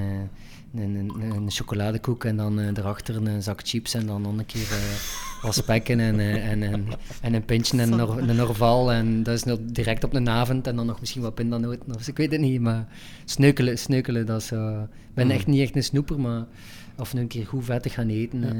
een, 0.82 0.96
een, 0.96 1.22
een 1.36 1.52
chocoladekoek 1.52 2.24
en 2.24 2.38
dan 2.38 2.60
eh, 2.60 2.68
erachter 2.68 3.16
een 3.28 3.44
zak 3.44 3.60
chips 3.64 3.94
en 3.94 4.06
dan 4.08 4.22
nog 4.22 4.38
een 4.38 4.46
keer 4.46 4.62
eh, 4.72 5.42
wat 5.42 5.54
spekken 5.56 6.00
en, 6.00 6.20
eh, 6.20 6.50
en, 6.50 6.64
en, 6.64 6.86
en 7.22 7.34
een 7.34 7.46
pintje 7.46 7.78
en 7.82 7.92
een, 7.92 7.98
nor- 7.98 8.18
een 8.30 8.36
Norval. 8.36 8.92
En 8.92 9.24
dat 9.24 9.34
is 9.36 9.44
nog 9.44 9.60
direct 9.62 10.04
op 10.04 10.14
een 10.14 10.30
avond 10.30 10.68
en 10.68 10.76
dan 10.76 10.86
nog 10.86 11.00
misschien 11.00 11.22
wat 11.22 11.36
pindanoten. 11.36 11.96
Of, 11.96 12.08
ik 12.08 12.18
weet 12.18 12.32
het 12.32 12.42
niet, 12.42 12.62
maar 12.62 12.88
sneukelen, 13.26 13.78
sneukelen 13.78 14.26
dat 14.26 14.42
is... 14.42 14.52
eh, 14.52 14.82
ik 15.10 15.14
ben 15.14 15.32
echt 15.32 15.48
niet 15.48 15.62
echt 15.62 15.76
een 15.76 15.84
snoeper, 15.84 16.20
maar... 16.20 16.46
Of 16.98 17.14
een 17.14 17.28
keer 17.28 17.46
goed 17.46 17.64
vettig 17.66 17.93
gaan 17.93 18.10
eten. 18.10 18.41
Ja. 18.41 18.54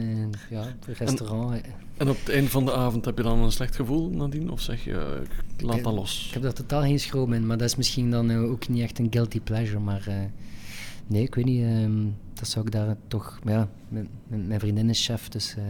Ja, 0.50 0.62
ja 0.62 0.74
het 0.86 0.98
restaurant. 0.98 1.62
En 1.98 2.10
op 2.10 2.18
het 2.20 2.30
eind 2.30 2.50
van 2.50 2.66
de 2.66 2.74
avond 2.74 3.06
heb 3.06 3.18
je 3.18 3.24
dan 3.24 3.40
een 3.40 3.52
slecht 3.52 3.76
gevoel 3.76 4.10
nadien? 4.10 4.52
Of 4.52 4.62
zeg 4.62 4.84
je, 4.84 5.22
ik 5.58 5.62
laat 5.62 5.84
dat 5.84 5.94
los? 5.94 6.26
Ik 6.28 6.34
heb 6.34 6.42
daar 6.44 6.54
totaal 6.54 6.82
geen 6.82 7.00
schroom 7.00 7.34
in, 7.34 7.46
maar 7.48 7.58
dat 7.58 7.68
is 7.68 7.76
misschien 7.76 8.12
dan 8.12 8.30
eh, 8.30 8.44
ook 8.44 8.68
niet 8.68 8.82
echt 8.82 9.00
een 9.00 9.08
guilty 9.10 9.40
pleasure. 9.42 9.80
Maar 9.80 10.08
eh, 10.08 10.16
nee, 11.08 11.24
ik 11.24 11.36
weet 11.36 11.46
niet. 11.46 11.64
ehm, 11.64 12.04
dat 12.34 12.48
zou 12.48 12.66
ik 12.66 12.72
daar 12.72 12.96
toch. 13.08 13.40
maar 13.44 13.54
Ja, 13.54 13.70
mijn, 13.90 14.08
mijn- 14.28 14.48
mijn 14.48 14.60
vriendin 14.60 14.90
is 14.90 15.06
chef, 15.06 15.30
dus 15.30 15.56
eh, 15.58 15.64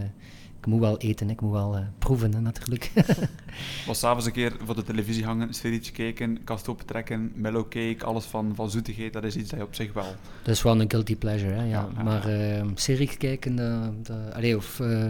ik 0.65 0.71
moet 0.71 0.79
wel 0.79 0.97
eten. 0.97 1.29
Ik 1.29 1.41
moet 1.41 1.51
wel 1.51 1.75
eh, 1.75 1.81
proeven, 1.99 2.33
hè, 2.33 2.41
natuurlijk. 2.41 2.91
Was 3.87 3.99
s'avonds 3.99 4.25
een 4.25 4.31
keer 4.31 4.55
voor 4.63 4.75
de 4.75 4.83
televisie 4.83 5.25
hangen, 5.25 5.53
serietje 5.53 5.91
kijken, 5.91 6.43
kast 6.43 6.67
opentrekken, 6.67 7.31
mellowcake, 7.35 7.97
alles 8.05 8.25
van, 8.25 8.51
van 8.55 8.69
zoetigheid, 8.69 9.13
dat 9.13 9.23
is 9.23 9.35
iets 9.35 9.49
dat 9.49 9.59
je 9.59 9.65
op 9.65 9.75
zich 9.75 9.93
wel... 9.93 10.15
dat 10.43 10.53
is 10.55 10.61
wel 10.61 10.81
een 10.81 10.89
guilty 10.91 11.15
pleasure, 11.15 11.51
hè, 11.53 11.63
ja. 11.63 11.89
Ja, 11.95 12.03
maar 12.03 12.27
eh 12.27 12.65
series 12.75 13.17
kijken, 13.17 13.55
dat, 13.55 14.05
dat, 14.05 14.33
allee, 14.33 14.57
of 14.57 14.79
eh, 14.79 15.05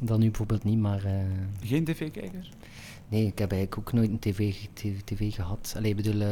dan 0.00 0.18
nu 0.20 0.26
bijvoorbeeld 0.26 0.64
niet, 0.64 0.78
maar. 0.78 1.04
eh, 1.04 1.12
Geen 1.64 1.84
tv-kijker? 1.84 2.48
Nee, 3.12 3.26
ik 3.26 3.38
heb 3.38 3.52
eigenlijk 3.52 3.80
ook 3.80 3.92
nooit 3.92 4.10
een 4.10 4.18
tv, 4.18 4.54
tv, 4.72 5.00
tv 5.04 5.34
gehad. 5.34 5.72
Allee, 5.76 5.90
ik 5.90 5.96
bedoel, 5.96 6.20
eh, 6.20 6.28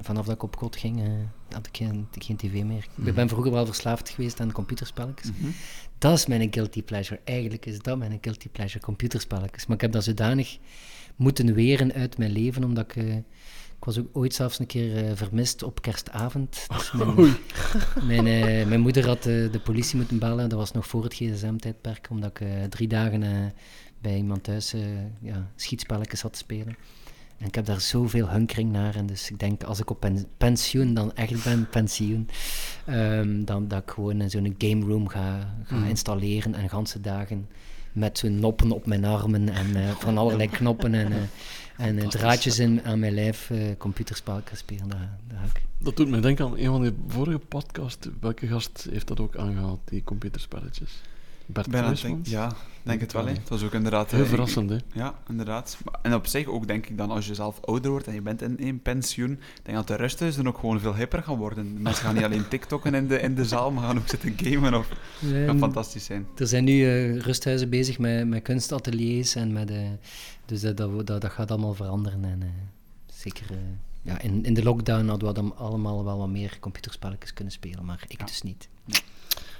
vanaf 0.00 0.26
dat 0.26 0.34
ik 0.34 0.42
op 0.42 0.56
kot 0.56 0.76
ging, 0.76 1.00
eh, 1.02 1.08
had 1.50 1.66
ik 1.66 1.76
geen, 1.76 2.06
geen 2.18 2.36
tv 2.36 2.62
meer. 2.62 2.86
Mhm. 2.94 3.08
Ik 3.08 3.14
ben 3.14 3.28
vroeger 3.28 3.52
wel 3.52 3.66
verslaafd 3.66 4.08
geweest 4.08 4.40
aan 4.40 4.52
computerspelletjes. 4.52 5.30
Mhm. 5.30 5.50
Dat 5.98 6.18
is 6.18 6.26
mijn 6.26 6.48
guilty 6.50 6.82
pleasure. 6.82 7.20
Eigenlijk 7.24 7.66
is 7.66 7.78
dat 7.78 7.98
mijn 7.98 8.18
guilty 8.20 8.48
pleasure, 8.48 8.84
computerspelletjes. 8.84 9.66
Maar 9.66 9.76
ik 9.76 9.82
heb 9.82 9.92
dat 9.92 10.04
zodanig 10.04 10.58
moeten 11.16 11.54
weren 11.54 11.92
uit 11.92 12.18
mijn 12.18 12.30
leven, 12.30 12.64
omdat 12.64 12.84
ik... 12.84 12.96
eh, 12.96 13.16
ik 13.78 13.84
was 13.84 13.98
ook 13.98 14.08
ooit 14.12 14.34
zelfs 14.34 14.58
een 14.58 14.66
keer 14.66 15.16
vermist 15.16 15.62
op 15.62 15.82
kerstavond. 15.82 16.66
Dus 16.68 16.92
mijn, 16.92 17.18
Oei. 17.18 17.32
mijn, 18.22 18.24
mijn 18.68 18.80
moeder 18.80 19.06
had 19.06 19.22
de 19.22 19.60
politie 19.64 19.96
moeten 19.96 20.18
bellen. 20.18 20.48
Dat 20.48 20.58
was 20.58 20.72
nog 20.72 20.86
voor 20.86 21.02
het 21.04 21.14
gsm-tijdperk, 21.14 22.06
omdat 22.10 22.40
ik 22.40 22.46
drie 22.70 22.88
dagen 22.88 23.52
bij 24.00 24.16
iemand 24.16 24.44
thuis 24.44 24.72
eh, 24.72 24.80
ja, 25.20 25.50
schietspelletjes 25.56 26.22
had 26.22 26.32
te 26.32 26.38
spelen. 26.38 26.76
En 27.38 27.46
ik 27.46 27.54
heb 27.54 27.64
daar 27.66 27.80
zoveel 27.80 28.28
hunkering 28.28 28.72
naar. 28.72 28.94
En 28.94 29.06
dus 29.06 29.30
ik 29.30 29.38
denk, 29.38 29.62
als 29.62 29.80
ik 29.80 29.90
op 29.90 30.00
pen- 30.00 30.26
pensioen 30.36 30.94
dan 30.94 31.14
echt 31.14 31.44
ben, 31.44 31.68
pensioen, 31.78 32.28
ehm, 32.84 33.44
dan 33.44 33.68
dat 33.68 33.82
ik 33.82 33.90
gewoon 33.90 34.20
in 34.20 34.30
zo'n 34.30 34.54
game 34.58 34.84
room 34.86 35.08
ga, 35.08 35.54
ga 35.64 35.76
Mhm. 35.76 35.88
installeren 35.88 36.54
en 36.54 36.68
ganse 36.68 37.00
dagen 37.00 37.48
met 37.92 38.18
zo'n 38.18 38.38
noppen 38.40 38.70
op 38.72 38.86
mijn 38.86 39.04
armen 39.04 39.48
en 39.48 39.76
eh, 39.76 39.90
van 39.90 40.18
allerlei 40.18 40.48
knoppen 40.58 40.94
en, 40.94 41.12
eh, 41.12 41.86
en 41.86 42.08
draadjes 42.08 42.58
in, 42.58 42.82
aan 42.84 42.98
mijn 42.98 43.14
lijf 43.14 43.50
uh, 43.50 43.76
computerspelletjes 43.78 44.58
spelen. 44.58 44.90
Ga 44.90 45.44
ik. 45.54 45.62
Dat 45.78 45.96
doet 45.96 46.08
me 46.08 46.20
denken 46.20 46.44
aan 46.46 46.58
een 46.58 46.64
van 46.66 46.82
de 46.82 46.94
vorige 47.08 47.38
podcasts. 47.38 48.08
Welke 48.20 48.46
gast 48.46 48.86
heeft 48.90 49.06
dat 49.06 49.20
ook 49.20 49.36
aangehaald, 49.36 49.80
die 49.84 50.04
computerspelletjes? 50.04 51.00
Bert 51.46 51.66
Ben 51.70 51.76
het 51.78 51.86
Huismans? 51.86 52.30
ja, 52.30 52.52
denk 52.82 53.00
het 53.00 53.12
wel. 53.12 53.26
Hè. 53.26 53.32
Dat 53.48 53.58
is 53.58 53.64
ook 53.64 53.72
inderdaad... 53.72 54.10
Heel 54.10 54.22
eh, 54.22 54.28
verrassend, 54.28 54.70
hè? 54.70 54.76
Ja, 54.92 55.14
inderdaad. 55.28 55.78
Maar- 55.84 55.98
En 56.02 56.14
op 56.14 56.26
zich 56.26 56.46
ook 56.46 56.66
denk 56.66 56.86
ik 56.86 56.96
dan, 56.98 57.10
als 57.10 57.26
je 57.26 57.34
zelf 57.34 57.60
ouder 57.64 57.90
wordt 57.90 58.06
en 58.06 58.14
je 58.14 58.20
bent 58.20 58.42
in, 58.42 58.58
in 58.58 58.80
pensioen, 58.82 59.40
denk 59.62 59.76
dat 59.76 59.86
de 59.86 59.94
rusthuizen 59.96 60.44
dan 60.44 60.52
ook 60.52 60.58
gewoon 60.60 60.80
veel 60.80 60.94
hipper 60.94 61.22
gaan 61.22 61.36
worden. 61.36 61.82
Mensen 61.82 62.04
gaan 62.04 62.14
niet 62.14 62.24
alleen 62.24 62.48
TikTokken 62.48 62.94
in 62.94 63.08
de, 63.08 63.20
in 63.20 63.34
de 63.34 63.44
zaal, 63.44 63.70
maar 63.70 63.84
gaan 63.84 63.98
ook 63.98 64.08
zitten 64.08 64.34
gamen. 64.36 64.74
Of, 64.74 64.88
dat 65.20 65.32
Ehm, 65.32 65.46
kan 65.46 65.58
fantastisch 65.58 66.04
zijn. 66.04 66.26
Er 66.36 66.46
zijn 66.46 66.64
nu 66.64 66.84
eh, 66.86 67.18
rusthuizen 67.20 67.68
bezig 67.70 67.98
met, 67.98 68.26
met 68.28 68.42
kunstateliers 68.42 69.34
en 69.34 69.52
met... 69.52 69.70
eh, 69.70 69.76
dus 70.46 70.60
dat, 70.60 70.76
dat, 70.76 71.06
dat, 71.06 71.20
dat 71.20 71.30
gaat 71.30 71.50
allemaal 71.50 71.74
veranderen. 71.74 72.24
En, 72.24 72.42
eh, 72.42 72.48
zeker... 73.06 73.46
ja, 74.02 74.20
in, 74.20 74.44
in 74.44 74.54
de 74.54 74.62
lockdown 74.62 75.06
hadden 75.08 75.28
we 75.28 75.34
dan 75.34 75.56
allemaal 75.56 76.04
wel 76.04 76.18
wat 76.18 76.28
meer 76.28 76.56
computerspelletjes 76.60 77.32
kunnen 77.32 77.52
spelen, 77.52 77.84
maar 77.84 78.04
ik 78.08 78.18
Ja. 78.20 78.26
dus 78.26 78.42
niet. 78.42 78.68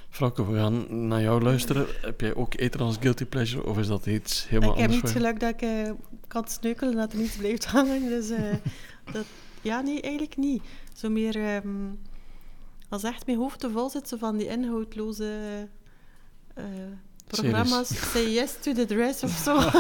Frauke, 0.09 0.47
we 0.51 0.57
gaan 0.59 1.07
naar 1.09 1.23
jou 1.23 1.43
luisteren. 1.43 1.87
Heb 2.01 2.21
jij 2.21 2.35
ook 2.35 2.55
eten 2.59 2.81
als 2.81 2.97
guilty 3.01 3.25
pleasure, 3.25 3.67
of 3.67 3.79
is 3.79 3.87
dat 3.87 4.07
iets 4.07 4.49
helemaal 4.49 4.71
ik 4.73 4.79
heb 4.81 4.91
anders? 4.91 5.03
niet 5.03 5.13
voor 5.13 5.21
je? 5.21 5.27
geluk 5.27 5.41
dat 5.41 5.51
ik 5.51 5.63
eh, 5.63 5.93
kan 6.27 6.49
sneukelen 6.49 6.97
dat 6.97 7.13
er 7.13 7.19
niets 7.19 7.37
blijft 7.37 7.65
hangen. 7.77 8.09
Dus 8.09 8.31
eh, 8.31 8.55
dat, 9.13 9.25
ja, 9.63 9.81
nee, 9.81 10.01
eigenlijk 10.01 10.37
niet. 10.37 10.63
Zo 10.95 11.09
meer 11.09 11.37
ehm, 11.37 11.91
als 12.89 13.03
echt 13.03 13.27
mijn 13.27 13.39
hoofd 13.39 13.61
te 13.61 13.71
vol 13.71 13.91
zit, 13.91 14.09
zo 14.09 14.17
van 14.17 14.37
die 14.37 14.47
inhoudloze 14.47 15.69
eh, 16.55 16.65
programma's. 17.27 17.89
Say 18.13 18.31
yes 18.33 18.55
to 18.61 18.73
the 18.73 18.85
dress 18.87 19.23
of 19.23 19.31
zo. 19.31 19.61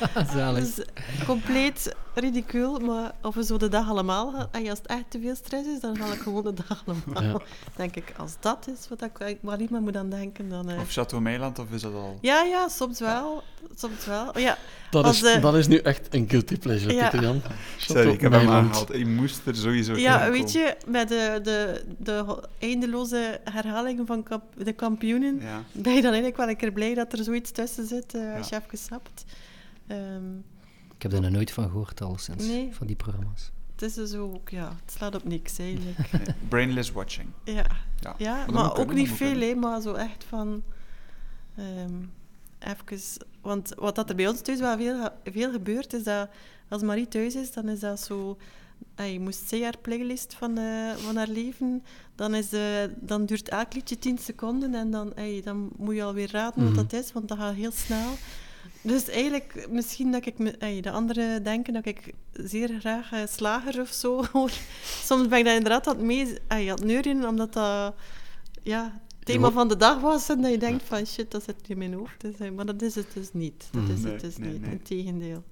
Zalig. 0.34 0.64
dus 0.74 0.84
compleet 1.26 1.94
ridicuul, 2.14 2.78
maar 2.78 3.12
of 3.22 3.34
we 3.34 3.44
zo 3.44 3.56
de 3.56 3.68
dag 3.68 3.88
allemaal 3.88 4.32
gaan. 4.32 4.48
En 4.50 4.68
als 4.68 4.78
het 4.78 4.86
echt 4.86 5.04
te 5.08 5.20
veel 5.20 5.34
stress 5.34 5.66
is, 5.68 5.80
dan 5.80 5.96
ga 5.96 6.12
ik 6.12 6.20
gewoon 6.20 6.42
de 6.42 6.52
dag 6.68 6.82
allemaal. 6.86 7.22
Ja. 7.22 7.40
Denk 7.76 7.96
ik, 7.96 8.12
als 8.16 8.32
dat 8.40 8.68
is 8.68 8.88
wat 8.88 9.02
ik 9.02 9.38
waar 9.40 9.58
niet 9.58 9.70
meer 9.70 9.80
moet 9.80 9.96
aan 9.96 10.10
denken, 10.10 10.48
dan... 10.48 10.68
eh, 10.70 10.80
Of 10.80 10.90
Chateau 10.92 11.22
Meiland, 11.22 11.58
of 11.58 11.70
is 11.70 11.82
dat 11.82 11.92
al... 11.94 12.18
ja, 12.20 12.42
ja, 12.42 12.68
soms 12.68 12.98
wel. 13.00 13.42
Soms 13.74 14.04
wel. 14.06 14.38
Ja, 14.38 14.58
Dat, 14.90 15.04
Als 15.04 15.22
is, 15.22 15.32
de- 15.34 15.40
dat 15.40 15.54
is 15.54 15.66
nu 15.66 15.76
echt 15.76 16.14
een 16.14 16.28
guilty 16.28 16.56
pleasure, 16.58 16.94
Ja. 16.94 17.00
Pieter 17.08 17.22
Jan. 17.28 17.42
Sorry, 17.76 18.10
ik 18.10 18.20
heb 18.20 18.32
hem 18.32 18.48
aangehaald. 18.48 18.94
Ik 18.94 19.06
moest 19.06 19.46
er 19.46 19.56
sowieso 19.56 19.96
ja 19.96 20.30
weet 20.30 20.44
komen. 20.44 20.52
je, 20.52 20.76
met 20.86 21.08
de, 21.08 21.40
de, 21.42 21.84
de 21.98 22.42
eindeloze 22.58 23.40
herhalingen 23.44 24.06
van 24.06 24.22
kap- 24.22 24.64
de 24.64 24.72
kampioenen, 24.72 25.40
Ja. 25.40 25.62
ben 25.72 25.92
je 25.94 26.00
dan 26.02 26.10
eigenlijk 26.12 26.36
wel 26.36 26.48
een 26.48 26.56
keer 26.56 26.72
blij 26.72 26.94
dat 26.94 27.12
er 27.12 27.24
zoiets 27.24 27.50
tussen 27.50 27.86
zit, 27.86 28.14
eh, 28.14 28.36
als 28.36 28.48
je 28.48 28.56
even 28.64 28.78
snapt. 28.78 29.24
Ehm, 29.86 30.36
Ik 30.96 31.02
heb 31.02 31.12
er 31.12 31.20
nog 31.20 31.30
nooit 31.30 31.50
van 31.52 31.64
gehoord, 31.64 32.02
al 32.02 32.18
sinds, 32.18 32.46
Nee. 32.46 32.68
van 32.72 32.86
die 32.86 32.96
programma's. 32.96 33.50
het 33.72 33.82
is 33.82 33.94
dus 33.94 34.14
ook, 34.14 34.48
ja, 34.48 34.72
het 34.84 34.92
slaat 34.96 35.14
op 35.14 35.24
niks 35.24 35.58
eigenlijk. 35.58 35.98
Nee, 36.12 36.34
Brainless 36.48 36.92
watching. 36.92 37.28
Ja, 37.44 37.64
Ja, 38.18 38.44
maar, 38.52 38.64
ook 38.68 38.74
kunnen, 38.76 38.94
niet 38.94 39.08
veel, 39.10 39.40
hè, 39.40 39.54
maar 39.54 39.80
zo 39.80 39.92
echt 39.92 40.24
van... 40.28 40.62
ehm 41.56 41.94
even, 42.60 43.00
want 43.40 43.72
wat 43.76 43.94
dat 43.94 44.08
er 44.08 44.14
bij 44.16 44.28
ons 44.28 44.40
thuis 44.40 44.58
wel 44.60 44.76
veel, 44.76 45.08
veel 45.24 45.50
gebeurt, 45.50 45.92
is 45.92 46.02
dat 46.02 46.28
als 46.68 46.82
Marie 46.82 47.08
thuis 47.08 47.34
is, 47.34 47.52
dan 47.52 47.68
is 47.68 47.80
dat 47.80 48.00
zo... 48.00 48.36
Je 48.96 49.20
moest 49.20 49.48
zij 49.48 49.62
haar 49.62 49.78
playlist 49.82 50.34
van, 50.34 50.58
eh, 50.58 50.90
van 50.96 51.16
haar 51.16 51.28
leven, 51.28 51.82
dan, 52.14 52.34
is, 52.34 52.52
eh, 52.52 52.62
dan 52.96 53.26
duurt 53.26 53.48
elk 53.48 53.74
liedje 53.74 53.98
10 53.98 54.18
seconden 54.18 54.74
en 54.74 54.90
dan, 54.90 55.12
dan 55.44 55.70
moet 55.76 55.94
je 55.94 56.02
alweer 56.02 56.30
raden 56.32 56.64
Mhm. 56.64 56.74
wat 56.74 56.90
dat 56.90 57.00
is, 57.04 57.12
want 57.12 57.28
dat 57.28 57.38
gaat 57.38 57.54
heel 57.54 57.70
snel. 57.72 58.10
Dus 58.82 59.08
eigenlijk, 59.08 59.66
misschien 59.70 60.12
dat 60.12 60.26
ik... 60.26 60.38
me- 60.38 60.80
de 60.80 60.90
anderen 60.90 61.42
denken 61.42 61.72
dat 61.72 61.86
ik 61.86 62.12
zeer 62.32 62.76
graag 62.80 63.12
eh, 63.12 63.20
slager 63.28 63.80
of 63.80 63.88
zo 63.88 64.24
hoor. 64.32 64.50
Soms 65.02 65.28
ben 65.28 65.38
ik 65.38 65.44
dat 65.44 65.54
inderdaad 65.54 65.86
aan 65.86 65.96
het, 65.96 66.04
mee, 66.04 66.38
eh, 66.48 66.58
aan 66.58 66.66
het 66.66 66.84
neurien, 66.84 67.26
omdat 67.26 67.52
dat 67.52 67.94
ja, 68.62 69.00
thema 69.24 69.50
van 69.50 69.68
de 69.68 69.76
dag 69.76 70.00
was. 70.00 70.28
En 70.28 70.40
dat 70.42 70.50
je 70.50 70.58
denkt 70.58 70.82
van, 70.84 71.06
shit, 71.06 71.30
dat 71.30 71.42
zit 71.42 71.54
in 71.66 71.78
mijn 71.78 71.94
hoofd. 71.94 72.20
Dus, 72.20 72.34
eh, 72.38 72.50
maar 72.50 72.66
dat 72.66 72.82
is 72.82 72.94
het 72.94 73.06
dus 73.14 73.32
niet. 73.32 73.68
Dat 73.70 73.82
Mhm. 73.82 73.92
is 73.92 74.00
Nee, 74.00 74.12
het 74.12 74.20
dus 74.20 74.36
nee, 74.36 74.52
niet. 74.52 74.60
nee. 74.60 74.70
Integendeel. 74.70 75.42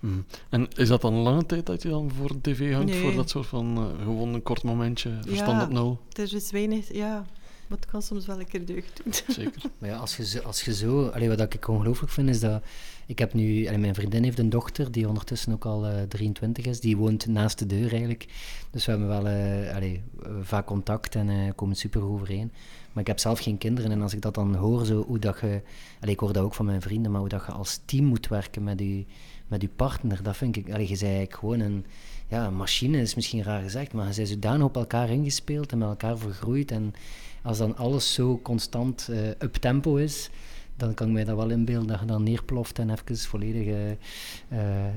Mhm. 0.00 0.18
En 0.50 0.68
is 0.76 0.88
dat 0.88 1.00
dan 1.00 1.14
een 1.14 1.22
lange 1.22 1.46
tijd 1.46 1.66
dat 1.66 1.82
je 1.82 1.88
dan 1.88 2.10
voor 2.18 2.28
de 2.28 2.40
tv 2.40 2.72
hangt, 2.72 2.90
Nee. 2.90 3.00
voor 3.00 3.14
dat 3.14 3.30
soort 3.30 3.46
van 3.46 3.76
eh, 3.76 4.02
gewoon 4.04 4.34
een 4.34 4.42
kort 4.42 4.62
momentje, 4.62 5.18
verstand 5.26 5.58
Ja. 5.60 5.64
op 5.64 5.70
nul? 5.72 6.00
Er 6.12 6.34
is 6.34 6.50
weinig... 6.50 6.92
Ja, 6.92 7.26
maar 7.68 7.78
het 7.78 7.86
kan 7.90 8.02
soms 8.02 8.26
wel 8.26 8.40
een 8.40 8.46
keer 8.48 8.64
deugd 8.66 9.00
doen. 9.04 9.12
Zeker. 9.34 9.62
Maar 9.78 9.88
ja, 9.90 9.96
als 9.96 10.16
je 10.16 10.26
zo... 10.26 10.38
Als 10.40 10.62
je 10.64 10.74
zo 10.74 11.06
allee, 11.08 11.28
wat 11.28 11.40
ik 11.54 11.68
ongelooflijk 11.68 12.12
vind, 12.12 12.28
is 12.28 12.40
dat... 12.40 12.62
Ik 13.06 13.18
heb 13.18 13.34
nu... 13.34 13.78
mijn 13.78 13.94
vriendin 13.94 14.22
heeft 14.22 14.38
een 14.38 14.50
dochter, 14.50 14.92
die 14.92 15.08
ondertussen 15.08 15.52
ook 15.52 15.64
al 15.64 15.86
eh, 15.86 16.02
23 16.02 16.64
is. 16.64 16.80
Die 16.80 16.96
woont 16.96 17.26
naast 17.26 17.58
de 17.58 17.66
deur, 17.66 17.90
eigenlijk. 17.90 18.26
Dus 18.74 18.84
we 18.84 18.90
hebben 18.90 19.08
wel 19.08 19.26
eh, 19.26 19.76
eh, 19.76 20.00
vaak 20.42 20.66
contact 20.66 21.14
en 21.14 21.28
eh, 21.28 21.36
komen 21.54 21.76
super 21.76 22.00
goed 22.00 22.10
overeen. 22.10 22.52
Maar 22.92 23.02
ik 23.02 23.08
heb 23.08 23.18
zelf 23.18 23.38
geen 23.38 23.58
kinderen. 23.58 23.90
En 23.90 24.02
als 24.02 24.14
ik 24.14 24.20
dat 24.20 24.34
dan 24.34 24.54
hoor, 24.54 24.84
zo, 24.84 25.04
hoe 25.06 25.18
dat 25.18 25.40
je... 25.40 25.60
Ik 26.00 26.20
hoor 26.20 26.32
dat 26.32 26.44
ook 26.44 26.54
van 26.54 26.64
mijn 26.64 26.82
vrienden, 26.82 27.10
maar 27.10 27.20
hoe 27.20 27.28
dat 27.28 27.44
je 27.46 27.52
als 27.52 27.80
team 27.84 28.04
moet 28.04 28.28
werken 28.28 28.64
met 28.64 28.80
je, 28.80 29.04
met 29.46 29.62
je 29.62 29.68
partner. 29.76 30.22
Dat 30.22 30.36
vind 30.36 30.56
ik, 30.56 30.66
je 30.66 30.96
zei 30.96 31.10
eigenlijk 31.10 31.34
gewoon 31.34 31.60
een, 31.60 31.84
ja, 32.28 32.50
machine, 32.50 33.00
is 33.00 33.14
misschien 33.14 33.42
raar 33.42 33.62
gezegd, 33.62 33.92
maar 33.92 34.08
je 34.08 34.14
bent 34.14 34.28
zodanig 34.28 34.66
op 34.66 34.76
elkaar 34.76 35.10
ingespeeld 35.10 35.72
en 35.72 35.78
met 35.78 35.88
elkaar 35.88 36.18
vergroeid. 36.18 36.70
En 36.70 36.94
als 37.42 37.58
dan 37.58 37.76
alles 37.76 38.14
zo 38.14 38.40
constant 38.42 39.08
uh, 39.10 39.28
up 39.28 39.54
tempo 39.54 39.96
is, 39.96 40.30
dan 40.76 40.94
kan 40.94 41.06
ik 41.06 41.12
mij 41.12 41.24
dat 41.24 41.36
wel 41.36 41.50
inbeelden 41.50 41.88
dat 41.88 42.00
je 42.00 42.06
dan 42.06 42.22
neerploft 42.22 42.78
en 42.78 42.90
even 42.90 43.16
volledig 43.16 43.66
uh, 43.66 43.90
uh, 43.90 43.96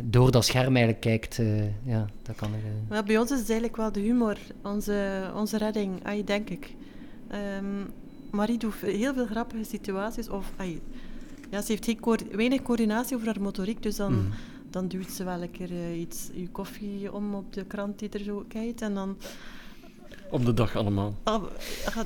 door 0.04 0.32
dat 0.32 0.46
scherm 0.46 0.76
eigenlijk 0.76 1.02
kijkt. 1.02 1.38
Uh, 1.38 1.64
ja, 1.86 2.10
dat 2.22 2.36
kan 2.36 2.52
maar 2.90 3.04
bij 3.04 3.18
ons 3.18 3.32
is 3.32 3.40
het 3.40 3.50
eigenlijk 3.50 3.78
wel 3.78 3.92
de 3.92 4.00
humor, 4.00 4.38
onze, 4.64 5.32
onze 5.36 5.58
redding, 5.58 6.06
ay, 6.06 6.24
denk 6.24 6.50
ik. 6.50 6.76
Um, 7.62 7.86
Marie 8.32 8.58
doet 8.58 8.74
heel 8.76 9.14
veel 9.14 9.26
grappige 9.26 9.64
situaties. 9.64 10.30
Of, 10.30 10.52
ay, 10.56 10.82
ja, 11.50 11.62
ze 11.62 11.72
heeft 11.72 11.86
geen 11.86 12.00
co 12.00 12.16
weinig 12.32 12.62
coördinatie 12.62 13.16
over 13.16 13.28
haar 13.28 13.42
motoriek, 13.42 13.84
dus 13.84 13.96
dan, 13.96 14.14
mm. 14.14 14.30
dan 14.70 14.88
duwt 14.88 15.12
ze 15.12 15.24
wel 15.24 15.42
een 15.42 15.52
keer 15.52 15.94
iets, 15.94 16.30
je 16.34 16.50
koffie 16.50 17.14
om 17.14 17.36
op 17.36 17.54
de 17.54 17.66
krant 17.66 18.00
die 18.00 18.10
er 18.10 18.24
zo 18.24 18.46
kijkt. 18.48 18.82
En 18.82 18.94
dan 18.94 19.18
op 20.30 20.46
de 20.46 20.54
dag 20.54 20.76
allemaal. 20.76 21.16
Oh, 21.24 21.44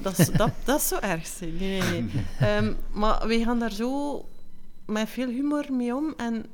dat, 0.01 0.19
is, 0.19 0.29
dat, 0.29 0.51
dat 0.63 0.79
is 0.79 0.87
zo 0.87 0.97
erg. 0.97 1.39
Nee, 1.39 1.81
nee, 1.81 2.09
nee. 2.39 2.55
um, 2.57 2.77
maar 2.99 3.27
wij 3.27 3.43
gaan 3.43 3.59
daar 3.59 3.71
zo 3.71 4.25
met 4.85 5.09
veel 5.09 5.27
humor 5.29 5.73
mee 5.73 5.95
om. 5.95 6.13
En 6.17 6.45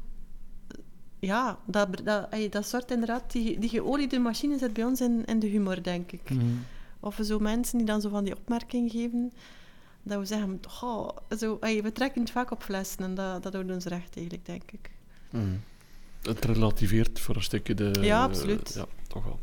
ja, 1.20 1.59
dat, 1.65 2.01
dat, 2.03 2.28
dat 2.49 2.68
soort 2.68 2.91
inderdaad, 2.91 3.32
die, 3.32 3.59
die 3.59 3.70
geoliede 3.70 4.20
machine 4.20 4.57
zit 4.57 4.74
bij 4.74 4.84
ons 4.84 5.01
in, 5.01 5.26
in 5.26 5.39
de 5.39 5.47
humor, 5.47 5.84
denk 5.84 6.11
ik. 6.11 6.30
Mm. 6.30 6.65
Of 6.99 7.20
zo 7.22 7.39
mensen 7.39 7.78
die 7.78 7.88
dan 7.88 8.01
zo 8.01 8.09
van 8.09 8.24
die 8.24 8.36
opmerking 8.36 8.91
geven, 8.91 9.34
dat 10.03 10.20
we 10.20 10.26
zeggen, 10.26 10.59
oh, 10.82 11.09
zo, 11.38 11.57
we 11.59 11.91
trekken 11.93 12.22
het 12.22 12.32
vaak 12.32 12.51
op 12.51 12.63
flessen 12.63 13.03
en 13.03 13.15
dat, 13.15 13.43
dat 13.43 13.51
doet 13.51 13.72
ons 13.72 13.86
recht 13.86 14.15
eigenlijk, 14.15 14.45
denk 14.45 14.72
ik. 14.72 14.91
Mm. 15.30 15.61
Het 16.22 16.45
relativeert 16.45 17.20
voor 17.20 17.36
een 17.36 17.43
stukje 17.43 17.74
de... 17.74 17.97
Ja, 18.01 18.24
absoluut. 18.24 18.74
ja, 18.74 18.86
toch 19.07 19.24
wel. 19.24 19.39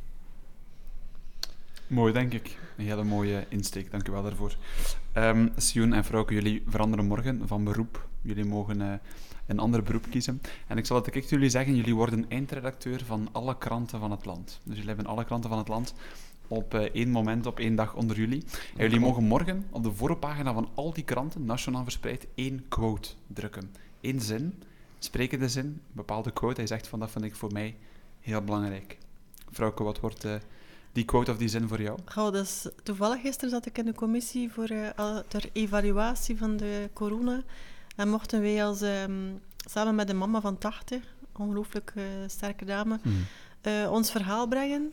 Mooi, 1.94 2.12
denk 2.12 2.32
ik. 2.32 2.58
Een 2.76 2.84
hele 2.84 3.04
mooie 3.04 3.46
insteek, 3.48 3.90
dank 3.90 4.08
u 4.08 4.12
wel 4.12 4.22
daarvoor. 4.22 4.56
Um, 5.16 5.52
Sioen 5.56 5.92
en 5.92 6.04
Vrouwke, 6.04 6.34
jullie 6.34 6.62
veranderen 6.66 7.06
morgen 7.06 7.48
van 7.48 7.64
beroep. 7.64 8.08
Jullie 8.22 8.44
mogen 8.44 8.80
uh, 8.80 8.92
een 9.46 9.58
ander 9.58 9.82
beroep 9.82 10.06
kiezen. 10.10 10.40
En 10.66 10.78
ik 10.78 10.86
zal 10.86 10.96
het 10.96 11.04
direct 11.04 11.28
jullie 11.28 11.48
zeggen, 11.48 11.76
jullie 11.76 11.94
worden 11.94 12.28
eindredacteur 12.28 13.04
van 13.04 13.28
alle 13.32 13.58
kranten 13.58 14.00
van 14.00 14.10
het 14.10 14.24
land. 14.24 14.60
Dus 14.64 14.74
jullie 14.74 14.88
hebben 14.88 15.06
alle 15.06 15.24
kranten 15.24 15.50
van 15.50 15.58
het 15.58 15.68
land 15.68 15.94
op 16.48 16.74
uh, 16.74 16.80
één 16.80 17.10
moment, 17.10 17.46
op 17.46 17.58
één 17.58 17.74
dag 17.74 17.94
onder 17.94 18.16
jullie. 18.16 18.44
En 18.76 18.82
jullie 18.82 19.00
mogen 19.00 19.24
morgen 19.24 19.66
op 19.70 19.82
de 19.82 19.92
voorpagina 19.92 20.52
van 20.52 20.68
al 20.74 20.92
die 20.92 21.04
kranten, 21.04 21.44
nationaal 21.44 21.82
verspreid, 21.82 22.26
één 22.34 22.64
quote 22.68 23.08
drukken. 23.26 23.70
Eén 24.00 24.20
zin, 24.20 24.62
sprekende 24.98 25.48
zin, 25.48 25.66
een 25.66 25.80
bepaalde 25.92 26.32
quote. 26.32 26.60
Hij 26.60 26.66
zegt 26.66 26.86
van, 26.86 26.98
dat 26.98 27.10
vind 27.10 27.24
ik 27.24 27.34
voor 27.34 27.52
mij 27.52 27.76
heel 28.20 28.42
belangrijk. 28.42 28.98
Vrouwke, 29.50 29.82
wat 29.82 30.00
wordt... 30.00 30.24
Uh, 30.24 30.34
die 30.94 31.04
quote 31.04 31.30
of 31.30 31.36
die 31.36 31.48
zin 31.48 31.68
voor 31.68 31.82
jou? 31.82 31.98
Goh, 32.04 32.32
dus 32.32 32.68
toevallig 32.82 33.20
gisteren 33.20 33.50
zat 33.50 33.66
ik 33.66 33.78
in 33.78 33.84
de 33.84 33.94
commissie 33.94 34.52
voor 34.52 34.70
uh, 34.70 35.18
ter 35.28 35.50
evaluatie 35.52 36.38
van 36.38 36.56
de 36.56 36.90
corona. 36.92 37.42
En 37.96 38.08
mochten 38.08 38.40
wij 38.40 38.64
als, 38.64 38.80
um, 38.80 39.40
samen 39.70 39.94
met 39.94 40.06
de 40.06 40.14
mama 40.14 40.40
van 40.40 40.58
80, 40.58 41.02
ongelooflijk 41.32 41.92
uh, 41.96 42.04
sterke 42.26 42.64
dame, 42.64 42.98
mm. 43.02 43.26
uh, 43.62 43.90
ons 43.90 44.10
verhaal 44.10 44.46
brengen. 44.46 44.92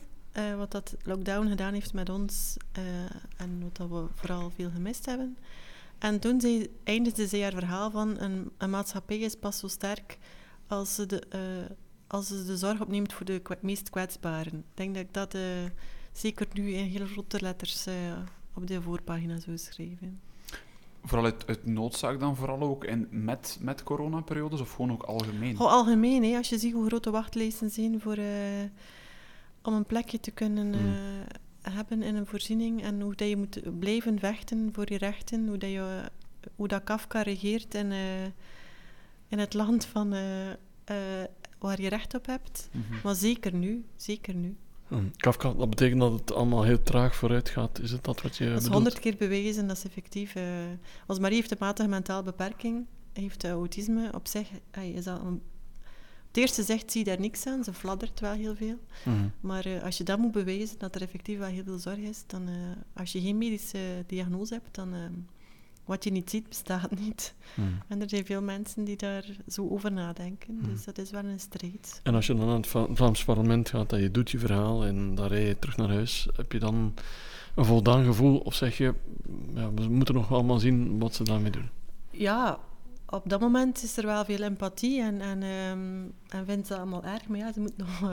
wat 0.56 0.70
dat 0.70 0.94
lockdown 1.02 1.48
gedaan 1.48 1.74
heeft 1.74 1.92
met 1.92 2.08
ons 2.08 2.56
en 3.36 3.60
wat 3.62 3.76
dat 3.76 3.88
we 3.88 4.06
vooral 4.14 4.52
veel 4.54 4.70
gemist 4.70 5.06
hebben. 5.06 5.36
En 5.98 6.18
toen 6.18 6.40
zei, 6.40 6.68
eindigde 6.84 7.26
zij 7.26 7.42
haar 7.42 7.52
verhaal 7.52 7.90
van 7.90 8.18
een, 8.18 8.50
een 8.58 8.70
maatschappij 8.70 9.18
is 9.18 9.36
pas 9.36 9.58
zo 9.58 9.68
sterk 9.68 10.18
als 10.66 10.94
ze 10.94 11.06
de 11.06 11.22
als 12.12 12.26
ze 12.26 12.44
de 12.44 12.56
zorg 12.56 12.80
opneemt 12.80 13.12
voor 13.12 13.26
de 13.26 13.42
meest 13.60 13.90
kwetsbaren. 13.90 14.54
Ik 14.54 14.74
denk 14.74 14.94
dat 14.94 15.02
ik 15.02 15.14
dat 15.14 15.34
uh, 15.34 15.42
zeker 16.12 16.46
nu 16.52 16.70
in 16.70 16.84
heel 16.84 17.06
grote 17.06 17.40
letters 17.40 17.86
uh, 17.86 17.94
op 18.54 18.66
de 18.66 18.82
voorpagina 18.82 19.38
zou 19.38 19.58
schrijven. 19.58 20.20
Vooral 21.04 21.24
uit, 21.24 21.46
uit, 21.46 21.66
noodzaak 21.66 22.20
dan 22.20 22.36
vooral 22.36 22.60
ook 22.60 22.84
en 22.84 23.08
met, 23.10 23.58
met 23.60 23.82
coronaperiodes 23.82 24.60
of 24.60 24.72
gewoon 24.72 24.92
ook 24.92 25.02
algemeen? 25.02 25.56
Gewoon 25.56 25.72
algemeen, 25.72 26.24
hè. 26.24 26.36
als 26.36 26.48
je 26.48 26.58
ziet 26.58 26.72
hoe 26.72 26.86
grote 26.86 27.10
wachtlijsten 27.10 27.70
zijn 27.70 28.00
voor, 28.00 28.18
uh, 28.18 28.26
om 29.62 29.74
een 29.74 29.86
plekje 29.86 30.20
te 30.20 30.30
kunnen 30.30 30.66
mm. 30.66 30.94
hebben 31.62 32.02
in 32.02 32.16
een 32.16 32.26
voorziening 32.26 32.82
en 32.82 33.00
hoe 33.00 33.14
dat 33.14 33.28
je 33.28 33.36
moet 33.36 33.78
blijven 33.78 34.18
vechten 34.18 34.70
voor 34.72 34.92
je 34.92 34.98
rechten, 34.98 35.48
hoe 35.48 35.58
dat, 35.58 35.70
je, 35.70 36.10
hoe 36.56 36.68
dat 36.68 36.84
Kafka 36.84 37.22
regeert 37.22 37.74
in, 37.74 37.92
in 39.28 39.38
het 39.38 39.54
land 39.54 39.84
van 39.84 40.14
waar 41.62 41.80
je 41.80 41.88
recht 41.88 42.14
op 42.14 42.26
hebt. 42.26 42.68
Mm 42.72 42.84
-hmm. 42.88 42.98
Maar 43.02 43.14
zeker 43.14 43.54
nu, 43.54 43.84
zeker 43.96 44.34
nu. 44.34 44.56
Hmm. 44.92 45.10
Kafka, 45.16 45.52
dat 45.52 45.70
betekent 45.70 46.00
dat 46.00 46.12
het 46.12 46.32
allemaal 46.32 46.62
heel 46.62 46.82
traag 46.82 47.16
vooruit 47.16 47.48
gaat. 47.48 47.78
Is 47.78 47.90
het 47.90 48.04
dat 48.04 48.22
wat 48.22 48.36
je 48.36 48.48
Dat 48.48 48.62
is 48.62 48.68
honderd 48.68 48.98
keer 48.98 49.16
bewezen, 49.16 49.66
dat 49.66 49.76
is 49.76 49.84
effectief. 49.84 50.34
Uh, 50.34 50.42
als 51.06 51.18
Marie 51.18 51.36
heeft 51.36 51.50
een 51.50 51.56
matige 51.60 51.88
mentale 51.88 52.22
beperking, 52.22 52.86
heeft 53.12 53.44
uh, 53.44 53.50
autisme 53.50 54.10
op 54.14 54.28
zich, 54.28 54.48
uh, 54.78 54.84
is 54.84 55.04
dat 55.04 55.20
een, 55.20 55.42
het 56.28 56.36
eerste 56.36 56.62
zegt 56.62 56.92
zie 56.92 57.04
je 57.04 57.10
daar 57.10 57.20
niks 57.20 57.46
aan, 57.46 57.64
ze 57.64 57.72
fladdert 57.72 58.20
wel 58.20 58.32
heel 58.32 58.54
veel. 58.54 58.78
Mm. 59.04 59.32
Maar 59.40 59.66
uh, 59.66 59.82
als 59.82 59.98
je 59.98 60.04
dat 60.04 60.18
moet 60.18 60.32
bewijzen, 60.32 60.78
dat 60.78 60.94
er 60.94 61.02
effectief 61.02 61.38
wel 61.38 61.48
heel 61.48 61.64
veel 61.64 61.78
zorg 61.78 61.98
is, 61.98 62.24
dan 62.26 62.48
als 62.92 63.12
je 63.12 63.20
geen 63.20 63.38
medische 63.38 64.04
diagnose 64.06 64.54
hebt, 64.54 64.74
dan 64.74 64.94
wat 65.84 66.04
je 66.04 66.10
niet 66.10 66.30
ziet, 66.30 66.48
bestaat 66.48 66.90
niet. 67.00 67.34
Hmm. 67.54 67.78
En 67.88 68.00
er 68.00 68.08
zijn 68.08 68.24
veel 68.24 68.42
mensen 68.42 68.84
die 68.84 68.96
daar 68.96 69.24
zo 69.48 69.68
over 69.68 69.92
nadenken. 69.92 70.58
Hmm. 70.60 70.72
Dus 70.72 70.84
dat 70.84 70.98
is 70.98 71.10
wel 71.10 71.24
een 71.24 71.40
strijd. 71.40 72.00
En 72.02 72.14
als 72.14 72.26
je 72.26 72.34
dan 72.34 72.46
naar 72.46 72.56
het 72.56 72.96
Vlaams 72.98 73.24
parlement 73.24 73.68
gaat 73.68 73.92
en 73.92 74.00
je 74.00 74.10
doet 74.10 74.30
je 74.30 74.38
verhaal 74.38 74.84
en 74.84 75.14
dan 75.14 75.26
rij 75.26 75.46
je 75.46 75.58
terug 75.58 75.76
naar 75.76 75.88
huis, 75.88 76.28
heb 76.36 76.52
je 76.52 76.58
dan 76.58 76.94
een 77.54 77.64
voldaan 77.64 78.04
gevoel? 78.04 78.38
Of 78.38 78.54
zeg 78.54 78.76
je, 78.76 78.94
ja, 79.54 79.72
we 79.74 79.88
moeten 79.88 80.14
nog 80.14 80.32
allemaal 80.32 80.58
zien 80.58 80.98
wat 80.98 81.14
ze 81.14 81.24
daarmee 81.24 81.50
doen? 81.50 81.68
Ja, 82.10 82.58
op 83.06 83.28
dat 83.28 83.40
moment 83.40 83.82
is 83.82 83.96
er 83.96 84.06
wel 84.06 84.24
veel 84.24 84.42
empathie 84.42 85.02
en, 85.02 85.20
en, 85.20 85.42
um, 85.42 86.12
en 86.28 86.46
vindt 86.46 86.66
ze 86.66 86.76
allemaal 86.76 87.04
erg. 87.04 87.28
Maar 87.28 87.38
ja, 87.38 87.52
ze 87.52 87.60
moet 87.60 87.76
nog, 87.76 88.00
uh, 88.02 88.10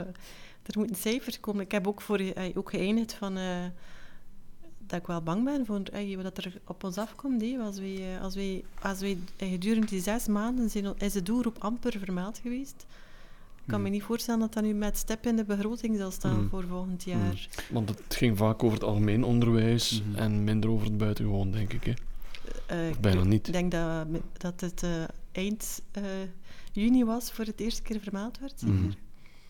er 0.64 0.78
moeten 0.78 0.96
cijfers 0.96 1.40
komen. 1.40 1.62
Ik 1.64 1.72
heb 1.72 1.88
ook, 1.88 2.02
voor, 2.02 2.22
uh, 2.22 2.32
ook 2.54 2.70
geëindigd 2.70 3.14
van... 3.14 3.38
Uh, 3.38 3.66
dat 4.90 5.00
ik 5.00 5.08
wel 5.08 5.22
bang 5.22 5.44
ben 5.44 5.66
voor 5.66 5.82
wat 6.24 6.38
er 6.38 6.62
op 6.66 6.84
ons 6.84 6.98
afkomt. 6.98 7.42
Hé. 7.42 7.58
Als 7.60 7.80
wij, 7.80 8.20
als 8.22 8.36
wij, 8.36 8.64
als 8.82 9.00
wij 9.00 9.18
gedurende 9.38 9.88
die 9.88 10.02
zes 10.02 10.28
maanden 10.28 10.70
zijn, 10.70 10.94
is 10.98 11.14
de 11.14 11.24
doelgroep 11.24 11.58
amper 11.60 12.00
vermeld 12.00 12.38
geweest. 12.38 12.86
Ik 13.56 13.76
kan 13.76 13.84
me 13.84 13.90
hmm. 13.90 13.98
niet 13.98 14.08
voorstellen 14.08 14.40
dat 14.40 14.54
dat 14.54 14.64
nu 14.64 14.74
met 14.74 14.98
step 14.98 15.26
in 15.26 15.36
de 15.36 15.44
begroting 15.44 15.98
zal 15.98 16.12
staan 16.12 16.36
hmm. 16.36 16.50
voor 16.50 16.64
volgend 16.68 17.04
hmm. 17.04 17.14
jaar. 17.14 17.48
Want 17.70 17.90
het 17.90 18.16
ging 18.16 18.38
vaak 18.38 18.64
over 18.64 18.78
het 18.78 18.88
algemeen 18.88 19.24
onderwijs 19.24 20.02
en 20.16 20.44
minder 20.44 20.70
over 20.70 20.86
het 20.86 20.98
buitengewoon, 20.98 21.52
denk 21.52 21.74
ik. 21.74 21.84
Hè? 21.84 21.94
Uh, 22.90 22.96
bijna 23.00 23.24
niet. 23.24 23.48
Ik 23.48 23.54
denk 23.54 23.72
dat, 23.72 24.08
dat 24.38 24.62
het 24.62 24.84
uh, 24.84 25.04
eind 25.32 25.82
uh, 25.98 26.04
juni 26.72 27.06
was 27.06 27.32
voor 27.32 27.46
het 27.46 27.60
eerste 27.60 27.82
keer 27.82 28.00
vermeld 28.00 28.40
werd. 28.40 28.60
Zeker. 28.60 28.96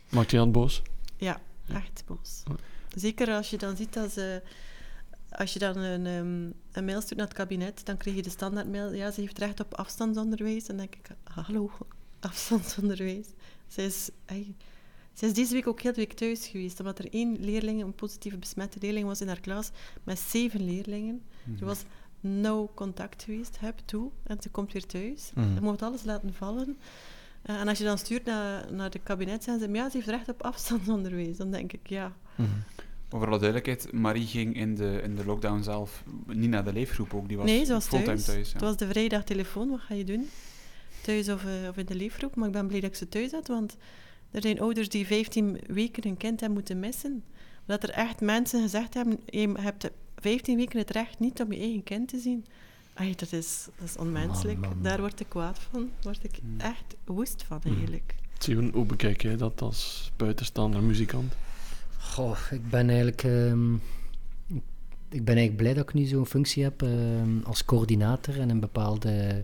Maakt 0.09 0.31
je 0.31 0.45
boos? 0.45 0.81
Ja, 1.17 1.41
echt 1.67 2.03
boos. 2.05 2.43
Zeker 2.95 3.35
als 3.35 3.49
je 3.49 3.57
dan 3.57 3.75
ziet 3.75 3.93
dat 3.93 4.11
ze 4.11 4.41
als 5.32 5.53
je 5.53 5.59
dan 5.59 5.77
een, 5.77 6.05
um, 6.05 6.53
een 6.71 6.86
mail 6.86 7.01
stuurt 7.01 7.17
naar 7.17 7.27
het 7.27 7.38
kabinet, 7.38 7.86
dan 7.86 7.97
krijg 7.97 8.15
je 8.15 8.21
de 8.21 8.30
standaardmail. 8.30 8.93
Ja, 8.93 9.11
ze 9.11 9.21
heeft 9.21 9.38
recht 9.38 9.59
op 9.59 9.73
afstandsonderwijs. 9.73 10.67
En 10.67 10.77
dan 10.77 10.86
denk 10.86 10.95
ik, 10.95 11.15
hallo, 11.23 11.71
afstandsonderwijs. 12.19 13.27
Zij 13.67 13.86
is, 13.86 14.09
hey, 14.25 14.55
zij 15.13 15.27
is 15.27 15.34
deze 15.34 15.53
week 15.53 15.67
ook 15.67 15.82
heel 15.82 15.93
de 15.93 15.97
week 15.97 16.13
thuis 16.13 16.47
geweest, 16.47 16.80
omdat 16.80 16.99
er 16.99 17.13
één 17.13 17.39
leerling, 17.39 17.84
een 17.84 17.95
positieve 17.95 18.38
besmette 18.38 18.77
leerling 18.82 19.05
was 19.05 19.21
in 19.21 19.27
haar 19.27 19.39
klas, 19.39 19.71
met 20.03 20.19
zeven 20.19 20.63
leerlingen. 20.65 21.21
Er 21.59 21.65
was 21.65 21.84
no 22.19 22.71
contact 22.73 23.23
geweest, 23.23 23.59
heb 23.59 23.80
toe, 23.86 24.11
en 24.23 24.41
ze 24.41 24.49
komt 24.49 24.73
weer 24.73 24.86
thuis. 24.86 25.32
Mm. 25.36 25.53
Je 25.53 25.61
moet 25.61 25.82
alles 25.82 26.03
laten 26.03 26.34
vallen. 26.34 26.77
Uh, 27.45 27.59
en 27.59 27.67
als 27.67 27.77
je 27.77 27.84
dan 27.84 27.97
stuurt 27.97 28.25
naar, 28.25 28.73
naar 28.73 28.89
de 28.89 28.99
kabinet, 28.99 29.43
zeggen 29.43 29.63
ze, 29.63 29.73
ja, 29.73 29.89
ze 29.89 29.97
heeft 29.97 30.09
recht 30.09 30.30
op 30.30 30.43
afstandsonderwijs. 30.43 31.38
Dan 31.38 31.51
denk 31.51 31.73
ik, 31.73 31.88
ja... 31.88 32.15
Mhm. 32.36 32.49
Over 33.12 33.28
alle 33.28 33.39
duidelijkheid, 33.39 33.91
Marie 33.91 34.28
ging 34.28 34.55
in 34.55 34.76
de, 34.76 34.99
in 35.03 35.16
de 35.16 35.26
lockdown 35.26 35.62
zelf 35.62 36.03
niet 36.26 36.49
naar 36.49 36.64
de 36.64 36.74
leefgroep 36.74 37.14
ook. 37.14 37.28
Die 37.28 37.38
was 37.38 37.45
nee, 37.45 37.66
ze 37.66 37.74
was 37.74 37.86
fulltime 37.86 38.16
thuis. 38.16 38.26
thuis 38.26 38.47
ja. 38.47 38.53
Het 38.53 38.62
was 38.62 38.78
de 38.78 38.88
vrijdag 38.88 39.24
telefoon, 39.24 39.70
wat 39.70 39.80
ga 39.80 39.93
je 39.93 40.03
doen? 40.03 40.30
Thuis 41.01 41.30
of, 41.30 41.43
uh, 41.43 41.70
of 41.70 41.78
in 41.78 41.86
de 41.86 41.95
leefgroep. 41.95 42.36
Maar 42.36 42.47
ik 42.47 42.53
ben 42.53 42.68
blij 42.68 42.80
dat 42.80 42.89
ik 42.89 42.95
ze 42.95 43.10
thuis 43.10 43.32
had, 43.32 43.47
want 43.47 43.78
er 44.32 44.41
zijn 44.41 44.60
ouders 44.60 44.89
die 44.89 45.05
15 45.05 45.60
weken 45.68 46.03
hun 46.03 46.18
kind 46.18 46.39
hebben 46.39 46.57
moeten 46.57 46.80
missen. 46.80 47.24
Omdat 47.68 47.84
er 47.84 47.89
echt 47.89 48.22
mensen 48.22 48.62
gezegd 48.62 48.93
hebben, 48.93 49.20
je 49.26 49.51
hebt 49.60 49.89
15 50.16 50.57
weken 50.57 50.80
het 50.80 50.91
recht 50.91 51.20
niet 51.20 51.41
om 51.41 51.51
je 51.51 51.60
eigen 51.60 51.84
kind 51.84 52.07
te 52.07 52.20
zien. 52.20 52.45
Ay, 52.93 53.14
dat, 53.16 53.32
is, 53.32 53.68
dat 53.78 53.88
is 53.88 53.97
onmenselijk. 53.97 54.66
Daar 54.82 54.99
word 54.99 55.20
ik 55.20 55.30
kwaad 55.30 55.60
van. 55.72 55.82
Daar 55.82 56.14
word 56.14 56.24
ik 56.24 56.39
hmm. 56.41 56.60
echt 56.60 56.95
woest 57.05 57.43
van, 57.43 57.60
hmm. 57.64 57.76
eigenlijk. 57.76 58.16
Hoe 58.74 58.86
bekijk 58.86 59.22
jij 59.22 59.38
dat 59.38 59.62
als 59.62 60.12
buitenstaander 60.16 60.84
muzikant? 60.84 61.34
Goh, 61.99 62.37
ik 62.51 62.69
ben 62.69 62.87
eigenlijk... 62.89 63.23
Um, 63.23 63.81
ik 65.09 65.25
ben 65.25 65.35
eigenlijk 65.35 65.55
blij 65.55 65.73
dat 65.73 65.83
ik 65.83 65.93
nu 65.93 66.05
zo'n 66.05 66.25
functie 66.25 66.63
heb 66.63 66.81
um, 66.81 67.41
als 67.43 67.65
coördinator 67.65 68.39
en 68.39 68.49
een 68.49 68.59
bepaalde 68.59 69.43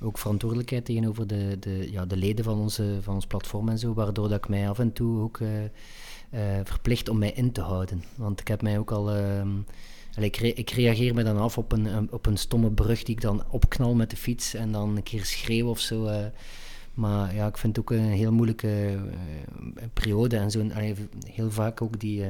ook 0.00 0.18
verantwoordelijkheid 0.18 0.84
tegenover 0.84 1.26
de, 1.26 1.56
de, 1.60 1.88
ja, 1.90 2.06
de 2.06 2.16
leden 2.16 2.44
van, 2.44 2.58
onze, 2.58 2.98
van 3.00 3.14
ons 3.14 3.26
platform 3.26 3.68
en 3.68 3.78
zo, 3.78 3.94
waardoor 3.94 4.28
dat 4.28 4.38
ik 4.38 4.48
mij 4.48 4.68
af 4.68 4.78
en 4.78 4.92
toe 4.92 5.20
ook 5.20 5.38
uh, 5.38 5.50
verplicht 6.64 7.08
om 7.08 7.18
mij 7.18 7.32
in 7.32 7.52
te 7.52 7.60
houden. 7.60 8.04
Want 8.16 8.40
ik 8.40 8.48
heb 8.48 8.62
mij 8.62 8.78
ook 8.78 8.90
al... 8.90 9.10
Ehm, 9.10 9.48
ik, 10.16 10.36
ik, 10.36 10.70
reageer 10.70 11.14
me 11.14 11.22
dan 11.22 11.38
af 11.38 11.58
op 11.58 11.72
een, 11.72 12.12
op 12.12 12.26
een 12.26 12.36
stomme 12.36 12.70
brug 12.70 13.02
die 13.02 13.14
ik 13.14 13.20
dan 13.20 13.44
opknal 13.50 13.94
met 13.94 14.10
de 14.10 14.16
fiets 14.16 14.54
en 14.54 14.72
dan 14.72 14.96
een 14.96 15.02
keer 15.02 15.24
schreeuw 15.24 15.68
of 15.68 15.80
zo. 15.80 16.30
Maar 16.98 17.34
ja, 17.34 17.46
ik 17.46 17.56
vind 17.56 17.76
het 17.76 17.84
ook 17.84 17.98
een 17.98 18.04
heel 18.04 18.32
moeilijke 18.32 18.98
periode 19.92 20.36
en 20.36 20.50
zo. 20.50 20.66
Heel 21.26 21.50
vaak 21.50 21.82
ook 21.82 22.00
die 22.00 22.24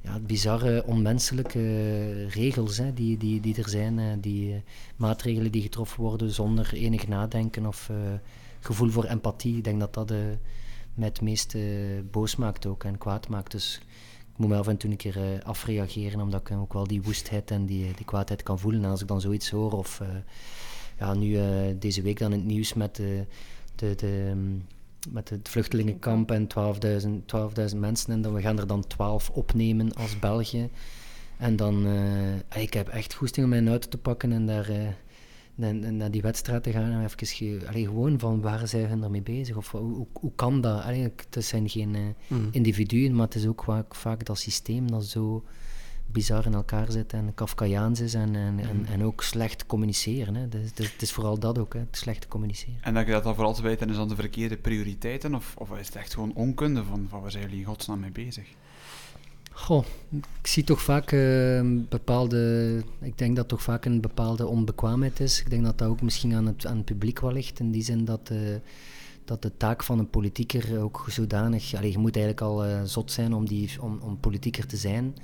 ja, 0.00 0.18
bizarre, 0.18 0.84
onmenselijke 0.86 2.26
regels 2.26 2.78
hè, 2.78 2.92
die, 2.94 3.16
die, 3.16 3.40
die 3.40 3.56
er 3.56 3.68
zijn. 3.68 3.98
Uh, 3.98 4.06
die 4.20 4.48
uh, 4.48 4.56
maatregelen 4.96 5.52
die 5.52 5.62
getroffen 5.62 6.02
worden 6.02 6.30
zonder 6.30 6.72
enig 6.72 7.08
nadenken 7.08 7.66
of 7.66 7.88
uh, 7.90 7.96
gevoel 8.60 8.90
voor 8.90 9.04
empathie. 9.04 9.56
Ik 9.56 9.64
denk 9.64 9.80
dat 9.80 9.94
dat 9.94 10.10
mij 10.94 11.08
het 11.08 11.20
meest 11.20 11.56
boos 12.10 12.36
maakt 12.36 12.66
ook 12.66 12.84
en 12.84 12.98
kwaad 12.98 13.28
maakt. 13.28 13.50
Dus 13.50 13.80
ik 14.32 14.38
moet 14.38 14.48
me 14.48 14.56
af 14.56 14.68
en 14.68 14.76
toe 14.76 14.90
een 14.90 14.96
keer 14.96 15.42
afreageren, 15.42 16.20
omdat 16.20 16.40
ik 16.40 16.56
ook 16.56 16.72
wel 16.72 16.86
die 16.86 17.02
woestheid 17.02 17.50
en 17.50 17.66
die, 17.66 17.94
die 17.94 18.04
kwaadheid 18.04 18.42
kan 18.42 18.58
voelen. 18.58 18.84
En 18.84 18.90
als 18.90 19.00
ik 19.00 19.08
dan 19.08 19.20
zoiets 19.20 19.50
hoor, 19.50 19.72
of 19.72 20.02
ja, 20.98 21.14
nu 21.14 21.38
deze 21.78 22.02
week 22.02 22.18
dan 22.18 22.32
in 22.32 22.38
het 22.38 22.48
nieuws 22.48 22.74
met 22.74 23.00
de, 23.80 23.94
de, 23.94 23.94
de 23.94 24.28
um, 24.30 24.66
met 25.10 25.28
het 25.28 25.48
vluchtelingenkamp 25.48 26.30
en 26.30 26.46
12.000 27.72 27.76
mensen. 27.76 28.12
En 28.12 28.22
dan, 28.22 28.34
we 28.34 28.40
gaan 28.40 28.58
er 28.58 28.66
dan 28.66 28.86
12 28.86 29.30
opnemen 29.30 29.94
als 29.94 30.18
België. 30.18 30.68
En 31.38 31.56
dan, 31.56 31.86
uh, 31.86 32.62
ik 32.62 32.72
heb 32.72 32.88
echt 32.88 33.14
goesting 33.14 33.44
om 33.44 33.50
mijn 33.50 33.68
auto 33.68 33.88
te 33.88 33.98
pakken 33.98 34.32
en 34.32 34.46
daar 34.46 34.70
uh, 34.70 34.76
naar, 35.54 35.74
naar, 35.74 36.10
die 36.10 36.22
wedstrijd 36.22 36.62
te 36.62 36.70
gaan. 36.70 36.90
En 36.90 37.04
even 37.04 37.26
ge, 37.26 37.60
allee, 37.68 37.84
gewoon 37.84 38.18
van 38.18 38.40
waar 38.40 38.68
zijn 38.68 38.98
we 38.98 39.04
ermee 39.04 39.22
bezig? 39.22 39.56
Of 39.56 39.70
hoe, 39.70 40.06
hoe 40.12 40.32
kan 40.34 40.60
dat? 40.60 40.82
Allee, 40.82 41.02
het 41.30 41.44
zijn 41.44 41.68
geen 41.68 41.94
uh, 41.94 42.38
individuen, 42.50 43.14
maar 43.14 43.26
het 43.26 43.34
is 43.34 43.46
ook 43.46 43.64
vaak, 43.64 43.94
vaak 43.94 44.24
dat 44.24 44.38
systeem 44.38 44.90
dat 44.90 45.04
zo 45.04 45.44
bizar 46.12 46.46
in 46.46 46.54
elkaar 46.54 46.90
zit 46.92 47.12
en 47.12 47.34
Kafkaiaans 47.34 48.00
is 48.00 48.14
en, 48.14 48.36
en, 48.36 48.58
en, 48.58 48.86
en, 48.86 49.04
ook 49.04 49.22
slecht 49.22 49.66
communiceren. 49.66 50.34
Hè. 50.34 50.48
Dus, 50.48 50.72
dus, 50.72 50.92
het 50.92 51.02
is 51.02 51.12
vooral 51.12 51.38
dat 51.38 51.58
ook, 51.58 51.72
hè, 51.72 51.80
het 51.80 51.96
slecht 51.96 52.28
communiceren. 52.28 52.78
En 52.80 52.94
dat 52.94 53.06
je 53.06 53.12
dat 53.12 53.22
dan 53.22 53.34
vooral 53.34 53.54
te 53.54 53.62
wijten 53.62 53.90
is 53.90 53.96
aan 53.96 54.08
de 54.08 54.14
verkeerde 54.14 54.56
prioriteiten 54.56 55.34
of, 55.34 55.54
of 55.58 55.78
is 55.78 55.86
het 55.86 55.96
echt 55.96 56.14
gewoon 56.14 56.34
onkunde 56.34 56.84
van, 56.84 57.06
van 57.08 57.20
waar 57.20 57.30
zijn 57.30 57.42
jullie 57.42 57.58
in 57.58 57.64
godsnaam 57.64 58.00
mee 58.00 58.10
bezig? 58.10 58.48
Goh, 59.52 59.84
ik 60.40 60.46
zie 60.46 60.64
toch 60.64 60.82
vaak 60.82 61.12
uh, 61.12 61.60
bepaalde... 61.88 62.82
Ik 63.00 63.18
denk 63.18 63.36
dat 63.36 63.48
toch 63.48 63.62
vaak 63.62 63.84
een 63.84 64.00
bepaalde 64.00 64.46
onbekwaamheid 64.46 65.20
is. 65.20 65.40
Ik 65.40 65.50
denk 65.50 65.64
dat 65.64 65.78
dat 65.78 65.88
ook 65.88 66.02
misschien 66.02 66.34
aan 66.34 66.46
het, 66.46 66.66
aan 66.66 66.76
het 66.76 66.84
publiek 66.84 67.20
wel 67.20 67.32
ligt, 67.32 67.60
in 67.60 67.70
die 67.70 67.82
zin 67.82 68.04
dat... 68.04 68.30
Uh, 68.32 68.38
dat 69.24 69.42
de 69.42 69.56
taak 69.56 69.82
van 69.82 69.98
een 69.98 70.10
politieker 70.10 70.80
ook 70.82 71.04
zodanig... 71.08 71.74
Allee, 71.74 71.90
je 71.90 71.98
moet 71.98 72.16
eigenlijk 72.16 72.46
al 72.46 72.66
uh, 72.66 72.80
zot 72.84 73.12
zijn 73.12 73.34
om, 73.34 73.46
die, 73.48 73.70
om, 73.80 73.98
om 74.02 74.20
politieker 74.20 74.66
te 74.66 74.76
zijn. 74.76 75.14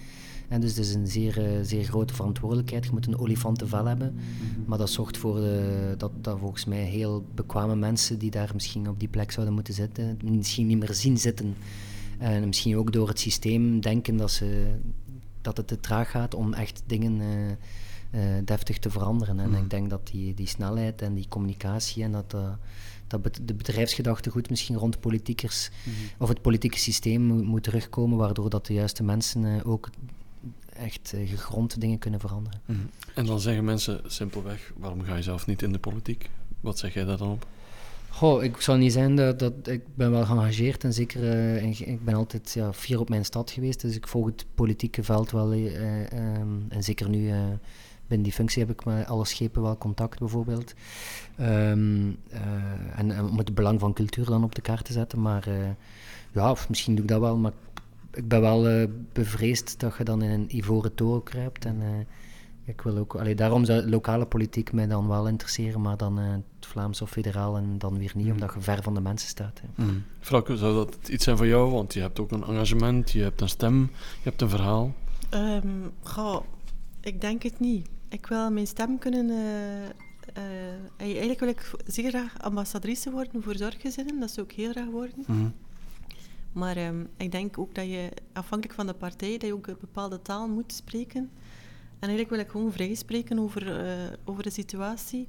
En 0.49 0.61
dus 0.61 0.71
het 0.71 0.87
is 0.87 0.95
een 0.95 1.07
zeer, 1.07 1.45
eh, 1.45 1.63
zeer 1.63 1.85
grote 1.85 2.15
verantwoordelijkheid. 2.15 2.85
Je 2.85 2.91
moet 2.91 3.07
een 3.07 3.19
olifantenvel 3.19 3.85
hebben. 3.85 4.15
Mhm. 4.15 4.69
Maar 4.69 4.79
dat 4.79 4.91
zorgt 4.91 5.17
voor 5.17 5.35
de, 5.35 5.95
dat, 5.99 6.13
dat 6.21 6.39
volgens 6.39 6.65
mij 6.65 6.83
heel 6.83 7.25
bekwame 7.35 7.77
mensen 7.77 8.19
die 8.19 8.31
daar 8.31 8.51
misschien 8.55 8.89
op 8.89 9.01
die 9.01 9.09
plek 9.09 9.31
zouden 9.31 9.55
moeten 9.55 9.75
zitten, 9.75 10.19
misschien 10.23 10.67
niet 10.67 10.79
meer 10.79 10.95
zien 10.95 11.19
zitten. 11.19 11.57
En 12.19 12.47
misschien 12.47 12.77
ook 12.77 12.93
door 12.93 13.09
het 13.09 13.21
systeem 13.21 13.81
denken 13.81 14.17
dat, 14.17 14.31
ze, 14.31 14.75
dat 15.41 15.57
het 15.57 15.67
te 15.67 15.81
traag 15.81 16.11
gaat 16.11 16.35
om 16.35 16.53
echt 16.53 16.83
dingen 16.87 17.21
uh, 17.21 17.51
uh, 18.15 18.21
deftig 18.45 18.79
te 18.79 18.91
veranderen. 18.91 19.41
En 19.41 19.51
mhm. 19.51 19.63
ik 19.63 19.71
denk 19.71 19.91
dat 19.91 20.07
die, 20.07 20.35
die 20.35 20.47
snelheid 20.47 21.03
en 21.03 21.15
die 21.15 21.29
communicatie 21.29 22.03
en 22.03 22.13
dat, 22.13 22.35
uh, 22.35 22.53
dat 23.07 23.41
de 23.43 23.55
bedrijfsgedachtegoed 23.55 24.51
misschien 24.51 24.77
rond 24.77 25.01
politiekers 25.01 25.71
mm 25.85 25.93
of 26.19 26.29
het 26.29 26.43
politieke 26.43 26.79
systeem 26.79 27.23
moet, 27.23 27.45
moet, 27.45 27.63
terugkomen, 27.63 28.19
waardoor 28.19 28.51
dat 28.51 28.67
de 28.67 28.75
juiste 28.75 29.03
mensen 29.03 29.65
ook 29.65 29.89
echt 30.77 31.13
uh, 31.15 31.29
gegrond 31.29 31.81
dingen 31.81 31.99
kunnen 31.99 32.21
veranderen. 32.21 32.61
Mhm. 32.65 32.79
En 33.15 33.27
dan 33.27 33.41
zeggen 33.41 33.65
mensen 33.65 34.01
simpelweg, 34.07 34.73
waarom 34.77 35.03
ga 35.03 35.17
je 35.17 35.23
zelf 35.23 35.47
niet 35.47 35.63
in 35.63 35.73
de 35.73 35.79
politiek? 35.79 36.31
Wat 36.61 36.79
zeg 36.79 36.95
jij 36.95 37.05
daar 37.05 37.17
dan 37.17 37.31
op? 37.31 37.47
Goh, 38.09 38.43
ik 38.43 38.61
zal 38.61 38.77
niet 38.77 38.93
zijn 38.93 39.17
dat, 39.17 39.39
dat 39.39 39.53
ik 39.63 39.83
ben 39.95 40.11
wel 40.11 40.25
geëngageerd 40.25 40.85
en 40.85 40.93
zeker, 40.93 41.23
uh, 41.23 41.81
ik 41.81 42.05
ben 42.05 42.15
altijd 42.15 42.53
ja, 42.53 42.73
fier 42.73 43.01
op 43.01 43.09
mijn 43.09 43.25
stad 43.25 43.51
geweest, 43.51 43.81
dus 43.81 43.97
ik 43.97 44.09
volg 44.09 44.27
het 44.27 44.47
politieke 44.55 45.03
veld 45.03 45.31
wel. 45.31 45.55
Uh, 45.55 46.01
um, 46.01 46.67
en 46.69 46.83
zeker 46.83 47.09
nu 47.09 47.33
binnen 48.07 48.27
die 48.27 48.33
functie 48.33 48.63
heb 48.63 48.71
ik 48.71 48.85
met 48.85 49.07
alle 49.07 49.25
schepen 49.25 49.63
wel 49.63 49.79
contact 49.79 50.19
bijvoorbeeld. 50.19 50.75
Um, 51.41 52.17
en, 52.95 53.11
en, 53.11 53.25
om 53.25 53.39
het 53.39 53.55
belang 53.55 53.81
van 53.81 53.93
cultuur 53.93 54.25
dan 54.25 54.45
op 54.45 54.55
de 54.55 54.61
kaart 54.61 54.85
te 54.85 54.93
zetten, 54.93 55.23
maar 55.23 55.49
ja, 56.33 56.57
misschien 56.69 56.95
doe 56.95 57.05
ik 57.05 57.11
dat 57.11 57.21
wel, 57.21 57.37
maar 57.37 57.53
ik 58.17 58.29
ben 58.29 58.41
wel 58.41 58.71
uh, 58.71 58.87
bevreesd 59.13 59.81
dat 59.81 59.97
je 59.99 60.05
dan 60.05 60.23
in 60.23 60.31
een 60.31 60.57
ivoren 60.57 60.95
toren 60.95 61.23
kruipt. 61.23 61.65
En 61.65 61.77
uh, 61.81 61.87
ik 62.65 62.81
wil 62.81 62.97
ook, 62.97 63.15
allee, 63.15 63.35
daarom 63.35 63.65
zou 63.65 63.89
lokale 63.89 64.27
politiek 64.27 64.73
mij 64.73 64.87
dan 64.87 65.09
wel 65.09 65.29
interesseren, 65.29 65.81
maar 65.81 65.97
dan 65.97 66.19
uh, 66.19 66.31
het 66.31 66.67
Vlaams 66.67 67.03
of 67.03 67.11
federaal 67.11 67.57
en 67.57 67.79
dan 67.79 67.99
weer 67.99 68.13
niet, 68.15 68.27
mm. 68.27 68.33
omdat 68.33 68.55
je 68.55 68.61
ver 68.61 68.83
van 68.83 68.95
de 68.95 69.01
mensen 69.01 69.29
staat. 69.29 69.61
Hè. 69.61 69.85
Mm. 69.85 70.05
Zou 70.21 70.75
dat 70.75 71.09
iets 71.09 71.25
zijn 71.25 71.37
voor 71.37 71.47
jou? 71.47 71.71
Want 71.71 71.95
je 71.95 72.01
hebt 72.01 72.21
ook 72.21 72.31
een 72.31 72.45
engagement, 72.45 73.11
je 73.11 73.23
hebt 73.23 73.41
een 73.41 73.49
stem, 73.49 73.81
je 74.23 74.29
hebt 74.29 74.43
een 74.43 74.49
verhaal. 74.49 74.95
Um, 75.35 75.93
goh, 76.03 76.43
ik 77.01 77.21
denk 77.21 77.43
het 77.43 77.61
niet. 77.61 77.89
Ik 78.09 78.27
wil 78.27 78.51
mijn 78.51 78.67
stem 78.67 78.99
kunnen... 78.99 79.31
eigenlijk 80.97 81.41
wil 81.41 81.49
ik 81.49 81.71
zeer 81.87 82.09
graag 82.09 82.43
ambassadrice 82.43 83.11
worden 83.11 83.43
voor 83.43 83.57
zorggezinnen. 83.57 84.21
Dat 84.21 84.31
zou 84.31 84.47
ik 84.47 84.53
heel 84.53 84.71
graag 84.71 84.89
worden. 84.91 85.25
Mm. 85.27 85.55
Maar 86.57 86.77
ehm, 86.77 87.05
ik 87.17 87.31
denk 87.31 87.59
ook 87.59 87.75
dat 87.75 87.85
je, 87.85 88.11
afhankelijk 88.33 88.75
van 88.75 88.87
de 88.87 88.95
partij, 88.95 89.33
dat 89.39 89.43
je 89.43 89.55
ook 89.55 89.67
een 89.67 89.77
bepaalde 89.81 90.23
taal 90.23 90.49
moet 90.49 90.73
spreken. 90.73 91.31
En 91.99 92.09
eigenlijk 92.09 92.31
wil 92.31 92.39
ik 92.39 92.51
gewoon 92.51 92.73
vrij 92.73 92.95
spreken 92.95 93.39
over, 93.39 93.87
uh, 93.87 94.13
over 94.25 94.43
de 94.43 94.51
situatie. 94.51 95.29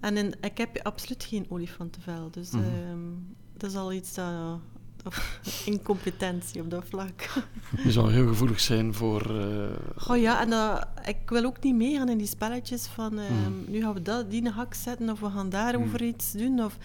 En 0.00 0.16
in, 0.16 0.34
ik 0.40 0.58
heb 0.58 0.78
absoluut 0.82 1.24
geen 1.24 1.46
olifantenvel. 1.48 2.30
Dus 2.30 2.50
mm 2.50 3.34
dat 3.56 3.70
is 3.70 3.76
al 3.76 3.92
iets 3.92 4.14
dat... 4.14 4.58
incompetentie 5.64 6.60
op 6.60 6.70
dat 6.70 6.84
vlak. 6.88 7.28
Je 7.84 7.92
zou 7.92 8.12
heel 8.12 8.28
gevoelig 8.28 8.60
zijn 8.60 8.94
voor... 8.94 9.30
Uh... 9.30 10.08
Oh 10.08 10.16
ja, 10.16 10.40
en 10.40 10.50
dat, 10.50 10.86
ik 11.04 11.30
wil 11.30 11.44
ook 11.44 11.62
niet 11.62 11.74
meegaan 11.74 12.08
in 12.08 12.18
die 12.18 12.26
spelletjes 12.26 12.86
van... 12.86 13.18
Uh, 13.18 13.24
Nu 13.66 13.80
gaan 13.80 13.94
we 13.94 14.02
dat, 14.02 14.30
die 14.30 14.44
een 14.44 14.52
hak 14.52 14.74
zetten 14.74 15.10
of 15.10 15.20
we 15.20 15.30
gaan 15.30 15.48
daarover 15.48 16.02
mm. 16.02 16.08
iets 16.08 16.32
doen. 16.32 16.64
Of, 16.64 16.76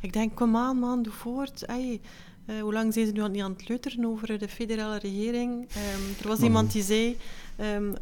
ik 0.00 0.12
denk, 0.12 0.34
kom 0.34 0.56
aan 0.56 0.78
man, 0.78 1.02
doe 1.02 1.12
voort. 1.12 1.62
Hey, 1.66 2.00
uh, 2.46 2.60
hoe 2.60 2.72
lang 2.72 2.92
zijn 2.92 3.06
ze 3.06 3.12
nu 3.12 3.20
al 3.20 3.28
niet 3.28 3.42
aan 3.42 3.52
het 3.52 3.68
leuteren 3.68 4.04
over 4.04 4.38
de 4.38 4.48
federale 4.48 4.98
regering? 4.98 5.52
Um, 5.52 6.14
er 6.22 6.28
was 6.28 6.40
iemand 6.40 6.72
die 6.72 6.82
zei... 6.82 7.16
Um, 7.60 7.94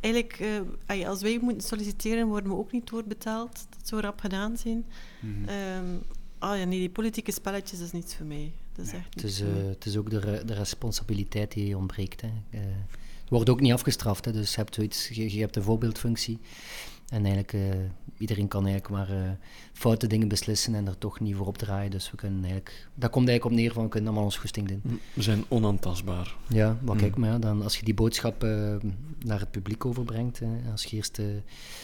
eigenlijk, 0.00 0.40
uh, 0.88 1.08
als 1.08 1.22
wij 1.22 1.38
moeten 1.40 1.68
solliciteren, 1.68 2.26
worden 2.26 2.50
we 2.50 2.56
ook 2.56 2.72
niet 2.72 2.88
doorbetaald. 2.88 3.66
Dat 3.70 3.88
zou 3.88 4.00
rap 4.00 4.20
gedaan 4.20 4.56
zijn. 4.56 4.84
Mm 5.20 5.44
-hmm. 5.44 5.88
um, 5.88 6.02
ah 6.38 6.58
ja, 6.58 6.64
nee, 6.64 6.78
die 6.78 6.90
politieke 6.90 7.32
spelletjes 7.32 7.80
is 7.80 7.92
niets 7.92 8.14
voor 8.14 8.26
mij. 8.26 8.52
Dat 8.72 8.86
is 8.86 8.92
echt 8.92 9.14
het, 9.14 9.24
is, 9.24 9.40
uh, 9.40 9.48
het 9.68 9.86
is 9.86 9.96
ook 9.96 10.10
de, 10.10 10.42
de 10.46 10.54
responsabiliteit 10.54 11.52
die 11.52 11.76
ontbreekt. 11.76 12.20
Hè. 12.20 12.30
het 12.50 13.28
wordt 13.28 13.48
ook 13.48 13.60
niet 13.60 13.72
afgestraft, 13.72 14.24
hè. 14.24 14.32
dus 14.32 14.50
je 14.50 14.56
hebt, 14.56 14.74
zoiets, 14.74 15.08
je, 15.08 15.34
je 15.34 15.40
hebt 15.40 15.56
een 15.56 15.62
voorbeeldfunctie. 15.62 16.38
En 17.08 17.24
eigenlijk, 17.24 17.52
uh, 17.52 17.62
iedereen 18.18 18.48
kan 18.48 18.66
eigenlijk 18.66 18.94
maar 18.94 19.18
uh, 19.18 19.30
foute 19.72 20.06
dingen 20.06 20.28
beslissen 20.28 20.74
en 20.74 20.86
er 20.86 20.98
toch 20.98 21.20
niet 21.20 21.36
voor 21.36 21.46
opdraaien. 21.46 21.90
Dus 21.90 22.10
we 22.10 22.16
kunnen 22.16 22.38
eigenlijk, 22.38 22.88
dat 22.94 23.10
komt 23.10 23.28
eigenlijk 23.28 23.56
op 23.56 23.62
neer 23.62 23.72
van 23.72 23.82
we 23.82 23.88
kunnen 23.88 24.08
allemaal 24.08 24.28
ons 24.28 24.36
goesting 24.36 24.68
doen. 24.68 24.80
Mm, 24.82 25.00
we 25.12 25.22
zijn 25.22 25.44
onaantastbaar. 25.48 26.34
Ja, 26.48 26.78
maar 26.82 26.94
mm. 26.94 27.00
kijk 27.00 27.16
maar, 27.16 27.40
dan, 27.40 27.62
als 27.62 27.78
je 27.78 27.84
die 27.84 27.94
boodschap 27.94 28.44
uh, 28.44 28.76
naar 29.24 29.40
het 29.40 29.50
publiek 29.50 29.84
overbrengt, 29.84 30.40
als 30.70 30.84
je 30.84 30.96
eerst 30.96 31.20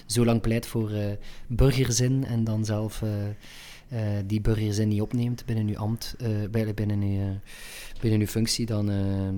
zo 0.07 0.25
lang 0.25 0.41
pleit 0.41 0.67
voor 0.67 0.91
burgerzin 1.47 2.25
en 2.25 2.45
dan 2.45 2.65
zelf 2.65 3.03
die 4.27 4.41
burgerzin 4.41 4.89
niet 4.89 5.01
opneemt 5.01 5.45
binnen 5.45 5.69
uw 5.69 5.79
ambt, 5.79 6.17
binnen, 6.75 7.01
uw, 7.01 7.39
binnen 8.01 8.21
uw 8.21 8.27
functie, 8.27 8.67
dan, 8.67 8.87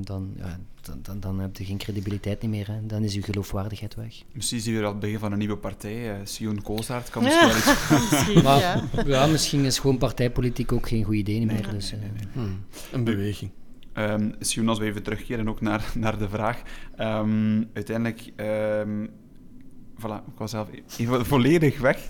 dan, 0.03 0.35
ja, 0.37 0.59
dan, 0.85 0.99
dan, 1.03 1.21
dan, 1.21 1.39
heb 1.39 1.57
je 1.57 1.65
geen 1.65 1.79
credibiliteit 1.79 2.43
niet 2.43 2.51
meer. 2.51 2.67
Hè. 2.67 2.87
Dan 2.87 3.03
is 3.03 3.15
uw 3.15 3.23
geloofwaardigheid 3.23 3.95
weg. 3.95 4.23
Misschien 4.33 4.61
zien 4.61 4.75
we 4.75 4.85
al 4.85 4.91
het 4.91 5.01
begin 5.01 5.19
van 5.19 5.33
een 5.33 5.39
nieuwe 5.39 5.57
partij. 5.57 6.11
Uh, 6.11 6.21
Sion 6.25 6.63
Koolzaart 6.63 7.11
kan 7.11 7.23
misschien 7.23 7.49
wel 7.49 7.57
iets... 7.57 7.91
misschien, 8.11 8.43
maar, 8.49 8.59
ja. 8.59 8.83
ja. 9.07 9.27
misschien 9.27 9.65
is 9.65 9.79
gewoon 9.79 9.99
partijpolitiek 9.99 10.73
ook 10.73 10.89
geen 10.89 11.05
goed 11.05 11.15
idee 11.15 11.47
meer. 11.47 11.71
Dus, 11.71 11.91
nee, 11.91 12.01
nee, 12.01 12.11
nee, 12.11 12.27
hmm. 12.33 12.65
Een 12.93 13.05
beweging. 13.05 13.51
Um, 13.95 14.35
Sion, 14.41 14.69
als 14.69 14.79
we 14.79 14.85
even 14.85 15.03
terugkeren 15.03 15.49
ook 15.49 15.61
naar, 15.61 15.93
naar 15.95 16.19
de 16.19 16.29
vraag. 16.29 16.63
Um, 16.99 17.71
uiteindelijk... 17.73 18.33
Um, 18.37 19.11
voilà, 19.99 20.27
ik 20.27 20.39
was 20.39 20.51
zelf 20.51 20.69
even 20.99 21.27
volledig 21.27 21.81
weg. 21.81 22.09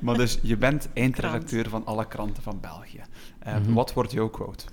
maar 0.00 0.16
dus, 0.16 0.38
je 0.42 0.56
bent 0.56 0.88
eindredacteur 0.92 1.68
van 1.68 1.86
alle 1.86 2.06
kranten 2.06 2.42
van 2.42 2.60
België. 2.60 3.00
Uh, 3.46 3.56
mm 3.56 3.64
-hmm. 3.64 3.74
Wat 3.74 3.92
wordt 3.92 4.12
jouw 4.12 4.28
quote? 4.28 4.64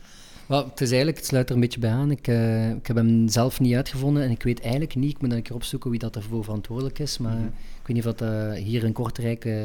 Wel, 0.51 0.65
het 0.65 0.81
is 0.81 0.89
eigenlijk, 0.89 1.17
het 1.17 1.25
sluit 1.25 1.49
er 1.49 1.55
een 1.55 1.61
beetje 1.61 1.79
bij 1.79 1.91
aan. 1.91 2.11
Ik, 2.11 2.27
eh, 2.27 2.69
ik 2.69 2.87
heb 2.87 2.95
hem 2.95 3.27
zelf 3.27 3.59
niet 3.59 3.75
uitgevonden 3.75 4.23
en 4.23 4.31
ik 4.31 4.43
weet 4.43 4.61
eigenlijk 4.61 4.95
niet, 4.95 5.11
ik 5.11 5.19
moet 5.21 5.29
dan 5.29 5.37
een 5.37 5.43
keer 5.43 5.55
opzoeken 5.55 5.89
wie 5.89 5.99
dat 5.99 6.15
ervoor 6.15 6.43
verantwoordelijk 6.43 6.99
is, 6.99 7.17
maar 7.17 7.35
Mhm. 7.35 7.45
ik 7.45 7.87
weet 7.87 7.95
niet 7.95 8.05
of 8.05 8.13
dat 8.13 8.29
eh, 8.29 8.51
hier 8.53 8.83
in 8.83 8.93
Kortrijk 8.93 9.45
eh, 9.45 9.63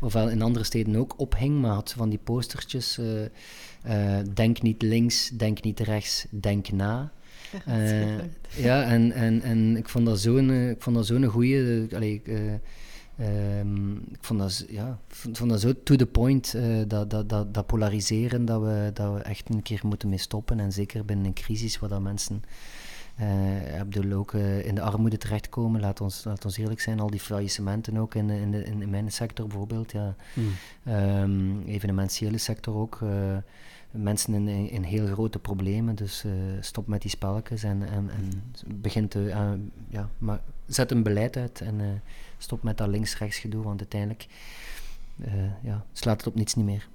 of 0.00 0.12
wel 0.12 0.30
in 0.30 0.42
andere 0.42 0.64
steden 0.64 0.96
ook 0.96 1.14
ophing, 1.16 1.60
maar 1.60 1.70
had 1.70 1.92
van 1.96 2.08
die 2.08 2.18
postertjes, 2.24 3.00
denk 4.34 4.62
niet 4.62 4.82
links, 4.82 5.28
denk 5.28 5.62
niet 5.62 5.80
rechts, 5.80 6.26
denk 6.30 6.70
na. 6.70 7.12
Ja, 8.56 8.84
en, 8.84 9.12
en, 9.12 9.42
en 9.42 9.76
ik 9.76 9.88
vond 9.88 10.06
dat 10.06 10.20
zo'n 10.20 10.50
eh, 10.50 10.74
ik 12.12 12.30
eh, 13.16 13.26
ik, 13.26 13.32
eh, 13.32 13.58
ehm, 13.60 13.92
ik 13.96 14.18
vond 14.20 14.40
dat, 14.40 14.64
ja, 14.68 14.98
vond 15.08 15.50
dat 15.50 15.60
zo 15.60 15.72
to 15.82 15.96
the 15.96 16.06
point, 16.06 16.54
eh, 16.54 16.64
dat, 16.86 17.10
dat, 17.10 17.28
dat, 17.28 17.54
dat 17.54 17.66
polariseren, 17.66 18.44
dat 18.44 18.62
we, 18.62 18.90
dat 18.94 19.14
we 19.14 19.20
echt 19.20 19.48
een 19.48 19.62
keer 19.62 19.80
moeten 19.84 20.08
mee 20.08 20.18
stoppen. 20.18 20.60
En 20.60 20.72
zeker 20.72 21.04
binnen 21.04 21.26
een 21.26 21.32
crisis 21.32 21.78
waar 21.78 21.88
dat 21.90 22.00
mensen 22.00 22.42
ik 23.78 23.88
bedoel, 23.90 24.12
ook 24.18 24.34
eh, 24.34 24.66
in 24.66 24.74
de 24.74 24.80
armoede 24.80 25.18
terechtkomen. 25.18 25.80
Laat 25.80 26.00
ons, 26.00 26.24
laat 26.24 26.44
ons 26.44 26.56
eerlijk 26.56 26.80
zijn, 26.80 27.00
al 27.00 27.10
die 27.10 27.20
faillissementen 27.20 27.96
ook 27.96 28.14
in, 28.14 28.26
de- 28.26 28.40
in, 28.40 28.50
de, 28.50 28.64
in, 28.64 28.82
in 28.82 28.90
mijn 28.90 29.12
sector 29.12 29.46
bijvoorbeeld. 29.46 29.92
Ja. 29.92 30.14
Hmm. 30.34 30.52
Ehm, 30.84 31.60
evenementiële 31.66 32.38
sector 32.38 32.74
ook. 32.74 33.00
mensen 33.90 34.34
in, 34.34 34.48
in, 34.70 34.82
heel 34.82 35.06
grote 35.06 35.38
problemen. 35.38 35.94
Dus 35.94 36.24
stop 36.60 36.86
met 36.86 37.02
die 37.02 37.10
spelletjes 37.10 37.62
en, 37.62 37.82
en, 37.88 38.10
en 38.10 38.42
begint 38.80 39.10
te, 39.10 39.30
eh, 39.30 39.50
ja, 39.88 40.08
maar 40.18 40.40
zet 40.66 40.90
een 40.90 41.02
beleid 41.02 41.36
uit 41.36 41.60
en 41.60 42.02
stop 42.42 42.62
met 42.62 42.78
dat 42.78 42.88
links-rechts 42.88 43.38
gedoe, 43.38 43.62
want 43.62 43.80
uiteindelijk 43.80 44.26
eh, 45.24 45.32
ja, 45.62 45.84
slaat 45.92 46.16
het 46.16 46.26
op 46.26 46.34
niets 46.34 46.54
niet 46.54 46.64
meer. 46.66 46.88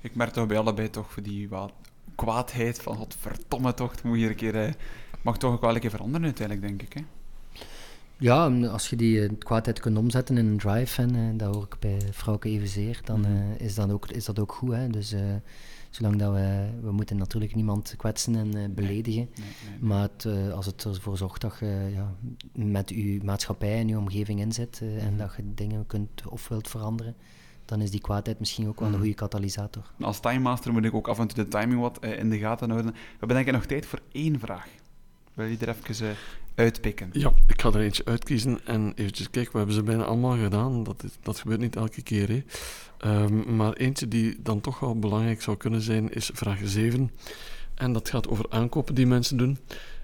Ik 0.00 0.14
merk 0.14 0.30
toch 0.30 0.46
bij 0.46 0.58
allebei 0.58 0.90
toch 0.90 1.14
die 1.22 1.48
wat 1.48 1.72
kwaadheid 2.14 2.82
van 2.82 2.98
wat 2.98 3.16
verdomme 3.20 3.74
toch, 3.74 3.90
het 3.90 4.02
moet 4.02 4.16
hier 4.16 4.28
een 4.28 4.34
keer, 4.36 4.64
eh, 4.64 4.72
mag 5.22 5.38
toch 5.38 5.52
ook 5.52 5.60
wel 5.60 5.74
een 5.74 5.80
keer 5.80 5.90
veranderen 5.90 6.24
uiteindelijk, 6.26 6.66
denk 6.68 6.82
ik. 6.82 6.92
Hè? 6.92 7.00
Ja, 8.16 8.46
als 8.66 8.90
je 8.90 8.96
die 8.96 9.22
eh, 9.24 9.30
kwaadheid 9.38 9.80
kunt 9.80 9.96
omzetten 9.98 10.38
in 10.38 10.46
een 10.46 10.58
drive, 10.58 11.02
en 11.02 11.14
eh, 11.14 11.38
dat 11.38 11.54
hoor 11.54 11.64
ik 11.64 11.76
bij 11.78 11.98
Frauke 12.12 12.48
evenzeer, 12.48 13.00
dan 13.04 13.20
Mhm. 13.20 13.52
is, 13.58 13.74
dat 13.74 13.90
ook, 13.90 14.08
is 14.10 14.24
dat 14.24 14.38
ook 14.38 14.52
goed. 14.52 14.72
Hè? 14.72 14.88
Dus 14.88 15.14
zolang 15.98 16.18
dat 16.18 16.32
we, 16.32 16.68
we 16.82 16.92
moeten 16.92 17.16
natuurlijk 17.16 17.54
niemand 17.54 17.94
kwetsen 17.96 18.34
en 18.36 18.56
eh, 18.56 18.68
beledigen. 18.70 19.28
Nee, 19.34 19.46
nee, 19.64 19.78
nee. 19.80 19.88
Maar 19.88 20.02
het, 20.02 20.24
eh, 20.24 20.52
als 20.52 20.66
het 20.66 20.84
ervoor 20.84 21.16
zorgt 21.16 21.40
dat 21.40 21.56
je 21.60 21.90
ja, 21.94 22.14
met 22.54 22.88
je 22.90 23.20
maatschappij 23.24 23.78
en 23.78 23.88
je 23.88 23.98
omgeving 23.98 24.40
inzet 24.40 24.78
eh, 24.82 25.04
en 25.04 25.16
dat 25.16 25.32
je 25.36 25.42
dingen 25.54 25.86
kunt 25.86 26.26
of 26.28 26.48
wilt 26.48 26.68
veranderen, 26.68 27.14
dan 27.64 27.80
is 27.80 27.90
die 27.90 28.00
kwaadheid 28.00 28.38
misschien 28.38 28.68
ook 28.68 28.78
wel 28.78 28.84
een 28.88 28.94
Mhm. 28.94 29.02
goede 29.02 29.16
katalysator. 29.16 29.82
Als 30.00 30.20
time 30.20 30.38
master 30.38 30.72
moet 30.72 30.84
ik 30.84 30.94
ook 30.94 31.08
af 31.08 31.18
en 31.18 31.26
toe 31.28 31.44
de 31.44 31.50
timing 31.50 31.80
wat 31.80 31.98
eh, 31.98 32.18
in 32.18 32.30
de 32.30 32.38
gaten 32.38 32.70
houden. 32.70 32.92
We 32.92 32.98
hebben 33.18 33.36
denk 33.36 33.48
ik 33.48 33.54
nog 33.54 33.64
tijd 33.66 33.86
voor 33.86 34.00
één 34.12 34.38
vraag. 34.38 34.66
Wil 35.34 35.46
je 35.46 35.56
er 35.58 35.68
even 35.68 36.14
uitpikken? 36.54 37.08
Ja, 37.12 37.32
ik 37.46 37.60
ga 37.60 37.68
er 37.68 37.80
eentje 37.80 38.04
uitkiezen 38.04 38.58
en 38.66 38.92
eventjes 38.94 39.30
kijken. 39.30 39.52
We 39.52 39.58
hebben 39.58 39.76
ze 39.76 39.82
bijna 39.82 40.04
allemaal 40.04 40.36
gedaan. 40.36 40.82
Dat, 40.84 41.04
is- 41.04 41.18
dat 41.22 41.38
gebeurt 41.38 41.60
niet 41.60 41.76
elke 41.76 42.02
keer. 42.02 42.28
Hè. 42.28 42.42
Ehm, 42.98 43.56
maar 43.56 43.72
eentje 43.72 44.08
die 44.08 44.36
dan 44.42 44.60
toch 44.60 44.80
wel 44.80 44.98
belangrijk 44.98 45.42
zou 45.42 45.56
kunnen 45.56 45.80
zijn, 45.80 46.12
is 46.12 46.30
vraag 46.34 46.58
7. 46.64 47.10
En 47.74 47.92
dat 47.92 48.08
gaat 48.08 48.28
over 48.28 48.46
aankopen 48.48 48.94
die 48.94 49.06
mensen 49.06 49.36
doen. 49.36 49.58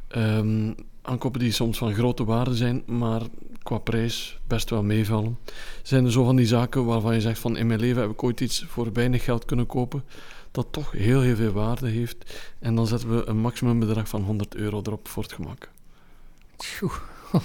Ehm, 0.09 0.73
aankopen 1.03 1.41
die 1.41 1.53
soms 1.53 1.79
van 1.79 1.95
grote 1.95 2.25
waarde 2.25 2.55
zijn, 2.57 2.83
maar 2.87 3.23
qua 3.63 3.79
prijs 3.79 4.39
best 4.47 4.71
wel 4.71 4.83
meevallen. 4.83 5.39
Zijn 5.83 6.05
er 6.05 6.13
zo 6.13 6.25
van 6.25 6.37
die 6.37 6.47
zaken 6.47 6.85
waarvan 6.85 7.15
je 7.15 7.21
zegt 7.21 7.39
van 7.39 7.57
in 7.57 7.67
mijn 7.67 7.81
leven 7.81 8.03
heb 8.03 8.11
ik 8.11 8.23
ooit 8.23 8.41
iets 8.41 8.65
voor 8.69 8.93
weinig 8.93 9.25
geld 9.25 9.45
kunnen 9.45 9.67
kopen, 9.67 10.05
dat 10.51 10.67
toch 10.71 10.93
heel 10.93 11.21
heel 11.21 11.37
veel 11.37 11.53
waarde 11.53 11.89
heeft. 11.89 12.39
En 12.59 12.75
dan 12.75 12.87
zetten 12.87 13.17
we 13.17 13.27
een 13.27 13.39
maximumbedrag 13.39 14.09
van 14.09 14.23
100 14.23 14.55
euro 14.55 14.81
erop 14.83 15.09
voor 15.09 15.23
het 15.23 15.33
gemak. 15.33 15.71
Tjoe. 16.57 16.91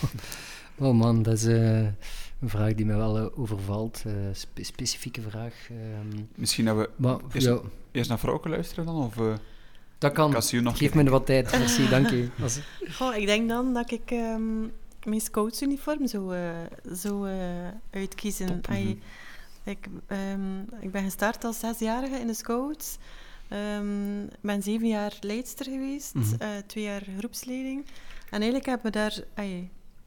Oh 0.82 0.94
man, 0.94 1.24
dat 1.24 1.34
is 1.34 1.46
eh, 1.46 1.88
een 2.42 2.50
vraag 2.50 2.74
die 2.74 2.86
mij 2.86 2.96
wel 2.98 3.18
eh, 3.18 3.40
overvalt. 3.40 4.04
eh, 4.06 4.14
spe- 4.34 4.64
specifieke 4.64 5.22
vraag. 5.22 5.54
ehm. 5.70 6.22
Misschien 6.36 6.66
dat 6.66 6.78
we 6.78 6.90
maar 6.96 7.18
Is- 7.32 7.44
ja, 7.44 7.60
eerst 7.92 8.10
naar 8.10 8.20
Vrouwke 8.20 8.50
luisteren 8.50 8.86
dan? 8.86 8.96
Of 8.96 9.18
eh 9.18 9.34
dat 9.98 10.12
kan. 10.12 10.32
Nog 10.32 10.78
Geef 10.78 10.94
me 10.94 11.10
wat 11.10 11.26
tijd. 11.26 11.52
Merci, 11.52 11.90
dank 11.90 12.10
je. 12.10 12.30
Als- 12.42 12.60
Goh, 12.92 13.16
ik 13.16 13.26
denk 13.26 13.50
dan 13.50 13.74
dat 13.74 13.92
ik 13.92 14.12
ehm, 14.12 14.60
mijn 15.04 15.22
scoutsuniform 15.22 16.08
zou, 16.08 16.36
eh 16.36 16.50
zou 16.92 17.30
eh, 17.30 17.36
uitkiezen. 17.92 18.48
Top, 18.48 18.68
Ai, 18.68 18.84
mhm. 18.84 19.70
ik, 19.70 19.88
ehm, 20.08 20.60
ik 20.80 20.92
ben 20.92 21.04
gestart 21.04 21.44
als 21.44 21.60
zesjarige 21.60 22.16
in 22.16 22.28
de 22.28 22.34
scouts. 22.34 22.98
Ehm, 23.48 24.24
Ik 24.24 24.42
ben 24.42 24.64
zeven 24.64 24.88
jaar 24.88 25.18
leidster 25.22 25.66
geweest, 25.66 26.14
Mhm. 26.14 26.26
eh, 26.40 26.48
twee 26.66 26.84
jaar 26.84 27.04
groepsleiding. 27.18 27.86
En 28.30 28.42
eigenlijk 28.42 28.66
hebben 28.66 28.86
we 28.92 28.98
daar... 28.98 29.24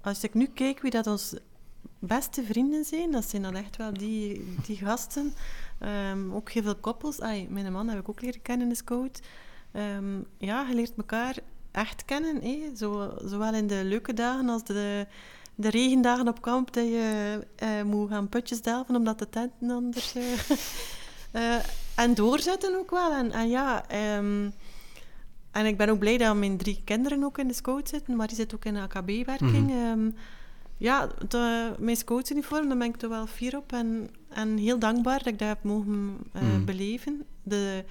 als 0.01 0.25
ik 0.25 0.35
nu 0.35 0.47
kijk 0.55 0.81
wie 0.83 0.91
dat 0.91 1.07
ons 1.07 1.35
beste 1.99 2.45
vrienden 2.45 2.85
zijn, 2.85 3.11
dat 3.11 3.29
zijn 3.29 3.43
dan 3.43 3.55
echt 3.55 3.77
wel 3.77 3.93
die, 3.93 4.55
die 4.67 4.77
gasten. 4.77 5.35
Ehm, 5.79 6.33
ook 6.33 6.51
heel 6.51 6.63
veel 6.63 6.77
koppels. 6.77 7.21
Ai, 7.21 7.47
mijn 7.51 7.73
man 7.73 7.89
heb 7.89 7.99
ik 7.99 8.09
ook 8.09 8.21
leren 8.21 8.43
kennen 8.43 8.67
in 8.67 8.73
de 8.73 8.79
scout. 8.79 9.21
Ehm, 9.73 10.21
ja, 10.39 10.67
je 10.69 10.75
leert 10.75 10.97
elkaar 10.97 11.37
echt 11.71 12.05
kennen. 12.05 12.77
Zo, 12.77 13.15
zowel 13.25 13.55
in 13.55 13.67
de 13.67 13.85
leuke 13.85 14.13
dagen 14.15 14.49
als 14.49 14.65
de, 14.65 15.07
de 15.55 15.69
regendagen 15.71 16.29
op 16.29 16.43
kamp, 16.43 16.73
dat 16.73 16.85
je 16.85 17.47
eh, 17.57 17.83
moet 17.83 18.11
gaan 18.11 18.29
putjes 18.29 18.63
delven 18.63 18.97
omdat 18.97 19.19
de 19.19 19.29
tenten 19.29 19.71
anders... 19.71 20.15
eh, 21.33 21.57
en 21.95 22.15
doorzetten 22.15 22.79
ook 22.79 22.91
wel. 22.91 23.13
En, 23.13 23.33
en 23.33 23.49
ja... 23.49 23.89
ehm, 23.89 24.49
en 25.53 25.67
ik 25.67 25.77
ben 25.77 25.89
ook 25.89 25.99
blij 25.99 26.17
dat 26.17 26.37
mijn 26.37 26.57
drie 26.57 26.81
kinderen 26.85 27.25
ook 27.25 27.39
in 27.39 27.49
de 27.49 27.55
scout 27.55 27.89
zitten, 27.89 28.17
maar 28.17 28.27
die 28.27 28.37
zitten 28.37 28.57
ook 28.57 28.65
in 28.65 28.75
de 28.75 28.81
AKB-werking. 28.81 29.69
Mhm. 29.69 30.11
Ja, 30.83 31.09
de, 31.29 31.73
mijn 31.79 31.97
scoutsuniform, 31.97 32.69
daar 32.69 32.79
ben 32.79 32.87
ik 32.89 32.97
toch 32.97 33.11
wel 33.11 33.27
fier 33.27 33.57
op 33.57 33.73
en, 33.73 34.11
en 34.29 34.57
heel 34.57 34.79
dankbaar 34.79 35.19
dat 35.19 35.27
ik 35.27 35.39
dat 35.39 35.49
heb 35.49 35.63
mogen 35.63 36.17
eh, 36.33 36.43
Mhm. 36.43 36.65
beleven. 36.65 37.23
De, 37.43 37.85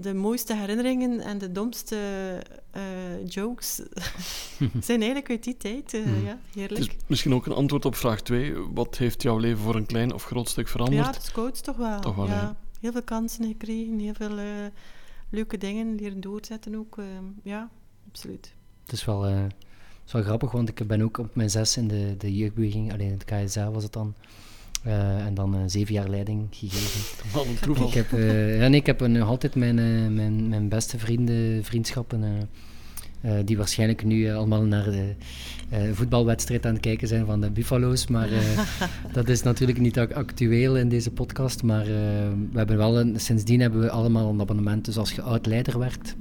de 0.00 0.14
mooiste 0.14 0.54
herinneringen 0.56 1.20
en 1.20 1.38
de 1.38 1.52
domste 1.52 1.96
eh, 2.70 3.26
jokes 3.26 3.74
zijn 4.88 5.00
eigenlijk 5.00 5.30
uit 5.30 5.44
die 5.44 5.56
tijd. 5.56 5.94
eh, 5.94 6.04
Mhm. 6.04 6.24
Ja, 6.24 6.28
Het 6.46 6.54
heerlijk. 6.54 6.80
is 6.80 6.88
misschien 7.06 7.34
ook 7.34 7.46
een 7.46 7.52
antwoord 7.52 7.84
op 7.84 7.94
vraag 7.94 8.20
2. 8.20 8.54
Wat 8.54 8.96
heeft 8.98 9.22
jouw 9.22 9.38
leven 9.38 9.58
voor 9.62 9.74
een 9.74 9.86
klein 9.86 10.12
of 10.14 10.24
groot 10.24 10.48
stuk 10.48 10.68
veranderd? 10.68 11.04
Ja, 11.06 11.12
de 11.12 11.20
scouts 11.20 11.60
toch 11.60 11.76
wel. 11.76 12.00
Toch 12.00 12.16
wel, 12.16 12.26
ja. 12.26 12.32
ja. 12.32 12.56
Heel 12.80 12.92
veel 12.92 13.02
kansen 13.02 13.44
gekregen, 13.44 13.98
heel 13.98 14.14
veel 14.14 14.36
leuke 15.30 15.58
dingen 15.58 15.94
leren 15.94 16.20
doorzetten 16.20 16.74
ook. 16.74 16.96
ja, 17.42 17.70
absoluut. 18.08 18.54
Het 18.82 18.92
is 18.92 19.04
wel, 19.04 19.26
eh, 19.26 19.34
het 19.42 19.54
is 20.08 20.14
wel 20.14 20.22
grappig, 20.22 20.50
want 20.50 20.68
ik 20.68 20.86
ben 20.86 21.02
ook 21.02 21.18
op 21.18 21.34
mijn 21.34 21.50
zes 21.50 21.76
in 21.76 21.88
de, 21.88 22.14
de 22.18 22.36
jeugdbeweging, 22.36 22.92
alleen 22.92 23.10
het 23.10 23.24
KSA 23.24 23.70
was 23.70 23.82
het 23.82 23.92
dan, 23.92 24.14
eh, 24.82 25.26
en 25.26 25.34
dan 25.34 25.54
eh, 25.54 25.60
zeven 25.66 25.94
jaar 25.94 26.08
leiding 26.08 26.46
gegeven. 26.50 27.00
Wat 27.32 27.46
een. 27.76 27.86
Ik 27.86 27.94
heb, 27.94 28.12
eh, 28.12 28.60
ja, 28.60 28.68
nee, 28.68 28.80
ik 28.80 28.86
heb 28.86 29.06
nog 29.06 29.28
altijd 29.28 29.54
mijn, 29.54 29.74
mijn, 30.14 30.48
mijn 30.48 30.68
beste 30.68 30.98
vrienden, 30.98 31.64
vriendschappen, 31.64 32.48
die 33.44 33.56
waarschijnlijk 33.56 34.04
nu 34.04 34.30
allemaal 34.32 34.62
naar 34.62 34.84
de 34.84 35.14
voetbalwedstrijd 35.92 36.66
aan 36.66 36.72
het 36.72 36.82
kijken 36.82 37.08
zijn 37.08 37.26
van 37.26 37.40
de 37.40 37.50
Buffalo's. 37.50 38.06
Maar 38.06 38.28
dat 39.12 39.28
is 39.28 39.42
natuurlijk 39.42 39.78
niet 39.78 39.98
ac- 39.98 40.12
actueel 40.12 40.76
in 40.76 40.88
deze 40.88 41.10
podcast. 41.10 41.62
Maar 41.62 41.84
we 41.84 42.58
hebben 42.58 42.76
wel 42.76 42.98
een, 42.98 43.20
sindsdien 43.20 43.60
hebben 43.60 43.80
we 43.80 43.90
allemaal 43.90 44.28
een 44.30 44.40
abonnement. 44.40 44.84
Dus 44.84 44.96
als 44.96 45.12
je 45.12 45.22
oud-leider 45.22 45.78
werkt, 45.78 46.16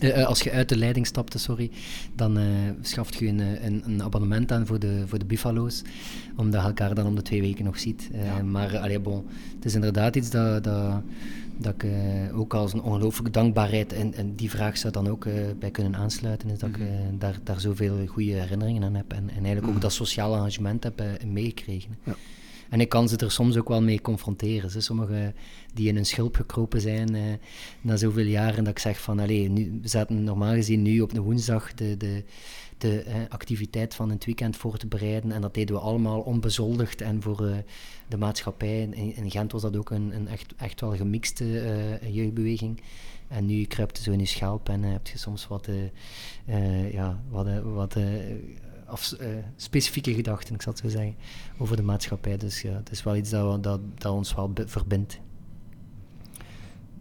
eh, 0.00 0.20
eh, 0.20 0.26
als 0.26 0.40
je 0.42 0.50
uit 0.52 0.68
de 0.68 0.76
leiding 0.76 1.06
stapte, 1.06 1.38
sorry, 1.38 1.70
dan 2.14 2.38
eh 2.38 2.44
schaft 2.82 3.14
je 3.14 3.26
een, 3.26 3.40
eh, 3.40 3.64
een, 3.64 3.82
een 3.86 4.02
abonnement 4.02 4.52
aan 4.52 4.66
voor 4.66 4.78
de, 4.78 5.02
voor 5.06 5.18
de 5.18 5.24
Buffalo's, 5.24 5.82
omdat 6.36 6.60
je 6.60 6.66
elkaar 6.66 6.94
dan 6.94 7.06
om 7.06 7.14
de 7.14 7.22
twee 7.22 7.40
weken 7.40 7.64
nog 7.64 7.78
ziet. 7.78 8.08
Eh, 8.12 8.24
Ja. 8.24 8.42
Maar 8.42 8.74
eh, 8.74 8.82
allee, 8.82 9.00
bon, 9.00 9.26
het 9.54 9.64
is 9.64 9.74
inderdaad 9.74 10.16
iets 10.16 10.30
dat, 10.30 10.64
dat, 10.64 11.02
dat 11.56 11.74
ik 11.74 11.82
eh, 11.84 12.38
ook 12.38 12.54
als 12.54 12.72
een 12.72 12.82
ongelooflijke 12.82 13.30
dankbaarheid, 13.30 13.92
en, 13.92 14.14
en 14.14 14.34
die 14.34 14.50
vraag 14.50 14.78
zou 14.78 14.92
dan 14.92 15.08
ook 15.08 15.24
eh, 15.26 15.34
bij 15.58 15.70
kunnen 15.70 15.96
aansluiten, 15.96 16.50
is 16.50 16.58
dat 16.58 16.68
ik 16.68 16.78
Mhm. 16.78 16.86
eh, 16.86 16.94
daar, 17.18 17.38
daar 17.42 17.60
zoveel 17.60 18.06
goede 18.06 18.30
herinneringen 18.32 18.82
aan 18.82 18.94
heb 18.94 19.12
en, 19.12 19.18
en 19.28 19.28
eigenlijk 19.34 19.66
ook 19.66 19.72
Mhm. 19.72 19.80
dat 19.80 19.92
sociale 19.92 20.36
engagement 20.36 20.82
heb 20.84 21.00
eh, 21.00 21.06
meegekregen. 21.26 21.96
Ja. 22.04 22.14
En 22.68 22.80
ik 22.80 22.88
kan 22.88 23.08
ze 23.08 23.16
er 23.16 23.30
soms 23.30 23.56
ook 23.56 23.68
wel 23.68 23.82
mee 23.82 24.00
confronteren. 24.00 24.70
Ze. 24.70 24.80
Sommigen 24.80 25.34
die 25.74 25.88
in 25.88 25.94
hun 25.94 26.06
schulp 26.06 26.36
gekropen 26.36 26.80
zijn 26.80 27.14
eh, 27.14 27.22
na 27.80 27.96
zoveel 27.96 28.24
jaren, 28.24 28.64
dat 28.64 28.72
ik 28.72 28.78
zeg 28.78 29.00
van, 29.00 29.18
allee, 29.18 29.48
nu, 29.48 29.78
we 29.82 29.88
zaten 29.88 30.24
normaal 30.24 30.54
gezien 30.54 30.82
nu 30.82 31.00
op 31.00 31.14
de 31.14 31.20
woensdag 31.20 31.74
de, 31.74 31.96
de, 31.96 32.24
de 32.78 33.02
eh, 33.02 33.14
activiteit 33.28 33.94
van 33.94 34.10
het 34.10 34.24
weekend 34.24 34.56
voor 34.56 34.76
te 34.76 34.86
bereiden. 34.86 35.32
En 35.32 35.40
dat 35.40 35.54
deden 35.54 35.74
we 35.74 35.80
allemaal 35.80 36.20
onbezoldigd 36.20 37.00
en 37.00 37.22
voor 37.22 37.46
eh, 37.46 37.56
de 38.08 38.16
maatschappij. 38.16 38.82
In, 38.82 39.16
in 39.16 39.30
Gent 39.30 39.52
was 39.52 39.62
dat 39.62 39.76
ook 39.76 39.90
een, 39.90 40.14
een 40.14 40.28
echt, 40.28 40.54
echt 40.56 40.80
wel 40.80 40.96
gemixte 40.96 41.98
jeugdbeweging. 42.10 42.80
En 43.28 43.46
nu 43.46 43.64
kruipt 43.64 43.98
zo 43.98 44.10
in 44.10 44.18
je 44.18 44.26
schelp 44.26 44.68
en 44.68 44.82
heb 44.82 45.06
je 45.06 45.18
soms 45.18 45.46
wat, 45.46 45.68
ja, 46.92 47.20
wat, 47.30 47.46
wat 47.62 47.96
af, 48.88 49.12
eh, 49.12 49.28
specifieke 49.56 50.14
gedachten, 50.14 50.54
ik 50.54 50.62
zal 50.62 50.72
het 50.72 50.80
zo 50.82 50.88
zeggen, 50.88 51.14
over 51.58 51.76
de 51.76 51.82
maatschappij. 51.82 52.36
Dus 52.36 52.62
ja, 52.62 52.72
het 52.72 52.90
is 52.90 53.02
wel 53.02 53.16
iets 53.16 53.30
dat, 53.30 53.62
dat, 53.62 53.80
dat 53.94 54.12
ons 54.12 54.34
wel 54.34 54.52
verbindt. 54.66 55.20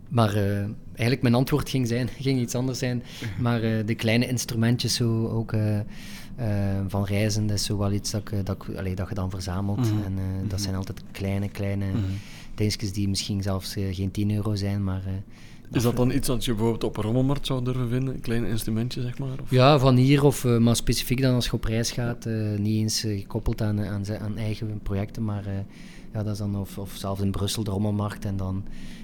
Maar 0.09 0.35
eh, 0.35 0.57
eigenlijk 0.87 1.21
mijn 1.21 1.33
antwoord 1.33 1.69
ging, 1.69 1.87
zijn, 1.87 2.07
ging 2.19 2.39
iets 2.39 2.55
anders 2.55 2.79
zijn. 2.79 3.03
Maar 3.39 3.61
eh, 3.63 3.85
de 3.85 3.95
kleine 3.95 4.27
instrumentjes 4.27 4.93
zo 4.95 5.27
ook 5.27 5.55
van 6.87 7.05
reizen, 7.05 7.47
dat 7.47 7.57
is 7.57 7.63
zo 7.65 7.77
wel 7.77 7.91
iets 7.91 8.11
dat, 8.11 8.31
ik, 8.31 8.45
dat, 8.45 8.55
ik- 8.67 8.75
allee, 8.77 8.95
dat 8.95 9.09
je 9.09 9.15
dan 9.15 9.29
verzamelt. 9.29 9.77
Mhm. 9.93 10.03
En 10.05 10.17
dat 10.47 10.61
zijn 10.61 10.75
altijd 10.75 11.03
kleine, 11.11 11.49
kleine 11.49 11.85
Mhm. 11.85 11.97
dingetjes 12.55 12.93
die 12.93 13.09
misschien 13.09 13.41
zelfs 13.41 13.73
geen 13.91 14.11
10 14.11 14.31
euro 14.31 14.55
zijn, 14.55 14.83
maar... 14.83 15.01
Is 15.71 15.83
dat 15.83 15.95
dan 15.95 16.11
iets 16.11 16.27
dat 16.27 16.45
je 16.45 16.51
bijvoorbeeld 16.51 16.83
op 16.83 16.97
een 16.97 17.03
rommelmarkt 17.03 17.45
zou 17.45 17.63
durven 17.63 17.89
vinden? 17.89 18.13
Een 18.13 18.21
klein 18.21 18.45
instrumentje, 18.45 19.01
zeg 19.01 19.17
maar? 19.19 19.39
Of? 19.41 19.51
Ja, 19.51 19.79
van 19.79 19.95
hier, 19.95 20.23
of, 20.23 20.45
eh, 20.45 20.57
maar 20.57 20.75
specifiek 20.75 21.21
dan 21.21 21.33
als 21.33 21.45
je 21.45 21.53
op 21.53 21.63
reis 21.63 21.91
gaat, 21.91 22.25
eh, 22.25 22.33
niet 22.57 22.77
eens 22.81 23.03
eh, 23.03 23.19
gekoppeld 23.19 23.61
aan, 23.61 23.79
aan, 23.85 24.03
aan 24.19 24.37
eigen 24.37 24.79
projecten, 24.83 25.23
maar 25.23 25.45
eh, 25.45 25.53
ja, 26.13 26.23
dat 26.23 26.33
is 26.33 26.37
dan 26.37 26.55
of, 26.55 26.77
of 26.77 26.91
zelfs 26.95 27.21
in 27.21 27.31
Brussel 27.31 27.63
de 27.63 27.71
rommelmarkt 27.71 28.25
en 28.25 28.37
dan 28.37 28.63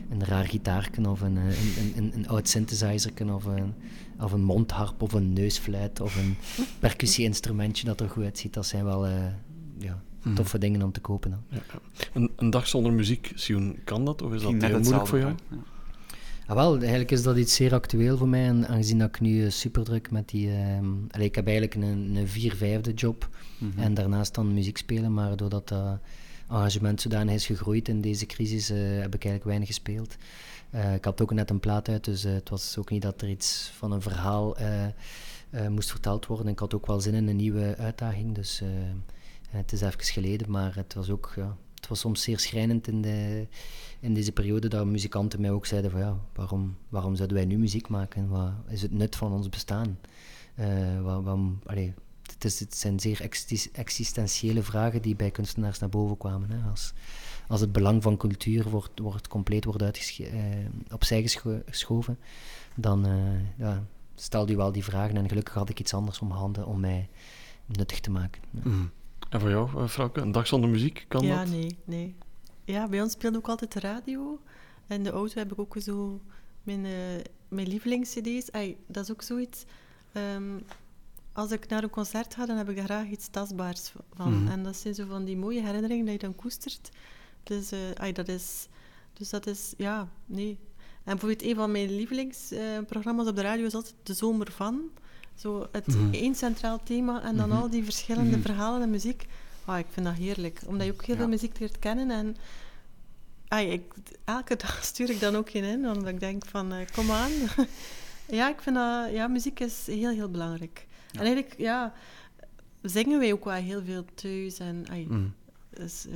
een 0.10 0.24
raar 0.26 0.46
gitaarken 0.46 1.06
of 1.06 1.22
een, 1.22 1.36
een, 1.36 1.46
een, 1.48 1.94
een, 1.98 2.12
een 2.16 2.28
oud 2.28 2.48
synthesizerken 2.50 3.30
of 3.30 3.46
een, 3.46 3.74
of 4.20 4.32
een 4.32 4.44
mondharp 4.44 5.02
of 5.02 5.14
een 5.14 5.34
neusfluit 5.34 6.02
of 6.02 6.16
een 6.18 6.36
percussie-instrumentje 6.80 7.86
dat 7.86 8.00
er 8.00 8.10
goed 8.10 8.24
uitziet. 8.24 8.54
Dat 8.54 8.66
zijn 8.66 8.86
wel 8.86 9.06
eh, 9.06 9.14
ja, 9.78 10.02
Mhm. 10.24 10.36
toffe 10.36 10.58
dingen 10.58 10.82
om 10.82 10.92
te 10.92 11.00
kopen. 11.00 11.30
Dan. 11.30 11.40
Ja. 11.50 11.60
Een, 12.14 12.30
een 12.36 12.50
dag 12.50 12.68
zonder 12.68 12.94
muziek, 12.94 13.32
Sioen, 13.36 13.78
kan 13.84 14.06
dat? 14.06 14.22
Of 14.22 14.34
is 14.34 14.42
dat 14.42 14.52
heel 14.52 14.80
moeilijk 14.80 15.08
voor 15.08 15.20
jou? 15.20 15.34
ja. 15.50 15.58
Ah, 16.48 16.56
wel, 16.56 16.78
eigenlijk 16.80 17.12
is 17.12 17.24
dat 17.24 17.38
iets 17.38 17.56
zeer 17.56 17.74
actueel 17.74 18.18
voor 18.18 18.28
mij, 18.28 18.46
en 18.46 18.68
aangezien 18.68 18.98
dat 18.98 19.08
ik 19.10 19.20
nu 19.20 19.52
super 19.52 19.84
druk 19.84 20.12
met 20.12 20.30
die... 20.30 20.50
ehm, 20.52 20.86
allee, 21.12 21.28
ik 21.28 21.36
heb 21.36 21.48
eigenlijk 21.48 21.76
een, 21.76 22.16
een 22.16 22.28
vier-vijfde 22.28 22.94
job 22.94 23.30
Mhm. 23.60 23.80
en 23.80 23.94
daarnaast 23.94 24.36
dan 24.36 24.54
muziek 24.54 24.78
spelen, 24.78 25.14
maar 25.14 25.36
doordat 25.36 25.68
dat 25.68 26.00
engagement 26.50 27.02
zodanig 27.02 27.34
is 27.34 27.46
gegroeid 27.46 27.88
in 27.88 28.02
deze 28.02 28.26
crisis, 28.26 28.70
eh, 28.70 28.78
heb 28.78 29.16
ik 29.16 29.26
eigenlijk 29.26 29.44
weinig 29.44 29.68
gespeeld. 29.68 30.16
Eh, 30.70 30.94
ik 30.94 31.06
had 31.06 31.22
ook 31.22 31.34
net 31.34 31.50
een 31.50 31.60
plaat 31.60 31.90
uit, 31.90 32.04
dus 32.04 32.24
eh, 32.24 32.34
het 32.34 32.50
was 32.50 32.78
ook 32.78 32.90
niet 32.90 33.02
dat 33.02 33.22
er 33.22 33.30
iets 33.30 33.72
van 33.78 33.92
een 33.92 34.02
verhaal 34.02 34.58
eh, 34.58 34.86
eh, 34.86 34.92
moest 35.70 35.92
verteld 35.92 36.26
worden. 36.26 36.48
Ik 36.48 36.60
had 36.60 36.74
ook 36.74 36.88
wel 36.88 37.00
zin 37.02 37.14
in 37.14 37.28
een 37.28 37.36
nieuwe 37.36 37.76
uitdaging, 37.78 38.36
dus 38.36 38.62
eh, 38.62 38.68
het 39.50 39.72
is 39.72 39.82
even 39.82 40.04
geleden, 40.04 40.52
maar 40.52 40.76
het 40.76 40.94
was 40.94 41.10
ook... 41.10 41.34
Ja, 41.36 41.56
het 41.84 41.92
was 41.92 42.00
soms 42.00 42.22
zeer 42.22 42.40
schrijnend 42.40 42.88
in, 42.88 43.02
de, 43.02 43.48
in 44.00 44.14
deze 44.14 44.32
periode 44.32 44.68
dat 44.68 44.86
muzikanten 44.86 45.42
mij 45.42 45.52
ook 45.52 45.66
zeiden 45.66 45.92
van 45.92 46.00
ja, 46.00 46.18
waarom, 46.34 46.78
waarom 46.90 47.16
zouden 47.16 47.38
wij 47.38 47.46
nu 47.46 47.58
muziek 47.58 47.88
maken? 47.88 48.28
Wat 48.30 48.52
is 48.68 48.82
het 48.82 48.92
nut 48.92 49.16
van 49.16 49.32
ons 49.32 49.50
bestaan? 49.50 50.00
Allee, 51.66 51.94
het, 52.40 52.76
zijn 52.78 53.00
zeer 53.00 53.22
exis- 53.22 53.72
existentiële 53.72 54.64
vragen 54.64 55.02
die 55.02 55.16
bij 55.16 55.32
kunstenaars 55.32 55.80
naar 55.80 55.90
boven 55.90 56.18
kwamen. 56.18 56.50
Hè. 56.50 56.70
Als, 56.70 56.94
als 57.48 57.62
het 57.62 57.72
belang 57.72 58.04
van 58.04 58.18
cultuur 58.18 58.70
wordt, 58.70 59.00
wordt 59.00 59.28
compleet 59.28 59.66
wordt 59.66 59.82
eh, 59.82 60.32
opzij 60.92 61.22
gescho- 61.22 61.62
geschoven, 61.66 62.20
dan 62.76 63.06
eh, 63.06 63.58
ja, 63.58 63.84
stelde 64.16 64.54
u 64.54 64.56
wel 64.56 64.72
die 64.72 64.84
vragen. 64.84 65.18
En 65.18 65.30
gelukkig 65.30 65.54
had 65.54 65.70
ik 65.70 65.80
iets 65.80 65.94
anders 65.94 66.20
om 66.20 66.32
handen 66.32 66.66
om 66.66 66.80
mij 66.80 67.10
nuttig 67.66 68.00
te 68.00 68.12
maken. 68.12 68.42
Mhm. 68.50 68.86
En 69.34 69.40
voor 69.40 69.50
jou, 69.50 69.70
eh, 69.78 69.88
Frauke, 69.88 70.22
een 70.22 70.32
dag 70.32 70.48
zonder 70.48 70.70
muziek, 70.70 71.06
kan 71.08 71.26
ja, 71.26 71.40
dat? 71.40 71.50
nee, 71.50 71.78
nee. 71.84 72.16
Ja, 72.64 72.88
bij 72.88 73.02
ons 73.02 73.12
speelde 73.12 73.38
ook 73.38 73.48
altijd 73.48 73.72
de 73.74 73.80
radio. 73.80 74.40
En 74.88 75.04
de 75.04 75.10
auto 75.10 75.40
heb 75.40 75.52
ik 75.52 75.60
ook 75.60 75.76
zo 75.80 76.22
mijn, 76.64 76.86
eh, 76.86 76.92
mijn 77.48 77.68
lievelingscd's. 77.68 78.52
Ai, 78.52 78.78
dat 78.88 79.04
is 79.04 79.12
ook 79.12 79.22
zoiets. 79.22 79.66
ehm, 80.12 80.60
als 81.32 81.52
ik 81.52 81.68
naar 81.68 81.84
een 81.84 81.90
concert 81.90 82.36
ga, 82.36 82.46
dan 82.46 82.58
heb 82.58 82.70
ik 82.70 82.76
daar 82.76 82.86
graag 82.86 83.08
iets 83.08 83.28
tastbaars 83.28 83.94
van. 84.14 84.42
Mhm. 84.42 84.52
En 84.52 84.64
dat 84.64 84.76
zijn 84.76 84.94
zo 84.94 85.06
van 85.06 85.26
die 85.26 85.38
mooie 85.38 85.62
herinneringen 85.62 86.06
dat 86.06 86.14
je 86.14 86.20
dan 86.20 86.36
koestert. 86.36 86.90
Dus, 87.44 87.72
eh, 87.72 88.14
dat 88.14 88.28
is, 88.28 88.68
dus 89.14 89.30
dat 89.30 89.48
is, 89.48 89.74
ja, 89.78 90.10
nee. 90.26 90.58
En 91.04 91.18
bijvoorbeeld 91.18 91.44
een 91.44 91.56
van 91.56 91.72
mijn 91.72 91.96
lievelingsprogramma's 91.96 93.28
op 93.28 93.36
de 93.36 93.42
radio 93.42 93.66
is 93.66 93.76
altijd 93.76 93.96
De 94.04 94.14
Zomer 94.14 94.52
van. 94.52 94.90
Zo 95.36 95.68
het 95.72 95.88
Mhm. 95.88 96.14
één 96.14 96.36
centraal 96.36 96.80
thema 96.84 97.22
en 97.24 97.36
dan 97.38 97.50
Mhm. 97.50 97.58
al 97.58 97.70
die 97.70 97.84
verschillende 97.84 98.38
Mhm. 98.38 98.42
verhalen 98.46 98.82
en 98.82 98.90
muziek. 98.90 99.26
Ah, 99.66 99.80
ik 99.80 99.86
vind 99.90 100.06
dat 100.06 100.16
heerlijk, 100.16 100.62
omdat 100.66 100.86
je 100.86 100.94
ook 100.94 101.04
heel 101.06 101.16
Ja. 101.16 101.22
veel 101.22 101.30
muziek 101.30 101.60
leert 101.60 101.80
kennen. 101.80 102.12
En 102.12 102.36
ah, 103.48 103.72
ik, 103.72 103.94
elke 104.24 104.56
dag 104.56 104.84
stuur 104.92 105.10
ik 105.10 105.20
dan 105.20 105.36
ook 105.36 105.50
geen 105.50 105.64
in, 105.64 105.88
omdat 105.90 106.08
ik 106.08 106.20
denk 106.20 106.46
van, 106.46 106.74
eh, 106.74 106.86
kom 106.94 107.12
aan. 107.12 107.32
ja, 108.40 108.50
ik 108.50 108.62
vind 108.62 108.76
dat, 108.76 109.12
ja, 109.12 109.28
muziek 109.28 109.60
is 109.60 109.86
heel, 109.86 110.10
heel 110.10 110.30
belangrijk. 110.30 110.88
Ja. 111.12 111.20
En 111.20 111.26
eigenlijk, 111.26 111.56
ja, 111.58 111.94
zingen 112.82 113.20
wij 113.20 113.34
ook 113.34 113.46
wel 113.46 113.54
heel 113.54 113.84
veel 113.84 114.06
thuis. 114.16 114.58
En 114.60 114.86
dat 115.70 115.80
is 115.86 116.06
eh, 116.08 116.16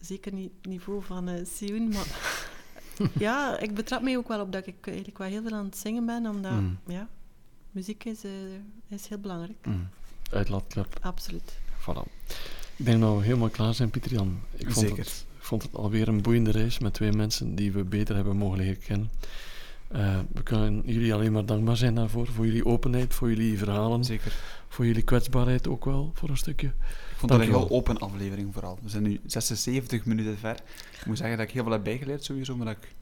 zeker 0.00 0.32
niet 0.32 0.50
het 0.56 0.66
niveau 0.70 1.02
van 1.02 1.46
Sioen, 1.56 1.88
maar 1.88 2.06
ja, 3.18 3.58
ik 3.58 3.74
betrap 3.74 4.02
mij 4.02 4.16
ook 4.16 4.28
wel 4.28 4.40
op 4.40 4.52
dat 4.52 4.66
ik 4.66 4.86
eigenlijk 4.86 5.18
wel 5.18 5.28
heel 5.28 5.42
veel 5.42 5.52
aan 5.56 5.64
het 5.64 5.76
zingen 5.76 6.06
ben, 6.06 6.26
omdat, 6.26 6.52
ja, 6.86 7.08
muziek 7.74 8.04
is, 8.04 8.24
eh, 8.24 8.30
is 8.88 9.08
heel 9.08 9.18
belangrijk. 9.18 9.66
Mhm. 9.66 9.76
Uitlaatklep, 10.30 10.98
Absoluut. 11.00 11.52
voilà. 11.80 12.02
Ik 12.76 12.84
denk 12.84 13.00
dat 13.00 13.16
we 13.16 13.24
helemaal 13.24 13.48
klaar 13.48 13.74
zijn, 13.74 13.90
Pieter 13.90 14.12
Jan. 14.12 14.40
Ik 14.56 14.70
vond 14.70 14.86
Zeker. 14.86 15.04
Het, 15.04 15.26
ik 15.38 15.44
vond 15.44 15.62
het 15.62 15.74
alweer 15.74 16.08
een 16.08 16.22
boeiende 16.22 16.50
reis 16.50 16.78
met 16.78 16.94
twee 16.94 17.12
mensen 17.12 17.54
die 17.54 17.72
we 17.72 17.84
beter 17.84 18.14
hebben 18.14 18.36
mogen 18.36 18.58
leren 18.58 18.78
kennen. 18.78 19.10
Eh, 19.88 20.18
we 20.32 20.42
kunnen 20.42 20.82
jullie 20.86 21.14
alleen 21.14 21.32
maar 21.32 21.46
dankbaar 21.46 21.76
zijn 21.76 21.94
daarvoor, 21.94 22.26
voor 22.26 22.46
jullie 22.46 22.64
openheid, 22.64 23.14
voor 23.14 23.28
jullie 23.28 23.58
verhalen, 23.58 24.04
Zeker. 24.04 24.32
voor 24.68 24.86
jullie 24.86 25.02
kwetsbaarheid 25.02 25.68
ook 25.68 25.84
wel, 25.84 26.10
voor 26.14 26.28
een 26.28 26.36
stukje. 26.36 26.66
Ik 26.66 27.16
vond 27.16 27.32
dat 27.32 27.40
een 27.40 27.46
heel 27.46 27.70
open 27.70 27.98
aflevering 27.98 28.52
vooral. 28.52 28.78
We 28.82 28.88
zijn 28.88 29.02
nu 29.02 29.20
76 29.26 30.04
minuten 30.04 30.38
ver. 30.38 30.56
Ik 31.00 31.06
moet 31.06 31.18
zeggen 31.18 31.36
dat 31.36 31.46
ik 31.46 31.52
heel 31.52 31.62
veel 31.62 31.72
heb 31.72 31.84
bijgeleerd 31.84 32.24
sowieso, 32.24 32.56
maar 32.56 32.66
dat 32.66 32.76
ik 32.82 32.94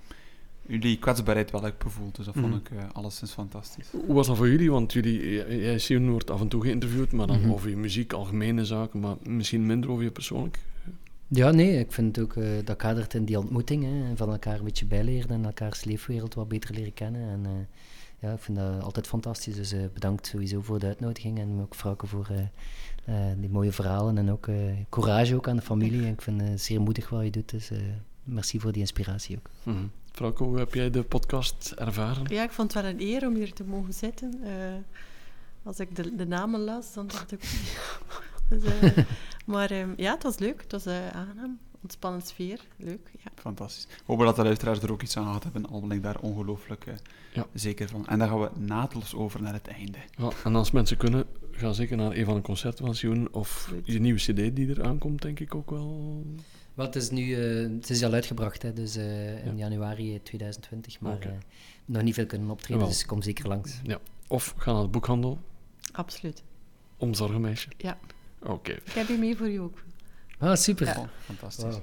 jullie 0.66 0.98
kwetsbaarheid 0.98 1.50
wel 1.50 1.62
heb 1.62 1.82
gevoeld. 1.82 2.16
Dus 2.16 2.24
dat 2.24 2.34
vond 2.34 2.46
Mhm. 2.46 2.56
ik 2.56 2.70
eh, 2.70 2.84
alleszins 2.92 3.32
fantastisch. 3.32 3.86
Hoe 4.06 4.14
was 4.14 4.26
dat 4.26 4.36
voor 4.36 4.48
jullie? 4.48 4.70
Want 4.70 4.92
jullie, 4.92 5.30
jij, 5.34 5.58
jij, 5.58 5.78
Sion, 5.78 6.10
wordt 6.10 6.30
af 6.30 6.40
en 6.40 6.48
toe 6.48 6.62
geïnterviewd, 6.62 7.12
maar 7.12 7.26
dan 7.26 7.40
Mhm. 7.40 7.50
over 7.50 7.68
je 7.70 7.76
muziek, 7.76 8.12
algemene 8.12 8.64
zaken, 8.64 9.00
maar 9.00 9.16
misschien 9.22 9.66
minder 9.66 9.90
over 9.90 10.04
je 10.04 10.10
persoonlijk. 10.10 10.58
Ja, 11.28 11.50
nee, 11.50 11.78
ik 11.78 11.92
vind 11.92 12.18
ook 12.20 12.36
eh, 12.36 12.44
dat 12.64 12.76
kadert 12.76 13.14
in 13.14 13.24
die 13.24 13.38
ontmoeting, 13.38 13.84
hè, 13.84 14.04
en 14.08 14.16
van 14.16 14.30
elkaar 14.30 14.58
een 14.58 14.64
beetje 14.64 14.84
bijleren 14.86 15.30
en 15.30 15.44
elkaars 15.44 15.84
leefwereld 15.84 16.34
wat 16.34 16.48
beter 16.48 16.74
leren 16.74 16.94
kennen. 16.94 17.28
En 17.28 17.46
eh, 17.46 17.52
ja, 18.18 18.32
ik 18.32 18.40
vind 18.40 18.58
dat 18.58 18.82
altijd 18.82 19.06
fantastisch. 19.06 19.54
Dus 19.54 19.72
eh, 19.72 19.80
bedankt 19.94 20.26
sowieso 20.26 20.60
voor 20.60 20.78
de 20.78 20.86
uitnodiging 20.86 21.38
en 21.38 21.58
ook 21.60 21.74
Frauke 21.74 22.06
voor 22.06 22.28
eh, 22.30 23.30
eh, 23.30 23.36
die 23.38 23.48
mooie 23.50 23.72
verhalen 23.72 24.18
en 24.18 24.30
ook 24.30 24.46
eh, 24.48 24.54
courage 24.88 25.34
ook 25.34 25.48
aan 25.48 25.56
de 25.56 25.62
familie. 25.62 26.02
En 26.06 26.12
ik 26.12 26.22
vind 26.22 26.40
het 26.40 26.60
zeer 26.60 26.80
moedig 26.80 27.08
wat 27.08 27.24
je 27.24 27.30
doet, 27.30 27.50
dus 27.50 27.70
eh, 27.70 27.78
merci 28.24 28.60
voor 28.60 28.72
die 28.72 28.80
inspiratie 28.80 29.36
ook. 29.36 29.50
Mhm. 29.62 29.84
Frauke, 30.12 30.42
hoe 30.44 30.58
heb 30.58 30.74
jij 30.74 30.90
de 30.90 31.02
podcast 31.02 31.72
ervaren? 31.76 32.24
Ja, 32.28 32.42
ik 32.42 32.50
vond 32.50 32.74
het 32.74 32.82
wel 32.82 32.92
een 32.92 33.00
eer 33.00 33.26
om 33.26 33.34
hier 33.34 33.52
te 33.52 33.64
mogen 33.64 33.92
zitten. 33.92 34.40
Eh, 34.44 34.52
als 35.62 35.80
ik 35.80 35.96
de, 35.96 36.16
de 36.16 36.26
namen 36.26 36.60
las, 36.60 36.92
dan 36.94 37.06
dacht 37.06 37.32
ik... 37.32 37.40
dus, 38.50 38.62
eh, 38.64 39.04
maar 39.46 39.70
ehm, 39.70 39.90
ja, 39.96 40.12
het 40.12 40.22
was 40.22 40.38
leuk. 40.38 40.60
Het 40.62 40.72
was 40.72 40.86
eh, 40.86 41.08
aangenaam. 41.08 41.58
Ontspannen 41.82 42.22
sfeer. 42.22 42.60
Leuk, 42.76 43.10
ja. 43.24 43.30
Fantastisch. 43.34 43.86
Hopen 44.04 44.26
dat 44.26 44.36
de 44.36 44.42
luisteraars 44.42 44.80
er 44.82 44.92
ook 44.92 45.02
iets 45.02 45.16
aan 45.16 45.24
gehad 45.24 45.42
hebben, 45.42 45.66
al 45.66 45.80
ben 45.80 45.96
ik 45.96 46.02
daar 46.02 46.18
ongelooflijk 46.20 46.84
Ja. 47.32 47.46
zeker 47.54 47.88
van. 47.88 48.06
En 48.06 48.18
dan 48.18 48.28
gaan 48.28 48.40
we 48.40 48.50
naadloos 48.58 49.14
over 49.14 49.42
naar 49.42 49.52
het 49.52 49.68
einde. 49.68 49.98
Ja, 50.16 50.28
en 50.44 50.54
als 50.54 50.70
mensen 50.70 50.96
kunnen, 50.96 51.26
ga 51.50 51.72
zeker 51.72 51.96
naar 51.96 52.16
een 52.16 52.24
van 52.24 52.34
de 52.34 52.40
concerten 52.40 52.84
van 52.84 52.94
Sion 52.94 53.28
of 53.32 53.72
je 53.84 54.00
nieuwe 54.00 54.18
cd 54.18 54.56
die 54.56 54.74
er 54.74 54.84
aankomt, 54.84 55.22
denk 55.22 55.40
ik 55.40 55.54
ook 55.54 55.70
wel. 55.70 56.22
Het 56.74 56.96
is 56.96 57.10
nu 57.10 57.34
eh, 57.34 57.70
het 57.76 57.90
is 57.90 58.02
al 58.04 58.12
uitgebracht, 58.12 58.62
hè, 58.62 58.72
dus 58.72 58.96
eh, 58.96 59.44
in 59.46 59.56
Ja. 59.56 59.68
januari 59.68 60.20
2020, 60.22 61.00
maar 61.00 61.14
Oké. 61.14 61.28
eh, 61.28 61.34
nog 61.84 62.02
niet 62.02 62.14
veel 62.14 62.26
kunnen 62.26 62.50
optreden, 62.50 62.76
Jawel. 62.76 62.92
dus 62.92 63.06
kom 63.06 63.22
zeker 63.22 63.48
langs. 63.48 63.80
Ja. 63.82 63.98
Of 64.28 64.54
ga 64.56 64.72
naar 64.72 64.82
de 64.82 64.88
boekhandel, 64.88 65.38
Absoluut. 65.92 66.42
om 66.96 67.14
Zorgenmeisje. 67.14 67.68
Ja. 67.76 67.98
Oké. 68.42 68.72
Ik 68.72 68.92
heb 68.92 69.06
hier 69.08 69.18
mee 69.18 69.36
voor 69.36 69.48
u 69.50 69.56
ook. 69.56 69.82
Ah, 70.38 70.56
super. 70.56 70.86
Oh, 70.98 71.04
fantastisch. 71.24 71.78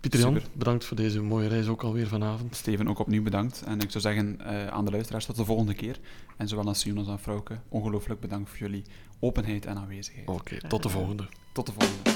Pieter 0.00 0.20
Jan, 0.20 0.34
Super. 0.34 0.48
bedankt 0.54 0.84
voor 0.84 0.96
deze 0.96 1.20
mooie 1.22 1.48
reis 1.48 1.66
ook 1.66 1.82
alweer 1.82 2.06
vanavond. 2.08 2.56
Steven, 2.56 2.88
ook 2.88 2.98
opnieuw 2.98 3.22
bedankt. 3.22 3.62
En 3.66 3.80
ik 3.80 3.90
zou 3.90 4.00
zeggen 4.02 4.40
eh, 4.40 4.66
aan 4.66 4.84
de 4.84 4.90
luisteraars 4.90 5.24
tot 5.24 5.36
de 5.36 5.44
volgende 5.44 5.74
keer. 5.74 5.98
En 6.36 6.48
zowel 6.48 6.66
aan 6.68 6.74
Sion 6.74 6.98
als 6.98 7.08
aan 7.08 7.18
Frauke, 7.20 7.58
ongelooflijk 7.68 8.20
bedankt 8.20 8.48
voor 8.48 8.58
jullie 8.58 8.82
openheid 9.18 9.66
en 9.66 9.76
aanwezigheid. 9.76 10.28
Oké, 10.28 10.68
tot 10.68 10.82
de 10.82 10.88
volgende. 10.88 11.28
Tot 11.52 11.66
de 11.66 11.72
volgende. 11.72 12.10